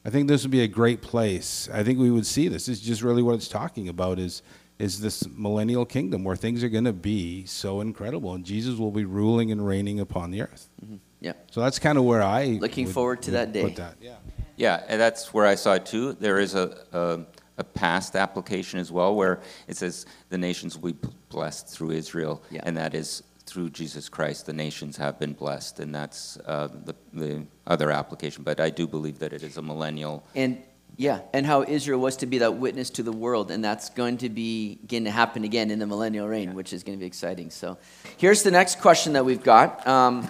I 0.06 0.12
think 0.12 0.28
this 0.28 0.44
would 0.44 0.52
be 0.52 0.62
a 0.62 0.68
great 0.68 1.02
place. 1.02 1.70
I 1.74 1.84
think 1.84 1.98
we 1.98 2.12
would 2.12 2.26
see 2.26 2.48
this. 2.48 2.68
This 2.68 2.78
is 2.78 2.84
just 2.84 3.02
really 3.02 3.24
what 3.24 3.34
it's 3.34 3.48
talking 3.48 3.90
about 3.90 4.20
is, 4.20 4.44
is 4.78 5.02
this 5.02 5.28
millennial 5.28 5.86
kingdom 5.86 6.24
where 6.24 6.36
things 6.36 6.64
are 6.64 6.70
going 6.70 6.86
to 6.86 6.94
be 6.94 7.46
so 7.46 7.82
incredible 7.82 8.36
and 8.36 8.46
Jesus 8.46 8.78
will 8.78 8.92
be 8.92 9.06
ruling 9.06 9.52
and 9.52 9.66
reigning 9.66 10.00
upon 10.00 10.30
the 10.30 10.44
earth. 10.44 10.70
Mm-hmm. 10.86 10.98
Yeah. 11.20 11.34
So 11.50 11.62
that's 11.62 11.80
kind 11.80 11.98
of 11.98 12.04
where 12.04 12.22
I 12.22 12.60
looking 12.62 12.86
would, 12.86 12.94
forward 12.94 13.22
to 13.24 13.32
that 13.32 13.52
day. 13.52 13.68
That. 13.72 13.96
Yeah. 14.00 14.18
Yeah, 14.56 14.84
and 14.88 15.00
that's 15.00 15.34
where 15.34 15.46
I 15.46 15.56
saw 15.56 15.74
it 15.74 15.86
too. 15.86 16.14
There 16.14 16.40
is 16.40 16.56
a, 16.56 16.84
a 16.92 17.20
a 17.58 17.64
past 17.64 18.16
application 18.16 18.80
as 18.80 18.92
well, 18.92 19.16
where 19.16 19.40
it 19.68 19.78
says 19.78 20.06
the 20.30 20.38
nations 20.38 20.78
will 20.78 20.92
be 20.94 21.08
blessed 21.30 21.68
through 21.68 21.92
Israel, 21.92 22.44
Yeah. 22.50 22.62
and 22.64 22.78
that 22.78 22.94
is 22.94 23.24
through 23.46 23.70
Jesus 23.70 24.10
Christ, 24.10 24.46
the 24.46 24.54
nations 24.54 24.98
have 24.98 25.18
been 25.18 25.34
blessed, 25.34 25.80
and 25.80 25.96
that's 25.96 26.38
uh, 26.46 26.68
the, 26.84 26.94
the 27.14 27.46
other 27.66 27.92
application. 27.92 28.44
But 28.44 28.60
I 28.60 28.70
do 28.70 28.88
believe 28.88 29.20
that 29.20 29.32
it 29.34 29.42
is 29.42 29.58
a 29.58 29.62
millennial. 29.62 30.24
And 30.36 30.62
yeah, 30.98 31.22
and 31.34 31.46
how 31.46 31.64
Israel 31.64 32.00
was 32.00 32.18
to 32.18 32.26
be 32.26 32.40
that 32.40 32.56
witness 32.56 32.90
to 32.92 33.04
the 33.04 33.12
world, 33.12 33.50
and 33.52 33.64
that's 33.64 33.90
going 33.90 34.18
to 34.18 34.30
be 34.30 34.80
going 34.88 35.06
to 35.06 35.12
happen 35.12 35.44
again 35.44 35.72
in 35.72 35.80
the 35.80 35.86
millennial 35.88 36.28
reign, 36.28 36.56
which 36.56 36.74
is 36.74 36.84
going 36.84 36.98
to 36.98 37.00
be 37.00 37.06
exciting. 37.06 37.50
So, 37.52 37.78
here's 38.18 38.44
the 38.44 38.52
next 38.52 38.82
question 38.82 39.14
that 39.14 39.24
we've 39.24 39.44
got. 39.44 39.88
Um, 39.88 40.30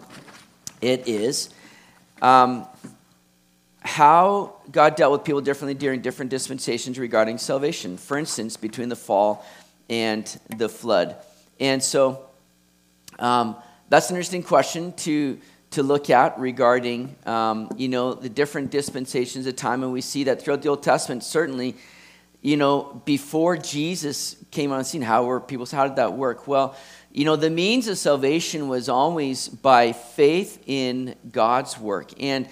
it 0.82 1.08
is 1.08 1.50
um, 2.22 2.68
how 3.88 4.54
God 4.70 4.98
dealt 4.98 5.14
with 5.14 5.24
people 5.24 5.40
differently 5.40 5.74
during 5.74 6.02
different 6.02 6.30
dispensations 6.30 7.00
regarding 7.00 7.38
salvation. 7.38 7.98
For 7.98 8.18
instance, 8.18 8.58
between 8.58 8.90
the 8.90 8.98
fall 8.98 9.46
and 9.90 10.26
the 10.58 10.68
flood, 10.68 11.16
and 11.58 11.82
so 11.82 12.26
um, 13.18 13.56
that's 13.88 14.10
an 14.10 14.18
interesting 14.18 14.44
question 14.44 14.92
to 14.98 15.40
to 15.70 15.84
look 15.84 16.10
at 16.10 16.38
regarding 16.38 17.16
um, 17.26 17.70
you 17.78 17.88
know 17.88 18.14
the 18.14 18.28
different 18.28 18.72
dispensations 18.72 19.48
of 19.48 19.56
time, 19.56 19.84
and 19.84 19.94
we 19.94 20.02
see 20.02 20.26
that 20.26 20.42
throughout 20.42 20.62
the 20.62 20.70
Old 20.70 20.84
Testament, 20.84 21.24
certainly, 21.24 21.76
you 22.42 22.58
know, 22.58 23.02
before 23.06 23.56
Jesus 23.56 24.36
came 24.52 24.74
on 24.74 24.80
the 24.80 24.86
scene, 24.86 25.02
how 25.02 25.24
were 25.24 25.40
people? 25.40 25.66
How 25.66 25.88
did 25.88 25.96
that 25.96 26.12
work? 26.12 26.46
Well, 26.46 26.76
you 27.14 27.24
know, 27.24 27.38
the 27.38 27.50
means 27.50 27.88
of 27.88 27.98
salvation 27.98 28.68
was 28.68 28.90
always 28.90 29.48
by 29.48 29.94
faith 29.94 30.62
in 30.66 31.16
God's 31.32 31.80
work, 31.80 32.12
and 32.22 32.50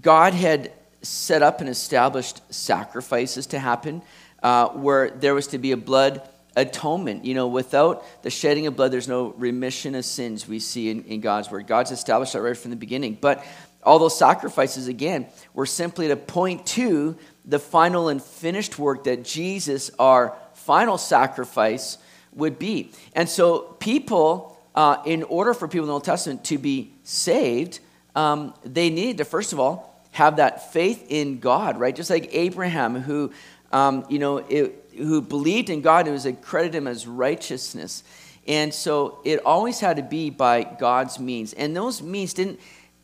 God 0.00 0.34
had 0.34 0.72
set 1.02 1.42
up 1.42 1.60
and 1.60 1.68
established 1.68 2.40
sacrifices 2.52 3.46
to 3.48 3.58
happen, 3.58 4.02
uh, 4.42 4.68
where 4.68 5.10
there 5.10 5.34
was 5.34 5.48
to 5.48 5.58
be 5.58 5.72
a 5.72 5.76
blood 5.76 6.28
atonement. 6.56 7.24
You 7.24 7.34
know, 7.34 7.46
without 7.46 8.04
the 8.22 8.30
shedding 8.30 8.66
of 8.66 8.76
blood, 8.76 8.90
there's 8.90 9.08
no 9.08 9.28
remission 9.36 9.94
of 9.94 10.04
sins 10.04 10.48
we 10.48 10.58
see 10.58 10.90
in, 10.90 11.04
in 11.04 11.20
God's 11.20 11.50
word. 11.50 11.66
God's 11.66 11.90
established 11.90 12.32
that 12.32 12.42
right 12.42 12.56
from 12.56 12.70
the 12.70 12.76
beginning. 12.76 13.18
But 13.20 13.44
all 13.82 13.98
those 13.98 14.18
sacrifices, 14.18 14.88
again, 14.88 15.26
were 15.54 15.66
simply 15.66 16.08
to 16.08 16.16
point 16.16 16.66
to 16.66 17.16
the 17.44 17.60
final 17.60 18.08
and 18.08 18.22
finished 18.22 18.78
work 18.78 19.04
that 19.04 19.24
Jesus, 19.24 19.90
our 19.98 20.36
final 20.54 20.98
sacrifice, 20.98 21.98
would 22.32 22.58
be. 22.58 22.90
And 23.14 23.28
so, 23.28 23.60
people, 23.78 24.58
uh, 24.74 24.96
in 25.06 25.22
order 25.22 25.54
for 25.54 25.68
people 25.68 25.84
in 25.84 25.88
the 25.88 25.94
Old 25.94 26.04
Testament 26.04 26.44
to 26.44 26.58
be 26.58 26.92
saved, 27.04 27.78
um, 28.16 28.54
they 28.64 28.90
needed 28.90 29.18
to, 29.18 29.24
first 29.24 29.52
of 29.52 29.60
all, 29.60 30.02
have 30.12 30.36
that 30.36 30.72
faith 30.72 31.06
in 31.10 31.38
God, 31.38 31.78
right? 31.78 31.94
Just 31.94 32.10
like 32.10 32.30
Abraham, 32.32 32.96
who, 32.96 33.30
um, 33.70 34.06
you 34.08 34.18
know, 34.18 34.38
it, 34.38 34.90
who 34.96 35.20
believed 35.20 35.68
in 35.68 35.82
God 35.82 36.06
and 36.06 36.14
was 36.14 36.24
accredited 36.24 36.74
him 36.74 36.86
as 36.88 37.06
righteousness. 37.06 38.02
And 38.48 38.72
so 38.72 39.20
it 39.24 39.44
always 39.44 39.78
had 39.78 39.96
to 39.96 40.02
be 40.02 40.30
by 40.30 40.64
God's 40.64 41.20
means. 41.20 41.52
And 41.52 41.76
those 41.76 42.00
means 42.00 42.32
didn't 42.32 42.58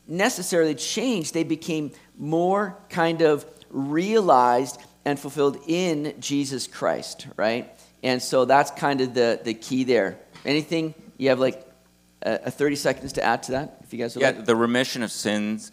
necessarily 0.07 0.75
change, 0.75 1.31
they 1.31 1.43
became 1.43 1.91
more 2.17 2.75
kind 2.89 3.21
of 3.21 3.45
realized 3.69 4.81
and 5.05 5.19
fulfilled 5.19 5.57
in 5.67 6.15
Jesus 6.19 6.65
Christ, 6.65 7.27
right? 7.37 7.69
And 8.01 8.21
so 8.21 8.45
that's 8.45 8.71
kind 8.71 9.01
of 9.01 9.13
the, 9.13 9.39
the 9.43 9.53
key 9.53 9.83
there. 9.83 10.17
Anything? 10.45 10.95
You 11.17 11.29
have 11.29 11.39
like 11.39 11.62
a, 12.23 12.39
a 12.45 12.51
30 12.51 12.75
seconds 12.75 13.13
to 13.13 13.23
add 13.23 13.43
to 13.43 13.51
that, 13.53 13.77
if 13.83 13.93
you 13.93 13.99
guys 13.99 14.15
would 14.15 14.21
Yeah, 14.21 14.29
like. 14.31 14.45
the 14.45 14.55
remission 14.55 15.03
of 15.03 15.11
sins 15.11 15.71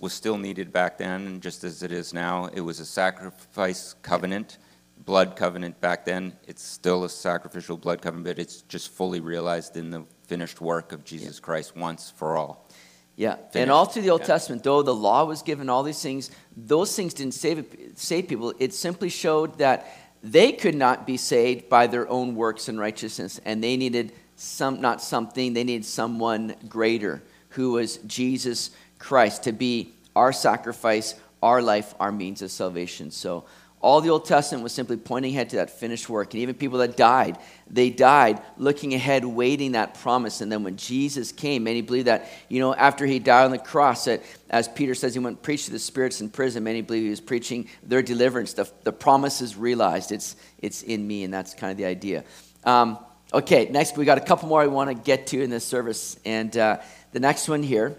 was 0.00 0.12
still 0.12 0.38
needed 0.38 0.72
back 0.72 0.98
then, 0.98 1.40
just 1.40 1.64
as 1.64 1.82
it 1.82 1.92
is 1.92 2.12
now. 2.14 2.46
It 2.46 2.60
was 2.60 2.80
a 2.80 2.84
sacrifice 2.86 3.94
covenant, 4.02 4.58
blood 5.04 5.36
covenant 5.36 5.80
back 5.80 6.04
then. 6.04 6.32
It's 6.46 6.62
still 6.62 7.04
a 7.04 7.08
sacrificial 7.08 7.76
blood 7.76 8.02
covenant, 8.02 8.26
but 8.26 8.38
it's 8.38 8.62
just 8.62 8.90
fully 8.90 9.20
realized 9.20 9.76
in 9.76 9.90
the 9.90 10.04
finished 10.26 10.60
work 10.60 10.92
of 10.92 11.04
Jesus 11.04 11.38
Christ 11.40 11.76
once 11.76 12.10
for 12.16 12.36
all. 12.36 12.68
Yeah, 13.16 13.36
and 13.54 13.68
all 13.70 13.84
through 13.84 14.02
the 14.02 14.10
Old 14.10 14.20
Yeah. 14.20 14.28
Testament, 14.28 14.62
though 14.62 14.82
the 14.82 14.94
law 14.94 15.24
was 15.24 15.42
given, 15.42 15.68
all 15.68 15.82
these 15.82 16.00
things, 16.00 16.30
those 16.56 16.94
things 16.94 17.12
didn't 17.14 17.34
save, 17.34 17.64
save 17.96 18.28
people. 18.28 18.54
It 18.60 18.72
simply 18.72 19.08
showed 19.08 19.58
that 19.58 19.86
they 20.22 20.52
could 20.52 20.76
not 20.76 21.04
be 21.06 21.16
saved 21.16 21.68
by 21.68 21.88
their 21.88 22.08
own 22.08 22.36
works 22.36 22.68
and 22.68 22.78
righteousness, 22.78 23.40
and 23.44 23.62
they 23.62 23.76
needed 23.76 24.12
some, 24.38 24.80
not 24.80 25.02
something, 25.02 25.52
they 25.52 25.64
needed 25.64 25.84
someone 25.84 26.54
greater, 26.68 27.22
who 27.50 27.72
was 27.72 27.96
Jesus 27.98 28.70
Christ, 28.98 29.42
to 29.42 29.52
be 29.52 29.92
our 30.14 30.32
sacrifice, 30.32 31.14
our 31.42 31.60
life, 31.60 31.94
our 31.98 32.12
means 32.12 32.40
of 32.42 32.50
salvation. 32.52 33.10
So 33.10 33.44
all 33.80 34.00
the 34.00 34.10
Old 34.10 34.24
Testament 34.24 34.62
was 34.62 34.72
simply 34.72 34.96
pointing 34.96 35.32
ahead 35.32 35.50
to 35.50 35.56
that 35.56 35.70
finished 35.70 36.08
work. 36.08 36.34
And 36.34 36.42
even 36.42 36.54
people 36.54 36.78
that 36.78 36.96
died, 36.96 37.36
they 37.68 37.90
died 37.90 38.40
looking 38.56 38.94
ahead, 38.94 39.24
waiting 39.24 39.72
that 39.72 39.94
promise. 39.94 40.40
And 40.40 40.50
then 40.50 40.62
when 40.62 40.76
Jesus 40.76 41.32
came, 41.32 41.64
many 41.64 41.80
believe 41.80 42.04
that, 42.04 42.28
you 42.48 42.60
know, 42.60 42.74
after 42.74 43.06
he 43.06 43.18
died 43.18 43.44
on 43.44 43.50
the 43.50 43.58
cross, 43.58 44.04
that 44.04 44.22
as 44.50 44.68
Peter 44.68 44.94
says, 44.94 45.14
he 45.14 45.20
went 45.20 45.36
and 45.36 45.42
preached 45.42 45.66
to 45.66 45.72
the 45.72 45.78
spirits 45.80 46.20
in 46.20 46.28
prison. 46.30 46.62
Many 46.62 46.80
believe 46.80 47.02
he 47.02 47.10
was 47.10 47.20
preaching 47.20 47.68
their 47.82 48.02
deliverance. 48.02 48.52
The, 48.52 48.70
the 48.84 48.92
promise 48.92 49.40
is 49.40 49.56
realized. 49.56 50.12
It's, 50.12 50.36
it's 50.58 50.82
in 50.82 51.06
me, 51.06 51.24
and 51.24 51.34
that's 51.34 51.54
kind 51.54 51.72
of 51.72 51.76
the 51.76 51.86
idea. 51.86 52.24
Um, 52.64 52.98
okay, 53.32 53.68
next, 53.70 53.96
we 53.96 54.04
got 54.04 54.18
a 54.18 54.22
couple 54.22 54.48
more 54.48 54.62
I 54.62 54.66
want 54.66 54.90
to 54.90 54.94
get 54.94 55.28
to 55.28 55.42
in 55.42 55.50
this 55.50 55.64
service. 55.64 56.18
And 56.24 56.56
uh, 56.56 56.78
the 57.12 57.20
next 57.20 57.48
one 57.48 57.62
here 57.62 57.96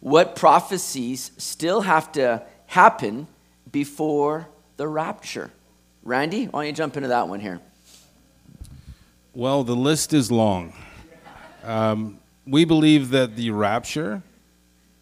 what 0.00 0.36
prophecies 0.36 1.32
still 1.36 1.80
have 1.80 2.12
to 2.12 2.42
happen 2.66 3.26
before 3.72 4.48
the 4.76 4.86
rapture? 4.86 5.50
Randy, 6.02 6.44
why 6.44 6.60
don't 6.60 6.66
you 6.66 6.72
jump 6.72 6.96
into 6.96 7.08
that 7.08 7.28
one 7.28 7.40
here? 7.40 7.60
Well, 9.34 9.64
the 9.64 9.74
list 9.74 10.12
is 10.12 10.30
long. 10.30 10.72
Um, 11.64 12.20
we 12.46 12.64
believe 12.64 13.10
that 13.10 13.36
the 13.36 13.50
rapture 13.50 14.22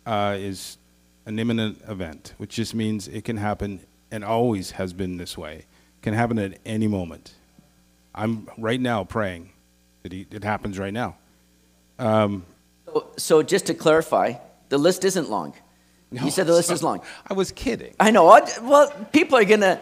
uh, 0.07 0.37
is 0.39 0.79
an 1.27 1.39
imminent 1.39 1.83
event, 1.87 2.33
which 2.39 2.57
just 2.57 2.75
means 2.75 3.07
it 3.07 3.25
can 3.25 3.37
happen 3.37 3.81
and 4.11 4.25
always 4.25 4.73
has 4.73 4.93
been 4.93 5.19
this 5.19 5.37
way. 5.37 5.67
Can 6.03 6.15
happen 6.15 6.39
at 6.39 6.59
any 6.65 6.87
moment. 6.87 7.35
I'm 8.15 8.49
right 8.59 8.81
now 8.81 9.05
praying 9.05 9.51
that 10.03 10.13
he, 10.13 10.27
it 10.31 10.45
happens 10.45 10.79
right 10.79 10.93
now. 10.93 11.17
Um, 11.99 12.45
so, 12.87 13.07
so 13.17 13.43
just 13.43 13.67
to 13.67 13.75
clarify, 13.75 14.35
the 14.69 14.79
list 14.79 15.05
isn't 15.05 15.31
long. 15.31 15.55
you 16.11 16.31
said 16.31 16.47
the 16.47 16.53
list 16.53 16.71
is 16.71 16.83
long. 16.83 17.01
I 17.29 17.35
was 17.35 17.51
kidding. 17.53 17.95
I 17.99 18.11
know. 18.13 18.29
I- 18.29 18.49
Well, 18.63 18.91
people 19.13 19.37
are 19.39 19.45
gonna. 19.45 19.81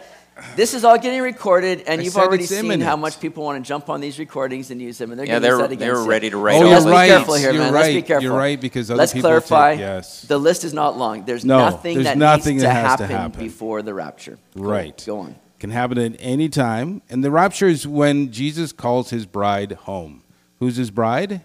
This 0.55 0.73
is 0.73 0.83
all 0.83 0.97
getting 0.97 1.21
recorded, 1.21 1.83
and 1.85 2.01
I 2.01 2.03
you've 2.03 2.17
already 2.17 2.47
seen 2.47 2.65
imminent. 2.65 2.81
how 2.81 2.95
much 2.95 3.19
people 3.19 3.43
want 3.43 3.63
to 3.63 3.67
jump 3.67 3.87
on 3.87 4.01
these 4.01 4.17
recordings 4.17 4.71
and 4.71 4.81
use 4.81 4.97
them, 4.97 5.11
and 5.11 5.19
they're 5.19 5.27
Yeah, 5.27 5.33
going 5.33 5.41
to 5.43 5.47
they're, 5.47 5.57
that 5.59 5.69
they 5.69 5.75
against 5.85 5.95
were 5.99 6.03
you. 6.05 6.09
ready 6.09 6.29
to 6.31 6.37
write 6.37 6.55
Oh, 6.55 6.61
you're 6.61 6.69
Let's 6.69 6.85
the 6.85 6.89
be 6.89 6.95
right. 6.95 7.07
careful 7.09 7.33
here, 7.35 7.51
You're 7.51 7.61
man. 7.61 7.73
Let's 7.73 7.87
be 7.89 7.93
right. 7.97 8.05
careful. 8.07 8.23
You're 8.23 8.35
right, 8.37 8.59
because 8.59 8.89
other 8.89 8.97
Let's 8.97 9.13
people 9.13 9.29
clarify. 9.29 9.71
take- 9.73 9.81
yes. 9.81 10.23
The 10.23 10.39
list 10.39 10.63
is 10.63 10.73
not 10.73 10.97
long. 10.97 11.23
There's 11.25 11.45
No, 11.45 11.59
nothing 11.59 11.93
there's 11.97 12.05
that 12.07 12.17
nothing 12.17 12.55
needs 12.55 12.63
that 12.63 12.69
to 12.69 12.73
has 12.89 12.97
to 12.97 13.03
happen, 13.05 13.15
happen. 13.15 13.39
before 13.45 13.83
the 13.83 13.93
rapture. 13.93 14.39
Go- 14.57 14.63
Right. 14.63 15.03
Go 15.05 15.19
on. 15.19 15.35
Can 15.63 15.71
happen 15.71 15.97
at 15.97 16.17
any 16.19 16.49
time. 16.49 17.01
And 17.09 17.23
the 17.23 17.31
rapture 17.31 17.67
is 17.67 17.87
when 17.87 18.33
Jesus 18.33 18.73
calls 18.73 19.11
his 19.11 19.25
bride 19.25 19.71
home. 19.71 20.21
Who's 20.59 20.75
his 20.75 20.91
bride? 20.91 21.39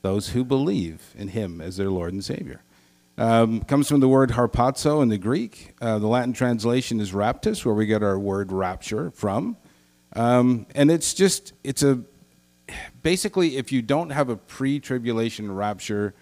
Those 0.00 0.30
who 0.30 0.42
believe 0.42 1.14
in 1.14 1.28
him 1.28 1.60
as 1.60 1.76
their 1.76 1.90
Lord 1.90 2.14
and 2.14 2.24
Savior. 2.24 2.62
Um, 3.18 3.60
comes 3.60 3.88
from 3.88 4.00
the 4.00 4.08
word 4.08 4.30
harpazo 4.30 5.02
in 5.02 5.10
the 5.10 5.18
Greek. 5.18 5.74
Uh, 5.82 5.98
the 5.98 6.06
Latin 6.06 6.32
translation 6.32 6.98
is 6.98 7.12
raptus, 7.12 7.62
where 7.62 7.74
we 7.74 7.84
get 7.84 8.02
our 8.02 8.18
word 8.18 8.52
rapture 8.52 9.10
from. 9.10 9.58
Um, 10.14 10.64
and 10.74 10.90
it's 10.90 11.12
just, 11.12 11.52
it's 11.62 11.82
a, 11.82 12.00
basically, 13.02 13.58
if 13.58 13.70
you 13.70 13.82
don't 13.82 14.08
have 14.08 14.30
a 14.30 14.36
pre 14.36 14.80
tribulation 14.80 15.54
rapture 15.54 16.14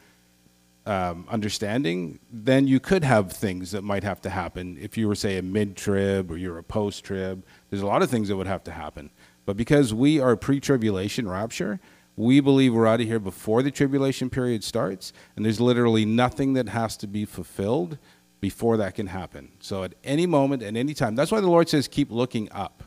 um, 0.86 1.26
understanding, 1.30 2.18
then 2.30 2.66
you 2.66 2.78
could 2.78 3.04
have 3.04 3.32
things 3.32 3.70
that 3.70 3.82
might 3.82 4.04
have 4.04 4.20
to 4.22 4.30
happen. 4.30 4.76
If 4.80 4.98
you 4.98 5.08
were, 5.08 5.14
say, 5.14 5.38
a 5.38 5.42
mid 5.42 5.76
trib 5.76 6.30
or 6.30 6.36
you're 6.36 6.58
a 6.58 6.62
post 6.62 7.04
trib, 7.04 7.44
there's 7.70 7.82
a 7.82 7.86
lot 7.86 8.02
of 8.02 8.10
things 8.10 8.28
that 8.28 8.36
would 8.36 8.46
have 8.46 8.64
to 8.64 8.72
happen. 8.72 9.10
But 9.46 9.56
because 9.56 9.94
we 9.94 10.20
are 10.20 10.36
pre 10.36 10.60
tribulation 10.60 11.28
rapture, 11.28 11.80
we 12.16 12.40
believe 12.40 12.74
we're 12.74 12.86
out 12.86 13.00
of 13.00 13.06
here 13.06 13.18
before 13.18 13.62
the 13.62 13.70
tribulation 13.70 14.30
period 14.30 14.62
starts, 14.62 15.12
and 15.36 15.44
there's 15.44 15.60
literally 15.60 16.04
nothing 16.04 16.52
that 16.52 16.68
has 16.68 16.96
to 16.98 17.06
be 17.06 17.24
fulfilled 17.24 17.98
before 18.40 18.76
that 18.76 18.94
can 18.94 19.06
happen. 19.06 19.50
So 19.60 19.84
at 19.84 19.94
any 20.04 20.26
moment, 20.26 20.62
at 20.62 20.76
any 20.76 20.94
time, 20.94 21.16
that's 21.16 21.32
why 21.32 21.40
the 21.40 21.48
Lord 21.48 21.68
says, 21.68 21.88
keep 21.88 22.10
looking 22.10 22.50
up. 22.52 22.82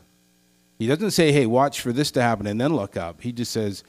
He 0.78 0.86
doesn't 0.86 1.10
say, 1.10 1.32
hey, 1.32 1.46
watch 1.46 1.80
for 1.80 1.92
this 1.92 2.12
to 2.12 2.22
happen 2.22 2.46
and 2.46 2.60
then 2.60 2.74
look 2.74 2.96
up. 2.96 3.20
He 3.20 3.32
just 3.32 3.50
says, 3.50 3.82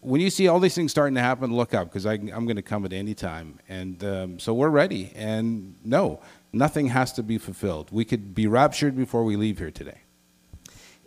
when 0.00 0.20
you 0.20 0.30
see 0.30 0.48
all 0.48 0.60
these 0.60 0.74
things 0.74 0.90
starting 0.90 1.14
to 1.14 1.20
happen, 1.20 1.54
look 1.54 1.74
up 1.74 1.88
because 1.88 2.06
I'm 2.06 2.26
going 2.26 2.56
to 2.56 2.62
come 2.62 2.84
at 2.84 2.92
any 2.92 3.14
time. 3.14 3.58
And 3.68 4.02
um, 4.04 4.38
so 4.38 4.54
we're 4.54 4.68
ready. 4.68 5.12
And 5.14 5.74
no, 5.84 6.20
nothing 6.52 6.88
has 6.88 7.12
to 7.14 7.22
be 7.22 7.38
fulfilled. 7.38 7.90
We 7.90 8.04
could 8.04 8.34
be 8.34 8.46
raptured 8.46 8.96
before 8.96 9.24
we 9.24 9.36
leave 9.36 9.58
here 9.58 9.70
today. 9.70 9.98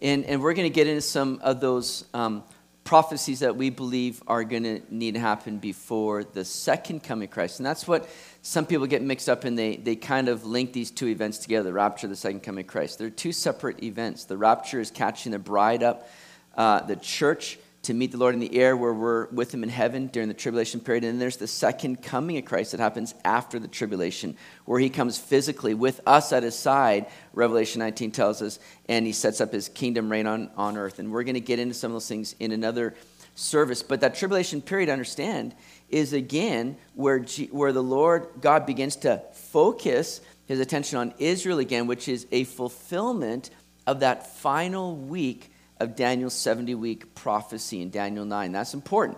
And, 0.01 0.25
and 0.25 0.41
we're 0.41 0.53
going 0.53 0.69
to 0.69 0.73
get 0.73 0.87
into 0.87 1.01
some 1.01 1.39
of 1.41 1.61
those 1.61 2.05
um, 2.13 2.43
prophecies 2.83 3.39
that 3.39 3.55
we 3.55 3.69
believe 3.69 4.21
are 4.27 4.43
going 4.43 4.63
to 4.63 4.81
need 4.89 5.13
to 5.13 5.19
happen 5.19 5.57
before 5.57 6.23
the 6.23 6.43
second 6.43 7.03
coming 7.03 7.27
of 7.27 7.31
Christ. 7.31 7.59
And 7.59 7.65
that's 7.65 7.87
what 7.87 8.09
some 8.41 8.65
people 8.65 8.87
get 8.87 9.01
mixed 9.01 9.29
up 9.29 9.45
in. 9.45 9.55
They, 9.55 9.77
they 9.77 9.95
kind 9.95 10.27
of 10.27 10.45
link 10.45 10.73
these 10.73 10.91
two 10.91 11.07
events 11.07 11.37
together 11.37 11.63
the 11.63 11.73
rapture, 11.73 12.07
the 12.07 12.15
second 12.15 12.41
coming 12.41 12.65
of 12.65 12.67
Christ. 12.67 12.99
They're 12.99 13.09
two 13.09 13.31
separate 13.31 13.81
events. 13.83 14.25
The 14.25 14.37
rapture 14.37 14.81
is 14.81 14.91
catching 14.91 15.31
the 15.31 15.39
bride 15.39 15.83
up, 15.83 16.09
uh, 16.55 16.81
the 16.81 16.97
church 16.97 17.57
to 17.83 17.93
meet 17.93 18.11
the 18.11 18.17
Lord 18.17 18.33
in 18.33 18.39
the 18.39 18.57
air, 18.57 18.75
where 18.77 18.93
we're 18.93 19.27
with 19.27 19.53
Him 19.53 19.61
in 19.61 19.69
heaven 19.69 20.07
during 20.07 20.29
the 20.29 20.33
tribulation 20.33 20.79
period. 20.79 21.03
And 21.03 21.13
then 21.13 21.19
there's 21.19 21.37
the 21.37 21.47
second 21.47 22.01
coming 22.01 22.37
of 22.37 22.45
Christ 22.45 22.71
that 22.71 22.79
happens 22.79 23.13
after 23.25 23.59
the 23.59 23.67
tribulation, 23.67 24.37
where 24.65 24.79
He 24.79 24.89
comes 24.89 25.17
physically 25.17 25.73
with 25.73 25.99
us 26.07 26.31
at 26.31 26.43
His 26.43 26.55
side, 26.55 27.07
Revelation 27.33 27.79
19 27.79 28.11
tells 28.11 28.41
us, 28.41 28.59
and 28.87 29.05
He 29.05 29.11
sets 29.11 29.41
up 29.41 29.51
His 29.51 29.67
kingdom 29.67 30.09
reign 30.09 30.27
on, 30.27 30.49
on 30.55 30.77
earth. 30.77 30.99
And 30.99 31.11
we're 31.11 31.23
going 31.23 31.33
to 31.35 31.41
get 31.41 31.59
into 31.59 31.73
some 31.73 31.91
of 31.91 31.95
those 31.95 32.07
things 32.07 32.35
in 32.39 32.53
another 32.53 32.95
service. 33.35 33.83
But 33.83 34.01
that 34.01 34.15
tribulation 34.15 34.61
period, 34.61 34.89
understand, 34.89 35.53
is 35.89 36.13
again 36.13 36.77
where, 36.95 37.19
G, 37.19 37.47
where 37.47 37.73
the 37.73 37.83
Lord 37.83 38.27
God 38.39 38.65
begins 38.65 38.95
to 38.97 39.21
focus 39.33 40.21
His 40.45 40.61
attention 40.61 40.99
on 40.99 41.13
Israel 41.19 41.59
again, 41.59 41.87
which 41.87 42.07
is 42.07 42.27
a 42.31 42.45
fulfillment 42.45 43.49
of 43.85 43.99
that 43.99 44.35
final 44.37 44.95
week 44.95 45.49
of 45.79 45.95
Daniel's 45.95 46.33
70 46.33 46.75
week 46.75 47.15
prophecy 47.15 47.81
in 47.81 47.89
Daniel 47.89 48.25
9. 48.25 48.51
That's 48.51 48.73
important 48.73 49.17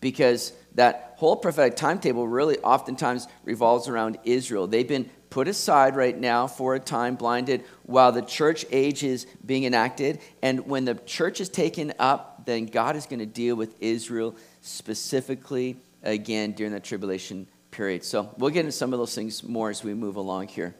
because 0.00 0.52
that 0.74 1.14
whole 1.16 1.36
prophetic 1.36 1.76
timetable 1.76 2.28
really 2.28 2.58
oftentimes 2.58 3.26
revolves 3.44 3.88
around 3.88 4.18
Israel. 4.24 4.66
They've 4.66 4.86
been 4.86 5.10
put 5.30 5.48
aside 5.48 5.96
right 5.96 6.16
now 6.16 6.46
for 6.46 6.74
a 6.74 6.80
time, 6.80 7.16
blinded, 7.16 7.64
while 7.82 8.12
the 8.12 8.22
church 8.22 8.64
age 8.70 9.02
is 9.02 9.26
being 9.44 9.64
enacted. 9.64 10.20
And 10.42 10.66
when 10.66 10.84
the 10.84 10.94
church 10.94 11.40
is 11.40 11.48
taken 11.48 11.92
up, 11.98 12.46
then 12.46 12.66
God 12.66 12.96
is 12.96 13.06
going 13.06 13.18
to 13.18 13.26
deal 13.26 13.56
with 13.56 13.74
Israel 13.80 14.36
specifically 14.60 15.76
again 16.02 16.52
during 16.52 16.72
the 16.72 16.80
tribulation 16.80 17.46
period. 17.70 18.04
So 18.04 18.34
we'll 18.38 18.50
get 18.50 18.60
into 18.60 18.72
some 18.72 18.92
of 18.92 18.98
those 18.98 19.14
things 19.14 19.42
more 19.42 19.70
as 19.70 19.82
we 19.82 19.94
move 19.94 20.16
along 20.16 20.48
here. 20.48 20.74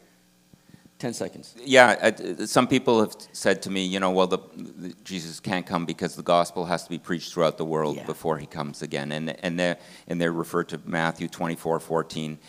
10 0.99 1.13
seconds. 1.13 1.55
Yeah, 1.63 2.11
uh, 2.19 2.45
some 2.45 2.67
people 2.67 2.99
have 3.01 3.15
said 3.31 3.61
to 3.63 3.69
me, 3.69 3.85
you 3.85 3.99
know, 3.99 4.11
well, 4.11 4.27
the, 4.27 4.39
the, 4.55 4.93
Jesus 5.03 5.39
can't 5.39 5.65
come 5.65 5.85
because 5.85 6.15
the 6.15 6.23
gospel 6.23 6.65
has 6.65 6.83
to 6.85 6.89
be 6.89 6.97
preached 6.97 7.33
throughout 7.33 7.57
the 7.57 7.65
world 7.65 7.97
yeah. 7.97 8.05
before 8.05 8.37
he 8.37 8.47
comes 8.47 8.81
again. 8.81 9.11
And, 9.11 9.35
and, 9.43 9.59
they're, 9.59 9.77
and 10.07 10.19
they're 10.19 10.31
referred 10.31 10.69
to 10.69 10.81
Matthew 10.85 11.27
24, 11.27 11.79
14. 11.79 12.39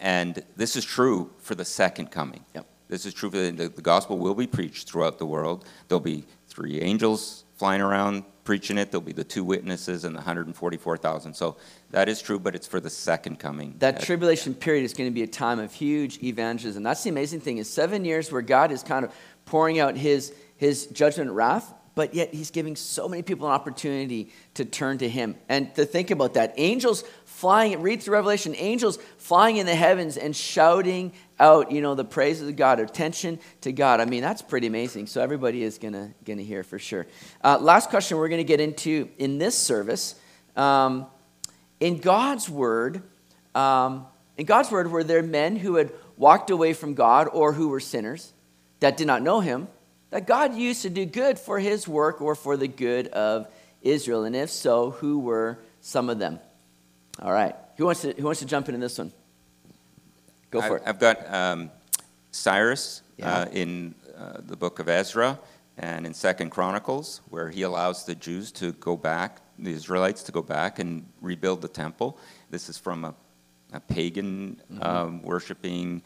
And 0.00 0.42
this 0.56 0.76
is 0.76 0.84
true 0.84 1.30
for 1.38 1.54
the 1.54 1.64
second 1.64 2.10
coming. 2.10 2.44
Yep. 2.54 2.66
This 2.88 3.06
is 3.06 3.14
true 3.14 3.30
for 3.30 3.36
the, 3.36 3.68
the 3.68 3.82
gospel 3.82 4.18
will 4.18 4.34
be 4.34 4.46
preached 4.46 4.88
throughout 4.88 5.18
the 5.18 5.26
world. 5.26 5.66
There'll 5.88 6.00
be 6.00 6.24
three 6.48 6.80
angels 6.80 7.44
flying 7.56 7.82
around 7.82 8.24
preaching 8.50 8.78
it. 8.78 8.90
There'll 8.90 9.00
be 9.00 9.12
the 9.12 9.22
two 9.22 9.44
witnesses 9.44 10.04
and 10.04 10.12
the 10.12 10.18
144,000. 10.18 11.34
So 11.34 11.56
that 11.90 12.08
is 12.08 12.20
true, 12.20 12.36
but 12.36 12.56
it's 12.56 12.66
for 12.66 12.80
the 12.80 12.90
second 12.90 13.38
coming. 13.38 13.76
That 13.78 14.00
tribulation 14.02 14.54
period 14.54 14.82
is 14.82 14.92
going 14.92 15.08
to 15.08 15.14
be 15.14 15.22
a 15.22 15.28
time 15.28 15.60
of 15.60 15.72
huge 15.72 16.20
evangelism. 16.20 16.82
That's 16.82 17.04
the 17.04 17.10
amazing 17.10 17.42
thing 17.42 17.58
is 17.58 17.70
seven 17.70 18.04
years 18.04 18.32
where 18.32 18.42
God 18.42 18.72
is 18.72 18.82
kind 18.82 19.04
of 19.04 19.14
pouring 19.44 19.78
out 19.78 19.96
his, 19.96 20.34
his 20.56 20.86
judgment 20.86 21.30
wrath, 21.30 21.72
but 21.94 22.12
yet 22.12 22.34
he's 22.34 22.50
giving 22.50 22.74
so 22.74 23.08
many 23.08 23.22
people 23.22 23.46
an 23.46 23.52
opportunity 23.52 24.32
to 24.54 24.64
turn 24.64 24.98
to 24.98 25.08
him. 25.08 25.36
And 25.48 25.72
to 25.76 25.84
think 25.84 26.10
about 26.10 26.34
that, 26.34 26.52
angels 26.56 27.04
flying, 27.40 27.80
read 27.80 28.02
through 28.02 28.12
Revelation, 28.12 28.54
angels 28.58 28.98
flying 29.16 29.56
in 29.56 29.64
the 29.64 29.74
heavens 29.74 30.18
and 30.18 30.36
shouting 30.36 31.10
out, 31.38 31.72
you 31.72 31.80
know, 31.80 31.94
the 31.94 32.04
praises 32.04 32.46
of 32.46 32.54
God, 32.54 32.78
attention 32.80 33.38
to 33.62 33.72
God. 33.72 33.98
I 33.98 34.04
mean, 34.04 34.20
that's 34.20 34.42
pretty 34.42 34.66
amazing. 34.66 35.06
So 35.06 35.22
everybody 35.22 35.62
is 35.62 35.78
gonna 35.78 36.12
gonna 36.26 36.42
hear 36.42 36.62
for 36.62 36.78
sure. 36.78 37.06
Uh, 37.42 37.58
last 37.58 37.88
question 37.88 38.18
we're 38.18 38.28
gonna 38.28 38.44
get 38.44 38.60
into 38.60 39.08
in 39.16 39.38
this 39.38 39.56
service. 39.56 40.16
Um, 40.54 41.06
in 41.80 41.96
God's 41.98 42.50
word, 42.50 43.02
um, 43.54 44.06
in 44.36 44.44
God's 44.44 44.70
word, 44.70 44.90
were 44.90 45.02
there 45.02 45.22
men 45.22 45.56
who 45.56 45.76
had 45.76 45.92
walked 46.18 46.50
away 46.50 46.74
from 46.74 46.92
God 46.92 47.26
or 47.32 47.54
who 47.54 47.68
were 47.68 47.80
sinners 47.80 48.34
that 48.80 48.98
did 48.98 49.06
not 49.06 49.22
know 49.22 49.40
Him 49.40 49.68
that 50.10 50.26
God 50.26 50.54
used 50.54 50.82
to 50.82 50.90
do 50.90 51.06
good 51.06 51.38
for 51.38 51.58
His 51.58 51.88
work 51.88 52.20
or 52.20 52.34
for 52.34 52.58
the 52.58 52.68
good 52.68 53.08
of 53.08 53.46
Israel? 53.80 54.24
And 54.24 54.36
if 54.36 54.50
so, 54.50 54.90
who 54.90 55.20
were 55.20 55.58
some 55.80 56.10
of 56.10 56.18
them? 56.18 56.38
All 57.20 57.32
right. 57.32 57.54
Who 57.76 57.86
wants 57.86 58.02
to, 58.02 58.12
who 58.12 58.24
wants 58.24 58.40
to 58.40 58.46
jump 58.46 58.68
in 58.68 58.74
into 58.74 58.86
this 58.86 58.98
one? 58.98 59.12
Go 60.50 60.62
for 60.62 60.74
I, 60.74 60.76
it. 60.76 60.82
I've 60.86 60.98
got 60.98 61.32
um, 61.32 61.70
Cyrus 62.30 63.02
yeah. 63.18 63.40
uh, 63.40 63.46
in 63.52 63.94
uh, 64.16 64.38
the 64.46 64.56
book 64.56 64.78
of 64.78 64.88
Ezra 64.88 65.38
and 65.76 66.06
in 66.06 66.14
Second 66.14 66.50
Chronicles, 66.50 67.20
where 67.28 67.50
he 67.50 67.62
allows 67.62 68.04
the 68.04 68.14
Jews 68.14 68.50
to 68.52 68.72
go 68.72 68.96
back, 68.96 69.40
the 69.58 69.72
Israelites 69.72 70.22
to 70.24 70.32
go 70.32 70.42
back 70.42 70.78
and 70.78 71.06
rebuild 71.20 71.60
the 71.60 71.68
temple. 71.68 72.18
This 72.50 72.68
is 72.68 72.78
from 72.78 73.04
a, 73.04 73.14
a 73.72 73.80
pagan 73.80 74.60
mm-hmm. 74.72 74.82
um, 74.82 75.22
worshiping 75.22 76.02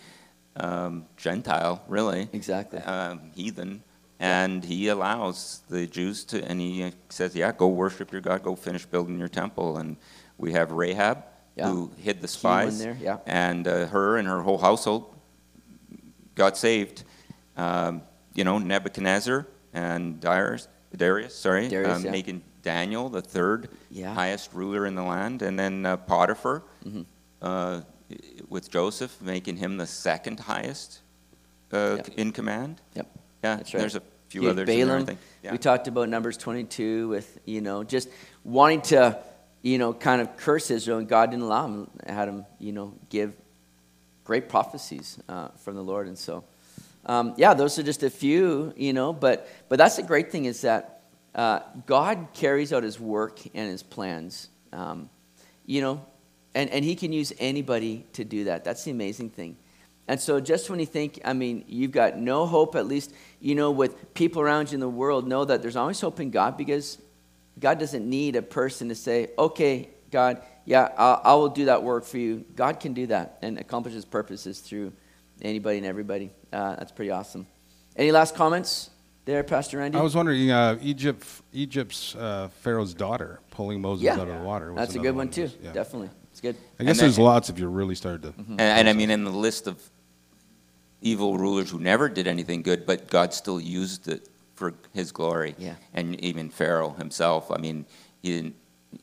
um, 0.56 1.06
Gentile, 1.16 1.82
really. 1.88 2.28
Exactly. 2.32 2.80
Um, 2.80 3.30
heathen. 3.34 3.82
And 4.20 4.64
he 4.64 4.88
allows 4.88 5.62
the 5.68 5.86
Jews 5.86 6.24
to, 6.26 6.44
and 6.44 6.60
he 6.60 6.92
says, 7.08 7.34
Yeah, 7.34 7.52
go 7.52 7.68
worship 7.68 8.12
your 8.12 8.20
God, 8.20 8.42
go 8.42 8.54
finish 8.54 8.86
building 8.86 9.18
your 9.18 9.28
temple. 9.28 9.78
And 9.78 9.96
we 10.38 10.52
have 10.52 10.72
Rahab, 10.72 11.24
yeah. 11.56 11.68
who 11.68 11.90
hid 11.98 12.20
the 12.20 12.28
spies, 12.28 12.84
yeah. 13.00 13.18
and 13.26 13.66
uh, 13.66 13.86
her 13.86 14.16
and 14.16 14.26
her 14.28 14.42
whole 14.42 14.58
household 14.58 15.14
got 16.34 16.56
saved. 16.56 17.04
Um, 17.56 18.02
you 18.34 18.42
know, 18.44 18.58
Nebuchadnezzar 18.58 19.46
and 19.72 20.20
Darius, 20.20 20.68
Darius 20.96 21.34
sorry, 21.34 21.68
Darius, 21.68 21.96
um, 21.96 22.04
yeah. 22.04 22.10
making 22.10 22.42
Daniel 22.62 23.08
the 23.08 23.22
third 23.22 23.68
highest 24.02 24.52
ruler 24.52 24.86
in 24.86 24.94
the 24.94 25.02
land, 25.02 25.42
and 25.42 25.58
then 25.58 25.86
uh, 25.86 25.96
Potiphar 25.98 26.62
mm-hmm. 26.84 27.02
uh, 27.40 27.82
with 28.48 28.70
Joseph 28.70 29.20
making 29.22 29.56
him 29.56 29.76
the 29.76 29.86
second 29.86 30.40
highest 30.40 31.00
uh, 31.72 31.96
yep. 31.96 32.08
in 32.16 32.32
command. 32.32 32.80
Yep, 32.94 33.06
yeah. 33.44 33.56
That's 33.56 33.74
right. 33.74 33.80
There's 33.80 33.96
a 33.96 34.02
few 34.28 34.48
others. 34.48 34.66
Balaam. 34.66 35.06
Yeah. 35.42 35.52
We 35.52 35.58
talked 35.58 35.86
about 35.86 36.08
Numbers 36.08 36.36
22 36.36 37.08
with 37.08 37.38
you 37.44 37.60
know 37.60 37.84
just 37.84 38.08
wanting 38.42 38.82
to 38.82 39.18
you 39.64 39.78
know, 39.78 39.94
kind 39.94 40.20
of 40.20 40.36
curse 40.36 40.70
Israel, 40.70 40.98
and 40.98 41.08
God 41.08 41.30
didn't 41.30 41.44
allow 41.44 41.66
him, 41.66 41.90
had 42.06 42.28
him, 42.28 42.44
you 42.58 42.70
know, 42.70 42.92
give 43.08 43.32
great 44.22 44.46
prophecies 44.46 45.18
uh, 45.26 45.48
from 45.56 45.74
the 45.74 45.82
Lord. 45.82 46.06
And 46.06 46.18
so, 46.18 46.44
um, 47.06 47.32
yeah, 47.38 47.54
those 47.54 47.78
are 47.78 47.82
just 47.82 48.02
a 48.02 48.10
few, 48.10 48.74
you 48.76 48.92
know, 48.92 49.14
but, 49.14 49.48
but 49.70 49.78
that's 49.78 49.96
the 49.96 50.02
great 50.02 50.30
thing 50.30 50.44
is 50.44 50.60
that 50.60 51.00
uh, 51.34 51.60
God 51.86 52.28
carries 52.34 52.74
out 52.74 52.82
his 52.82 53.00
work 53.00 53.40
and 53.54 53.70
his 53.70 53.82
plans, 53.82 54.50
um, 54.74 55.08
you 55.64 55.80
know, 55.80 56.04
and, 56.54 56.68
and 56.68 56.84
he 56.84 56.94
can 56.94 57.14
use 57.14 57.32
anybody 57.38 58.04
to 58.12 58.22
do 58.22 58.44
that. 58.44 58.64
That's 58.64 58.84
the 58.84 58.90
amazing 58.90 59.30
thing. 59.30 59.56
And 60.06 60.20
so, 60.20 60.40
just 60.40 60.68
when 60.68 60.78
you 60.78 60.84
think, 60.84 61.20
I 61.24 61.32
mean, 61.32 61.64
you've 61.66 61.90
got 61.90 62.18
no 62.18 62.44
hope, 62.44 62.76
at 62.76 62.86
least, 62.86 63.14
you 63.40 63.54
know, 63.54 63.70
with 63.70 64.12
people 64.12 64.42
around 64.42 64.70
you 64.70 64.74
in 64.74 64.80
the 64.80 64.88
world, 64.90 65.26
know 65.26 65.46
that 65.46 65.62
there's 65.62 65.76
always 65.76 65.98
hope 65.98 66.20
in 66.20 66.30
God 66.30 66.58
because 66.58 66.98
God 67.58 67.78
doesn't 67.78 68.08
need 68.08 68.36
a 68.36 68.42
person 68.42 68.88
to 68.88 68.94
say, 68.94 69.30
okay, 69.38 69.90
God, 70.10 70.42
yeah, 70.64 70.88
I, 70.96 71.20
I 71.24 71.34
will 71.34 71.48
do 71.48 71.66
that 71.66 71.82
work 71.82 72.04
for 72.04 72.18
you. 72.18 72.44
God 72.56 72.80
can 72.80 72.94
do 72.94 73.06
that 73.08 73.38
and 73.42 73.58
accomplish 73.58 73.94
his 73.94 74.04
purposes 74.04 74.60
through 74.60 74.92
anybody 75.42 75.78
and 75.78 75.86
everybody. 75.86 76.30
Uh, 76.52 76.76
that's 76.76 76.92
pretty 76.92 77.10
awesome. 77.10 77.46
Any 77.96 78.12
last 78.12 78.34
comments 78.34 78.90
there, 79.24 79.42
Pastor 79.44 79.78
Randy? 79.78 79.98
I 79.98 80.02
was 80.02 80.14
wondering, 80.14 80.50
uh, 80.50 80.78
Egypt, 80.82 81.26
Egypt's 81.52 82.14
uh, 82.14 82.48
Pharaoh's 82.60 82.94
daughter 82.94 83.40
pulling 83.50 83.80
Moses 83.80 84.04
yeah. 84.04 84.14
out 84.14 84.28
of 84.28 84.38
the 84.38 84.44
water. 84.44 84.72
That's 84.74 84.94
a 84.94 84.98
good 84.98 85.10
one, 85.10 85.26
one 85.26 85.30
too. 85.30 85.50
Yeah. 85.62 85.72
Definitely, 85.72 86.10
it's 86.30 86.40
good. 86.40 86.56
I 86.80 86.84
guess 86.84 86.98
there's 86.98 87.18
lots 87.18 87.50
if 87.50 87.58
you 87.58 87.68
really 87.68 87.94
started 87.94 88.22
to. 88.22 88.28
Mm-hmm. 88.30 88.52
And, 88.52 88.60
and 88.60 88.88
I 88.88 88.92
mean, 88.92 89.10
in 89.10 89.24
the 89.24 89.30
list 89.30 89.66
of 89.66 89.80
evil 91.00 91.36
rulers 91.36 91.70
who 91.70 91.78
never 91.78 92.08
did 92.08 92.26
anything 92.26 92.62
good, 92.62 92.86
but 92.86 93.08
God 93.08 93.32
still 93.34 93.60
used 93.60 94.08
it 94.08 94.28
for 94.54 94.74
his 94.92 95.12
glory. 95.12 95.54
Yeah. 95.58 95.74
And 95.92 96.20
even 96.24 96.50
Pharaoh 96.50 96.90
himself, 96.90 97.50
I 97.50 97.58
mean, 97.58 97.86
he 98.22 98.30
didn't 98.32 98.56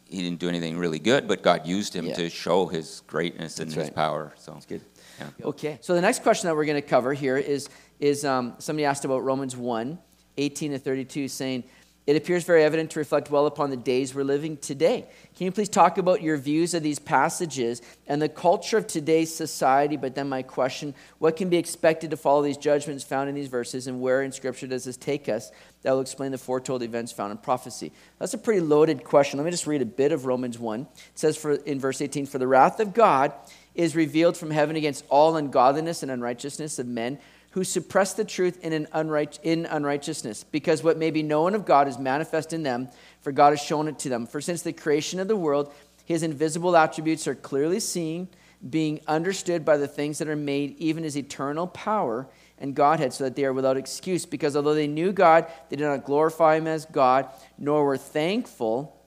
he 0.05 0.21
didn't 0.21 0.39
do 0.39 0.47
anything 0.47 0.77
really 0.77 0.99
good, 0.99 1.27
but 1.27 1.41
God 1.41 1.67
used 1.67 1.93
him 1.93 2.05
yeah. 2.05 2.15
to 2.15 2.29
show 2.29 2.67
his 2.67 3.01
greatness 3.07 3.59
and 3.59 3.73
his 3.73 3.89
power. 3.89 4.33
So 4.37 4.53
That's 4.53 4.65
good. 4.65 4.81
Yeah. 5.19 5.27
Okay. 5.45 5.77
So 5.81 5.93
the 5.93 6.01
next 6.01 6.23
question 6.23 6.47
that 6.47 6.55
we're 6.55 6.65
going 6.65 6.81
to 6.81 6.87
cover 6.87 7.13
here 7.13 7.37
is 7.37 7.69
is 7.99 8.25
um, 8.25 8.55
somebody 8.57 8.85
asked 8.85 9.05
about 9.05 9.19
Romans 9.19 9.55
1, 9.55 9.97
18 10.37 10.71
to 10.71 10.79
32, 10.79 11.27
saying, 11.27 11.63
it 12.07 12.15
appears 12.15 12.43
very 12.43 12.63
evident 12.63 12.89
to 12.91 12.99
reflect 12.99 13.29
well 13.29 13.45
upon 13.45 13.69
the 13.69 13.77
days 13.77 14.15
we're 14.15 14.23
living 14.23 14.57
today. 14.57 15.05
Can 15.35 15.45
you 15.45 15.51
please 15.51 15.69
talk 15.69 15.99
about 15.99 16.23
your 16.23 16.35
views 16.35 16.73
of 16.73 16.81
these 16.81 16.97
passages 16.97 17.81
and 18.07 18.19
the 18.19 18.27
culture 18.27 18.77
of 18.77 18.87
today's 18.87 19.33
society? 19.33 19.97
But 19.97 20.15
then, 20.15 20.27
my 20.27 20.41
question 20.41 20.95
what 21.19 21.37
can 21.37 21.49
be 21.49 21.57
expected 21.57 22.09
to 22.09 22.17
follow 22.17 22.41
these 22.41 22.57
judgments 22.57 23.03
found 23.03 23.29
in 23.29 23.35
these 23.35 23.49
verses, 23.49 23.85
and 23.85 24.01
where 24.01 24.23
in 24.23 24.31
Scripture 24.31 24.65
does 24.65 24.85
this 24.85 24.97
take 24.97 25.29
us? 25.29 25.51
That 25.83 25.91
will 25.91 26.01
explain 26.01 26.31
the 26.31 26.39
foretold 26.39 26.81
events 26.81 27.11
found 27.11 27.31
in 27.31 27.37
prophecy. 27.37 27.91
That's 28.17 28.33
a 28.33 28.39
pretty 28.39 28.61
loaded 28.61 29.03
question. 29.03 29.37
Let 29.37 29.45
me 29.45 29.51
just 29.51 29.67
read 29.67 29.81
a 29.81 29.85
bit 29.85 30.11
of 30.11 30.25
Romans 30.25 30.57
1. 30.57 30.81
It 30.81 30.87
says 31.13 31.37
for, 31.37 31.53
in 31.53 31.79
verse 31.79 32.01
18 32.01 32.25
For 32.25 32.39
the 32.39 32.47
wrath 32.47 32.79
of 32.79 32.95
God 32.95 33.31
is 33.75 33.95
revealed 33.95 34.35
from 34.35 34.51
heaven 34.51 34.75
against 34.75 35.05
all 35.07 35.35
ungodliness 35.35 36.01
and 36.01 36.11
unrighteousness 36.11 36.79
of 36.79 36.87
men 36.87 37.19
who 37.51 37.63
suppress 37.63 38.13
the 38.13 38.23
truth 38.23 38.63
in, 38.63 38.73
an 38.73 38.87
unright, 38.93 39.39
in 39.43 39.65
unrighteousness, 39.65 40.45
because 40.45 40.83
what 40.83 40.97
may 40.97 41.11
be 41.11 41.21
known 41.23 41.53
of 41.53 41.65
God 41.65 41.87
is 41.87 41.99
manifest 41.99 42.53
in 42.53 42.63
them, 42.63 42.89
for 43.21 43.31
God 43.31 43.51
has 43.51 43.61
shown 43.61 43.87
it 43.87 43.99
to 43.99 44.09
them. 44.09 44.25
For 44.25 44.41
since 44.41 44.61
the 44.61 44.73
creation 44.73 45.19
of 45.19 45.27
the 45.27 45.35
world, 45.35 45.73
his 46.05 46.23
invisible 46.23 46.75
attributes 46.75 47.27
are 47.27 47.35
clearly 47.35 47.79
seen, 47.79 48.29
being 48.69 49.01
understood 49.07 49.65
by 49.65 49.77
the 49.77 49.87
things 49.87 50.19
that 50.19 50.29
are 50.29 50.35
made, 50.35 50.77
even 50.77 51.03
his 51.03 51.17
eternal 51.17 51.67
power 51.67 52.27
and 52.57 52.75
Godhead, 52.75 53.11
so 53.11 53.23
that 53.23 53.35
they 53.35 53.43
are 53.43 53.53
without 53.53 53.75
excuse. 53.75 54.25
Because 54.25 54.55
although 54.55 54.75
they 54.75 54.87
knew 54.87 55.11
God, 55.11 55.47
they 55.69 55.75
did 55.75 55.83
not 55.83 56.05
glorify 56.05 56.57
him 56.57 56.67
as 56.67 56.85
God, 56.85 57.27
nor 57.57 57.83
were 57.85 57.97
thankful 57.97 58.97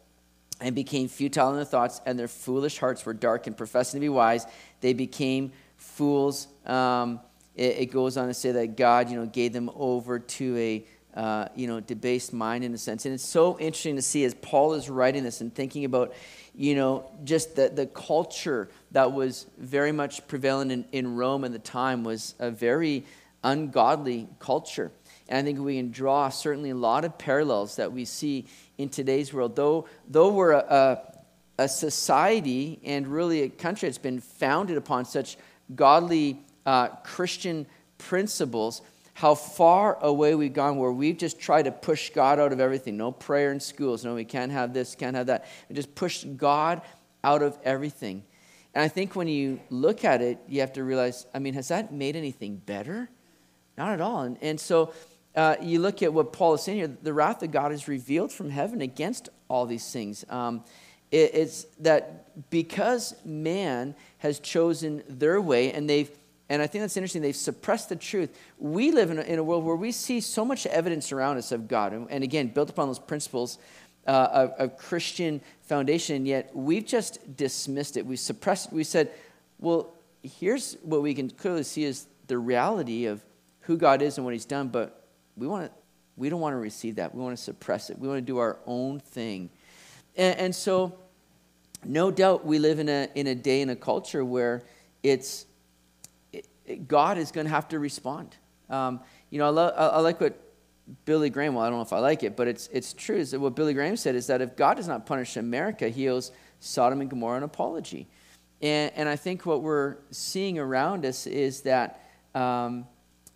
and 0.61 0.75
became 0.75 1.09
futile 1.09 1.51
in 1.51 1.57
their 1.57 1.65
thoughts, 1.65 2.01
and 2.05 2.19
their 2.19 2.29
foolish 2.29 2.79
hearts 2.79 3.07
were 3.07 3.15
dark. 3.15 3.47
And 3.47 3.57
professing 3.57 3.99
to 3.99 4.05
be 4.05 4.09
wise, 4.09 4.45
they 4.81 4.93
became 4.93 5.53
fools. 5.77 6.49
Um, 6.67 7.21
it, 7.57 7.77
it, 7.79 7.87
goes 7.87 8.17
on 8.17 8.29
to 8.29 8.35
say 8.35 8.53
that 8.53 8.77
God, 8.77 9.11
you 9.11 9.17
know, 9.17 9.27
gave 9.27 9.53
them 9.53 9.71
over 9.75 10.19
to 10.19 10.57
a 10.57 10.85
uh, 11.19 11.47
you 11.55 11.67
know 11.69 11.81
debased 11.81 12.33
mind 12.33 12.65
in 12.65 12.75
a 12.75 12.79
sense. 12.79 13.05
And 13.07 13.15
it's 13.15 13.25
so 13.25 13.59
interesting 13.59 13.97
to 13.97 14.03
see 14.03 14.25
as 14.25 14.35
Paul 14.35 14.75
is 14.75 14.91
writing 14.91 15.23
this 15.23 15.41
and 15.41 15.55
thinking 15.55 15.85
about, 15.85 16.13
you 16.55 16.75
know, 16.75 17.11
just 17.23 17.57
the, 17.57 17.69
the 17.69 17.87
culture 17.87 18.69
that 18.93 19.13
was 19.13 19.47
very 19.59 19.93
much 19.93 20.27
prevalent 20.27 20.73
in, 20.73 20.85
in 20.93 21.17
Rome 21.17 21.45
at 21.45 21.53
the 21.53 21.59
time 21.59 22.05
was 22.05 22.35
a 22.39 22.51
very 22.51 23.05
ungodly 23.45 24.29
culture. 24.41 24.91
And 25.29 25.39
I 25.39 25.43
think 25.43 25.61
we 25.61 25.77
can 25.77 25.91
draw 25.91 26.29
certainly 26.29 26.71
a 26.71 26.75
lot 26.75 27.05
of 27.05 27.17
parallels 27.17 27.77
that 27.77 27.93
we 27.93 28.05
see 28.05 28.47
in 28.77 28.89
today's 28.89 29.33
world. 29.33 29.57
Though, 29.57 29.87
though 30.09 30.33
we're 30.33 30.53
a, 30.53 30.59
a, 31.59 31.63
a 31.65 31.69
society 31.69 32.81
and 32.85 33.07
really 33.07 33.43
a 33.43 33.49
country 33.49 33.89
that's 33.89 33.99
been 33.99 34.21
founded 34.21 34.77
upon 34.77 35.05
such 35.05 35.37
godly 35.75 36.43
uh, 36.67 36.89
Christian 37.05 37.67
principles, 37.99 38.83
how 39.15 39.35
far 39.35 39.99
away 40.03 40.35
we've 40.35 40.53
gone 40.53 40.77
where 40.77 40.93
we've 40.93 41.17
just 41.17 41.39
tried 41.39 41.62
to 41.62 41.73
push 41.73 42.11
God 42.11 42.41
out 42.41 42.53
of 42.53 42.61
everything. 42.61 42.97
No 42.97 43.12
prayer 43.12 43.53
in 43.53 43.61
schools. 43.61 44.05
No, 44.05 44.15
we 44.15 44.25
can't 44.25 44.51
have 44.51 44.75
this, 44.75 44.95
can't 44.95 45.17
have 45.17 45.27
that. 45.27 45.47
And 45.69 45.77
just 45.77 45.95
push 45.95 46.25
God 46.25 46.83
out 47.23 47.43
of 47.43 47.57
everything. 47.65 48.25
And 48.75 48.83
I 48.83 48.89
think 48.89 49.15
when 49.15 49.29
you 49.29 49.61
look 49.71 50.05
at 50.05 50.21
it, 50.21 50.39
you 50.49 50.61
have 50.61 50.73
to 50.75 50.85
realize 50.85 51.27
I 51.33 51.39
mean, 51.39 51.55
has 51.55 51.69
that 51.69 51.93
made 51.93 52.17
anything 52.17 52.57
better? 52.57 53.09
Not 53.79 53.93
at 53.93 54.01
all. 54.01 54.23
And, 54.23 54.37
and 54.43 54.59
so 54.59 54.93
uh, 55.37 55.57
you 55.61 55.81
look 55.81 56.03
at 56.03 56.12
what 56.12 56.33
Paul 56.33 56.55
is 56.55 56.62
saying 56.62 56.79
here 56.79 56.89
the 56.89 57.12
wrath 57.12 57.43
of 57.43 57.51
God 57.51 57.73
is 57.73 57.89
revealed 57.89 58.33
from 58.33 58.51
heaven 58.51 58.81
against 58.81 59.29
all 59.49 59.67
these 59.67 59.91
things. 59.93 60.25
Um, 60.29 60.65
it, 61.11 61.31
it's 61.35 61.65
that 61.81 62.51
because 62.51 63.15
man 63.25 63.95
has 64.19 64.41
chosen 64.41 65.03
their 65.09 65.41
way 65.41 65.73
and 65.73 65.89
they've 65.89 66.11
and 66.49 66.61
I 66.61 66.67
think 66.67 66.83
that's 66.83 66.97
interesting. 66.97 67.23
They've 67.23 67.35
suppressed 67.35 67.89
the 67.89 67.97
truth. 67.97 68.37
We 68.59 68.91
live 68.93 69.11
in 69.11 69.19
a, 69.19 69.23
in 69.23 69.39
a 69.39 69.45
world 69.45 69.65
where 69.65 69.77
we 69.77 69.93
see 69.93 70.21
so 70.21 70.45
much 70.45 70.67
evidence 70.67 71.11
around 71.11 71.39
us 71.39 71.53
of 71.53 71.69
God, 71.69 71.93
and, 71.93 72.07
and 72.11 72.23
again, 72.23 72.49
built 72.49 72.71
upon 72.71 72.89
those 72.89 72.99
principles 72.99 73.59
uh, 74.07 74.29
of, 74.33 74.51
of, 74.59 74.77
Christian 74.77 75.41
foundation, 75.63 76.17
and 76.17 76.29
yet 76.29 76.55
we've 76.55 76.85
just 76.85 77.37
dismissed 77.37 77.97
it. 77.97 78.05
We've 78.05 78.19
suppressed 78.19 78.67
it. 78.67 78.75
We 78.75 78.85
said, 78.85 79.11
well, 79.59 79.95
here's 80.23 80.77
what 80.83 81.01
we 81.01 81.15
can 81.15 81.31
clearly 81.31 81.63
see 81.63 81.85
is 81.85 82.07
the 82.27 82.37
reality 82.37 83.07
of 83.07 83.25
who 83.61 83.79
God 83.79 84.03
is 84.03 84.19
and 84.19 84.25
what 84.27 84.35
He's 84.35 84.45
done, 84.45 84.69
but 84.69 85.07
we, 85.37 85.47
want 85.47 85.67
to, 85.67 85.73
we 86.17 86.29
don't 86.29 86.41
want 86.41 86.53
to 86.53 86.59
receive 86.59 86.97
that. 86.97 87.15
We 87.15 87.23
want 87.23 87.35
to 87.35 87.43
suppress 87.43 87.89
it. 87.89 87.99
We 87.99 88.07
want 88.07 88.19
to 88.19 88.23
do 88.23 88.37
our 88.37 88.59
own 88.67 89.01
thing. 89.01 89.49
And, 90.17 90.39
and 90.39 90.55
so, 90.55 90.99
no 91.83 92.11
doubt, 92.11 92.45
we 92.45 92.59
live 92.59 92.79
in 92.79 92.91
a, 92.91 93.09
in 93.15 93.27
a 93.29 93.35
day, 93.35 93.63
in 93.63 93.71
a 93.71 93.77
culture 93.77 94.23
where 94.23 94.65
it's 95.03 95.47
it, 95.47 95.47
it, 95.47 95.54
God 96.87 97.19
is 97.19 97.31
going 97.31 97.47
to 97.47 97.51
have 97.51 97.69
to 97.69 97.79
respond. 97.79 98.37
Um, 98.71 99.01
you 99.31 99.39
know, 99.39 99.47
I, 99.47 99.51
lo- 99.51 99.75
I, 99.77 100.01
like 100.01 100.21
what 100.21 100.39
Billy 101.05 101.31
Graham, 101.31 101.55
well, 101.55 101.65
I 101.65 101.69
don't 101.69 101.79
know 101.79 101.83
if 101.83 101.93
I 101.93 101.99
like 101.99 102.23
it, 102.23 102.37
but 102.37 102.49
it's, 102.49 102.69
it's 102.73 102.93
true. 102.93 103.17
Is 103.17 103.33
that 103.33 103.41
what 103.41 103.55
Billy 103.55 103.75
Graham 103.75 103.97
said 103.97 104.15
is 104.15 104.27
that 104.29 104.41
if 104.41 104.57
God 104.57 104.77
does 104.77 104.89
not 104.89 105.07
punish 105.07 105.37
America, 105.37 105.89
he 105.89 106.09
owes 106.09 106.33
Sodom 106.61 107.01
and 107.01 107.11
Gomorrah 107.11 107.39
an 107.39 107.43
apology. 107.43 108.09
And, 108.62 108.93
and 108.95 109.09
I 109.09 109.17
think 109.17 109.45
what 109.45 109.62
we're 109.62 109.97
seeing 110.11 110.59
around 110.59 111.05
us 111.05 111.27
is 111.27 111.62
that 111.62 112.01
um, 112.35 112.87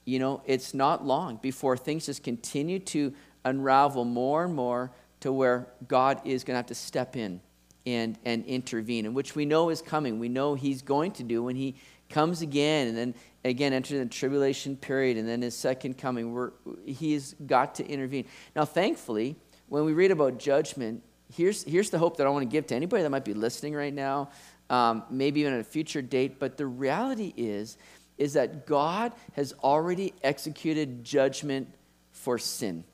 you 0.09 0.19
know, 0.19 0.41
it's 0.47 0.73
not 0.73 1.05
long 1.05 1.37
before 1.37 1.77
things 1.77 2.07
just 2.07 2.23
continue 2.23 2.79
to 2.79 3.13
unravel 3.45 4.07
more 4.07 4.45
and 4.45 4.55
more 4.55 4.91
to 5.21 5.31
where 5.31 5.69
God 5.87 6.23
is 6.25 6.45
going 6.45 6.55
to 6.55 6.59
have 6.59 6.67
to 6.67 6.75
step 6.75 7.15
in 7.15 7.43
and, 7.85 8.19
and 8.25 8.45
intervene, 8.47 9.05
and 9.05 9.15
which 9.15 9.35
we 9.35 9.45
know 9.45 9.69
is 9.69 9.83
coming. 9.83 10.19
We 10.19 10.31
know 10.31 10.55
He's 10.55 10.81
going 10.81 11.13
to 11.13 11.23
do 11.23 11.43
when 11.43 11.57
He 11.57 11.77
comes 12.09 12.43
again, 12.43 12.89
and 12.89 12.97
then 12.97 13.15
again 13.45 13.73
enters 13.73 13.99
the 13.99 14.07
tribulation 14.07 14.77
period, 14.77 15.17
and 15.17 15.29
then 15.29 15.43
His 15.43 15.57
second 15.57 15.99
coming. 15.99 16.35
Where 16.35 16.53
He's 16.87 17.35
got 17.47 17.75
to 17.77 17.87
intervene. 17.87 18.27
Now, 18.57 18.65
thankfully, 18.65 19.37
when 19.69 19.85
we 19.85 19.93
read 19.93 20.11
about 20.11 20.39
judgment, 20.39 21.03
here's, 21.35 21.63
here's 21.65 21.91
the 21.91 21.99
hope 21.99 22.17
that 22.17 22.27
I 22.27 22.31
want 22.31 22.43
to 22.43 22.51
give 22.51 22.67
to 22.69 22.75
anybody 22.75 23.03
that 23.03 23.11
might 23.11 23.25
be 23.25 23.35
listening 23.35 23.75
right 23.75 23.93
now, 23.93 24.31
um, 24.71 25.05
maybe 25.11 25.41
even 25.41 25.53
at 25.53 25.61
a 25.61 25.65
future 25.65 26.03
date. 26.03 26.39
But 26.39 26.57
the 26.57 26.67
reality 26.67 27.33
is 27.37 27.77
is 28.19 28.33
that 28.33 28.67
God 28.67 29.13
has 29.35 29.55
already 29.63 30.13
executed 30.23 31.05
judgment 31.05 31.73
for 32.11 32.37
sin. 32.37 32.85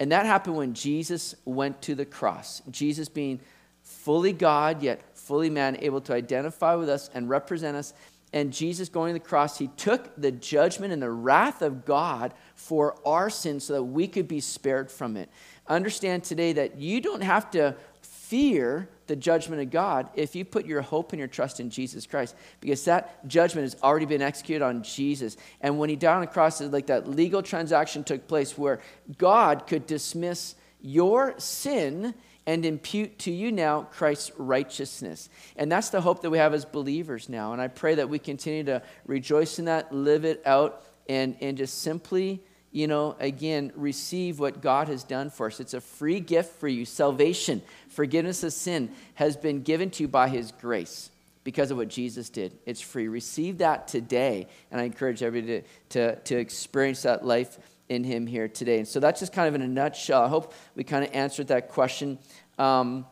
And 0.00 0.10
that 0.12 0.26
happened 0.26 0.56
when 0.56 0.74
Jesus 0.74 1.34
went 1.44 1.80
to 1.82 1.94
the 1.94 2.04
cross. 2.04 2.60
Jesus 2.70 3.08
being 3.08 3.40
fully 3.82 4.32
God, 4.32 4.82
yet 4.82 5.16
fully 5.16 5.48
man, 5.48 5.78
able 5.80 6.00
to 6.02 6.12
identify 6.12 6.74
with 6.74 6.88
us 6.88 7.08
and 7.14 7.28
represent 7.28 7.76
us. 7.76 7.94
And 8.34 8.52
Jesus 8.52 8.88
going 8.88 9.14
to 9.14 9.20
the 9.20 9.24
cross, 9.24 9.58
he 9.58 9.68
took 9.68 10.10
the 10.20 10.32
judgment 10.32 10.92
and 10.92 11.00
the 11.00 11.08
wrath 11.08 11.62
of 11.62 11.84
God 11.84 12.34
for 12.56 12.96
our 13.06 13.30
sins 13.30 13.62
so 13.62 13.74
that 13.74 13.84
we 13.84 14.08
could 14.08 14.26
be 14.26 14.40
spared 14.40 14.90
from 14.90 15.16
it. 15.16 15.30
Understand 15.68 16.24
today 16.24 16.52
that 16.54 16.76
you 16.76 17.00
don't 17.00 17.22
have 17.22 17.48
to 17.52 17.76
fear 18.02 18.88
the 19.06 19.14
judgment 19.14 19.62
of 19.62 19.70
God 19.70 20.08
if 20.14 20.34
you 20.34 20.44
put 20.44 20.66
your 20.66 20.82
hope 20.82 21.12
and 21.12 21.20
your 21.20 21.28
trust 21.28 21.60
in 21.60 21.70
Jesus 21.70 22.08
Christ, 22.08 22.34
because 22.58 22.84
that 22.86 23.24
judgment 23.28 23.66
has 23.66 23.80
already 23.84 24.06
been 24.06 24.20
executed 24.20 24.64
on 24.64 24.82
Jesus. 24.82 25.36
And 25.60 25.78
when 25.78 25.88
he 25.88 25.94
died 25.94 26.16
on 26.16 26.20
the 26.22 26.26
cross, 26.26 26.60
it's 26.60 26.72
like 26.72 26.88
that 26.88 27.08
legal 27.08 27.40
transaction 27.40 28.02
took 28.02 28.26
place 28.26 28.58
where 28.58 28.80
God 29.16 29.68
could 29.68 29.86
dismiss 29.86 30.56
your 30.80 31.38
sin 31.38 32.14
and 32.46 32.66
impute 32.66 33.18
to 33.20 33.30
you 33.30 33.50
now 33.50 33.82
Christ's 33.82 34.32
righteousness. 34.36 35.28
And 35.56 35.70
that's 35.72 35.90
the 35.90 36.00
hope 36.00 36.22
that 36.22 36.30
we 36.30 36.38
have 36.38 36.54
as 36.54 36.64
believers 36.64 37.28
now. 37.28 37.52
And 37.52 37.62
I 37.62 37.68
pray 37.68 37.94
that 37.94 38.08
we 38.08 38.18
continue 38.18 38.64
to 38.64 38.82
rejoice 39.06 39.58
in 39.58 39.64
that, 39.66 39.94
live 39.94 40.24
it 40.24 40.42
out, 40.44 40.82
and, 41.08 41.36
and 41.40 41.56
just 41.56 41.82
simply 41.82 42.42
you 42.74 42.88
know, 42.88 43.14
again, 43.20 43.70
receive 43.76 44.40
what 44.40 44.60
God 44.60 44.88
has 44.88 45.04
done 45.04 45.30
for 45.30 45.46
us. 45.46 45.60
It's 45.60 45.74
a 45.74 45.80
free 45.80 46.18
gift 46.18 46.58
for 46.58 46.66
you. 46.66 46.84
Salvation, 46.84 47.62
forgiveness 47.88 48.42
of 48.42 48.52
sin 48.52 48.90
has 49.14 49.36
been 49.36 49.62
given 49.62 49.90
to 49.90 50.02
you 50.02 50.08
by 50.08 50.28
His 50.28 50.50
grace 50.50 51.08
because 51.44 51.70
of 51.70 51.76
what 51.76 51.86
Jesus 51.86 52.30
did. 52.30 52.58
It's 52.66 52.80
free. 52.80 53.06
Receive 53.06 53.58
that 53.58 53.86
today. 53.86 54.48
And 54.72 54.80
I 54.80 54.84
encourage 54.84 55.22
everybody 55.22 55.62
to, 55.90 56.16
to, 56.16 56.20
to 56.22 56.36
experience 56.36 57.02
that 57.02 57.24
life 57.24 57.58
in 57.94 58.04
Him 58.04 58.26
here 58.26 58.48
today. 58.48 58.78
And 58.78 58.88
so 58.88 59.00
that's 59.00 59.20
just 59.20 59.32
kind 59.32 59.48
of 59.48 59.54
in 59.54 59.62
a 59.62 59.68
nutshell. 59.68 60.22
I 60.22 60.28
hope 60.28 60.52
we 60.74 60.84
kind 60.84 61.04
of 61.04 61.14
answered 61.14 61.48
that 61.48 61.68
question. 61.68 62.18
Um, 62.58 63.06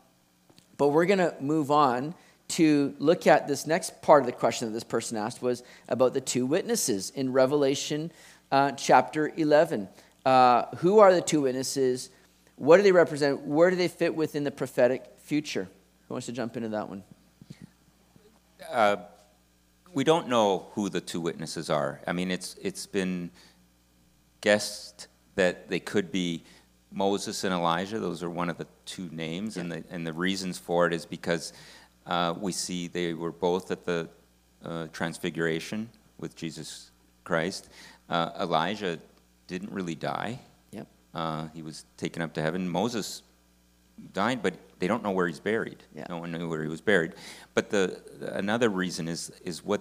but 0.77 0.89
we're 0.89 1.07
going 1.07 1.19
to 1.19 1.35
move 1.41 1.71
on 1.71 2.15
to 2.49 2.95
look 2.99 3.27
at 3.27 3.49
this 3.49 3.67
next 3.67 4.03
part 4.03 4.23
of 4.23 4.27
the 4.27 4.33
question 4.33 4.69
that 4.69 4.75
this 4.75 4.85
person 4.85 5.17
asked 5.17 5.41
was 5.41 5.63
about 5.89 6.13
the 6.13 6.21
two 6.21 6.45
witnesses 6.45 7.11
in 7.11 7.33
Revelation 7.33 8.13
uh, 8.51 8.73
chapter 8.73 9.33
11. 9.37 9.89
Uh, 10.27 10.65
who 10.77 10.99
are 10.99 11.15
the 11.15 11.23
two 11.23 11.41
witnesses? 11.41 12.11
What 12.57 12.77
do 12.77 12.83
they 12.83 12.93
represent? 12.93 13.41
Where 13.43 13.71
do 13.71 13.77
they 13.77 13.89
fit 13.89 14.15
within 14.15 14.45
the 14.45 14.51
prophetic 14.51 15.05
future? 15.19 15.69
Who 16.09 16.15
wants 16.15 16.27
to 16.27 16.33
jump 16.33 16.57
into 16.57 16.69
that 16.71 16.89
one? 16.89 17.03
Uh, 18.71 18.97
we 19.95 20.05
don't 20.05 20.29
know 20.29 20.67
who 20.73 20.89
the 20.89 21.01
two 21.01 21.21
witnesses 21.21 21.71
are. 21.71 22.01
I 22.07 22.13
mean, 22.13 22.31
it's, 22.31 22.57
it's 22.63 22.87
been 22.87 23.31
guessed 24.43 25.09
that 25.37 25.71
they 25.71 25.81
could 25.81 26.13
be 26.13 26.45
Moses 26.93 27.45
and 27.45 27.55
Elijah. 27.55 27.99
Those 27.99 28.23
are 28.23 28.29
one 28.29 28.51
of 28.51 28.59
the 28.59 28.67
two 28.85 29.09
names, 29.11 29.57
yeah. 29.57 29.63
and, 29.63 29.73
the, 29.73 29.85
and 29.91 30.07
the 30.07 30.13
reasons 30.13 30.59
for 30.59 30.87
it 30.87 30.93
is 30.93 31.07
because 31.07 31.55
uh, 32.07 32.35
we 32.39 32.53
see 32.53 32.89
they 32.89 33.15
were 33.15 33.33
both 33.33 33.71
at 33.71 33.85
the 33.87 34.09
uh, 34.65 34.89
transfiguration 34.93 35.89
with 36.19 36.37
Jesus 36.37 36.91
Christ. 37.25 37.71
Uh, 38.09 38.31
Elijah 38.41 38.99
didn't 39.47 39.73
really 39.73 39.95
die. 39.95 40.39
Yep. 40.73 40.87
Uh, 41.15 41.49
he 41.55 41.63
was 41.63 41.85
taken 41.97 42.23
up 42.23 42.35
to 42.35 42.43
heaven. 42.43 42.69
Moses 42.69 43.23
died, 44.13 44.43
but 44.43 44.55
they 44.79 44.87
don't 44.87 45.03
know 45.03 45.11
where 45.11 45.27
he's 45.27 45.41
buried. 45.41 45.83
Yeah. 45.95 46.07
No 46.09 46.19
one 46.19 46.33
knew 46.33 46.49
where 46.49 46.63
he 46.63 46.69
was 46.69 46.81
buried. 46.81 47.15
But 47.55 47.71
the 47.71 48.01
another 48.33 48.69
reason 48.69 49.09
is 49.09 49.31
is 49.45 49.65
what 49.65 49.81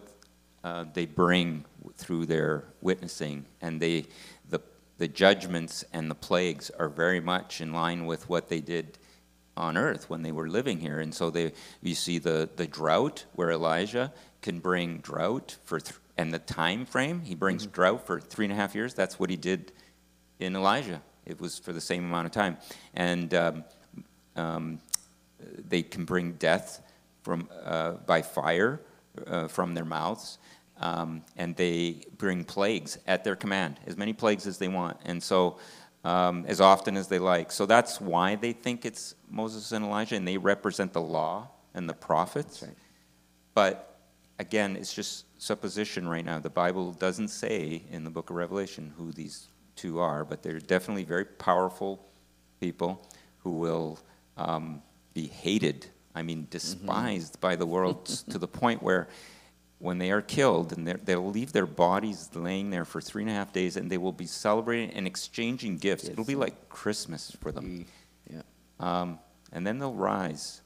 uh, 0.64 0.86
they 0.94 1.06
bring 1.06 1.66
through 1.98 2.28
their 2.28 2.66
witnessing, 2.82 3.46
and 3.62 3.82
they 3.82 4.06
the 5.02 5.08
judgments 5.08 5.84
and 5.92 6.12
the 6.12 6.16
plagues 6.30 6.70
are 6.78 6.88
very 6.88 7.20
much 7.20 7.60
in 7.60 7.74
line 7.74 8.06
with 8.06 8.30
what 8.30 8.50
they 8.50 8.62
did 8.62 9.00
on 9.58 9.76
earth 9.76 10.08
when 10.12 10.22
they 10.22 10.32
were 10.32 10.48
living 10.48 10.80
here. 10.80 11.00
And 11.00 11.12
so 11.12 11.32
they 11.32 11.54
you 11.82 11.96
see 11.96 12.20
the 12.20 12.48
the 12.56 12.68
drought 12.68 13.26
where 13.34 13.50
Elijah 13.50 14.14
can 14.44 14.60
bring 14.60 15.00
drought 15.00 15.58
for 15.64 15.80
th- 15.80 15.98
and 16.20 16.32
the 16.32 16.38
time 16.38 16.86
frame, 16.86 17.22
he 17.22 17.34
brings 17.34 17.64
mm-hmm. 17.64 17.74
drought 17.74 18.06
for 18.06 18.22
three 18.22 18.46
and 18.46 18.54
a 18.54 18.56
half 18.56 18.76
years. 18.76 18.94
That's 18.94 19.20
what 19.20 19.32
he 19.32 19.38
did 19.38 19.72
in 20.40 20.56
Elijah. 20.56 21.02
It 21.26 21.42
was 21.42 21.58
for 21.58 21.74
the 21.74 21.82
same 21.82 22.06
amount 22.06 22.28
of 22.28 22.32
time. 22.32 22.58
And 22.94 23.34
um, 23.34 23.64
um, 24.36 24.80
they 25.68 25.82
can 25.82 26.06
bring 26.06 26.34
death 26.34 26.80
from, 27.24 27.50
uh, 27.64 27.94
by 28.06 28.22
fire 28.22 28.80
uh, 29.26 29.48
from 29.48 29.74
their 29.74 29.86
mouths. 29.86 30.38
Um, 30.82 31.24
and 31.38 31.56
they 31.56 32.04
bring 32.18 32.44
plagues 32.44 32.98
at 33.06 33.24
their 33.24 33.36
command, 33.36 33.80
as 33.86 33.96
many 33.96 34.14
plagues 34.14 34.48
as 34.48 34.58
they 34.58 34.68
want, 34.68 34.98
and 35.06 35.22
so 35.22 35.60
um, 36.04 36.44
as 36.48 36.60
often 36.60 36.98
as 36.98 37.08
they 37.08 37.20
like. 37.20 37.52
So 37.52 37.66
that's 37.66 38.02
why 38.02 38.36
they 38.36 38.52
think 38.52 38.86
it's 38.86 39.16
Moses 39.30 39.72
and 39.72 39.86
Elijah, 39.86 40.16
and 40.16 40.28
they 40.28 40.38
represent 40.38 40.92
the 40.94 41.02
law 41.02 41.50
and 41.74 41.88
the 41.88 41.94
prophets. 41.94 42.64
Right. 42.64 42.72
But 43.54 44.00
again, 44.40 44.76
it's 44.76 44.94
just 44.94 45.26
supposition 45.40 46.08
right 46.08 46.26
now. 46.26 46.40
The 46.40 46.50
Bible 46.50 46.92
doesn't 46.94 47.30
say 47.30 47.84
in 47.92 48.04
the 48.04 48.10
book 48.10 48.30
of 48.30 48.36
Revelation 48.36 48.94
who 48.98 49.12
these 49.12 49.48
two 49.76 50.00
are, 50.00 50.26
but 50.26 50.42
they're 50.42 50.60
definitely 50.60 51.04
very 51.04 51.26
powerful 51.26 52.04
people 52.60 53.08
who 53.40 53.52
will 53.52 54.00
um, 54.38 54.82
be 55.14 55.28
hated, 55.28 55.88
I 56.16 56.22
mean, 56.22 56.48
despised 56.50 57.34
mm-hmm. 57.34 57.42
by 57.42 57.56
the 57.56 57.66
world 57.66 58.06
to 58.30 58.38
the 58.38 58.48
point 58.48 58.82
where 58.82 59.08
when 59.82 59.98
they 59.98 60.12
are 60.12 60.22
killed, 60.22 60.72
and 60.74 60.88
they'll 60.88 61.32
leave 61.32 61.54
their 61.54 61.66
bodies 61.66 62.30
laying 62.36 62.70
there 62.70 62.86
for 62.86 63.02
three 63.02 63.24
and 63.24 63.32
a 63.32 63.34
half 63.34 63.52
days, 63.52 63.78
and 63.78 63.90
they 63.90 63.98
will 63.98 64.12
be 64.12 64.28
celebrating 64.28 64.92
and 64.92 65.08
exchanging 65.08 65.78
gifts. 65.78 66.08
It'll 66.08 66.24
be 66.24 66.36
like 66.36 66.70
Christmas 66.70 67.36
for 67.42 67.52
them. 67.52 67.88
Yeah. 68.32 68.44
Um, 68.80 69.18
and 69.52 69.66
then 69.66 69.80
they'll 69.80 69.96
rise, 69.96 70.62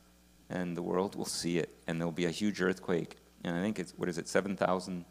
and 0.50 0.76
the 0.76 0.82
world 0.82 1.16
will 1.16 1.26
see 1.26 1.58
it, 1.58 1.70
and 1.88 2.00
there'll 2.00 2.12
be 2.12 2.26
a 2.26 2.32
huge 2.32 2.62
earthquake. 2.62 3.16
And 3.46 3.56
I 3.56 3.62
think 3.62 3.80
it's, 3.80 3.94
what 3.96 4.10
is 4.10 4.18
it, 4.18 4.28
7,000 4.28 5.06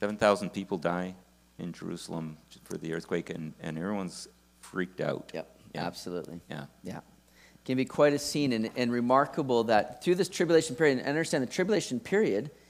7, 0.00 0.50
people 0.50 0.76
die 0.76 1.14
in 1.58 1.72
Jerusalem 1.72 2.36
for 2.64 2.76
the 2.76 2.92
earthquake, 2.92 3.30
and, 3.30 3.54
and 3.60 3.78
everyone's 3.78 4.28
freaked 4.60 5.00
out. 5.00 5.30
Yep, 5.32 5.60
yeah. 5.74 5.86
absolutely. 5.86 6.40
Yeah. 6.50 6.66
Yeah. 6.82 6.98
It 6.98 7.64
can 7.64 7.78
be 7.78 7.86
quite 7.86 8.12
a 8.12 8.18
scene 8.18 8.52
and, 8.52 8.70
and 8.76 8.92
remarkable 8.92 9.64
that 9.64 10.04
through 10.04 10.16
this 10.16 10.28
tribulation 10.28 10.76
period, 10.76 10.98
and 10.98 11.08
understand 11.08 11.42
the 11.42 11.50
tribulation 11.50 12.00
period– 12.00 12.50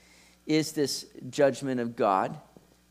is 0.49 0.73
this 0.73 1.07
judgment 1.29 1.79
of 1.79 1.95
God 1.95 2.37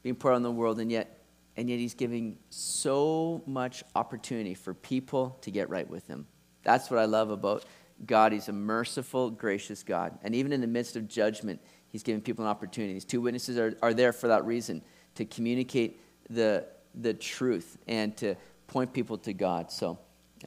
being 0.04 0.16
poured 0.16 0.36
on 0.36 0.44
the 0.44 0.52
world, 0.52 0.80
and 0.80 0.90
yet, 0.90 1.26
and 1.58 1.70
yet 1.70 1.80
He's 1.80 1.96
giving 1.96 2.38
so 2.50 3.42
much 3.46 3.84
opportunity 3.96 4.54
for 4.54 4.74
people 4.74 5.38
to 5.42 5.52
get 5.52 5.70
right 5.70 5.90
with 5.90 6.08
Him. 6.08 6.28
That's 6.64 6.90
what 6.90 7.00
I 7.00 7.06
love 7.06 7.32
about 7.32 7.66
God. 8.06 8.32
He's 8.32 8.48
a 8.48 8.54
merciful, 8.54 9.32
gracious 9.32 9.84
God. 9.84 10.18
And 10.22 10.36
even 10.36 10.54
in 10.54 10.62
the 10.62 10.68
midst 10.68 10.96
of 10.96 11.08
judgment, 11.08 11.60
He's 11.90 12.04
giving 12.04 12.22
people 12.22 12.46
an 12.46 12.52
opportunity. 12.52 12.94
These 12.94 13.06
two 13.06 13.22
witnesses 13.22 13.58
are, 13.58 13.76
are 13.82 13.94
there 13.94 14.14
for 14.14 14.28
that 14.28 14.46
reason 14.46 14.84
to 15.16 15.26
communicate 15.26 16.00
the, 16.30 16.66
the 16.94 17.14
truth 17.14 17.78
and 17.88 18.16
to 18.18 18.36
point 18.68 18.94
people 18.94 19.18
to 19.20 19.34
God. 19.34 19.72
So, 19.72 19.98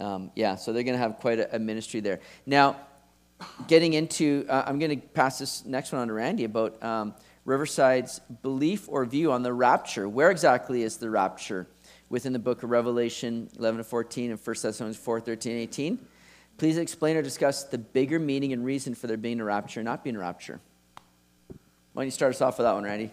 um, 0.00 0.30
yeah, 0.36 0.54
so 0.54 0.72
they're 0.72 0.84
going 0.84 0.94
to 0.94 1.02
have 1.02 1.16
quite 1.16 1.40
a, 1.40 1.56
a 1.56 1.58
ministry 1.58 1.98
there. 1.98 2.20
Now, 2.46 2.76
getting 3.66 3.95
into, 3.95 4.47
uh, 4.49 4.64
I'm 4.66 4.78
going 4.78 5.01
to 5.01 5.07
pass 5.09 5.38
this 5.38 5.64
next 5.64 5.93
one 5.93 6.01
on 6.01 6.09
to 6.09 6.14
Randy 6.14 6.45
about 6.45 6.82
um, 6.82 7.14
Riverside's 7.45 8.20
belief 8.43 8.88
or 8.88 9.05
view 9.05 9.32
on 9.32 9.43
the 9.43 9.53
rapture. 9.53 10.09
Where 10.09 10.30
exactly 10.30 10.82
is 10.82 10.97
the 10.97 11.11
rapture 11.11 11.66
within 12.09 12.32
the 12.32 12.38
book 12.38 12.62
of 12.62 12.70
Revelation 12.70 13.49
11 13.59 13.78
to 13.78 13.84
14 13.84 14.30
and 14.30 14.41
1 14.41 14.57
Thessalonians 14.62 14.97
4 14.97 15.20
13 15.20 15.57
18? 15.57 16.07
Please 16.59 16.76
explain 16.76 17.16
or 17.16 17.22
discuss 17.22 17.64
the 17.64 17.78
bigger 17.78 18.18
meaning 18.18 18.53
and 18.53 18.64
reason 18.64 18.95
for 18.95 19.07
there 19.07 19.16
being 19.16 19.41
a 19.41 19.45
rapture, 19.45 19.80
and 19.80 19.86
not 19.86 20.05
being 20.05 20.16
a 20.16 20.18
rapture. 20.18 20.61
Why 21.93 22.03
don't 22.03 22.07
you 22.07 22.11
start 22.11 22.34
us 22.34 22.43
off 22.43 22.59
with 22.59 22.66
that 22.66 22.74
one, 22.74 22.84
Randy? 22.84 23.12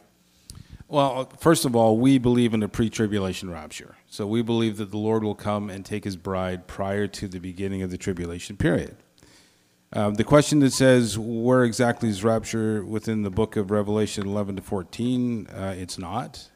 Well, 0.89 1.29
first 1.39 1.65
of 1.65 1.75
all, 1.75 1.97
we 1.97 2.17
believe 2.17 2.53
in 2.53 2.63
a 2.63 2.69
pre 2.69 2.89
tribulation 2.89 3.49
rapture. 3.49 3.95
So 4.07 4.25
we 4.27 4.41
believe 4.41 4.77
that 4.77 4.91
the 4.91 4.97
Lord 4.97 5.23
will 5.23 5.35
come 5.35 5.69
and 5.69 5.85
take 5.85 6.03
his 6.03 6.15
bride 6.15 6.67
prior 6.67 7.07
to 7.07 7.27
the 7.27 7.39
beginning 7.39 7.81
of 7.81 7.91
the 7.91 7.97
tribulation 7.97 8.57
period. 8.57 8.97
Um, 9.93 10.15
the 10.15 10.23
question 10.23 10.59
that 10.59 10.73
says 10.73 11.17
where 11.17 11.63
exactly 11.63 12.09
is 12.09 12.23
rapture 12.23 12.83
within 12.83 13.23
the 13.23 13.29
book 13.29 13.55
of 13.55 13.71
Revelation 13.71 14.27
11 14.27 14.57
to 14.57 14.61
14, 14.61 15.47
uh, 15.47 15.75
it's 15.77 15.97
not. 15.97 16.49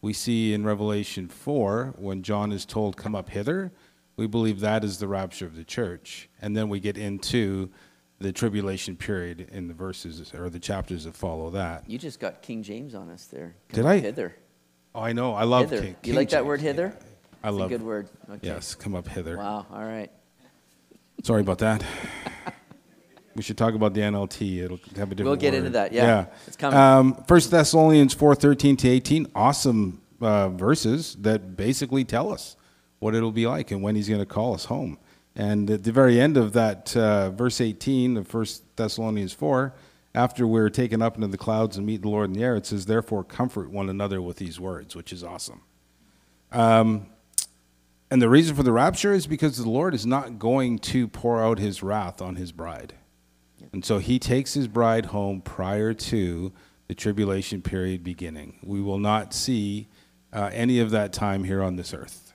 We 0.00 0.12
see 0.12 0.54
in 0.54 0.64
Revelation 0.64 1.26
4 1.26 1.94
when 1.98 2.22
John 2.22 2.52
is 2.52 2.64
told, 2.64 2.96
Come 2.96 3.16
up 3.16 3.30
hither, 3.30 3.72
we 4.16 4.28
believe 4.28 4.60
that 4.60 4.84
is 4.84 4.98
the 4.98 5.08
rapture 5.08 5.46
of 5.46 5.56
the 5.56 5.64
church. 5.64 6.28
And 6.40 6.56
then 6.56 6.68
we 6.68 6.78
get 6.78 6.96
into 6.96 7.70
the 8.20 8.32
tribulation 8.32 8.96
period 8.96 9.48
in 9.52 9.66
the 9.66 9.74
verses 9.74 10.32
or 10.32 10.48
the 10.48 10.60
chapters 10.60 11.04
that 11.04 11.16
follow 11.16 11.50
that. 11.50 11.88
You 11.90 11.98
just 11.98 12.20
got 12.20 12.40
King 12.40 12.62
James 12.62 12.94
on 12.94 13.10
us 13.10 13.26
there. 13.26 13.56
Come 13.68 13.82
Did 13.82 13.86
I? 13.86 13.98
Hither. 13.98 14.36
Oh, 14.94 15.00
I 15.00 15.12
know. 15.12 15.34
I 15.34 15.42
love 15.42 15.70
hither. 15.70 15.82
King. 15.82 15.96
You 16.04 16.14
like 16.14 16.30
that 16.30 16.46
word 16.46 16.60
hither? 16.60 16.96
Yeah. 16.96 17.06
I 17.42 17.50
love 17.50 17.66
a 17.66 17.76
good 17.76 17.82
word. 17.82 18.08
Okay. 18.30 18.46
Yes, 18.46 18.74
come 18.74 18.94
up 18.94 19.06
hither. 19.08 19.36
Wow. 19.36 19.66
All 19.70 19.84
right. 19.84 20.10
Sorry 21.22 21.40
about 21.40 21.58
that. 21.58 21.84
We 23.36 23.42
should 23.42 23.58
talk 23.58 23.74
about 23.74 23.92
the 23.92 24.00
NLT. 24.00 24.64
It'll 24.64 24.78
have 24.96 25.12
a 25.12 25.14
different. 25.14 25.24
We'll 25.24 25.36
get 25.36 25.52
word. 25.52 25.58
into 25.58 25.70
that. 25.70 25.92
Yeah, 25.92 26.04
yeah. 26.04 26.26
it's 26.46 26.56
coming. 26.56 26.78
Um, 26.78 27.24
First 27.28 27.50
Thessalonians 27.50 28.14
four 28.14 28.34
thirteen 28.34 28.76
to 28.78 28.88
eighteen. 28.88 29.26
Awesome 29.34 30.00
uh, 30.22 30.48
verses 30.48 31.16
that 31.20 31.54
basically 31.54 32.04
tell 32.04 32.32
us 32.32 32.56
what 32.98 33.14
it'll 33.14 33.32
be 33.32 33.46
like 33.46 33.70
and 33.70 33.82
when 33.82 33.94
He's 33.94 34.08
going 34.08 34.20
to 34.20 34.26
call 34.26 34.54
us 34.54 34.64
home. 34.64 34.98
And 35.34 35.70
at 35.70 35.84
the 35.84 35.92
very 35.92 36.18
end 36.18 36.38
of 36.38 36.54
that 36.54 36.96
uh, 36.96 37.30
verse 37.30 37.60
eighteen 37.60 38.16
of 38.16 38.26
First 38.26 38.64
Thessalonians 38.76 39.34
four, 39.34 39.74
after 40.14 40.46
we're 40.46 40.70
taken 40.70 41.02
up 41.02 41.16
into 41.16 41.28
the 41.28 41.36
clouds 41.36 41.76
and 41.76 41.86
meet 41.86 42.00
the 42.00 42.08
Lord 42.08 42.30
in 42.30 42.32
the 42.32 42.42
air, 42.42 42.56
it 42.56 42.64
says, 42.64 42.86
"Therefore 42.86 43.22
comfort 43.22 43.70
one 43.70 43.90
another 43.90 44.22
with 44.22 44.38
these 44.38 44.58
words," 44.58 44.96
which 44.96 45.12
is 45.12 45.22
awesome. 45.22 45.60
Um, 46.52 47.08
and 48.10 48.22
the 48.22 48.30
reason 48.30 48.56
for 48.56 48.62
the 48.62 48.72
rapture 48.72 49.12
is 49.12 49.26
because 49.26 49.58
the 49.58 49.68
Lord 49.68 49.92
is 49.92 50.06
not 50.06 50.38
going 50.38 50.78
to 50.78 51.06
pour 51.06 51.42
out 51.42 51.58
His 51.58 51.82
wrath 51.82 52.22
on 52.22 52.36
His 52.36 52.50
bride. 52.50 52.94
And 53.72 53.84
so 53.84 53.98
he 53.98 54.18
takes 54.18 54.54
his 54.54 54.68
bride 54.68 55.06
home 55.06 55.40
prior 55.40 55.94
to 55.94 56.52
the 56.88 56.94
tribulation 56.94 57.62
period 57.62 58.04
beginning. 58.04 58.58
We 58.62 58.80
will 58.80 58.98
not 58.98 59.34
see 59.34 59.88
uh, 60.32 60.50
any 60.52 60.80
of 60.80 60.90
that 60.90 61.12
time 61.12 61.44
here 61.44 61.62
on 61.62 61.76
this 61.76 61.92
earth. 61.92 62.32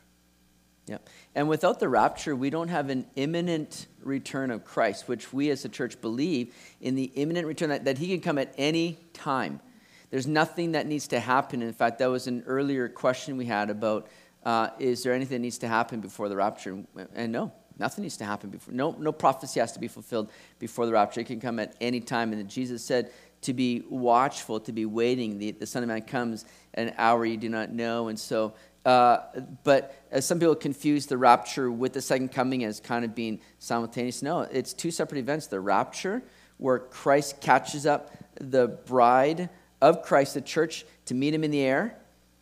Yeah. 0.87 0.97
And 1.35 1.47
without 1.47 1.79
the 1.79 1.87
rapture, 1.87 2.35
we 2.35 2.49
don't 2.49 2.67
have 2.67 2.89
an 2.89 3.05
imminent 3.15 3.87
return 4.03 4.51
of 4.51 4.65
Christ, 4.65 5.07
which 5.07 5.31
we 5.31 5.49
as 5.49 5.63
a 5.63 5.69
church 5.69 6.01
believe 6.01 6.53
in 6.81 6.95
the 6.95 7.05
imminent 7.15 7.47
return, 7.47 7.69
that, 7.69 7.85
that 7.85 7.97
he 7.97 8.07
can 8.07 8.19
come 8.19 8.37
at 8.37 8.53
any 8.57 8.97
time. 9.13 9.61
There's 10.09 10.27
nothing 10.27 10.73
that 10.73 10.87
needs 10.87 11.07
to 11.09 11.19
happen. 11.19 11.61
In 11.61 11.71
fact, 11.71 11.99
that 11.99 12.09
was 12.09 12.27
an 12.27 12.43
earlier 12.45 12.89
question 12.89 13.37
we 13.37 13.45
had 13.45 13.69
about 13.69 14.07
uh, 14.43 14.69
is 14.79 15.03
there 15.03 15.13
anything 15.13 15.35
that 15.35 15.41
needs 15.41 15.59
to 15.59 15.67
happen 15.67 16.01
before 16.01 16.27
the 16.27 16.35
rapture? 16.35 16.83
And 17.13 17.31
no, 17.31 17.53
Nothing 17.77 18.03
needs 18.03 18.17
to 18.17 18.25
happen 18.25 18.49
before. 18.49 18.73
No, 18.73 18.95
no 18.99 19.11
prophecy 19.11 19.59
has 19.59 19.71
to 19.73 19.79
be 19.79 19.87
fulfilled 19.87 20.31
before 20.59 20.85
the 20.85 20.91
rapture. 20.91 21.21
It 21.21 21.27
can 21.27 21.39
come 21.39 21.59
at 21.59 21.75
any 21.81 21.99
time. 21.99 22.33
And 22.33 22.49
Jesus 22.49 22.83
said 22.83 23.11
to 23.41 23.53
be 23.53 23.83
watchful, 23.89 24.59
to 24.61 24.71
be 24.71 24.85
waiting. 24.85 25.39
The, 25.39 25.51
the 25.51 25.65
Son 25.65 25.83
of 25.83 25.89
Man 25.89 26.01
comes 26.03 26.45
an 26.73 26.93
hour 26.97 27.25
you 27.25 27.37
do 27.37 27.49
not 27.49 27.71
know. 27.71 28.07
And 28.07 28.19
so, 28.19 28.53
uh, 28.85 29.19
but 29.63 29.95
as 30.11 30.25
some 30.25 30.39
people 30.39 30.55
confuse 30.55 31.05
the 31.05 31.17
rapture 31.17 31.71
with 31.71 31.93
the 31.93 32.01
second 32.01 32.31
coming 32.31 32.63
as 32.63 32.79
kind 32.79 33.03
of 33.05 33.15
being 33.15 33.39
simultaneous. 33.59 34.21
No, 34.21 34.41
it's 34.41 34.73
two 34.73 34.91
separate 34.91 35.19
events. 35.19 35.47
The 35.47 35.59
rapture, 35.59 36.23
where 36.57 36.79
Christ 36.79 37.41
catches 37.41 37.85
up 37.85 38.15
the 38.39 38.67
bride 38.67 39.49
of 39.81 40.03
Christ, 40.03 40.35
the 40.35 40.41
church, 40.41 40.85
to 41.05 41.15
meet 41.15 41.33
him 41.33 41.43
in 41.43 41.51
the 41.51 41.61
air, 41.61 41.97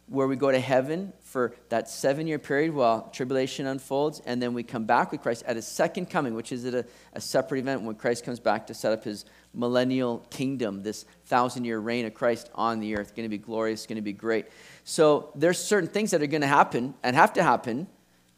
where 0.07 0.27
we 0.27 0.35
go 0.35 0.51
to 0.51 0.59
heaven 0.59 1.13
for 1.29 1.53
that 1.69 1.87
seven 1.87 2.25
year 2.25 2.39
period 2.39 2.73
while 2.73 3.07
tribulation 3.13 3.67
unfolds, 3.67 4.19
and 4.25 4.41
then 4.41 4.53
we 4.55 4.63
come 4.63 4.85
back 4.85 5.11
with 5.11 5.21
Christ 5.21 5.43
at 5.45 5.55
his 5.55 5.67
second 5.67 6.09
coming, 6.09 6.33
which 6.33 6.51
is 6.51 6.65
at 6.65 6.73
a, 6.73 6.85
a 7.13 7.21
separate 7.21 7.59
event 7.59 7.83
when 7.83 7.95
Christ 7.95 8.25
comes 8.25 8.39
back 8.39 8.67
to 8.67 8.73
set 8.73 8.91
up 8.91 9.03
his 9.03 9.25
millennial 9.53 10.25
kingdom, 10.31 10.81
this 10.81 11.05
thousand 11.25 11.65
year 11.65 11.79
reign 11.79 12.05
of 12.05 12.15
Christ 12.15 12.49
on 12.55 12.79
the 12.79 12.97
earth. 12.97 13.15
Going 13.15 13.25
to 13.25 13.29
be 13.29 13.37
glorious, 13.37 13.85
going 13.85 13.97
to 13.97 14.01
be 14.01 14.13
great. 14.13 14.47
So 14.83 15.31
there's 15.35 15.59
certain 15.59 15.89
things 15.89 16.11
that 16.11 16.23
are 16.23 16.27
going 16.27 16.41
to 16.41 16.47
happen 16.47 16.95
and 17.03 17.15
have 17.15 17.33
to 17.33 17.43
happen 17.43 17.87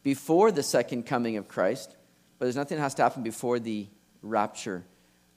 before 0.03 0.51
the 0.51 0.63
second 0.63 1.05
coming 1.05 1.37
of 1.37 1.47
Christ, 1.47 1.95
but 2.39 2.45
there's 2.45 2.57
nothing 2.57 2.77
that 2.77 2.83
has 2.83 2.95
to 2.95 3.03
happen 3.03 3.23
before 3.23 3.57
the 3.57 3.87
rapture 4.21 4.83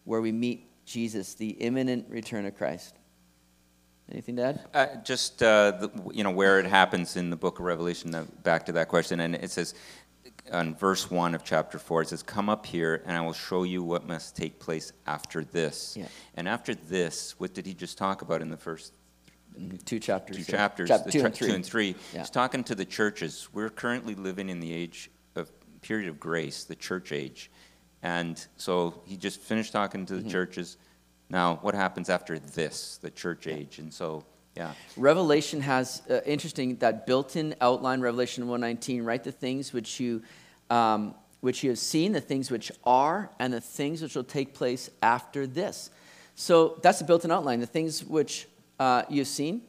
where 0.05 0.21
we 0.21 0.33
meet 0.33 0.69
Jesus, 0.85 1.35
the 1.35 1.51
imminent 1.51 2.11
return 2.11 2.47
of 2.47 2.57
Christ. 2.57 2.97
Anything 4.11 4.37
to 4.37 4.43
add? 4.43 4.65
Uh, 4.75 4.87
just 5.03 5.43
uh, 5.43 5.71
the, 5.73 5.91
you 6.13 6.23
know 6.23 6.31
where 6.31 6.61
it 6.61 6.67
happens 6.67 7.17
in 7.17 7.31
the 7.31 7.37
book 7.37 7.59
of 7.59 7.65
Revelation. 7.65 8.15
Uh, 8.15 8.27
back 8.43 8.67
to 8.67 8.73
that 8.73 8.89
question, 8.89 9.21
and 9.21 9.35
it 9.35 9.51
says 9.51 9.75
on 10.53 10.75
verse 10.75 11.11
one 11.11 11.35
of 11.35 11.43
chapter 11.43 11.79
four, 11.79 12.03
it 12.03 12.09
says, 12.09 12.23
"Come 12.23 12.51
up 12.51 12.67
here, 12.67 13.03
and 13.07 13.17
I 13.17 13.23
will 13.23 13.33
show 13.33 13.63
you 13.63 13.83
what 13.83 14.07
must 14.07 14.37
take 14.37 14.59
place 14.59 14.93
after 15.07 15.43
this." 15.43 15.97
Yeah. 15.97 16.07
And 16.35 16.47
after 16.47 16.75
this, 16.75 17.35
what 17.39 17.55
did 17.55 17.65
he 17.65 17.73
just 17.73 17.97
talk 17.97 18.21
about 18.21 18.43
in 18.43 18.51
the 18.51 18.59
first 18.59 18.93
two 19.87 19.99
chapters? 19.99 20.37
Two 20.37 20.53
yeah. 20.53 20.59
chapters. 20.59 20.89
Chap- 20.89 21.05
two, 21.07 21.21
tra- 21.21 21.27
and 21.27 21.35
two, 21.35 21.47
and 21.47 21.65
three. 21.65 21.97
Yeah. 22.13 22.21
He's 22.21 22.31
talking 22.31 22.63
to 22.65 22.75
the 22.75 22.85
churches. 22.85 23.49
We're 23.55 23.71
currently 23.71 24.15
living 24.15 24.51
in 24.51 24.61
the 24.61 24.73
age 24.73 25.11
of 25.35 25.51
period 25.81 26.11
of 26.11 26.21
grace, 26.21 26.65
the 26.65 26.77
church 26.77 27.11
age, 27.11 27.51
and 28.03 28.47
so 28.59 29.01
he 29.07 29.17
just 29.17 29.41
finished 29.41 29.73
talking 29.73 30.05
to 30.07 30.15
the 30.15 30.21
mm-hmm. 30.21 30.29
churches 30.29 30.77
now, 31.35 31.59
what 31.63 31.75
happens 31.75 32.09
after 32.09 32.39
this, 32.39 32.99
the 33.03 33.11
church 33.11 33.47
age? 33.47 33.79
And 33.79 33.93
so 33.93 34.25
Yeah. 34.57 34.73
Revelation 34.97 35.61
has 35.61 36.03
uh, 36.09 36.21
interesting 36.25 36.77
that 36.77 37.07
built-in 37.07 37.55
outline. 37.61 38.01
Revelation 38.01 38.47
one 38.47 38.61
nineteen. 38.61 39.05
Write 39.05 39.25
the 39.25 39.33
things 39.33 39.73
which 39.73 39.99
you 39.99 40.23
um, 40.71 41.15
which 41.41 41.63
you 41.63 41.71
have 41.71 41.79
seen, 41.79 42.13
the 42.13 42.21
things 42.21 42.51
which 42.51 42.73
are, 42.85 43.31
and 43.39 43.53
the 43.53 43.61
things 43.61 44.01
which 44.01 44.15
will 44.15 44.25
take 44.25 44.55
place 44.55 44.91
after 45.03 45.47
this. 45.47 45.91
So 46.37 46.79
that's 46.83 47.01
the 47.01 47.05
built-in 47.05 47.31
outline. 47.31 47.61
The 47.61 47.67
things 47.67 48.05
which 48.05 48.49
uh, 48.79 49.03
you've 49.11 49.27
seen, 49.27 49.63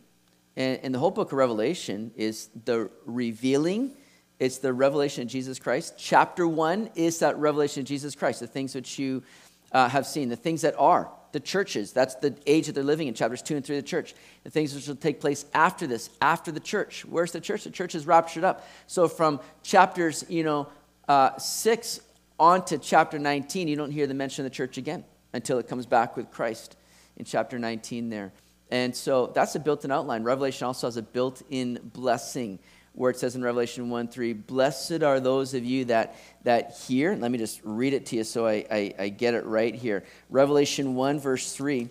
and, 0.55 0.79
and 0.83 0.95
the 0.95 0.99
whole 0.99 1.11
book 1.11 1.31
of 1.31 1.37
Revelation 1.37 2.11
is 2.15 2.49
the 2.65 2.89
revealing. 3.05 3.91
It's 4.39 4.59
the 4.59 4.73
revelation 4.73 5.23
of 5.23 5.29
Jesus 5.29 5.59
Christ. 5.59 5.95
Chapter 5.97 6.47
one 6.47 6.89
is 6.95 7.19
that 7.19 7.37
revelation 7.37 7.81
of 7.81 7.87
Jesus 7.87 8.15
Christ, 8.15 8.39
the 8.39 8.47
things 8.47 8.75
which 8.75 8.99
you 8.99 9.23
uh, 9.71 9.89
have 9.89 10.05
seen, 10.05 10.29
the 10.29 10.35
things 10.35 10.61
that 10.61 10.75
are, 10.77 11.09
the 11.35 11.39
churches. 11.41 11.91
That's 11.91 12.15
the 12.15 12.33
age 12.47 12.67
that 12.67 12.75
they're 12.75 12.83
living 12.83 13.09
in, 13.09 13.13
chapters 13.13 13.41
two 13.41 13.57
and 13.57 13.65
three 13.65 13.77
of 13.77 13.83
the 13.83 13.87
church. 13.87 14.15
The 14.45 14.49
things 14.49 14.73
which 14.73 14.87
will 14.87 14.95
take 14.95 15.19
place 15.19 15.45
after 15.53 15.85
this, 15.85 16.09
after 16.21 16.49
the 16.49 16.61
church. 16.61 17.03
Where's 17.03 17.33
the 17.33 17.41
church? 17.41 17.65
The 17.65 17.71
church 17.71 17.93
is 17.93 18.07
raptured 18.07 18.45
up. 18.45 18.65
So 18.87 19.09
from 19.09 19.41
chapters, 19.61 20.23
you 20.29 20.45
know, 20.45 20.69
uh, 21.09 21.37
6 21.37 21.99
on 22.39 22.63
to 22.65 22.77
chapter 22.77 23.19
19, 23.19 23.67
you 23.67 23.75
don't 23.75 23.91
hear 23.91 24.07
the 24.07 24.13
mention 24.13 24.45
of 24.45 24.51
the 24.51 24.55
church 24.55 24.77
again 24.77 25.03
until 25.33 25.59
it 25.59 25.67
comes 25.67 25.85
back 25.85 26.15
with 26.15 26.31
Christ 26.31 26.77
in 27.17 27.25
chapter 27.25 27.59
19 27.59 28.09
there. 28.09 28.31
And 28.71 28.95
so 28.95 29.27
that's 29.27 29.55
a 29.55 29.59
built 29.59 29.83
in 29.83 29.91
outline. 29.91 30.23
Revelation 30.23 30.67
also 30.67 30.87
has 30.87 30.95
a 30.95 31.01
built 31.01 31.41
in 31.49 31.81
blessing 31.83 32.59
where 32.95 33.11
it 33.11 33.19
says 33.19 33.35
in 33.35 33.43
Revelation 33.43 33.89
1 33.89 34.07
3, 34.07 34.33
Blessed 34.33 35.03
are 35.03 35.19
those 35.19 35.53
of 35.53 35.63
you 35.63 35.85
that, 35.85 36.15
that 36.43 36.77
hear. 36.87 37.15
Let 37.15 37.29
me 37.29 37.37
just 37.37 37.61
read 37.63 37.93
it 37.93 38.05
to 38.07 38.15
you 38.15 38.23
so 38.23 38.47
I, 38.47 38.65
I, 38.71 38.93
I 38.97 39.09
get 39.09 39.33
it 39.33 39.45
right 39.45 39.75
here. 39.75 40.03
Revelation 40.29 40.95
1, 40.95 41.19
verse 41.19 41.53
3 41.53 41.89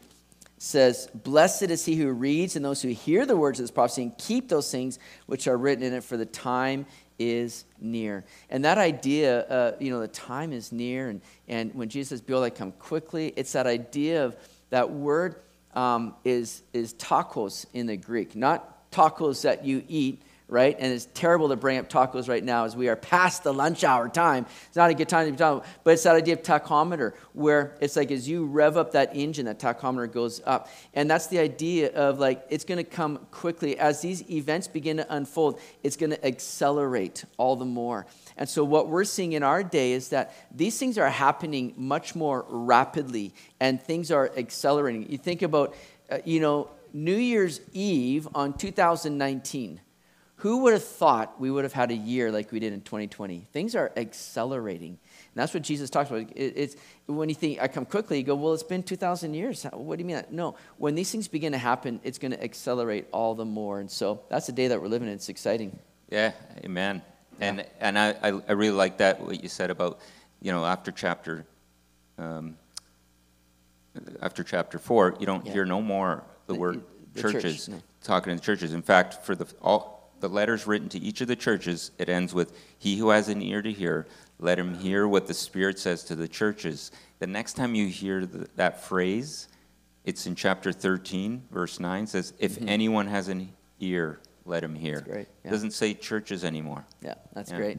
says, 0.59 1.09
Blessed 1.15 1.65
is 1.65 1.85
he 1.85 1.97
who 1.97 2.11
reads 2.11 2.57
and 2.57 2.65
those 2.65 2.81
who 2.81 2.89
hear 2.89 3.27
the 3.27 3.37
words 3.37 3.61
of 3.61 3.65
this 3.65 3.71
prophecy 3.71 4.03
and 4.03 4.19
keep 4.19 4.49
those 4.49 4.71
things 4.71 4.99
which 5.27 5.47
are 5.47 5.57
written 5.57 5.85
in 5.85 5.93
it, 5.93 6.03
for 6.05 6.17
the 6.17 6.27
time 6.27 6.87
is 7.19 7.65
near. 7.81 8.25
And 8.49 8.65
that 8.65 8.79
idea, 8.79 9.43
uh, 9.43 9.77
you 9.79 9.91
know, 9.91 10.01
the 10.01 10.09
time 10.09 10.53
is 10.53 10.73
near, 10.73 11.11
and, 11.11 11.21
and 11.49 11.75
when 11.75 11.91
Jesus 11.91 12.09
says, 12.09 12.21
Behold, 12.23 12.45
I 12.45 12.51
come 12.51 12.73
quickly, 12.73 13.33
it's 13.37 13.53
that 13.53 13.67
idea 13.67 14.25
of 14.25 14.37
that 14.71 14.91
word 14.91 15.37
um, 15.75 16.15
is, 16.25 16.63
is 16.73 16.95
tacos 16.95 17.67
in 17.75 17.87
the 17.87 17.97
Greek, 17.97 18.35
not 18.35 18.91
tacos 18.91 19.43
that 19.43 19.65
you 19.65 19.85
eat 19.89 20.23
right? 20.47 20.77
And 20.79 20.93
it's 20.93 21.09
terrible 21.15 21.49
to 21.49 21.57
bring 21.57 21.79
up 21.79 21.89
tacos 21.89 22.29
right 22.29 22.45
now 22.45 22.65
as 22.65 22.77
we 22.77 22.89
are 22.89 22.97
past 22.97 23.45
the 23.45 23.53
lunch 23.53 23.83
hour 23.83 24.09
time. 24.09 24.45
It's 24.67 24.77
not 24.77 24.91
a 24.91 24.95
good 24.95 25.09
time 25.09 25.27
to 25.27 25.33
be 25.33 25.39
talking, 25.39 25.69
but 25.85 25.93
it's 25.93 26.03
that 26.03 26.17
idea 26.17 26.35
of 26.35 26.43
tachometer 26.43 27.15
where 27.33 27.77
it's 27.81 27.97
like 27.97 28.11
as 28.11 28.29
you 28.29 28.45
rev 28.45 28.77
up 28.77 28.93
that 28.93 29.17
engine, 29.17 29.47
that 29.47 29.59
tachometer 29.59 30.11
goes 30.11 30.43
up. 30.45 30.69
And 30.93 31.11
that's 31.11 31.29
the 31.29 31.39
idea 31.39 31.93
of 31.95 32.19
like 32.19 32.45
it's 32.51 32.65
going 32.65 32.79
to 32.79 32.85
come 32.85 33.27
quickly. 33.31 33.79
As 33.79 34.03
these 34.03 34.29
events 34.31 34.69
begin 34.69 34.99
to 34.99 35.15
unfold, 35.15 35.61
it's 35.83 35.97
going 35.97 36.11
to 36.11 36.27
accelerate 36.27 37.25
all 37.39 37.57
the 37.57 37.65
more. 37.65 38.07
And 38.37 38.49
so, 38.49 38.65
what 38.65 38.89
we're 38.89 39.05
seeing 39.05 39.33
in 39.33 39.43
our 39.43 39.63
day 39.63 39.93
is 39.93 40.11
that 40.11 40.35
these 40.55 40.79
things 40.79 40.99
are 40.99 41.09
happening 41.09 41.73
much 41.77 42.15
more 42.15 42.45
rapidly 42.49 43.33
and 43.61 43.81
things 43.81 44.11
are 44.11 44.31
accelerating. 44.37 45.11
You 45.11 45.19
think 45.19 45.43
about, 45.43 45.75
uh, 46.11 46.19
you 46.25 46.41
know, 46.41 46.71
New 46.93 47.17
Year's 47.17 47.61
Eve 47.73 48.29
on 48.35 48.53
2019 48.53 49.81
who 50.45 50.59
would 50.59 50.75
have 50.75 50.85
thought 50.85 51.41
we 51.41 51.51
would 51.51 51.65
have 51.65 51.73
had 51.73 51.91
a 51.91 51.95
year 51.95 52.31
like 52.31 52.53
we 52.53 52.61
did 52.61 52.75
in 52.75 52.83
2020? 52.83 53.47
Things 53.51 53.75
are 53.75 53.91
accelerating. 53.97 54.91
And 54.91 54.99
that's 55.37 55.55
what 55.55 55.63
Jesus 55.63 55.89
talks 55.89 56.11
about. 56.11 56.21
It, 56.37 56.53
it's, 56.55 56.77
when 57.07 57.31
you 57.31 57.35
think, 57.35 57.63
I 57.63 57.67
come 57.67 57.87
quickly, 57.87 58.19
you 58.19 58.25
go, 58.25 58.35
well, 58.35 58.53
it's 58.53 58.63
been 58.63 58.83
2,000 58.83 59.33
years. 59.33 59.65
What 59.73 59.97
do 59.97 60.03
you 60.03 60.07
mean? 60.07 60.23
No. 60.31 60.57
When 60.77 60.97
these 60.97 61.11
things 61.11 61.29
begin 61.29 61.53
to 61.53 61.59
happen, 61.59 61.99
it's 62.05 62.19
going 62.19 62.33
to 62.33 62.45
accelerate 62.45 63.07
all 63.11 63.35
the 63.35 63.47
more. 63.47 63.81
And 63.81 63.91
so 63.91 64.21
that's 64.29 64.45
the 64.45 64.53
day 64.53 64.69
that 64.69 64.83
we're 64.83 64.89
living 64.89 65.09
in. 65.09 65.15
It's 65.15 65.31
exciting. 65.31 65.79
Yeah, 66.11 66.33
amen. 66.63 67.01
Yeah. 67.41 67.47
And, 67.47 67.67
and 67.81 67.99
I, 67.99 68.15
I 68.47 68.53
really 68.53 68.77
like 68.77 68.99
that, 68.99 69.23
what 69.23 69.43
you 69.43 69.49
said 69.49 69.71
about, 69.71 69.99
you 70.43 70.53
know, 70.53 70.67
after 70.67 70.93
chapter, 70.93 71.47
um, 72.19 72.59
after 74.21 74.45
chapter 74.45 74.79
four, 74.79 75.17
you 75.19 75.25
don't 75.25 75.47
yeah. 75.47 75.55
hear 75.55 75.65
no 75.65 75.81
more 75.81 76.23
the 76.49 76.55
word 76.55 76.83
the 77.15 77.23
churches 77.23 77.65
church, 77.65 77.69
no. 77.77 77.83
talking 78.03 78.31
in 78.31 78.37
the 78.37 78.43
churches. 78.43 78.75
In 78.75 78.83
fact, 78.83 79.25
for 79.25 79.35
the 79.35 79.47
all 79.63 79.94
the 80.25 80.29
letters 80.31 80.67
written 80.67 80.89
to 80.89 80.99
each 80.99 81.21
of 81.21 81.29
the 81.29 81.37
churches, 81.37 81.91
it 81.99 82.09
ends 82.09 82.33
with, 82.33 82.59
He 82.79 82.97
who 82.97 83.11
has 83.11 83.29
an 83.29 83.43
ear 83.43 83.61
to 83.61 83.71
hear, 83.71 84.07
let 84.39 84.59
him 84.59 84.75
hear 84.75 85.07
what 85.07 85.27
the 85.27 85.35
Spirit 85.35 85.79
says 85.79 86.03
to 86.05 86.17
the 86.17 86.27
churches. 86.27 86.93
The 87.19 87.27
next 87.27 87.57
time 87.57 87.75
you 87.75 87.89
hear 87.89 88.25
the, 88.25 88.49
that 88.57 88.83
phrase, 88.83 89.49
it's 90.03 90.27
in 90.27 90.35
chapter 90.35 90.73
13, 90.73 91.43
verse 91.51 91.79
9, 91.79 92.07
says, 92.07 92.33
If 92.39 92.55
mm-hmm. 92.55 92.71
anyone 92.71 93.07
has 93.07 93.29
an 93.29 93.53
ear, 93.81 94.19
let 94.47 94.65
him 94.65 94.75
hear. 94.75 94.95
That's 94.95 95.09
great. 95.09 95.29
Yeah. 95.45 95.49
It 95.49 95.53
doesn't 95.53 95.73
say 95.73 95.93
churches 95.93 96.43
anymore. 96.43 96.87
Yeah, 97.03 97.17
that's 97.35 97.51
yeah. 97.51 97.59
great. 97.59 97.79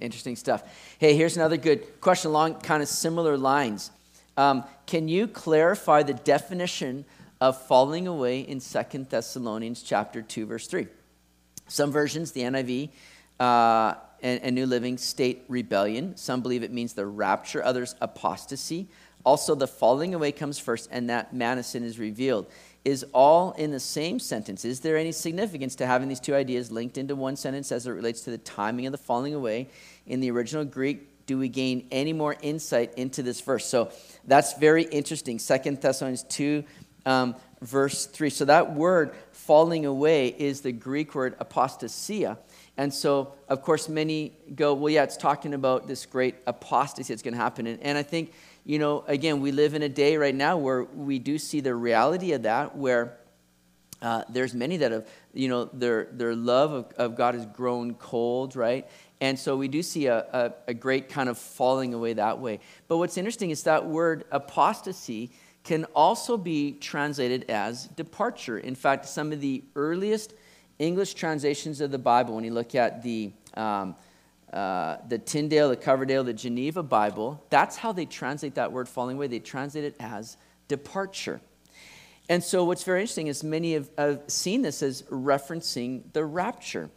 Interesting 0.00 0.36
stuff. 0.36 0.62
Hey, 0.98 1.16
here's 1.16 1.36
another 1.36 1.56
good 1.56 2.00
question 2.00 2.30
along 2.30 2.60
kind 2.60 2.84
of 2.84 2.88
similar 2.88 3.36
lines. 3.36 3.90
Um, 4.36 4.62
can 4.86 5.08
you 5.08 5.26
clarify 5.26 6.04
the 6.04 6.14
definition 6.14 7.06
of 7.40 7.60
falling 7.60 8.06
away 8.06 8.38
in 8.38 8.60
Second 8.60 9.10
Thessalonians 9.10 9.82
chapter 9.82 10.22
2, 10.22 10.46
verse 10.46 10.68
3? 10.68 10.86
Some 11.72 11.90
versions, 11.90 12.32
the 12.32 12.42
NIV 12.42 12.90
uh, 13.40 13.94
and, 14.22 14.42
and 14.42 14.54
New 14.54 14.66
Living, 14.66 14.98
state 14.98 15.44
rebellion. 15.48 16.16
Some 16.18 16.42
believe 16.42 16.62
it 16.62 16.70
means 16.70 16.92
the 16.92 17.06
rapture, 17.06 17.64
others 17.64 17.94
apostasy. 18.02 18.88
Also, 19.24 19.54
the 19.54 19.66
falling 19.66 20.14
away 20.14 20.32
comes 20.32 20.58
first, 20.58 20.88
and 20.92 21.08
that 21.08 21.32
man 21.32 21.62
sin 21.62 21.82
is 21.82 21.98
revealed. 21.98 22.46
Is 22.84 23.06
all 23.14 23.52
in 23.52 23.70
the 23.70 23.80
same 23.80 24.18
sentence. 24.18 24.66
Is 24.66 24.80
there 24.80 24.98
any 24.98 25.12
significance 25.12 25.74
to 25.76 25.86
having 25.86 26.08
these 26.08 26.20
two 26.20 26.34
ideas 26.34 26.70
linked 26.70 26.98
into 26.98 27.16
one 27.16 27.36
sentence 27.36 27.72
as 27.72 27.86
it 27.86 27.92
relates 27.92 28.20
to 28.22 28.30
the 28.30 28.38
timing 28.38 28.84
of 28.84 28.92
the 28.92 28.98
falling 28.98 29.32
away? 29.32 29.68
In 30.06 30.20
the 30.20 30.30
original 30.30 30.66
Greek, 30.66 31.24
do 31.26 31.38
we 31.38 31.48
gain 31.48 31.86
any 31.90 32.12
more 32.12 32.36
insight 32.42 32.92
into 32.98 33.22
this 33.22 33.40
verse? 33.40 33.64
So 33.64 33.92
that's 34.26 34.54
very 34.58 34.82
interesting. 34.82 35.38
Second 35.38 35.80
Thessalonians 35.80 36.24
2, 36.24 36.64
um, 37.06 37.36
verse 37.62 38.06
3. 38.06 38.28
So 38.30 38.44
that 38.46 38.74
word 38.74 39.14
falling 39.46 39.86
away 39.86 40.28
is 40.28 40.60
the 40.60 40.72
Greek 40.72 41.14
word 41.14 41.36
apostasia. 41.38 42.38
And 42.76 42.94
so, 42.94 43.34
of 43.48 43.62
course, 43.62 43.88
many 43.88 44.32
go, 44.54 44.72
well, 44.72 44.88
yeah, 44.88 45.02
it's 45.02 45.16
talking 45.16 45.52
about 45.52 45.88
this 45.88 46.06
great 46.06 46.36
apostasy 46.46 47.12
that's 47.12 47.22
going 47.22 47.34
to 47.34 47.40
happen. 47.40 47.66
And, 47.66 47.82
and 47.82 47.98
I 47.98 48.02
think, 48.02 48.32
you 48.64 48.78
know, 48.78 49.04
again, 49.08 49.40
we 49.40 49.50
live 49.50 49.74
in 49.74 49.82
a 49.82 49.88
day 49.88 50.16
right 50.16 50.34
now 50.34 50.56
where 50.56 50.84
we 50.84 51.18
do 51.18 51.38
see 51.38 51.60
the 51.60 51.74
reality 51.74 52.32
of 52.32 52.44
that, 52.44 52.76
where 52.76 53.18
uh, 54.00 54.22
there's 54.28 54.54
many 54.54 54.76
that 54.78 54.92
have, 54.92 55.08
you 55.34 55.48
know, 55.48 55.64
their, 55.66 56.08
their 56.12 56.34
love 56.34 56.72
of, 56.72 56.92
of 56.96 57.16
God 57.16 57.34
has 57.34 57.44
grown 57.46 57.94
cold, 57.94 58.54
right? 58.56 58.88
And 59.20 59.38
so 59.38 59.56
we 59.56 59.68
do 59.68 59.82
see 59.82 60.06
a, 60.06 60.18
a, 60.18 60.52
a 60.68 60.74
great 60.74 61.08
kind 61.08 61.28
of 61.28 61.36
falling 61.36 61.94
away 61.94 62.12
that 62.14 62.38
way. 62.38 62.60
But 62.88 62.98
what's 62.98 63.16
interesting 63.16 63.50
is 63.50 63.64
that 63.64 63.86
word 63.86 64.24
apostasy 64.30 65.30
can 65.64 65.84
also 65.94 66.36
be 66.36 66.72
translated 66.72 67.48
as 67.48 67.86
departure. 67.88 68.58
In 68.58 68.74
fact, 68.74 69.06
some 69.06 69.32
of 69.32 69.40
the 69.40 69.62
earliest 69.76 70.34
English 70.78 71.14
translations 71.14 71.80
of 71.80 71.90
the 71.90 71.98
Bible, 71.98 72.34
when 72.34 72.44
you 72.44 72.52
look 72.52 72.74
at 72.74 73.02
the, 73.02 73.32
um, 73.54 73.94
uh, 74.52 74.96
the 75.08 75.18
Tyndale, 75.18 75.68
the 75.68 75.76
Coverdale, 75.76 76.24
the 76.24 76.32
Geneva 76.32 76.82
Bible, 76.82 77.44
that's 77.50 77.76
how 77.76 77.92
they 77.92 78.06
translate 78.06 78.56
that 78.56 78.72
word 78.72 78.88
falling 78.88 79.16
away. 79.16 79.28
They 79.28 79.38
translate 79.38 79.84
it 79.84 79.96
as 80.00 80.36
departure. 80.66 81.40
And 82.28 82.42
so, 82.42 82.64
what's 82.64 82.84
very 82.84 83.00
interesting 83.00 83.26
is 83.26 83.44
many 83.44 83.74
have, 83.74 83.90
have 83.98 84.22
seen 84.26 84.62
this 84.62 84.82
as 84.82 85.02
referencing 85.02 86.12
the 86.12 86.24
rapture. 86.24 86.90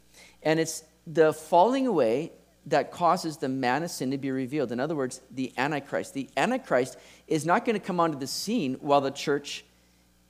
And 0.44 0.60
it's 0.60 0.84
the 1.06 1.34
falling 1.34 1.88
away 1.88 2.32
that 2.68 2.92
causes 2.92 3.38
the 3.38 3.50
man 3.50 3.84
of 3.84 3.92
sin 3.92 4.12
to 4.12 4.18
be 4.18 4.32
revealed. 4.32 4.72
In 4.72 4.80
other 4.80 4.96
words, 4.96 5.22
the 5.32 5.54
Antichrist. 5.58 6.14
The 6.14 6.30
Antichrist 6.36 6.98
is 7.28 7.46
not 7.46 7.66
going 7.66 7.80
to 7.80 7.86
come 7.86 8.00
onto 8.00 8.18
the 8.18 8.28
scene 8.28 8.76
while 8.82 9.02
the 9.02 9.12
church 9.12 9.64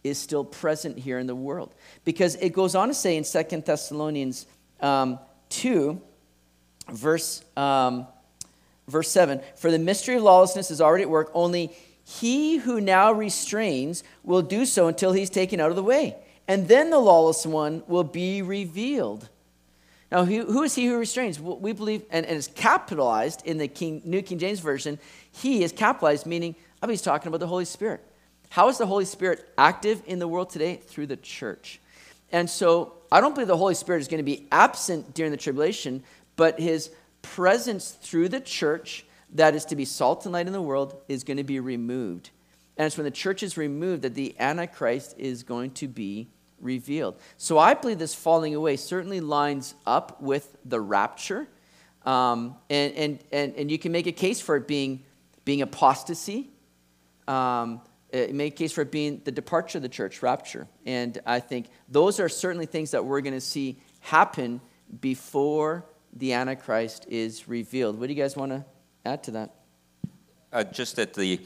is 0.03 0.17
still 0.17 0.43
present 0.43 0.97
here 0.97 1.17
in 1.17 1.27
the 1.27 1.35
world. 1.35 1.73
Because 2.03 2.35
it 2.35 2.49
goes 2.49 2.75
on 2.75 2.89
to 2.89 2.93
say 2.93 3.17
in 3.17 3.23
Second 3.23 3.65
Thessalonians 3.65 4.45
um, 4.81 5.17
2, 5.49 5.99
verse, 6.91 7.43
um, 7.55 8.05
verse 8.87 9.09
7 9.09 9.41
For 9.55 9.71
the 9.71 9.79
mystery 9.79 10.15
of 10.15 10.23
lawlessness 10.23 10.71
is 10.71 10.81
already 10.81 11.03
at 11.03 11.09
work, 11.09 11.31
only 11.33 11.71
he 12.03 12.57
who 12.57 12.79
now 12.79 13.11
restrains 13.11 14.03
will 14.23 14.43
do 14.43 14.65
so 14.65 14.87
until 14.87 15.13
he's 15.13 15.29
taken 15.29 15.59
out 15.59 15.69
of 15.69 15.75
the 15.75 15.83
way. 15.83 16.15
And 16.47 16.67
then 16.67 16.91
the 16.91 16.99
lawless 16.99 17.45
one 17.45 17.81
will 17.87 18.03
be 18.03 18.41
revealed 18.41 19.29
now, 20.15 20.23
who, 20.23 20.45
who 20.45 20.63
is 20.63 20.73
he 20.73 20.85
who 20.85 20.97
restrains? 20.97 21.41
Well, 21.41 21.57
we 21.57 21.73
believe, 21.73 22.03
and, 22.09 22.25
and 22.25 22.37
it's 22.37 22.47
capitalized 22.47 23.45
in 23.45 23.57
the 23.57 23.67
King, 23.67 24.01
New 24.05 24.21
King 24.21 24.39
James 24.39 24.61
Version. 24.61 24.97
He 25.29 25.61
is 25.61 25.73
capitalized, 25.73 26.25
meaning, 26.25 26.55
I 26.81 26.87
he's 26.87 27.01
talking 27.01 27.27
about 27.27 27.41
the 27.41 27.47
Holy 27.47 27.65
Spirit. 27.65 28.01
How 28.47 28.69
is 28.69 28.77
the 28.77 28.85
Holy 28.85 29.03
Spirit 29.03 29.45
active 29.57 30.01
in 30.05 30.19
the 30.19 30.27
world 30.29 30.51
today? 30.51 30.77
Through 30.77 31.07
the 31.07 31.17
church. 31.17 31.81
And 32.31 32.49
so 32.49 32.93
I 33.11 33.19
don't 33.19 33.33
believe 33.33 33.49
the 33.49 33.57
Holy 33.57 33.75
Spirit 33.75 33.99
is 33.99 34.07
going 34.07 34.19
to 34.19 34.23
be 34.23 34.47
absent 34.53 35.13
during 35.13 35.31
the 35.33 35.37
tribulation, 35.37 36.01
but 36.37 36.61
his 36.61 36.91
presence 37.21 37.91
through 37.91 38.29
the 38.29 38.39
church, 38.39 39.05
that 39.33 39.53
is 39.53 39.65
to 39.65 39.75
be 39.75 39.83
salt 39.83 40.25
and 40.25 40.31
light 40.31 40.47
in 40.47 40.53
the 40.53 40.61
world, 40.61 40.95
is 41.09 41.25
going 41.25 41.37
to 41.37 41.43
be 41.43 41.59
removed. 41.59 42.29
And 42.77 42.85
it's 42.85 42.95
when 42.95 43.03
the 43.03 43.11
church 43.11 43.43
is 43.43 43.57
removed 43.57 44.03
that 44.03 44.15
the 44.15 44.33
Antichrist 44.39 45.15
is 45.17 45.43
going 45.43 45.71
to 45.71 45.89
be 45.89 46.29
revealed. 46.59 47.19
So 47.37 47.57
I 47.57 47.73
believe 47.73 47.99
this 47.99 48.15
falling 48.15 48.55
away 48.55 48.75
certainly 48.77 49.19
lines 49.19 49.75
up 49.85 50.21
with 50.21 50.55
the 50.65 50.79
rapture. 50.79 51.47
Um, 52.05 52.55
and, 52.69 52.93
and, 52.93 53.19
and, 53.31 53.55
and 53.55 53.71
you 53.71 53.79
can 53.79 53.91
make 53.91 54.07
a 54.07 54.11
case 54.11 54.39
for 54.39 54.55
it 54.55 54.67
being, 54.67 55.03
being 55.43 55.61
apostasy. 55.61 56.49
Um, 57.27 57.81
uh, 58.13 58.27
make 58.31 58.53
a 58.53 58.57
case 58.57 58.71
for 58.71 58.81
it 58.81 58.91
being 58.91 59.21
the 59.25 59.31
departure 59.31 59.79
of 59.79 59.81
the 59.81 59.89
church, 59.89 60.21
rapture. 60.21 60.67
And 60.85 61.19
I 61.25 61.39
think 61.39 61.67
those 61.89 62.19
are 62.19 62.29
certainly 62.29 62.67
things 62.67 62.91
that 62.91 63.03
we're 63.03 63.21
going 63.21 63.33
to 63.33 63.41
see 63.41 63.79
happen 63.99 64.61
before 65.01 65.85
the 66.13 66.33
Antichrist 66.33 67.07
is 67.09 67.47
revealed. 67.47 67.99
What 67.99 68.07
do 68.07 68.13
you 68.13 68.21
guys 68.21 68.37
want 68.37 68.51
to 68.51 68.63
add 69.05 69.23
to 69.23 69.31
that? 69.31 69.55
Uh, 70.53 70.63
just 70.63 70.95
that 70.95 71.13
the, 71.13 71.41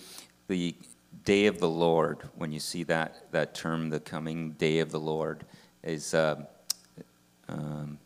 the 0.47 0.75
day 1.29 1.45
of 1.45 1.59
the 1.59 1.69
Lord, 1.69 2.27
when 2.37 2.51
you 2.51 2.59
see 2.59 2.81
that, 2.85 3.31
that 3.31 3.53
term, 3.53 3.91
the 3.91 3.99
coming 3.99 4.53
day 4.53 4.79
of 4.79 4.89
the 4.89 4.99
Lord, 4.99 5.45
is 5.83 6.15
uh, 6.15 6.43
um, 7.47 7.99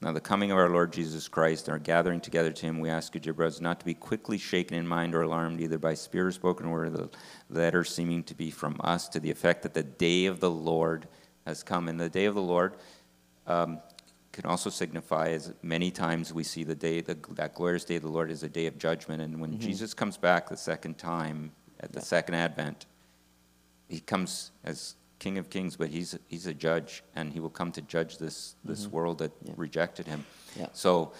now 0.00 0.12
the 0.12 0.20
coming 0.20 0.50
of 0.50 0.56
our 0.56 0.70
Lord 0.70 0.90
Jesus 0.90 1.28
Christ 1.28 1.68
our 1.68 1.78
gathering 1.78 2.22
together 2.22 2.50
to 2.50 2.66
him, 2.66 2.80
we 2.80 2.88
ask 2.88 3.14
you, 3.14 3.20
dear 3.20 3.34
brothers, 3.34 3.60
not 3.60 3.80
to 3.80 3.84
be 3.84 3.92
quickly 3.92 4.38
shaken 4.38 4.78
in 4.78 4.88
mind 4.88 5.14
or 5.14 5.20
alarmed, 5.20 5.60
either 5.60 5.76
by 5.76 5.92
spirit 5.92 6.28
or 6.28 6.32
spoken 6.32 6.70
word, 6.70 6.94
the 6.94 7.10
letter 7.50 7.84
seeming 7.84 8.22
to 8.22 8.34
be 8.34 8.50
from 8.50 8.80
us, 8.82 9.10
to 9.10 9.20
the 9.20 9.30
effect 9.30 9.62
that 9.62 9.74
the 9.74 9.82
day 9.82 10.24
of 10.24 10.40
the 10.40 10.50
Lord 10.50 11.06
has 11.44 11.62
come. 11.62 11.86
And 11.86 12.00
the 12.00 12.08
day 12.08 12.24
of 12.24 12.34
the 12.34 12.40
Lord 12.40 12.76
um, 13.46 13.78
can 14.32 14.46
also 14.46 14.70
signify, 14.70 15.32
as 15.32 15.52
many 15.62 15.90
times 15.90 16.32
we 16.32 16.44
see 16.44 16.64
the 16.64 16.74
day, 16.74 17.02
the, 17.02 17.18
that 17.32 17.54
glorious 17.54 17.84
day 17.84 17.96
of 17.96 18.02
the 18.02 18.08
Lord 18.08 18.30
is 18.30 18.42
a 18.42 18.48
day 18.48 18.64
of 18.64 18.78
judgment. 18.78 19.20
And 19.20 19.38
when 19.38 19.50
mm-hmm. 19.50 19.60
Jesus 19.60 19.92
comes 19.92 20.16
back 20.16 20.48
the 20.48 20.56
second 20.56 20.96
time 20.96 21.52
at 21.80 21.92
the 21.92 22.00
second 22.00 22.34
advent, 22.34 22.86
he 23.88 24.00
comes 24.00 24.52
as 24.64 24.94
King 25.18 25.38
of 25.38 25.50
Kings, 25.50 25.76
but 25.76 25.88
he's 25.88 26.18
he's 26.28 26.46
a 26.46 26.54
judge, 26.54 27.02
and 27.14 27.32
he 27.32 27.40
will 27.40 27.50
come 27.50 27.72
to 27.72 27.82
judge 27.82 28.18
this 28.18 28.56
this 28.64 28.86
mm-hmm. 28.86 28.96
world 28.96 29.18
that 29.18 29.32
yeah. 29.44 29.52
rejected 29.56 30.06
him. 30.06 30.24
Yeah. 30.58 30.66
So, 30.72 31.12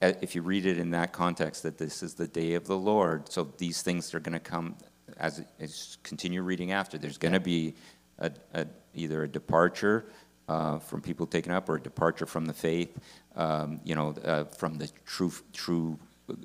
if 0.00 0.34
you 0.34 0.42
read 0.42 0.66
it 0.66 0.78
in 0.78 0.90
that 0.90 1.12
context, 1.12 1.62
that 1.62 1.78
this 1.78 2.02
is 2.02 2.14
the 2.14 2.26
day 2.28 2.54
of 2.54 2.66
the 2.66 2.76
Lord, 2.76 3.30
so 3.30 3.52
these 3.58 3.82
things 3.82 4.14
are 4.14 4.20
going 4.20 4.32
to 4.32 4.40
come 4.40 4.76
as, 5.18 5.42
as 5.60 5.98
continue 6.02 6.42
reading 6.42 6.72
after. 6.72 6.98
There's 6.98 7.18
going 7.18 7.32
to 7.32 7.40
be 7.40 7.74
a, 8.18 8.30
a, 8.54 8.66
either 8.94 9.22
a 9.22 9.28
departure 9.28 10.06
uh, 10.48 10.78
from 10.78 11.00
people 11.00 11.26
taken 11.26 11.52
up 11.52 11.68
or 11.68 11.76
a 11.76 11.80
departure 11.80 12.26
from 12.26 12.46
the 12.46 12.52
faith, 12.52 12.98
um, 13.36 13.80
you 13.84 13.94
know, 13.94 14.14
uh, 14.24 14.44
from 14.44 14.78
the 14.78 14.90
true 15.06 15.32
true 15.52 15.98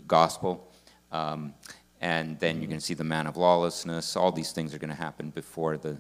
gospel. 0.07 0.72
Um, 1.11 1.53
and 2.01 2.39
then 2.39 2.61
you're 2.61 2.69
going 2.69 2.80
to 2.80 2.85
see 2.85 2.93
the 2.93 3.03
man 3.03 3.27
of 3.27 3.38
lawlessness. 3.38 4.15
All 4.15 4.31
these 4.31 4.51
things 4.51 4.73
are 4.73 4.80
going 4.80 4.89
to 4.89 4.95
happen 4.95 5.30
before 5.30 5.77
the 5.77 5.97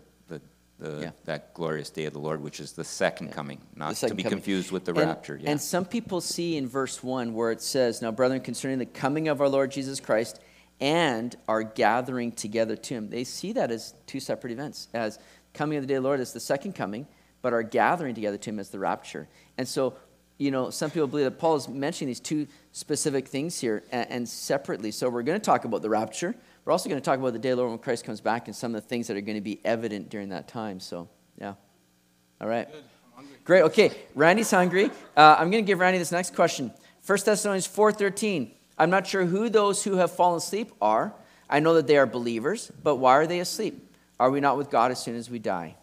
the, 0.79 1.01
yeah. 1.01 1.11
that 1.25 1.53
glorious 1.53 1.89
day 1.89 2.05
of 2.05 2.13
the 2.13 2.19
Lord, 2.19 2.41
which 2.41 2.59
is 2.59 2.71
the 2.71 2.83
second 2.83 3.27
yeah. 3.27 3.33
coming, 3.33 3.61
not 3.75 3.95
second 3.95 4.11
to 4.11 4.15
be 4.15 4.23
coming. 4.23 4.37
confused 4.37 4.71
with 4.71 4.85
the 4.85 4.93
and, 4.93 5.01
rapture. 5.01 5.37
Yeah. 5.41 5.51
And 5.51 5.61
some 5.61 5.85
people 5.85 6.21
see 6.21 6.57
in 6.57 6.67
verse 6.67 7.03
1 7.03 7.33
where 7.33 7.51
it 7.51 7.61
says, 7.61 8.01
Now, 8.01 8.11
brethren, 8.11 8.41
concerning 8.41 8.79
the 8.79 8.85
coming 8.85 9.27
of 9.27 9.41
our 9.41 9.49
Lord 9.49 9.71
Jesus 9.71 9.99
Christ 9.99 10.39
and 10.79 11.35
our 11.47 11.63
gathering 11.63 12.31
together 12.31 12.75
to 12.75 12.93
him, 12.93 13.09
they 13.09 13.25
see 13.25 13.51
that 13.53 13.71
as 13.71 13.93
two 14.07 14.19
separate 14.19 14.51
events. 14.51 14.87
As 14.93 15.19
coming 15.53 15.77
of 15.77 15.83
the 15.83 15.87
day 15.87 15.95
of 15.95 16.03
the 16.03 16.07
Lord 16.07 16.21
is 16.21 16.31
the 16.31 16.39
second 16.39 16.73
coming, 16.73 17.07
but 17.41 17.53
our 17.53 17.63
gathering 17.63 18.15
together 18.15 18.37
to 18.37 18.49
him 18.49 18.59
is 18.59 18.69
the 18.69 18.79
rapture. 18.79 19.27
And 19.57 19.67
so, 19.67 19.95
you 20.39 20.49
know, 20.49 20.71
some 20.71 20.89
people 20.89 21.07
believe 21.07 21.25
that 21.25 21.37
Paul 21.37 21.57
is 21.57 21.67
mentioning 21.69 22.07
these 22.07 22.19
two 22.19 22.47
specific 22.71 23.27
things 23.27 23.59
here 23.59 23.83
and, 23.91 24.09
and 24.09 24.27
separately. 24.27 24.89
So 24.89 25.07
we're 25.09 25.21
going 25.21 25.39
to 25.39 25.45
talk 25.45 25.65
about 25.65 25.83
the 25.83 25.89
rapture 25.89 26.33
we're 26.69 26.73
also 26.73 26.87
going 26.87 27.01
to 27.01 27.03
talk 27.03 27.17
about 27.17 27.33
the 27.33 27.39
day 27.39 27.49
of 27.49 27.57
the 27.57 27.63
Lord 27.63 27.71
when 27.71 27.79
Christ 27.79 28.03
comes 28.03 28.21
back 28.21 28.47
and 28.47 28.55
some 28.55 28.75
of 28.75 28.81
the 28.83 28.87
things 28.87 29.07
that 29.07 29.17
are 29.17 29.21
going 29.21 29.37
to 29.37 29.41
be 29.41 29.59
evident 29.65 30.09
during 30.09 30.29
that 30.29 30.47
time. 30.47 30.79
So, 30.79 31.09
yeah. 31.41 31.55
All 32.39 32.47
right. 32.47 32.67
Great. 33.43 33.63
Okay. 33.63 33.91
Randy's 34.13 34.51
hungry. 34.51 34.91
Uh, 35.17 35.35
I'm 35.39 35.49
going 35.49 35.63
to 35.63 35.67
give 35.67 35.79
Randy 35.79 35.97
this 35.97 36.11
next 36.11 36.35
question. 36.35 36.71
1 37.07 37.19
Thessalonians 37.25 37.67
4.13. 37.67 38.51
I'm 38.77 38.91
not 38.91 39.07
sure 39.07 39.25
who 39.25 39.49
those 39.49 39.83
who 39.83 39.95
have 39.95 40.11
fallen 40.11 40.37
asleep 40.37 40.71
are. 40.79 41.11
I 41.49 41.59
know 41.59 41.73
that 41.73 41.87
they 41.87 41.97
are 41.97 42.05
believers, 42.05 42.71
but 42.83 42.97
why 42.97 43.13
are 43.13 43.25
they 43.25 43.39
asleep? 43.39 43.91
Are 44.19 44.29
we 44.29 44.39
not 44.39 44.55
with 44.55 44.69
God 44.69 44.91
as 44.91 45.01
soon 45.01 45.15
as 45.15 45.27
we 45.27 45.39
die? 45.39 45.75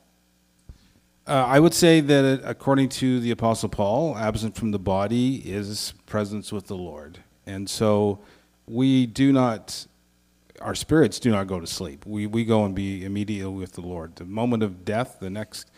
Uh, 1.26 1.44
I 1.44 1.58
would 1.58 1.74
say 1.74 2.00
that 2.00 2.42
according 2.44 2.88
to 2.90 3.18
the 3.18 3.32
Apostle 3.32 3.68
Paul, 3.68 4.16
absent 4.16 4.54
from 4.54 4.70
the 4.70 4.78
body 4.78 5.36
is 5.38 5.92
presence 6.06 6.52
with 6.52 6.68
the 6.68 6.76
Lord. 6.76 7.18
And 7.46 7.68
so 7.68 8.20
we 8.66 9.06
do 9.06 9.32
not 9.32 9.86
our 10.60 10.74
spirits 10.74 11.18
do 11.18 11.30
not 11.30 11.46
go 11.46 11.60
to 11.60 11.66
sleep. 11.66 12.06
We, 12.06 12.26
we 12.26 12.44
go 12.44 12.64
and 12.64 12.74
be 12.74 13.04
immediately 13.04 13.52
with 13.52 13.72
the 13.72 13.82
Lord. 13.82 14.16
The 14.16 14.24
moment 14.24 14.62
of 14.62 14.84
death, 14.84 15.18
the 15.20 15.30
next 15.30 15.70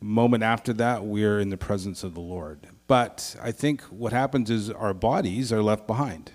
moment 0.00 0.42
after 0.42 0.72
that, 0.74 1.04
we're 1.04 1.40
in 1.40 1.50
the 1.50 1.56
presence 1.56 2.02
of 2.02 2.14
the 2.14 2.20
Lord. 2.20 2.66
But 2.86 3.36
I 3.42 3.52
think 3.52 3.82
what 3.82 4.12
happens 4.12 4.50
is 4.50 4.70
our 4.70 4.94
bodies 4.94 5.52
are 5.52 5.62
left 5.62 5.86
behind. 5.86 6.32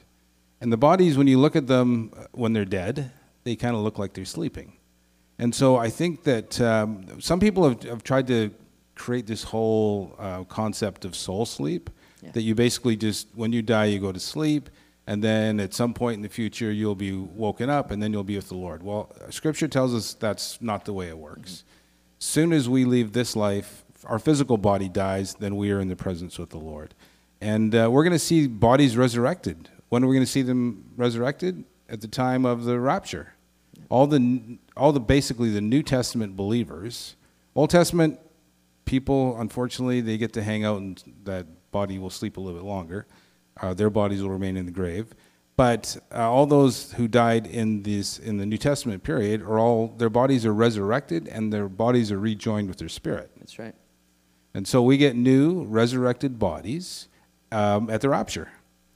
And 0.61 0.71
the 0.71 0.77
bodies, 0.77 1.17
when 1.17 1.27
you 1.27 1.39
look 1.39 1.55
at 1.55 1.67
them 1.67 2.11
uh, 2.15 2.25
when 2.31 2.53
they're 2.53 2.65
dead, 2.65 3.11
they 3.43 3.55
kind 3.55 3.75
of 3.75 3.81
look 3.81 3.99
like 3.99 4.13
they're 4.13 4.25
sleeping. 4.25 4.77
And 5.43 5.53
so 5.53 5.75
I 5.75 5.89
think 5.89 6.23
that 6.23 6.61
um, 6.61 7.19
some 7.19 7.41
people 7.41 7.67
have, 7.67 7.83
have, 7.83 8.01
tried 8.01 8.27
to 8.27 8.49
create 8.95 9.27
this 9.27 9.43
whole 9.43 10.15
uh, 10.17 10.45
concept 10.45 11.03
of 11.03 11.17
soul 11.17 11.45
sleep, 11.45 11.89
yeah. 12.21 12.31
that 12.31 12.43
you 12.43 12.55
basically 12.55 12.95
just, 12.95 13.27
when 13.35 13.51
you 13.51 13.61
die, 13.61 13.85
you 13.85 13.99
go 13.99 14.13
to 14.13 14.21
sleep 14.21 14.69
and 15.05 15.21
then 15.21 15.59
at 15.59 15.73
some 15.73 15.93
point 15.93 16.15
in 16.15 16.21
the 16.21 16.29
future 16.29 16.71
you'll 16.71 16.95
be 16.95 17.11
woken 17.11 17.69
up 17.69 17.91
and 17.91 18.01
then 18.01 18.13
you'll 18.13 18.23
be 18.23 18.37
with 18.37 18.47
the 18.47 18.55
lord. 18.55 18.83
Well 18.83 19.13
scripture 19.31 19.67
tells 19.67 19.93
us 19.93 20.13
that's 20.13 20.61
not 20.61 20.85
the 20.85 20.93
way 20.93 21.09
it 21.09 21.17
works. 21.17 21.51
Mm-hmm. 21.51 22.19
soon 22.19 22.53
as 22.53 22.69
we 22.69 22.85
leave 22.85 23.11
this 23.11 23.35
life 23.35 23.83
our 24.05 24.19
physical 24.19 24.57
body 24.57 24.87
dies 24.87 25.33
then 25.35 25.57
we 25.57 25.71
are 25.71 25.81
in 25.81 25.89
the 25.89 25.97
presence 25.97 26.39
with 26.39 26.51
the 26.51 26.57
lord. 26.57 26.93
And 27.41 27.75
uh, 27.75 27.89
we're 27.91 28.05
going 28.05 28.13
to 28.13 28.27
see 28.31 28.47
bodies 28.47 28.95
resurrected. 28.95 29.67
When 29.89 30.05
are 30.05 30.07
we 30.07 30.15
going 30.15 30.25
to 30.25 30.31
see 30.31 30.43
them 30.43 30.85
resurrected? 30.95 31.65
At 31.89 31.99
the 31.99 32.07
time 32.07 32.45
of 32.45 32.63
the 32.63 32.79
rapture. 32.79 33.33
All 33.89 34.07
the 34.07 34.57
all 34.75 34.91
the 34.91 34.99
basically 34.99 35.49
the 35.49 35.61
new 35.61 35.83
testament 35.83 36.35
believers 36.35 37.15
old 37.55 37.69
testament 37.69 38.19
people 38.85 39.39
unfortunately 39.39 40.01
they 40.01 40.17
get 40.17 40.33
to 40.33 40.43
hang 40.43 40.63
out 40.63 40.79
and 40.79 41.03
that 41.23 41.45
body 41.71 41.97
will 41.97 42.09
sleep 42.09 42.37
a 42.37 42.39
little 42.39 42.59
bit 42.59 42.65
longer 42.65 43.05
uh, 43.61 43.73
their 43.73 43.89
bodies 43.89 44.21
will 44.21 44.29
remain 44.29 44.57
in 44.57 44.65
the 44.65 44.71
grave. 44.71 45.13
But 45.55 45.97
uh, 46.11 46.29
all 46.29 46.47
those 46.47 46.93
who 46.93 47.07
died 47.07 47.45
in 47.45 47.83
this 47.83 48.17
in 48.17 48.37
the 48.37 48.45
New 48.45 48.57
Testament 48.57 49.03
period 49.03 49.43
are 49.43 49.59
all 49.59 49.89
their 49.97 50.09
bodies 50.09 50.45
are 50.45 50.53
resurrected 50.53 51.27
and 51.27 51.53
their 51.53 51.69
bodies 51.69 52.11
are 52.11 52.17
rejoined 52.17 52.67
with 52.69 52.77
their 52.77 52.89
spirit. 52.89 53.29
That's 53.37 53.59
right. 53.59 53.75
And 54.55 54.67
so 54.67 54.81
we 54.81 54.97
get 54.97 55.15
new 55.15 55.63
resurrected 55.65 56.39
bodies 56.39 57.07
um, 57.51 57.89
at 57.89 58.01
the 58.01 58.09
rapture. 58.09 58.49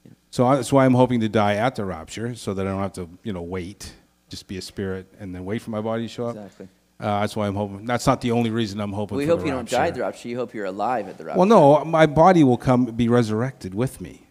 Yeah. 0.04 0.12
So 0.30 0.50
that's 0.50 0.72
why 0.72 0.84
I'm 0.84 0.94
hoping 0.94 1.20
to 1.20 1.28
die 1.28 1.54
at 1.54 1.76
the 1.76 1.84
rapture, 1.84 2.34
so 2.34 2.54
that 2.54 2.66
I 2.66 2.70
don't 2.70 2.82
have 2.82 2.92
to 2.94 3.08
you 3.22 3.32
know 3.32 3.42
wait, 3.42 3.92
just 4.28 4.46
be 4.46 4.58
a 4.58 4.62
spirit 4.62 5.06
and 5.18 5.34
then 5.34 5.44
wait 5.44 5.62
for 5.62 5.70
my 5.70 5.80
body 5.80 6.02
to 6.02 6.08
show 6.08 6.26
up. 6.26 6.36
Exactly. 6.36 6.68
Uh, 7.00 7.20
that's 7.20 7.36
why 7.36 7.46
I'm 7.46 7.54
hoping. 7.54 7.84
That's 7.84 8.06
not 8.06 8.20
the 8.20 8.32
only 8.32 8.50
reason 8.50 8.80
I'm 8.80 8.92
hoping. 8.92 9.16
We 9.16 9.26
hope 9.26 9.40
you 9.40 9.46
rapture. 9.46 9.56
don't 9.56 9.70
die 9.70 9.86
at 9.88 9.94
the 9.94 10.00
rapture. 10.00 10.28
You 10.28 10.36
hope 10.36 10.52
you're 10.52 10.64
alive 10.64 11.08
at 11.08 11.16
the 11.16 11.24
rapture. 11.24 11.38
Well, 11.38 11.46
no, 11.46 11.84
my 11.84 12.06
body 12.06 12.42
will 12.42 12.56
come 12.56 12.86
be 12.86 13.08
resurrected 13.08 13.74
with 13.74 14.00
me. 14.00 14.28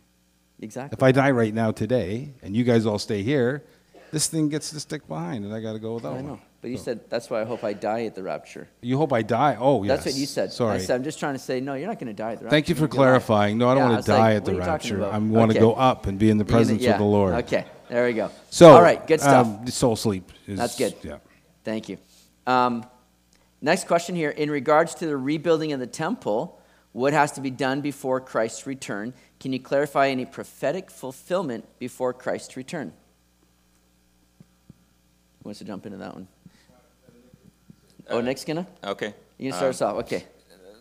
Exactly. 0.60 0.98
If 0.98 1.04
I 1.04 1.12
die 1.12 1.32
right 1.32 1.54
now 1.54 1.72
today, 1.72 2.34
and 2.42 2.56
you 2.56 2.64
guys 2.64 2.86
all 2.86 3.00
stay 3.00 3.22
here, 3.24 3.64
this 4.12 4.28
thing 4.28 4.50
gets 4.50 4.72
to 4.72 4.80
stick 4.80 5.08
behind, 5.08 5.46
and 5.46 5.54
I 5.54 5.62
got 5.62 5.74
to 5.74 5.80
go 5.80 5.94
without 5.96 6.16
I 6.16 6.22
know. 6.22 6.42
But 6.60 6.72
you 6.72 6.78
so. 6.78 6.84
said 6.84 7.10
that's 7.10 7.30
why 7.30 7.42
I 7.42 7.44
hope 7.46 7.64
I 7.64 7.74
die 7.74 8.06
at 8.06 8.16
the 8.16 8.24
rapture. 8.24 8.68
You 8.82 8.98
hope 8.98 9.14
I 9.14 9.22
die? 9.22 9.58
Oh, 9.60 9.84
yes. 9.84 9.98
That's 9.98 10.06
what 10.08 10.20
you 10.20 10.26
said. 10.26 10.52
Sorry. 10.52 10.76
I 10.76 10.78
said, 10.80 10.96
I'm 10.96 11.04
just 11.04 11.20
trying 11.20 11.36
to 11.36 11.40
say, 11.40 11.60
no, 11.60 11.76
you're 11.76 11.88
not 11.88 12.00
going 12.00 12.08
to 12.08 12.14
die 12.14 12.32
at 12.32 12.40
the 12.40 12.46
rapture. 12.46 12.56
Thank 12.56 12.70
you 12.70 12.76
for 12.76 12.88
clarifying. 12.88 13.58
No, 13.60 13.70
I 13.70 13.76
don't 13.76 13.84
yeah, 13.84 13.90
want 13.92 14.06
to 14.06 14.12
die 14.12 14.18
like, 14.18 14.38
at 14.38 14.46
the 14.46 14.56
rapture. 14.56 15.06
I 15.06 15.20
want 15.20 15.52
to 15.52 15.60
go 15.60 15.74
up 15.74 16.08
and 16.08 16.18
be 16.18 16.30
in 16.30 16.38
the 16.38 16.46
presence 16.46 16.82
yeah. 16.82 16.94
of 16.94 16.98
the 16.98 17.06
Lord. 17.06 17.36
Okay, 17.46 17.66
there 17.90 18.06
we 18.06 18.14
go. 18.14 18.32
So, 18.50 18.72
all 18.72 18.82
right, 18.82 19.06
good 19.06 19.22
stuff. 19.22 19.48
Um, 19.48 19.68
soul 19.68 19.96
sleep. 19.96 20.32
Is, 20.46 20.58
that's 20.58 20.78
good. 20.78 20.96
Yeah. 21.04 21.18
Thank 21.64 21.90
you. 21.90 21.98
Um, 22.46 22.86
next 23.62 23.88
question 23.88 24.16
here. 24.16 24.30
In 24.30 24.50
regards 24.50 24.96
to 24.96 25.06
the 25.06 25.18
rebuilding 25.18 25.74
of 25.74 25.80
the 25.80 25.88
temple, 25.88 26.62
what 26.94 27.14
has 27.14 27.32
to 27.34 27.42
be 27.42 27.52
done 27.52 27.82
before 27.82 28.20
Christ's 28.20 28.66
return? 28.66 29.14
Can 29.40 29.54
you 29.54 29.60
clarify 29.60 30.08
any 30.08 30.26
prophetic 30.26 30.90
fulfillment 30.90 31.66
before 31.78 32.14
Christ's 32.14 32.58
return? 32.58 32.92
Who 35.44 35.50
wants 35.50 35.60
to 35.60 35.66
jump 35.66 35.86
into 35.86 35.98
that 36.00 36.14
one? 36.14 36.28
Oh, 38.10 38.20
uh, 38.20 38.22
Nick's 38.22 38.46
gonna? 38.46 38.66
Okay. 38.84 39.14
You 39.38 39.52
can 39.52 39.58
start 39.58 39.68
um, 39.68 39.70
us 39.70 39.82
off. 39.82 39.96
Okay. 40.06 40.26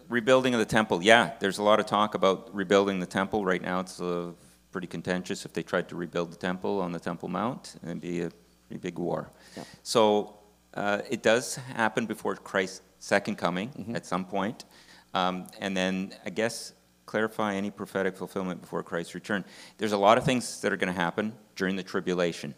Rebuilding 0.08 0.54
of 0.54 0.60
the 0.60 0.66
temple. 0.66 1.02
Yeah, 1.02 1.32
there's 1.40 1.58
a 1.58 1.62
lot 1.62 1.80
of 1.80 1.86
talk 1.86 2.14
about 2.14 2.54
rebuilding 2.54 3.00
the 3.00 3.06
temple. 3.06 3.44
Right 3.44 3.60
now, 3.60 3.80
it's 3.80 4.00
uh, 4.00 4.30
pretty 4.76 4.86
contentious. 4.86 5.46
If 5.46 5.54
they 5.54 5.62
tried 5.62 5.88
to 5.88 5.96
rebuild 5.96 6.30
the 6.30 6.36
temple 6.36 6.82
on 6.82 6.92
the 6.92 6.98
Temple 6.98 7.30
Mount, 7.30 7.76
it'd 7.82 7.98
be 7.98 8.20
a 8.20 8.30
pretty 8.68 8.78
big 8.78 8.98
war. 8.98 9.30
Yeah. 9.56 9.64
So 9.82 10.36
uh, 10.74 11.00
it 11.08 11.22
does 11.22 11.54
happen 11.54 12.04
before 12.04 12.36
Christ's 12.36 12.82
second 12.98 13.36
coming 13.38 13.70
mm-hmm. 13.70 13.96
at 13.96 14.04
some 14.04 14.26
point. 14.26 14.66
Um, 15.14 15.46
and 15.60 15.74
then 15.74 16.12
I 16.26 16.28
guess 16.28 16.74
clarify 17.06 17.54
any 17.54 17.70
prophetic 17.70 18.18
fulfillment 18.18 18.60
before 18.60 18.82
Christ's 18.82 19.14
return. 19.14 19.46
There's 19.78 19.92
a 19.92 19.96
lot 19.96 20.18
of 20.18 20.24
things 20.24 20.60
that 20.60 20.70
are 20.74 20.76
going 20.76 20.92
to 20.94 21.00
happen 21.00 21.32
during 21.54 21.74
the 21.76 21.82
tribulation. 21.82 22.54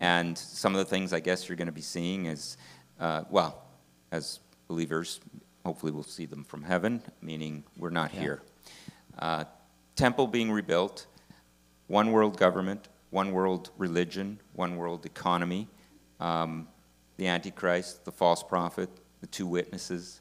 And 0.00 0.36
some 0.36 0.74
of 0.74 0.80
the 0.80 0.90
things 0.90 1.12
I 1.12 1.20
guess 1.20 1.48
you're 1.48 1.54
going 1.56 1.66
to 1.66 1.72
be 1.72 1.82
seeing 1.82 2.26
is, 2.26 2.56
uh, 2.98 3.22
well, 3.30 3.62
as 4.10 4.40
believers, 4.66 5.20
hopefully 5.64 5.92
we'll 5.92 6.02
see 6.02 6.26
them 6.26 6.42
from 6.42 6.64
heaven, 6.64 7.00
meaning 7.22 7.62
we're 7.76 7.90
not 7.90 8.12
Yeah. 8.12 8.20
here. 8.20 8.42
Uh, 9.16 9.44
temple 9.94 10.26
being 10.26 10.50
rebuilt, 10.50 11.06
one 11.86 12.12
world 12.12 12.36
government, 12.38 12.88
one 13.10 13.32
world 13.32 13.70
religion, 13.78 14.40
one 14.54 14.76
world 14.76 15.06
economy, 15.06 15.68
um, 16.20 16.68
the 17.16 17.26
Antichrist, 17.26 18.04
the 18.04 18.12
false 18.12 18.42
prophet, 18.42 18.88
the 19.20 19.26
two 19.26 19.46
witnesses, 19.46 20.20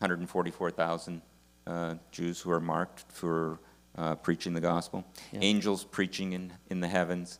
144,000 0.00 1.22
uh, 1.66 1.94
Jews 2.12 2.40
who 2.40 2.50
are 2.50 2.60
marked 2.60 3.04
for 3.10 3.58
uh, 3.96 4.14
preaching 4.16 4.52
the 4.54 4.60
gospel, 4.60 5.04
Yeah. 5.32 5.40
angels 5.42 5.84
preaching 5.84 6.32
in, 6.32 6.52
in 6.70 6.80
the 6.80 6.88
heavens, 6.88 7.38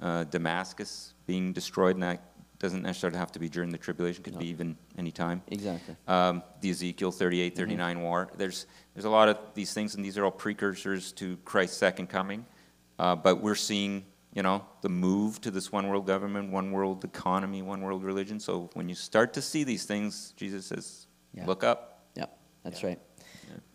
uh, 0.00 0.24
Damascus 0.24 1.14
being 1.26 1.52
destroyed, 1.52 1.96
and 1.96 2.02
that 2.02 2.22
doesn't 2.58 2.82
necessarily 2.82 3.18
have 3.18 3.32
to 3.32 3.38
be 3.38 3.48
during 3.48 3.70
the 3.70 3.78
tribulation, 3.78 4.22
could 4.22 4.34
No. 4.34 4.40
be 4.40 4.48
even 4.48 4.76
any 4.98 5.10
time 5.10 5.42
Exactly. 5.48 5.96
um, 6.06 6.42
the 6.60 6.70
Ezekiel 6.70 7.10
38, 7.10 7.56
39 7.56 8.02
war. 8.02 8.28
There's, 8.36 8.66
there's 8.94 9.04
a 9.06 9.10
lot 9.10 9.28
of 9.28 9.38
these 9.54 9.72
things, 9.72 9.94
and 9.94 10.04
these 10.04 10.18
are 10.18 10.24
all 10.24 10.30
precursors 10.30 11.12
to 11.12 11.36
Christ's 11.44 11.76
second 11.78 12.08
coming. 12.08 12.44
Uh, 12.98 13.16
but 13.16 13.40
we're 13.40 13.54
seeing, 13.54 14.04
you 14.32 14.42
know, 14.42 14.64
the 14.82 14.88
move 14.88 15.40
to 15.42 15.50
this 15.50 15.72
one 15.72 15.88
world 15.88 16.06
government, 16.06 16.52
one 16.52 16.70
world 16.72 17.04
economy, 17.04 17.62
one 17.62 17.80
world 17.80 18.04
religion. 18.04 18.38
So 18.40 18.70
when 18.74 18.88
you 18.88 18.94
start 18.94 19.32
to 19.34 19.42
see 19.42 19.64
these 19.64 19.84
things, 19.84 20.32
Jesus 20.36 20.66
says, 20.66 21.06
Yeah. 21.32 21.46
look 21.46 21.64
up. 21.64 22.06
Yep, 22.16 22.38
that's 22.62 22.82
Yeah. 22.82 22.88
right. 22.88 23.00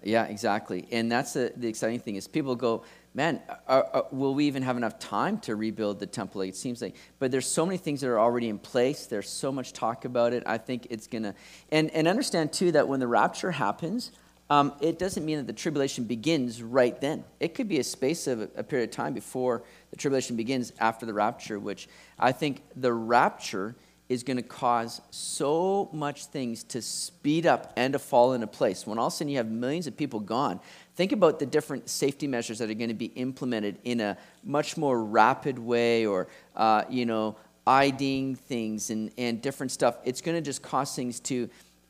Yeah, 0.02 0.24
exactly. 0.26 0.88
And 0.92 1.12
that's 1.12 1.34
the, 1.34 1.54
the 1.56 1.68
exciting 1.68 2.00
thing 2.00 2.16
is 2.16 2.28
people 2.28 2.56
go, 2.56 2.84
man, 3.14 3.42
are, 3.68 3.88
are, 3.94 4.06
will 4.12 4.34
we 4.34 4.46
even 4.46 4.64
have 4.64 4.78
enough 4.78 4.98
time 4.98 5.40
to 5.40 5.56
rebuild 5.56 6.00
the 6.00 6.06
temple? 6.08 6.42
It 6.42 6.56
seems 6.56 6.82
like, 6.82 6.96
but 7.20 7.32
there's 7.32 7.46
so 7.46 7.66
many 7.66 7.78
things 7.78 8.02
that 8.02 8.08
are 8.10 8.20
already 8.20 8.50
in 8.50 8.60
place. 8.60 9.06
There's 9.06 9.30
so 9.30 9.52
much 9.52 9.74
talk 9.74 10.06
about 10.06 10.34
it. 10.34 10.44
I 10.46 10.58
think 10.58 10.88
it's 10.90 11.08
gonna, 11.08 11.36
and 11.72 11.92
and 11.92 12.08
understand 12.08 12.54
too 12.54 12.72
that 12.72 12.88
when 12.88 13.00
the 13.00 13.08
rapture 13.08 13.52
happens, 13.52 14.12
um, 14.50 14.74
it 14.82 14.98
doesn't 14.98 15.26
mean 15.26 15.38
that 15.38 15.48
the 15.48 15.54
tribulation 15.54 16.06
begins 16.06 16.64
right 16.64 17.00
then. 17.00 17.24
It 17.40 17.54
could 17.54 17.68
be 17.68 17.80
a 17.80 17.84
space 17.84 18.26
of 18.26 18.42
a, 18.56 18.64
period 18.64 18.90
of 18.90 18.96
time 18.96 19.14
before 19.14 19.64
the 19.92 19.98
tribulation 19.98 20.36
begins 20.36 20.74
after 20.80 21.06
the 21.06 21.14
rapture, 21.14 21.60
which 21.60 21.88
I 22.18 22.32
think 22.32 22.64
the 22.76 22.92
rapture 22.92 23.76
is 24.10 24.24
going 24.24 24.38
to 24.38 24.44
cause 24.44 25.02
so 25.12 25.88
much 25.94 26.26
things 26.26 26.64
to 26.64 26.82
speed 26.82 27.46
up 27.46 27.72
and 27.76 27.94
to 27.94 28.00
fall 28.00 28.34
into 28.34 28.48
place. 28.48 28.88
When 28.88 28.98
all 28.98 29.08
of 29.08 29.14
a 29.14 29.16
sudden 29.16 29.30
you 29.30 29.38
have 29.38 29.52
millions 29.52 29.86
of 29.86 29.96
people 29.96 30.20
gone, 30.20 30.60
think 30.96 31.12
about 31.12 31.38
the 31.38 31.46
different 31.46 31.88
safety 31.88 32.26
measures 32.26 32.58
that 32.58 32.72
are 32.72 32.74
going 32.74 32.90
to 32.90 32.96
be 32.96 33.06
implemented 33.06 33.78
in 33.84 34.02
a 34.02 34.18
much 34.44 34.78
more 34.78 35.04
rapid 35.04 35.60
way 35.60 36.08
or, 36.08 36.28
uh, 36.56 36.86
you 36.90 37.06
know, 37.06 37.36
IDing 37.68 38.34
things 38.34 38.90
and, 38.90 39.12
and 39.16 39.44
different 39.44 39.72
stuff. 39.72 39.98
It's 40.04 40.22
going 40.22 40.36
to 40.36 40.42
just 40.42 40.64
cause 40.64 40.96
things 40.96 41.20
to 41.22 41.48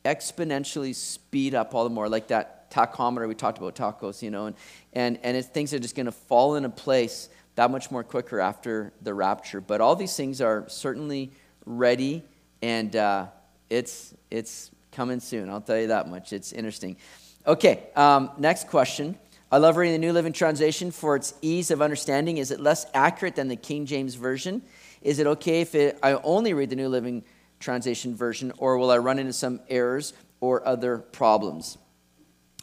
exponentially 0.10 0.96
speed 0.96 1.54
up 1.54 1.76
all 1.76 1.84
the 1.84 1.90
more, 1.90 2.10
like 2.10 2.28
that 2.28 2.72
tachometer 2.72 3.28
we 3.28 3.36
talked 3.36 3.58
about 3.58 3.76
tacos, 3.76 4.22
you 4.22 4.32
know, 4.32 4.48
and, 4.48 4.56
and, 4.94 5.20
and 5.24 5.46
things 5.46 5.74
are 5.74 5.80
just 5.80 5.96
going 5.96 6.06
to 6.06 6.12
fall 6.12 6.56
into 6.56 6.70
place 6.70 7.30
that 7.56 7.70
much 7.70 7.92
more 7.92 8.04
quicker 8.04 8.40
after 8.40 8.92
the 9.02 9.14
rapture. 9.14 9.62
But 9.62 9.82
all 9.82 9.96
these 9.96 10.16
things 10.16 10.42
are 10.42 10.66
certainly 10.68 11.32
ready, 11.66 12.24
and 12.62 12.96
uh, 12.96 13.28
it's 13.70 14.14
it's 14.32 14.72
coming 14.92 15.20
soon. 15.20 15.50
I'll 15.50 15.62
tell 15.62 15.80
you 15.80 15.88
that 15.88 16.08
much. 16.08 16.34
It's 16.34 16.54
interesting. 16.54 16.96
Okay, 17.46 17.84
um, 17.96 18.32
next 18.38 18.68
question. 18.68 19.18
I 19.52 19.58
love 19.58 19.78
reading 19.78 20.00
the 20.00 20.06
New 20.08 20.14
Living 20.14 20.34
Translation 20.34 20.92
for 20.92 21.16
its 21.16 21.34
ease 21.42 21.72
of 21.72 21.82
understanding. 21.82 22.38
Is 22.38 22.52
it 22.52 22.60
less 22.60 22.86
accurate 22.94 23.36
than 23.36 23.48
the 23.48 23.56
King 23.56 23.86
James 23.86 24.16
Version? 24.16 24.62
Is 25.02 25.20
it 25.20 25.28
okay 25.28 25.62
if 25.62 25.74
it, 25.76 25.98
I 26.04 26.14
only 26.14 26.54
read 26.54 26.70
the 26.70 26.76
New 26.76 26.90
Living 26.90 27.22
Translation 27.22 27.36
version, 27.60 28.52
or 28.58 28.78
will 28.78 28.92
I 28.92 28.98
run 28.98 29.20
into 29.20 29.34
some 29.34 29.60
errors 29.70 30.14
or 30.40 30.68
other 30.68 30.98
problems? 30.98 31.78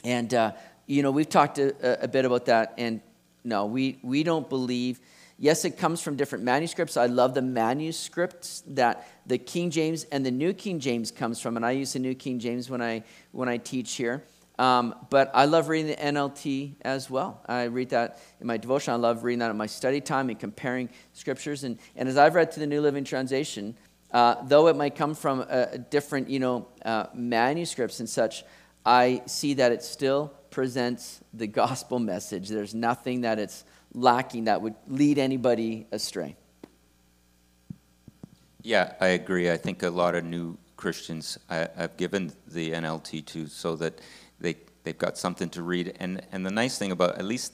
And, 0.04 0.32
uh, 0.32 0.52
you 0.86 1.02
know, 1.02 1.10
we've 1.10 1.28
talked 1.28 1.58
a, 1.58 2.02
a 2.02 2.08
bit 2.08 2.24
about 2.24 2.46
that, 2.46 2.74
and 2.78 3.00
no, 3.44 3.66
we, 3.66 3.98
we 4.02 4.22
don't 4.22 4.48
believe. 4.48 5.00
Yes, 5.38 5.64
it 5.64 5.76
comes 5.78 6.00
from 6.00 6.16
different 6.16 6.44
manuscripts. 6.44 6.96
I 6.96 7.06
love 7.06 7.34
the 7.34 7.42
manuscripts 7.42 8.62
that 8.68 9.06
the 9.26 9.38
King 9.38 9.70
James 9.70 10.04
and 10.04 10.24
the 10.24 10.30
New 10.30 10.52
King 10.52 10.80
James 10.80 11.10
comes 11.10 11.40
from, 11.40 11.56
and 11.56 11.66
I 11.66 11.72
use 11.72 11.92
the 11.92 11.98
New 11.98 12.14
King 12.14 12.38
James 12.38 12.70
when 12.70 12.80
I, 12.80 13.02
when 13.32 13.48
I 13.48 13.56
teach 13.58 13.94
here. 13.94 14.24
Um, 14.58 14.94
but 15.10 15.30
I 15.34 15.44
love 15.44 15.68
reading 15.68 15.88
the 15.88 15.96
NLT 15.96 16.76
as 16.82 17.10
well. 17.10 17.42
I 17.46 17.64
read 17.64 17.90
that 17.90 18.18
in 18.40 18.46
my 18.46 18.56
devotion. 18.56 18.94
I 18.94 18.96
love 18.96 19.22
reading 19.22 19.40
that 19.40 19.50
in 19.50 19.56
my 19.56 19.66
study 19.66 20.00
time 20.00 20.30
and 20.30 20.38
comparing 20.38 20.88
scriptures. 21.12 21.64
And, 21.64 21.78
and 21.94 22.08
as 22.08 22.16
I've 22.16 22.34
read 22.34 22.52
through 22.52 22.62
the 22.62 22.66
New 22.66 22.80
Living 22.80 23.04
Translation, 23.04 23.76
uh, 24.16 24.42
though 24.44 24.68
it 24.68 24.76
might 24.76 24.94
come 24.94 25.14
from 25.14 25.44
a, 25.46 25.76
different, 25.76 26.30
you 26.30 26.38
know, 26.38 26.66
uh, 26.86 27.04
manuscripts 27.12 28.00
and 28.00 28.08
such, 28.08 28.44
I 28.86 29.20
see 29.26 29.52
that 29.54 29.72
it 29.72 29.82
still 29.82 30.32
presents 30.50 31.20
the 31.34 31.46
gospel 31.46 31.98
message. 31.98 32.48
There's 32.48 32.74
nothing 32.74 33.20
that 33.20 33.38
it's 33.38 33.64
lacking 33.92 34.44
that 34.44 34.62
would 34.62 34.74
lead 34.88 35.18
anybody 35.18 35.86
astray. 35.92 36.34
Yeah, 38.62 38.94
I 39.02 39.08
agree. 39.08 39.50
I 39.50 39.58
think 39.58 39.82
a 39.82 39.90
lot 39.90 40.14
of 40.14 40.24
new 40.24 40.56
Christians 40.78 41.36
I, 41.50 41.68
I've 41.76 41.98
given 41.98 42.32
the 42.46 42.72
NLT 42.72 43.26
to 43.26 43.46
so 43.48 43.76
that 43.76 44.00
they 44.40 44.56
they've 44.82 44.96
got 44.96 45.18
something 45.18 45.50
to 45.50 45.62
read. 45.62 45.94
And 46.00 46.22
and 46.32 46.46
the 46.46 46.50
nice 46.50 46.78
thing 46.78 46.90
about 46.90 47.18
at 47.18 47.26
least 47.26 47.52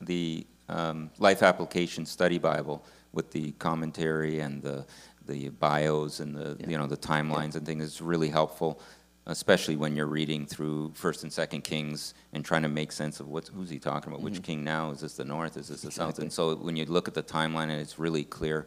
the 0.00 0.46
um, 0.68 1.10
Life 1.18 1.42
Application 1.42 2.06
Study 2.06 2.38
Bible 2.38 2.84
with 3.14 3.30
the 3.30 3.52
commentary 3.52 4.40
and 4.40 4.62
the 4.62 4.84
the 5.26 5.48
bios 5.50 6.20
and 6.20 6.34
the 6.34 6.56
Yeah. 6.60 6.70
you 6.70 6.78
know 6.78 6.86
the 6.86 6.96
timelines 6.96 7.54
and 7.56 7.64
things 7.66 7.82
is 7.84 8.00
really 8.00 8.28
helpful, 8.28 8.80
especially 9.26 9.76
when 9.76 9.96
you're 9.96 10.06
reading 10.06 10.46
through 10.46 10.92
First 10.94 11.22
and 11.22 11.32
Second 11.32 11.62
Kings 11.64 12.14
and 12.32 12.44
trying 12.44 12.62
to 12.62 12.68
make 12.68 12.92
sense 12.92 13.20
of 13.20 13.28
what's 13.28 13.48
who's 13.48 13.70
he 13.70 13.78
talking 13.78 14.12
about? 14.12 14.22
Which 14.22 14.42
king 14.42 14.64
now? 14.64 14.90
Is 14.90 15.00
this 15.00 15.14
the 15.16 15.24
north? 15.24 15.56
Is 15.56 15.68
this 15.68 15.82
the 15.82 15.90
south? 15.90 16.14
Mm-hmm. 16.14 16.22
And 16.22 16.32
so 16.32 16.54
when 16.56 16.76
you 16.76 16.84
look 16.84 17.08
at 17.08 17.14
the 17.14 17.22
timeline 17.22 17.64
and 17.70 17.80
it's 17.80 17.98
really 17.98 18.24
clear. 18.24 18.66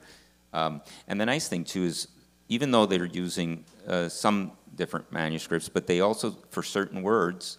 Um, 0.54 0.82
and 1.08 1.20
the 1.22 1.26
nice 1.26 1.48
thing 1.48 1.64
too 1.64 1.84
is, 1.84 2.08
even 2.50 2.72
though 2.72 2.86
they're 2.86 3.06
using 3.06 3.66
uh, 3.88 4.08
some 4.10 4.54
different 4.76 5.12
manuscripts, 5.12 5.70
but 5.70 5.86
they 5.86 6.00
also, 6.00 6.32
for 6.50 6.64
certain 6.64 7.02
words, 7.04 7.58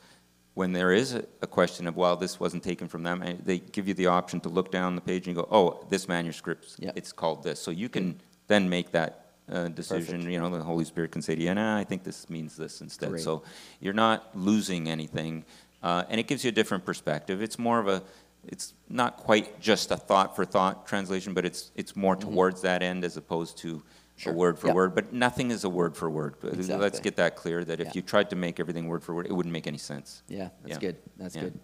when 0.54 0.72
there 0.72 0.92
is 0.92 1.14
a, 1.14 1.24
a 1.42 1.46
question 1.46 1.86
of, 1.86 1.96
well, 1.96 2.16
this 2.16 2.40
wasn't 2.40 2.62
taken 2.64 2.88
from 2.88 3.02
them, 3.04 3.22
they 3.44 3.58
give 3.58 3.86
you 3.86 3.94
the 3.94 4.06
option 4.06 4.40
to 4.40 4.48
look 4.48 4.72
down 4.72 4.94
the 4.96 5.00
page 5.00 5.26
and 5.28 5.36
go, 5.36 5.46
oh, 5.52 5.84
this 5.90 6.08
manuscript, 6.08 6.76
Yeah. 6.78 6.90
it's 6.96 7.12
called 7.12 7.42
this. 7.44 7.60
So 7.60 7.70
you 7.70 7.88
can 7.88 8.20
then 8.48 8.68
make 8.68 8.90
that 8.92 9.26
uh, 9.50 9.68
decision. 9.68 10.16
Perfect. 10.16 10.32
You 10.32 10.40
know, 10.40 10.50
the 10.50 10.62
Holy 10.62 10.84
Spirit 10.84 11.12
can 11.12 11.22
say 11.22 11.34
to 11.34 11.42
you, 11.42 11.54
nah, 11.54 11.78
I 11.78 11.84
think 11.84 12.02
this 12.02 12.28
means 12.28 12.56
this 12.56 12.80
instead. 12.80 13.10
Great. 13.10 13.22
So 13.22 13.42
you're 13.80 13.94
not 13.94 14.36
losing 14.36 14.88
anything, 14.88 15.44
uh, 15.82 16.04
and 16.10 16.20
it 16.20 16.26
gives 16.26 16.44
you 16.44 16.48
a 16.48 16.52
different 16.52 16.84
perspective. 16.84 17.40
It's 17.40 17.58
more 17.58 17.78
of 17.78 17.88
a 17.88 18.02
it's 18.46 18.72
not 18.88 19.16
quite 19.16 19.60
just 19.60 19.90
a 19.90 19.96
thought 19.96 20.34
for 20.36 20.44
thought 20.44 20.86
translation, 20.86 21.34
but 21.34 21.44
it's 21.44 21.70
it's 21.76 21.94
more 21.96 22.16
towards 22.16 22.62
that 22.62 22.82
end 22.82 23.04
as 23.04 23.16
opposed 23.16 23.58
to 23.58 23.82
Mm-hmm. 24.18 24.22
Sure. 24.24 24.32
a 24.32 24.36
word 24.36 24.58
for 24.58 24.66
Yeah. 24.66 24.72
word. 24.72 24.96
But 24.96 25.12
nothing 25.12 25.52
is 25.52 25.62
a 25.62 25.68
word 25.68 25.96
for 25.96 26.10
word. 26.10 26.34
But 26.40 26.56
Let's 26.56 26.98
get 26.98 27.14
that 27.16 27.36
clear. 27.36 27.64
That 27.64 27.78
if 27.78 27.86
Yeah. 27.86 27.92
you 27.94 28.02
tried 28.02 28.30
to 28.30 28.36
make 28.36 28.58
everything 28.58 28.88
word 28.88 29.04
for 29.04 29.14
word, 29.14 29.26
it 29.26 29.32
wouldn't 29.32 29.52
make 29.52 29.68
any 29.68 29.78
sense. 29.78 30.22
Yeah, 30.26 30.48
that's 30.64 30.74
Yeah. 30.74 30.78
good. 30.80 30.96
That's 31.16 31.36
Yeah. 31.36 31.42
good. 31.42 31.58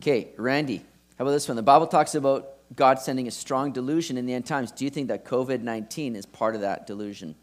Okay, 0.00 0.28
Randy, 0.36 0.76
how 1.18 1.24
about 1.24 1.32
this 1.32 1.48
one? 1.48 1.56
The 1.56 1.64
Bible 1.64 1.88
talks 1.88 2.14
about 2.14 2.55
God 2.74 2.98
sending 2.98 3.28
a 3.28 3.30
strong 3.30 3.72
delusion 3.72 4.18
in 4.18 4.26
the 4.26 4.34
end 4.34 4.46
times. 4.46 4.72
Do 4.72 4.84
you 4.84 4.90
think 4.90 5.08
that 5.08 5.24
COVID 5.24 5.62
19 5.62 6.16
is 6.16 6.26
part 6.26 6.54
of 6.54 6.62
that 6.62 6.86
delusion? 6.86 7.36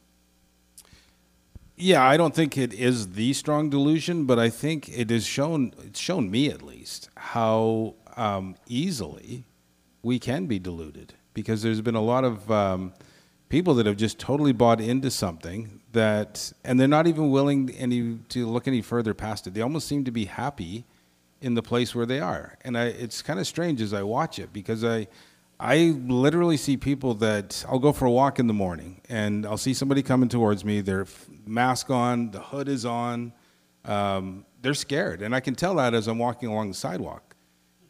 Yeah, 1.75 2.05
I 2.05 2.17
don't 2.17 2.35
think 2.35 2.57
it 2.57 2.73
is 2.73 3.13
the 3.13 3.33
strong 3.33 3.69
delusion, 3.69 4.25
but 4.25 4.37
I 4.37 4.49
think 4.49 4.89
it 4.89 5.09
is 5.09 5.25
shown. 5.25 5.73
It's 5.83 5.99
shown 5.99 6.29
me 6.29 6.49
at 6.49 6.61
least 6.61 7.09
how 7.15 7.95
um, 8.15 8.55
easily 8.67 9.45
we 10.03 10.19
can 10.19 10.45
be 10.45 10.59
deluded 10.59 11.13
because 11.33 11.63
there's 11.63 11.81
been 11.81 11.95
a 11.95 12.01
lot 12.01 12.23
of 12.23 12.51
um, 12.51 12.93
people 13.49 13.73
that 13.75 13.85
have 13.85 13.97
just 13.97 14.19
totally 14.19 14.51
bought 14.51 14.79
into 14.79 15.09
something 15.09 15.81
that, 15.93 16.51
and 16.63 16.79
they're 16.79 16.87
not 16.87 17.07
even 17.07 17.31
willing 17.31 17.71
any 17.71 18.19
to 18.29 18.47
look 18.47 18.67
any 18.67 18.81
further 18.81 19.13
past 19.13 19.47
it. 19.47 19.53
They 19.53 19.61
almost 19.61 19.87
seem 19.87 20.03
to 20.03 20.11
be 20.11 20.25
happy 20.25 20.85
in 21.43 21.53
the 21.53 21.61
place 21.61 21.93
where 21.93 22.05
they 22.05 22.19
are, 22.19 22.57
and 22.63 22.77
I, 22.77 22.85
it's 22.85 23.21
kind 23.21 23.39
of 23.39 23.45
strange 23.45 23.81
as 23.81 23.93
I 23.93 24.03
watch 24.03 24.39
it 24.39 24.51
because 24.53 24.83
I. 24.83 25.07
I 25.59 25.95
literally 26.07 26.57
see 26.57 26.75
people 26.75 27.13
that 27.15 27.63
I'll 27.69 27.79
go 27.79 27.93
for 27.93 28.05
a 28.05 28.11
walk 28.11 28.37
in 28.37 28.47
the 28.47 28.53
morning 28.53 28.99
and 29.07 29.45
I'll 29.45 29.55
see 29.55 29.73
somebody 29.73 30.01
coming 30.01 30.27
towards 30.27 30.65
me. 30.65 30.81
Their 30.81 31.05
mask 31.45 31.89
on, 31.89 32.31
the 32.31 32.41
hood 32.41 32.67
is 32.67 32.85
on. 32.85 33.31
Um, 33.85 34.45
they're 34.61 34.73
scared, 34.73 35.21
and 35.21 35.33
I 35.33 35.39
can 35.39 35.55
tell 35.55 35.75
that 35.75 35.93
as 35.93 36.07
I'm 36.07 36.17
walking 36.17 36.49
along 36.49 36.69
the 36.69 36.73
sidewalk. 36.73 37.35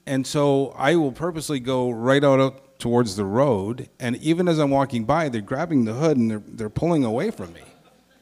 And 0.05 0.27
so 0.27 0.75
I 0.77 0.95
will 0.95 1.13
purposely 1.13 1.59
go 1.59 1.89
right 1.89 2.23
out, 2.23 2.39
out 2.39 2.79
towards 2.79 3.15
the 3.15 3.25
road, 3.25 3.89
and 3.99 4.17
even 4.17 4.47
as 4.47 4.59
I'm 4.59 4.69
walking 4.69 5.05
by, 5.05 5.29
they're 5.29 5.41
grabbing 5.41 5.85
the 5.85 5.93
hood 5.93 6.17
and 6.17 6.29
they're, 6.29 6.43
they're 6.45 6.69
pulling 6.69 7.05
away 7.05 7.31
from 7.31 7.53
me 7.53 7.63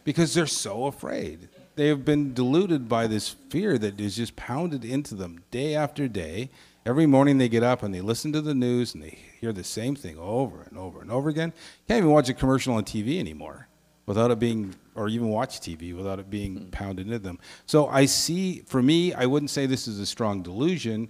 because 0.03 0.33
they're 0.33 0.45
so 0.45 0.85
afraid. 0.85 1.49
They 1.81 1.87
have 1.87 2.05
been 2.05 2.35
deluded 2.35 2.87
by 2.87 3.07
this 3.07 3.29
fear 3.49 3.75
that 3.79 3.99
is 3.99 4.15
just 4.15 4.35
pounded 4.35 4.85
into 4.85 5.15
them 5.15 5.43
day 5.49 5.73
after 5.73 6.07
day. 6.07 6.51
Every 6.85 7.07
morning 7.07 7.39
they 7.39 7.49
get 7.49 7.63
up 7.63 7.81
and 7.81 7.91
they 7.91 8.01
listen 8.01 8.31
to 8.33 8.41
the 8.41 8.53
news 8.53 8.93
and 8.93 9.01
they 9.01 9.17
hear 9.39 9.51
the 9.51 9.63
same 9.63 9.95
thing 9.95 10.15
over 10.19 10.61
and 10.69 10.77
over 10.77 11.01
and 11.01 11.11
over 11.11 11.27
again. 11.27 11.51
You 11.55 11.87
can't 11.87 11.97
even 11.97 12.11
watch 12.11 12.29
a 12.29 12.35
commercial 12.35 12.75
on 12.75 12.83
TV 12.83 13.17
anymore 13.17 13.67
without 14.05 14.29
it 14.29 14.37
being, 14.37 14.75
or 14.93 15.09
even 15.09 15.29
watch 15.29 15.59
TV 15.59 15.97
without 15.97 16.19
it 16.19 16.29
being 16.29 16.55
hmm. 16.55 16.69
pounded 16.69 17.07
into 17.07 17.17
them. 17.17 17.39
So 17.65 17.87
I 17.87 18.05
see, 18.05 18.59
for 18.67 18.83
me, 18.83 19.15
I 19.15 19.25
wouldn't 19.25 19.49
say 19.49 19.65
this 19.65 19.87
is 19.87 19.99
a 19.99 20.05
strong 20.05 20.43
delusion, 20.43 21.09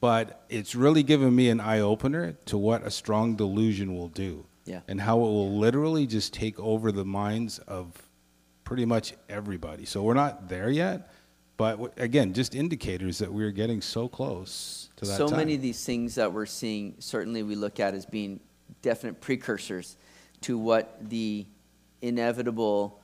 but 0.00 0.44
it's 0.50 0.74
really 0.74 1.02
given 1.02 1.34
me 1.34 1.48
an 1.48 1.60
eye 1.60 1.80
opener 1.80 2.32
to 2.44 2.58
what 2.58 2.86
a 2.86 2.90
strong 2.90 3.36
delusion 3.36 3.96
will 3.96 4.08
do. 4.08 4.44
Yeah. 4.66 4.80
And 4.86 5.00
how 5.00 5.16
it 5.16 5.22
will 5.22 5.56
literally 5.56 6.06
just 6.06 6.34
take 6.34 6.60
over 6.60 6.92
the 6.92 7.06
minds 7.06 7.58
of 7.60 8.09
pretty 8.70 8.86
much 8.86 9.14
everybody. 9.28 9.84
So 9.84 10.00
we're 10.00 10.14
not 10.14 10.48
there 10.48 10.70
yet, 10.70 11.10
but 11.56 11.72
w- 11.72 11.90
again, 11.96 12.32
just 12.32 12.54
indicators 12.54 13.18
that 13.18 13.32
we're 13.32 13.50
getting 13.50 13.80
so 13.80 14.06
close 14.06 14.90
to 14.94 15.06
that 15.06 15.16
so 15.16 15.26
time. 15.26 15.38
many 15.38 15.56
of 15.56 15.60
these 15.60 15.84
things 15.84 16.14
that 16.14 16.32
we're 16.32 16.46
seeing 16.46 16.94
certainly 17.00 17.42
we 17.42 17.56
look 17.56 17.80
at 17.80 17.94
as 17.94 18.06
being 18.06 18.38
definite 18.80 19.20
precursors 19.20 19.96
to 20.42 20.56
what 20.56 21.00
the 21.10 21.44
inevitable 22.00 23.00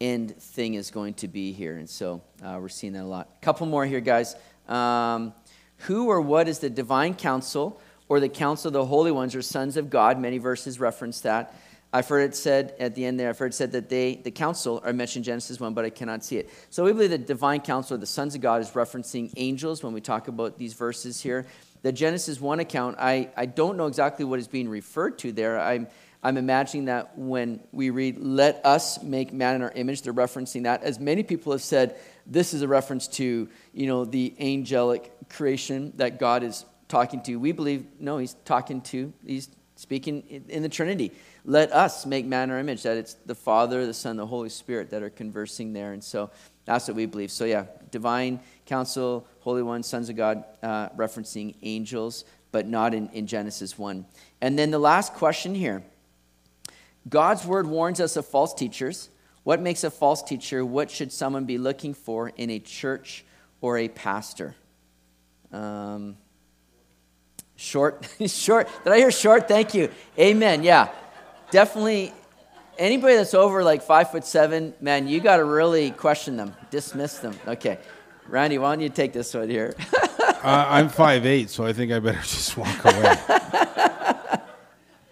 end 0.00 0.34
thing 0.40 0.72
is 0.72 0.90
going 0.90 1.12
to 1.12 1.28
be 1.28 1.52
here. 1.52 1.76
And 1.76 1.90
so 1.90 2.22
uh, 2.42 2.56
we're 2.58 2.70
seeing 2.70 2.94
that 2.94 3.02
a 3.02 3.04
lot. 3.04 3.28
A 3.42 3.44
couple 3.44 3.66
more 3.66 3.84
here 3.84 4.00
guys. 4.00 4.36
Um, 4.70 5.34
who 5.80 6.08
or 6.08 6.22
what 6.22 6.48
is 6.48 6.60
the 6.60 6.70
divine 6.70 7.12
council 7.12 7.78
or 8.08 8.20
the 8.20 8.28
council 8.30 8.68
of 8.68 8.72
the 8.72 8.86
holy 8.86 9.12
ones 9.12 9.34
or 9.34 9.42
sons 9.42 9.76
of 9.76 9.90
god? 9.90 10.18
Many 10.18 10.38
verses 10.38 10.80
reference 10.80 11.20
that 11.20 11.54
I've 11.92 12.06
heard 12.08 12.20
it 12.20 12.36
said 12.36 12.74
at 12.78 12.94
the 12.94 13.04
end 13.04 13.18
there, 13.18 13.28
I've 13.28 13.38
heard 13.38 13.52
it 13.52 13.54
said 13.54 13.72
that 13.72 13.88
they, 13.88 14.16
the 14.16 14.30
council, 14.30 14.80
are 14.84 14.92
mentioned 14.92 15.24
in 15.24 15.32
Genesis 15.32 15.58
1, 15.58 15.74
but 15.74 15.84
I 15.84 15.90
cannot 15.90 16.22
see 16.24 16.36
it. 16.36 16.48
So 16.70 16.84
we 16.84 16.92
believe 16.92 17.10
the 17.10 17.18
divine 17.18 17.60
council, 17.60 17.96
or 17.96 17.98
the 17.98 18.06
sons 18.06 18.36
of 18.36 18.40
God, 18.40 18.60
is 18.60 18.70
referencing 18.70 19.32
angels 19.36 19.82
when 19.82 19.92
we 19.92 20.00
talk 20.00 20.28
about 20.28 20.56
these 20.56 20.74
verses 20.74 21.20
here. 21.20 21.46
The 21.82 21.90
Genesis 21.90 22.40
1 22.40 22.60
account, 22.60 22.96
I, 23.00 23.30
I 23.36 23.46
don't 23.46 23.76
know 23.76 23.86
exactly 23.86 24.24
what 24.24 24.38
is 24.38 24.46
being 24.46 24.68
referred 24.68 25.18
to 25.20 25.32
there. 25.32 25.58
I'm, 25.58 25.88
I'm 26.22 26.36
imagining 26.36 26.84
that 26.84 27.18
when 27.18 27.60
we 27.72 27.90
read, 27.90 28.18
let 28.18 28.64
us 28.64 29.02
make 29.02 29.32
man 29.32 29.56
in 29.56 29.62
our 29.62 29.72
image, 29.72 30.02
they're 30.02 30.12
referencing 30.12 30.64
that. 30.64 30.84
As 30.84 31.00
many 31.00 31.24
people 31.24 31.50
have 31.50 31.62
said, 31.62 31.98
this 32.24 32.54
is 32.54 32.62
a 32.62 32.68
reference 32.68 33.08
to, 33.08 33.48
you 33.72 33.86
know, 33.88 34.04
the 34.04 34.32
angelic 34.38 35.12
creation 35.28 35.92
that 35.96 36.20
God 36.20 36.44
is 36.44 36.64
talking 36.86 37.20
to. 37.22 37.36
We 37.36 37.50
believe, 37.50 37.86
no, 37.98 38.18
he's 38.18 38.34
talking 38.44 38.80
to, 38.82 39.12
he's 39.26 39.48
speaking 39.74 40.22
in, 40.28 40.44
in 40.48 40.62
the 40.62 40.68
Trinity 40.68 41.10
let 41.44 41.72
us 41.72 42.04
make 42.06 42.26
man 42.26 42.50
our 42.50 42.58
image, 42.58 42.82
that 42.82 42.96
it's 42.96 43.14
the 43.26 43.34
Father, 43.34 43.86
the 43.86 43.94
Son, 43.94 44.16
the 44.16 44.26
Holy 44.26 44.48
Spirit 44.48 44.90
that 44.90 45.02
are 45.02 45.10
conversing 45.10 45.72
there. 45.72 45.92
And 45.92 46.02
so 46.02 46.30
that's 46.64 46.86
what 46.88 46.96
we 46.96 47.06
believe. 47.06 47.30
So, 47.30 47.44
yeah, 47.44 47.66
divine 47.90 48.40
council, 48.66 49.26
Holy 49.40 49.62
One, 49.62 49.82
sons 49.82 50.08
of 50.08 50.16
God, 50.16 50.44
uh, 50.62 50.90
referencing 50.90 51.54
angels, 51.62 52.24
but 52.52 52.66
not 52.66 52.94
in, 52.94 53.08
in 53.10 53.26
Genesis 53.26 53.78
1. 53.78 54.04
And 54.40 54.58
then 54.58 54.70
the 54.70 54.78
last 54.78 55.14
question 55.14 55.54
here 55.54 55.82
God's 57.08 57.46
word 57.46 57.66
warns 57.66 58.00
us 58.00 58.16
of 58.16 58.26
false 58.26 58.52
teachers. 58.52 59.08
What 59.42 59.60
makes 59.60 59.84
a 59.84 59.90
false 59.90 60.22
teacher? 60.22 60.64
What 60.64 60.90
should 60.90 61.10
someone 61.10 61.46
be 61.46 61.56
looking 61.56 61.94
for 61.94 62.28
in 62.28 62.50
a 62.50 62.58
church 62.58 63.24
or 63.62 63.78
a 63.78 63.88
pastor? 63.88 64.54
Um, 65.50 66.18
short, 67.56 68.06
short. 68.26 68.68
Did 68.84 68.92
I 68.92 68.98
hear 68.98 69.10
short? 69.10 69.48
Thank 69.48 69.72
you. 69.72 69.90
Amen. 70.18 70.62
Yeah 70.62 70.90
definitely 71.50 72.12
anybody 72.78 73.14
that's 73.16 73.34
over 73.34 73.62
like 73.62 73.82
five 73.82 74.10
foot 74.10 74.24
seven, 74.24 74.74
man, 74.80 75.06
you 75.08 75.20
got 75.20 75.36
to 75.36 75.44
really 75.44 75.90
question 75.90 76.36
them, 76.36 76.54
dismiss 76.70 77.18
them. 77.18 77.38
Okay. 77.46 77.78
Randy, 78.28 78.58
why 78.58 78.72
don't 78.74 78.80
you 78.82 78.88
take 78.88 79.12
this 79.12 79.34
one 79.34 79.48
here? 79.48 79.74
uh, 80.20 80.66
I'm 80.68 80.88
five 80.88 81.26
eight, 81.26 81.50
so 81.50 81.66
I 81.66 81.72
think 81.72 81.92
I 81.92 81.98
better 81.98 82.18
just 82.22 82.56
walk 82.56 82.84
away. 82.84 83.16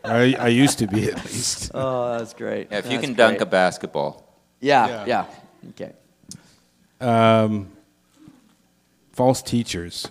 I, 0.04 0.34
I 0.38 0.48
used 0.48 0.78
to 0.78 0.86
be 0.86 1.10
at 1.10 1.16
least. 1.24 1.70
Oh, 1.74 2.18
that's 2.18 2.32
great. 2.32 2.68
Yeah, 2.70 2.78
if 2.78 2.84
that's 2.84 2.94
you 2.94 3.00
can 3.00 3.14
dunk 3.14 3.40
a 3.40 3.46
basketball. 3.46 4.24
Yeah, 4.60 5.04
Yeah. 5.04 5.04
yeah. 5.06 5.70
Okay. 5.70 5.92
Um, 7.00 7.70
false 9.12 9.42
teachers. 9.42 10.08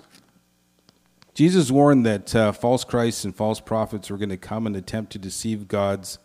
Jesus 1.37 1.69
warned 1.69 2.03
that 2.03 2.35
uh, 2.35 2.51
false 2.51 2.83
Christs 2.83 3.23
and 3.23 3.35
false 3.35 3.59
prophets 3.59 4.09
were 4.09 4.17
going 4.17 4.29
to 4.29 4.37
come 4.37 4.65
and 4.65 4.75
attempt 4.75 5.11
to 5.11 5.19
deceive 5.19 5.67
God's 5.67 6.17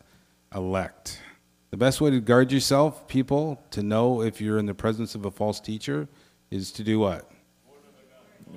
elect. 0.54 1.20
The 1.70 1.76
best 1.76 2.00
way 2.00 2.08
to 2.08 2.18
guard 2.18 2.50
yourself, 2.50 3.06
people, 3.08 3.62
to 3.72 3.82
know 3.82 4.22
if 4.22 4.40
you're 4.40 4.56
in 4.56 4.64
the 4.64 4.72
presence 4.72 5.14
of 5.14 5.26
a 5.26 5.30
false 5.30 5.60
teacher, 5.60 6.08
is 6.50 6.72
to 6.72 6.82
do 6.82 6.98
what? 6.98 7.30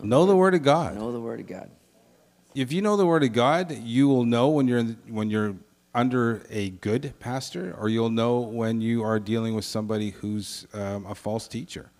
Know 0.01 0.25
the 0.25 0.33
Word 0.33 0.53
of 0.53 0.63
God. 0.63 0.95
Know 0.95 1.11
the 1.11 1.19
Word 1.19 1.41
of 1.41 1.47
God. 1.47 1.69
If 2.53 2.71
you 2.71 2.81
know 2.81 2.95
the 2.95 3.05
Word 3.05 3.23
of 3.23 3.33
God, 3.33 3.77
you 3.79 4.07
will 4.07 4.23
know 4.23 4.47
when 4.47 4.65
you're 4.69 4.79
in, 4.79 4.97
when 5.09 5.29
you're 5.29 5.57
under 5.93 6.41
a 6.49 6.69
good 6.69 7.15
pastor, 7.19 7.75
or 7.77 7.89
you'll 7.89 8.09
know 8.09 8.39
when 8.39 8.79
you 8.79 9.03
are 9.03 9.19
dealing 9.19 9.55
with 9.55 9.65
somebody 9.65 10.11
who's 10.11 10.67
um, 10.73 11.05
a 11.05 11.15
false 11.15 11.49
teacher. 11.49 11.91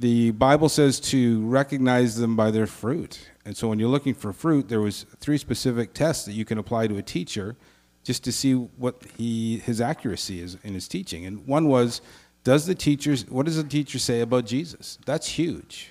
The 0.00 0.32
Bible 0.32 0.68
says 0.68 0.98
to 1.00 1.46
recognize 1.46 2.16
them 2.16 2.36
by 2.36 2.50
their 2.50 2.66
fruit. 2.66 3.30
And 3.44 3.56
so 3.56 3.68
when 3.68 3.78
you're 3.78 3.88
looking 3.88 4.14
for 4.14 4.32
fruit, 4.32 4.68
there 4.68 4.80
was 4.80 5.04
three 5.20 5.38
specific 5.38 5.94
tests 5.94 6.24
that 6.24 6.32
you 6.32 6.44
can 6.44 6.58
apply 6.58 6.88
to 6.88 6.96
a 6.96 7.02
teacher 7.02 7.56
just 8.02 8.24
to 8.24 8.32
see 8.32 8.54
what 8.54 9.02
he 9.16 9.58
his 9.58 9.80
accuracy 9.80 10.40
is 10.40 10.58
in 10.62 10.74
his 10.74 10.88
teaching. 10.88 11.24
And 11.26 11.46
one 11.46 11.68
was 11.68 12.00
does 12.42 12.66
the 12.66 12.74
teacher 12.74 13.16
what 13.28 13.46
does 13.46 13.56
the 13.56 13.64
teacher 13.64 13.98
say 13.98 14.20
about 14.20 14.46
Jesus? 14.46 14.98
That's 15.06 15.28
huge. 15.28 15.90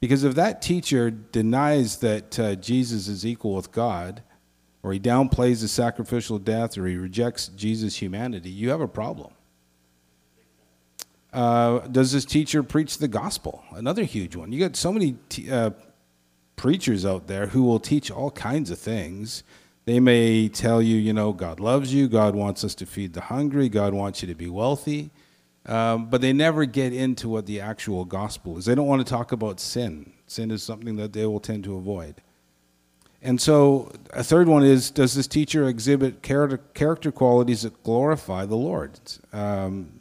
Because 0.00 0.24
if 0.24 0.34
that 0.34 0.60
teacher 0.60 1.10
denies 1.10 1.98
that 1.98 2.38
uh, 2.38 2.54
Jesus 2.56 3.08
is 3.08 3.24
equal 3.24 3.54
with 3.54 3.72
God, 3.72 4.22
or 4.82 4.92
he 4.92 5.00
downplays 5.00 5.62
the 5.62 5.68
sacrificial 5.68 6.38
death, 6.38 6.76
or 6.76 6.86
he 6.86 6.96
rejects 6.96 7.48
Jesus' 7.48 7.96
humanity, 7.96 8.50
you 8.50 8.68
have 8.70 8.82
a 8.82 8.88
problem. 8.88 9.32
Uh, 11.36 11.86
does 11.88 12.12
this 12.12 12.24
teacher 12.24 12.62
preach 12.62 12.96
the 12.96 13.06
gospel? 13.06 13.62
Another 13.72 14.04
huge 14.04 14.34
one. 14.34 14.52
You 14.52 14.58
got 14.58 14.74
so 14.74 14.90
many 14.90 15.16
t- 15.28 15.50
uh, 15.50 15.72
preachers 16.56 17.04
out 17.04 17.26
there 17.26 17.48
who 17.48 17.62
will 17.62 17.78
teach 17.78 18.10
all 18.10 18.30
kinds 18.30 18.70
of 18.70 18.78
things. 18.78 19.44
They 19.84 20.00
may 20.00 20.48
tell 20.48 20.80
you, 20.80 20.96
you 20.96 21.12
know, 21.12 21.34
God 21.34 21.60
loves 21.60 21.92
you, 21.92 22.08
God 22.08 22.34
wants 22.34 22.64
us 22.64 22.74
to 22.76 22.86
feed 22.86 23.12
the 23.12 23.20
hungry, 23.20 23.68
God 23.68 23.92
wants 23.92 24.22
you 24.22 24.28
to 24.28 24.34
be 24.34 24.48
wealthy, 24.48 25.10
um, 25.66 26.08
but 26.08 26.22
they 26.22 26.32
never 26.32 26.64
get 26.64 26.94
into 26.94 27.28
what 27.28 27.44
the 27.44 27.60
actual 27.60 28.06
gospel 28.06 28.56
is. 28.56 28.64
They 28.64 28.74
don't 28.74 28.86
want 28.86 29.06
to 29.06 29.10
talk 29.10 29.30
about 29.30 29.60
sin. 29.60 30.14
Sin 30.26 30.50
is 30.50 30.62
something 30.62 30.96
that 30.96 31.12
they 31.12 31.26
will 31.26 31.38
tend 31.38 31.64
to 31.64 31.76
avoid. 31.76 32.22
And 33.20 33.38
so, 33.38 33.92
a 34.14 34.24
third 34.24 34.48
one 34.48 34.64
is 34.64 34.90
Does 34.90 35.12
this 35.12 35.26
teacher 35.26 35.68
exhibit 35.68 36.22
character, 36.22 36.62
character 36.72 37.12
qualities 37.12 37.60
that 37.60 37.82
glorify 37.82 38.46
the 38.46 38.56
Lord? 38.56 38.98
Um, 39.34 39.95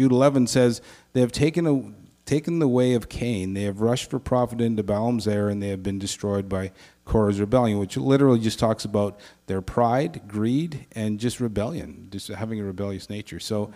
Jude 0.00 0.12
11 0.12 0.46
says, 0.46 0.80
They 1.12 1.20
have 1.20 1.30
taken 1.30 1.66
a, 1.66 1.92
taken 2.24 2.58
the 2.58 2.66
way 2.66 2.94
of 2.94 3.10
Cain. 3.10 3.52
They 3.52 3.64
have 3.64 3.82
rushed 3.82 4.08
for 4.08 4.18
profit 4.18 4.58
into 4.58 4.82
Balaam's 4.82 5.28
error, 5.28 5.50
and 5.50 5.62
they 5.62 5.68
have 5.68 5.82
been 5.82 5.98
destroyed 5.98 6.48
by 6.48 6.72
Korah's 7.04 7.38
rebellion, 7.38 7.78
which 7.78 7.98
literally 7.98 8.40
just 8.40 8.58
talks 8.58 8.86
about 8.86 9.20
their 9.46 9.60
pride, 9.60 10.22
greed, 10.26 10.86
and 10.92 11.20
just 11.20 11.38
rebellion, 11.38 12.08
just 12.10 12.28
having 12.28 12.58
a 12.58 12.64
rebellious 12.64 13.10
nature. 13.10 13.38
So 13.38 13.72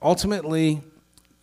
ultimately, 0.00 0.80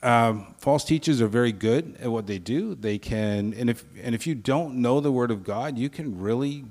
um, 0.02 0.56
false 0.58 0.84
teachers 0.84 1.22
are 1.22 1.28
very 1.28 1.52
good 1.52 1.96
at 2.02 2.10
what 2.10 2.26
they 2.26 2.40
do. 2.40 2.74
They 2.74 2.98
can, 2.98 3.54
and 3.54 3.70
if 3.70 3.86
and 4.02 4.16
if 4.16 4.26
you 4.26 4.34
don't 4.34 4.82
know 4.82 5.00
the 5.00 5.12
Word 5.12 5.30
of 5.30 5.44
God, 5.44 5.78
you 5.78 5.90
can 5.90 6.20
really 6.20 6.66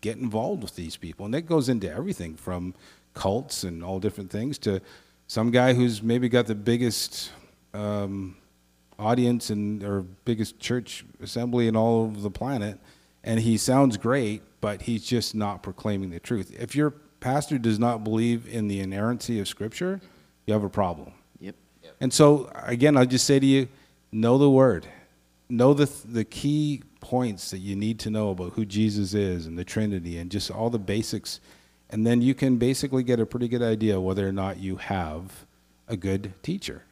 get 0.00 0.16
involved 0.16 0.62
with 0.62 0.76
these 0.76 0.96
people, 0.96 1.24
and 1.24 1.34
that 1.34 1.42
goes 1.42 1.68
into 1.68 1.92
everything 1.92 2.36
from 2.36 2.72
cults 3.14 3.64
and 3.64 3.82
all 3.82 3.98
different 3.98 4.30
things 4.30 4.58
to 4.58 4.80
some 5.32 5.50
guy 5.50 5.72
who's 5.72 6.02
maybe 6.02 6.28
got 6.28 6.46
the 6.46 6.54
biggest 6.54 7.32
um, 7.72 8.36
audience 8.98 9.48
and 9.48 9.82
or 9.82 10.02
biggest 10.26 10.60
church 10.60 11.06
assembly 11.22 11.66
in 11.68 11.74
all 11.74 12.04
of 12.04 12.20
the 12.20 12.30
planet, 12.30 12.78
and 13.24 13.40
he 13.40 13.56
sounds 13.56 13.96
great, 13.96 14.42
but 14.60 14.82
he's 14.82 15.02
just 15.02 15.34
not 15.34 15.62
proclaiming 15.62 16.10
the 16.10 16.20
truth. 16.20 16.54
If 16.60 16.76
your 16.76 16.90
pastor 17.20 17.56
does 17.56 17.78
not 17.78 18.04
believe 18.04 18.46
in 18.46 18.68
the 18.68 18.80
inerrancy 18.80 19.40
of 19.40 19.48
Scripture, 19.48 20.02
you 20.44 20.52
have 20.52 20.64
a 20.64 20.68
problem. 20.68 21.14
Yep. 21.40 21.54
And 22.02 22.12
so, 22.12 22.52
again, 22.66 22.98
I'll 22.98 23.06
just 23.06 23.24
say 23.24 23.40
to 23.40 23.46
you 23.46 23.68
know 24.12 24.36
the 24.36 24.50
word, 24.50 24.86
know 25.48 25.72
the, 25.72 25.90
the 26.04 26.26
key 26.26 26.82
points 27.00 27.52
that 27.52 27.60
you 27.60 27.74
need 27.74 27.98
to 28.00 28.10
know 28.10 28.32
about 28.32 28.52
who 28.52 28.66
Jesus 28.66 29.14
is 29.14 29.46
and 29.46 29.58
the 29.58 29.64
Trinity 29.64 30.18
and 30.18 30.30
just 30.30 30.50
all 30.50 30.68
the 30.68 30.78
basics. 30.78 31.40
And 31.92 32.06
then 32.06 32.22
you 32.22 32.34
can 32.34 32.56
basically 32.56 33.02
get 33.02 33.20
a 33.20 33.26
pretty 33.26 33.48
good 33.48 33.62
idea 33.62 34.00
whether 34.00 34.26
or 34.26 34.32
not 34.32 34.58
you 34.58 34.76
have 34.76 35.46
a 35.86 35.96
good 35.96 36.32
teacher 36.42 36.82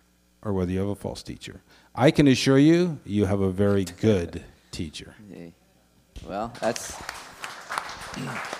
or 0.42 0.52
whether 0.52 0.70
you 0.70 0.78
have 0.78 0.88
a 0.88 0.94
false 0.94 1.22
teacher. 1.22 1.62
I 1.94 2.10
can 2.10 2.28
assure 2.28 2.58
you, 2.58 3.00
you 3.04 3.24
have 3.24 3.40
a 3.40 3.50
very 3.50 3.84
good 4.00 4.44
teacher. 4.70 5.14
Well, 6.26 6.52
that's. 6.60 6.96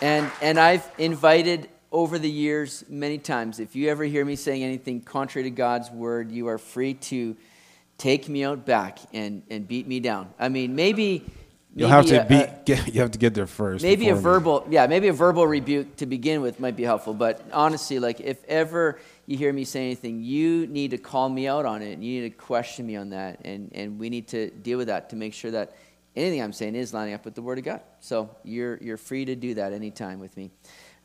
And, 0.00 0.30
and 0.40 0.60
I've 0.60 0.88
invited 0.96 1.68
over 1.90 2.20
the 2.20 2.30
years 2.30 2.84
many 2.88 3.18
times, 3.18 3.58
if 3.58 3.74
you 3.74 3.88
ever 3.88 4.04
hear 4.04 4.24
me 4.24 4.36
saying 4.36 4.62
anything 4.62 5.00
contrary 5.00 5.50
to 5.50 5.50
God's 5.50 5.90
word, 5.90 6.30
you 6.30 6.46
are 6.46 6.58
free 6.58 6.94
to 6.94 7.36
take 7.96 8.28
me 8.28 8.44
out 8.44 8.64
back 8.64 9.00
and, 9.12 9.42
and 9.50 9.66
beat 9.66 9.88
me 9.88 9.98
down. 9.98 10.32
I 10.38 10.50
mean, 10.50 10.76
maybe, 10.76 11.24
You'll 11.78 11.88
have 11.88 12.06
to 12.06 12.22
a- 12.22 12.24
be, 12.26 12.34
a- 12.36 12.60
get, 12.64 12.94
you 12.94 13.00
have 13.00 13.10
to 13.12 13.18
get 13.18 13.34
there 13.34 13.46
first. 13.46 13.82
maybe 13.82 14.08
a 14.08 14.14
before 14.14 14.16
me. 14.16 14.22
verbal 14.38 14.66
yeah 14.70 14.86
maybe 14.86 15.08
a 15.08 15.12
verbal 15.12 15.46
rebuke 15.46 15.96
to 15.96 16.06
begin 16.06 16.40
with 16.42 16.58
might 16.60 16.76
be 16.76 16.82
helpful 16.84 17.14
but 17.14 17.40
honestly 17.52 17.98
like 17.98 18.20
if 18.20 18.44
ever 18.44 18.98
you 19.26 19.36
hear 19.36 19.52
me 19.52 19.64
say 19.64 19.84
anything 19.84 20.22
you 20.22 20.66
need 20.66 20.90
to 20.90 20.98
call 20.98 21.28
me 21.28 21.46
out 21.48 21.64
on 21.64 21.82
it 21.82 21.92
and 21.92 22.04
you 22.04 22.20
need 22.20 22.30
to 22.30 22.36
question 22.36 22.86
me 22.86 22.96
on 22.96 23.10
that 23.10 23.40
and 23.44 23.70
and 23.74 23.98
we 23.98 24.10
need 24.10 24.26
to 24.28 24.50
deal 24.50 24.78
with 24.78 24.88
that 24.88 25.10
to 25.10 25.16
make 25.16 25.32
sure 25.34 25.50
that 25.50 25.76
anything 26.16 26.42
i'm 26.42 26.52
saying 26.52 26.74
is 26.74 26.92
lining 26.92 27.14
up 27.14 27.24
with 27.24 27.34
the 27.34 27.42
word 27.42 27.58
of 27.58 27.64
god 27.64 27.80
so 28.00 28.28
you're 28.44 28.76
you're 28.78 28.96
free 28.96 29.24
to 29.24 29.36
do 29.36 29.54
that 29.54 29.72
anytime 29.72 30.18
with 30.20 30.36
me 30.36 30.50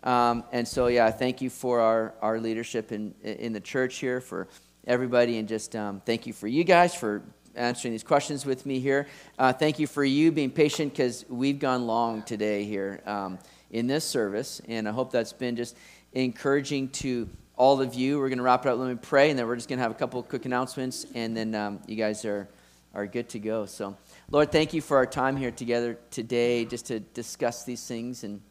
um, 0.04 0.44
and 0.52 0.68
so 0.68 0.88
yeah 0.88 1.10
thank 1.12 1.42
you 1.42 1.50
for 1.50 1.80
our 1.80 2.14
our 2.22 2.40
leadership 2.40 2.92
in 2.92 3.14
in 3.24 3.54
the 3.54 3.60
church 3.62 3.98
here 3.98 4.20
for 4.20 4.48
everybody 4.88 5.38
and 5.38 5.48
just 5.48 5.76
um, 5.76 6.02
thank 6.06 6.26
you 6.28 6.34
for 6.34 6.48
you 6.48 6.64
guys 6.64 6.94
for 6.96 7.22
answering 7.56 7.92
these 7.92 8.04
questions 8.04 8.46
with 8.46 8.66
me 8.66 8.80
here. 8.80 9.08
Uh, 9.38 9.54
thank 9.54 9.80
you 9.80 9.88
for 9.88 10.04
you 10.04 10.32
being 10.32 10.52
patient 10.52 10.94
because 10.94 11.26
we've 11.30 11.60
gone 11.60 11.86
long 11.86 12.24
today 12.24 12.64
here 12.64 13.02
um, 13.06 13.38
in 13.72 13.88
this 13.88 14.04
service, 14.04 14.62
and 14.68 14.88
I 14.88 14.92
hope 14.92 15.12
that's 15.12 15.34
been 15.34 15.56
just 15.56 15.78
encouraging 16.14 16.90
to 16.90 17.30
all 17.56 17.82
of 17.82 17.94
you. 17.94 18.20
We're 18.20 18.30
going 18.30 18.38
to 18.38 18.44
wrap 18.44 18.66
it 18.66 18.70
up. 18.70 18.80
Let 18.80 18.90
me 18.90 18.96
pray, 18.96 19.30
and 19.30 19.38
then 19.38 19.48
we're 19.48 19.56
just 19.56 19.70
going 19.70 19.78
to 19.78 19.84
have 19.84 19.92
a 19.92 19.96
couple 19.96 20.22
quick 20.24 20.46
announcements, 20.46 21.06
and 21.14 21.36
then 21.36 21.56
um, 21.56 21.80
you 21.88 21.96
guys 21.96 22.26
are 22.26 22.48
are 22.96 23.08
good 23.08 23.28
to 23.28 23.40
go. 23.40 23.66
So, 23.66 23.98
Lord, 24.30 24.52
thank 24.52 24.72
you 24.72 24.80
for 24.80 24.98
our 24.98 25.08
time 25.08 25.36
here 25.36 25.50
together 25.50 25.98
today, 26.12 26.64
just 26.64 26.86
to 26.88 27.00
discuss 27.00 27.64
these 27.64 27.86
things 27.86 28.24
and. 28.24 28.42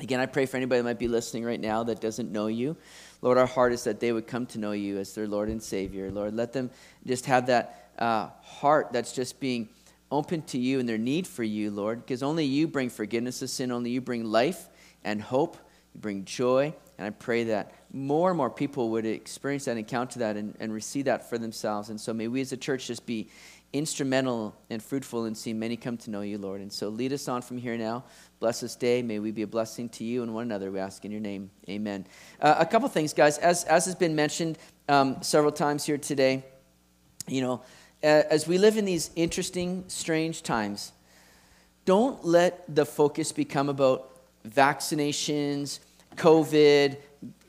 Again, 0.00 0.20
I 0.20 0.26
pray 0.26 0.46
for 0.46 0.56
anybody 0.56 0.78
that 0.78 0.84
might 0.84 1.00
be 1.00 1.08
listening 1.08 1.44
right 1.44 1.58
now 1.58 1.82
that 1.82 2.00
doesn't 2.00 2.30
know 2.30 2.46
you. 2.46 2.76
Lord, 3.20 3.36
our 3.36 3.46
heart 3.48 3.72
is 3.72 3.82
that 3.82 3.98
they 3.98 4.12
would 4.12 4.28
come 4.28 4.46
to 4.46 4.58
know 4.60 4.70
you 4.70 4.96
as 4.98 5.12
their 5.12 5.26
Lord 5.26 5.48
and 5.48 5.60
Savior. 5.60 6.08
Lord, 6.12 6.34
let 6.34 6.52
them 6.52 6.70
just 7.04 7.26
have 7.26 7.46
that 7.46 7.87
uh, 7.98 8.28
heart 8.42 8.88
that's 8.92 9.12
just 9.12 9.40
being 9.40 9.68
open 10.10 10.42
to 10.42 10.58
you 10.58 10.80
and 10.80 10.88
their 10.88 10.98
need 10.98 11.26
for 11.26 11.42
you, 11.42 11.70
Lord, 11.70 12.00
because 12.00 12.22
only 12.22 12.44
you 12.44 12.66
bring 12.66 12.88
forgiveness 12.88 13.42
of 13.42 13.50
sin, 13.50 13.70
only 13.70 13.90
you 13.90 14.00
bring 14.00 14.24
life 14.24 14.68
and 15.04 15.20
hope, 15.20 15.56
you 15.94 16.00
bring 16.00 16.24
joy. 16.24 16.72
And 16.96 17.06
I 17.06 17.10
pray 17.10 17.44
that 17.44 17.72
more 17.92 18.30
and 18.30 18.36
more 18.36 18.50
people 18.50 18.90
would 18.90 19.06
experience 19.06 19.66
that, 19.66 19.76
encounter 19.76 20.18
that, 20.20 20.36
and, 20.36 20.54
and 20.58 20.72
receive 20.72 21.04
that 21.04 21.28
for 21.28 21.38
themselves. 21.38 21.90
And 21.90 22.00
so 22.00 22.12
may 22.12 22.26
we 22.26 22.40
as 22.40 22.52
a 22.52 22.56
church 22.56 22.86
just 22.86 23.06
be 23.06 23.28
instrumental 23.72 24.56
and 24.70 24.82
fruitful 24.82 25.26
in 25.26 25.34
seeing 25.34 25.58
many 25.58 25.76
come 25.76 25.96
to 25.98 26.10
know 26.10 26.22
you, 26.22 26.38
Lord. 26.38 26.60
And 26.60 26.72
so 26.72 26.88
lead 26.88 27.12
us 27.12 27.28
on 27.28 27.42
from 27.42 27.58
here 27.58 27.76
now. 27.76 28.04
Bless 28.40 28.60
this 28.60 28.76
day. 28.76 29.02
May 29.02 29.18
we 29.18 29.30
be 29.30 29.42
a 29.42 29.46
blessing 29.46 29.88
to 29.90 30.04
you 30.04 30.22
and 30.22 30.34
one 30.34 30.44
another. 30.44 30.70
We 30.70 30.80
ask 30.80 31.04
in 31.04 31.10
your 31.10 31.20
name. 31.20 31.50
Amen. 31.68 32.06
Uh, 32.40 32.56
a 32.58 32.66
couple 32.66 32.88
things, 32.88 33.12
guys. 33.12 33.38
As, 33.38 33.64
as 33.64 33.84
has 33.84 33.94
been 33.94 34.16
mentioned 34.16 34.58
um, 34.88 35.22
several 35.22 35.52
times 35.52 35.84
here 35.84 35.98
today, 35.98 36.44
you 37.26 37.42
know, 37.42 37.62
as 38.02 38.46
we 38.46 38.58
live 38.58 38.76
in 38.76 38.84
these 38.84 39.10
interesting, 39.16 39.84
strange 39.88 40.42
times, 40.42 40.92
don't 41.84 42.24
let 42.24 42.62
the 42.74 42.84
focus 42.84 43.32
become 43.32 43.68
about 43.68 44.10
vaccinations, 44.48 45.78
COVID, 46.16 46.96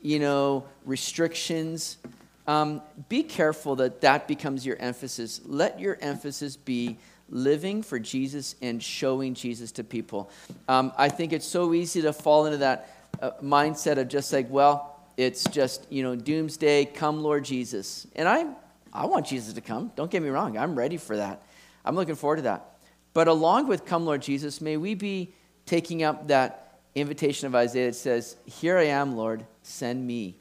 you 0.02 0.18
know, 0.18 0.64
restrictions. 0.84 1.98
Um, 2.46 2.82
be 3.08 3.22
careful 3.22 3.76
that 3.76 4.00
that 4.00 4.26
becomes 4.26 4.64
your 4.64 4.76
emphasis. 4.76 5.40
Let 5.44 5.78
your 5.78 5.98
emphasis 6.00 6.56
be 6.56 6.96
living 7.28 7.82
for 7.82 7.98
Jesus 7.98 8.56
and 8.60 8.82
showing 8.82 9.34
Jesus 9.34 9.70
to 9.72 9.84
people. 9.84 10.30
Um, 10.68 10.92
I 10.96 11.08
think 11.08 11.32
it's 11.32 11.46
so 11.46 11.74
easy 11.74 12.02
to 12.02 12.12
fall 12.12 12.46
into 12.46 12.58
that 12.58 12.96
uh, 13.20 13.32
mindset 13.42 13.98
of 13.98 14.08
just 14.08 14.32
like, 14.32 14.48
well, 14.50 14.98
it's 15.16 15.44
just 15.44 15.86
you 15.92 16.02
know 16.02 16.16
doomsday. 16.16 16.86
Come, 16.86 17.22
Lord 17.22 17.44
Jesus, 17.44 18.06
and 18.16 18.28
I, 18.28 18.46
I 18.92 19.06
want 19.06 19.26
Jesus 19.26 19.54
to 19.54 19.60
come. 19.60 19.92
Don't 19.96 20.10
get 20.10 20.22
me 20.22 20.28
wrong. 20.28 20.56
I'm 20.58 20.76
ready 20.76 20.96
for 20.96 21.16
that. 21.16 21.42
I'm 21.84 21.96
looking 21.96 22.16
forward 22.16 22.36
to 22.36 22.42
that. 22.42 22.78
But 23.12 23.28
along 23.28 23.66
with 23.68 23.86
come, 23.86 24.04
Lord 24.04 24.22
Jesus, 24.22 24.60
may 24.60 24.76
we 24.76 24.94
be 24.94 25.34
taking 25.66 26.02
up 26.02 26.28
that 26.28 26.80
invitation 26.94 27.46
of 27.46 27.54
Isaiah 27.54 27.86
that 27.86 27.96
says, 27.96 28.36
"Here 28.44 28.76
I 28.76 28.86
am, 28.86 29.16
Lord, 29.16 29.46
send 29.62 30.06
me." 30.06 30.36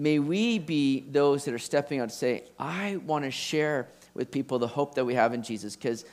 may 0.00 0.18
we 0.18 0.58
be 0.58 1.00
those 1.10 1.44
that 1.44 1.52
are 1.52 1.58
stepping 1.58 2.00
out 2.00 2.08
to 2.08 2.14
say, 2.14 2.44
I 2.58 2.96
want 3.04 3.26
to 3.26 3.30
share 3.30 3.88
with 4.14 4.30
people 4.30 4.58
the 4.58 4.66
hope 4.66 4.94
that 4.94 5.04
we 5.04 5.14
have 5.14 5.34
in 5.34 5.42
Jesus 5.42 5.76
because 5.76 6.06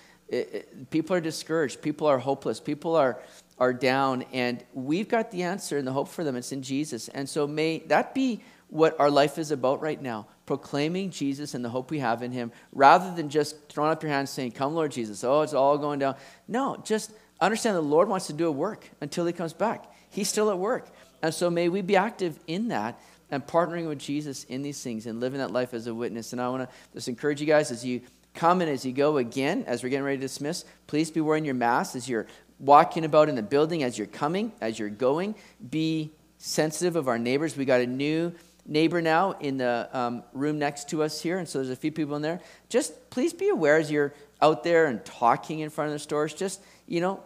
people 0.89 1.15
are 1.15 1.21
discouraged, 1.21 1.81
people 1.81 2.05
are 2.05 2.19
hopeless, 2.19 2.59
people 2.59 2.97
are, 2.97 3.17
are 3.57 3.71
down, 3.71 4.23
and 4.33 4.61
we've 4.73 5.07
got 5.07 5.31
the 5.31 5.43
answer 5.43 5.77
and 5.77 5.87
the 5.87 5.93
hope 5.93 6.09
for 6.09 6.25
them. 6.25 6.35
It's 6.35 6.51
in 6.51 6.63
Jesus. 6.63 7.07
And 7.07 7.29
so 7.29 7.47
may 7.47 7.79
that 7.87 8.13
be 8.13 8.41
what 8.67 8.99
our 8.99 9.09
life 9.09 9.37
is 9.37 9.51
about 9.51 9.81
right 9.81 10.01
now 10.01 10.27
proclaiming 10.47 11.11
Jesus 11.11 11.53
and 11.53 11.63
the 11.63 11.69
hope 11.69 11.91
we 11.91 11.99
have 11.99 12.23
in 12.23 12.31
Him 12.31 12.51
rather 12.71 13.13
than 13.13 13.29
just 13.29 13.69
throwing 13.69 13.91
up 13.91 14.01
your 14.01 14.11
hands 14.11 14.31
saying, 14.31 14.53
Come, 14.53 14.73
Lord 14.73 14.91
Jesus. 14.91 15.23
Oh, 15.23 15.41
it's 15.41 15.53
all 15.53 15.77
going 15.77 15.99
down. 15.99 16.15
No, 16.47 16.81
just 16.83 17.11
understand 17.39 17.75
the 17.75 17.81
Lord 17.81 18.09
wants 18.09 18.25
to 18.27 18.33
do 18.33 18.47
a 18.47 18.51
work 18.51 18.89
until 19.01 19.27
He 19.27 19.33
comes 19.33 19.53
back. 19.53 19.85
He's 20.09 20.27
still 20.27 20.49
at 20.49 20.57
work. 20.57 20.87
And 21.21 21.33
so 21.33 21.51
may 21.51 21.69
we 21.69 21.81
be 21.81 21.95
active 21.95 22.39
in 22.47 22.69
that 22.69 22.99
and 23.29 23.45
partnering 23.45 23.87
with 23.87 23.99
Jesus 23.99 24.45
in 24.45 24.61
these 24.61 24.81
things 24.81 25.05
and 25.05 25.19
living 25.19 25.39
that 25.39 25.51
life 25.51 25.73
as 25.73 25.85
a 25.85 25.93
witness. 25.93 26.31
And 26.31 26.41
I 26.41 26.49
want 26.49 26.67
to 26.67 26.75
just 26.93 27.07
encourage 27.07 27.41
you 27.41 27.47
guys 27.47 27.69
as 27.69 27.85
you 27.85 28.01
come 28.33 28.61
and 28.61 28.69
as 28.69 28.85
you 28.85 28.93
go 28.93 29.17
again, 29.17 29.65
as 29.67 29.83
we're 29.83 29.89
getting 29.89 30.05
ready 30.05 30.17
to 30.17 30.21
dismiss, 30.21 30.63
please 30.85 31.11
be 31.11 31.19
wearing 31.19 31.43
your 31.43 31.55
mask 31.55 31.95
as 31.95 32.07
you're 32.07 32.27
walking 32.59 33.03
about 33.03 33.29
in 33.29 33.35
the 33.35 33.43
building, 33.43 33.83
as 33.83 33.97
you're 33.97 34.07
coming, 34.07 34.53
as 34.61 34.79
you're 34.79 34.89
going. 34.89 35.35
Be 35.69 36.11
sensitive 36.37 36.95
of 36.95 37.07
our 37.07 37.19
neighbors. 37.19 37.57
We 37.57 37.65
got 37.65 37.81
a 37.81 37.87
new 37.87 38.33
neighbor 38.67 39.01
now 39.01 39.31
in 39.39 39.57
the 39.57 39.89
um, 39.93 40.23
room 40.33 40.59
next 40.59 40.89
to 40.89 41.01
us 41.01 41.21
here, 41.21 41.37
and 41.37 41.47
so 41.47 41.59
there's 41.59 41.69
a 41.69 41.75
few 41.75 41.91
people 41.91 42.15
in 42.15 42.21
there. 42.21 42.41
Just 42.69 43.09
please 43.09 43.33
be 43.33 43.49
aware 43.49 43.77
as 43.77 43.89
you're 43.89 44.13
out 44.41 44.63
there 44.63 44.85
and 44.85 45.03
talking 45.05 45.61
in 45.61 45.69
front 45.69 45.87
of 45.87 45.93
the 45.93 45.99
stores. 45.99 46.33
Just 46.33 46.61
you 46.85 47.01
know, 47.01 47.23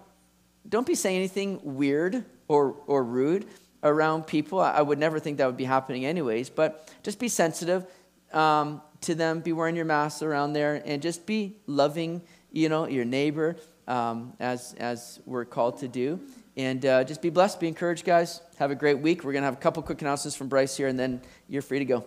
don't 0.68 0.88
be 0.88 0.96
saying 0.96 1.18
anything 1.18 1.60
weird 1.64 2.24
or 2.48 2.76
or 2.88 3.04
rude 3.04 3.48
around 3.84 4.28
people. 4.28 4.60
I 4.60 4.82
would 4.82 5.00
never 5.00 5.20
think 5.20 5.40
that 5.40 5.48
would 5.48 5.58
be 5.58 5.66
happening 5.66 6.06
anyways, 6.06 6.50
but 6.50 6.94
just 7.04 7.20
be 7.20 7.28
sensitive 7.28 7.86
um, 8.32 8.82
to 9.02 9.16
them. 9.16 9.40
Be 9.40 9.54
wearing 9.54 9.76
your 9.76 9.86
mask 9.86 10.22
around 10.22 10.54
there, 10.54 10.82
and 10.86 11.02
just 11.02 11.26
be 11.26 11.58
loving, 11.66 12.22
you 12.52 12.70
know, 12.70 12.88
your 12.88 13.06
neighbor 13.06 13.56
um, 13.88 14.34
as 14.40 14.74
as 14.80 15.20
we're 15.26 15.46
called 15.46 15.80
to 15.80 15.88
do. 15.88 16.20
And 16.58 16.86
uh, 16.86 17.04
just 17.04 17.22
be 17.22 17.30
blessed, 17.30 17.60
be 17.60 17.68
encouraged, 17.68 18.06
guys. 18.06 18.42
Have 18.58 18.72
a 18.72 18.76
great 18.76 19.00
week. 19.00 19.24
We're 19.24 19.34
gonna 19.34 19.46
have 19.46 19.54
a 19.54 19.58
couple 19.58 19.82
quick 19.84 20.02
announcements 20.02 20.36
from 20.36 20.50
Bryce 20.50 20.76
here, 20.76 20.88
and 20.88 21.00
then 21.00 21.22
you're 21.48 21.62
free 21.62 21.80
to 21.80 21.86
go. 21.86 22.06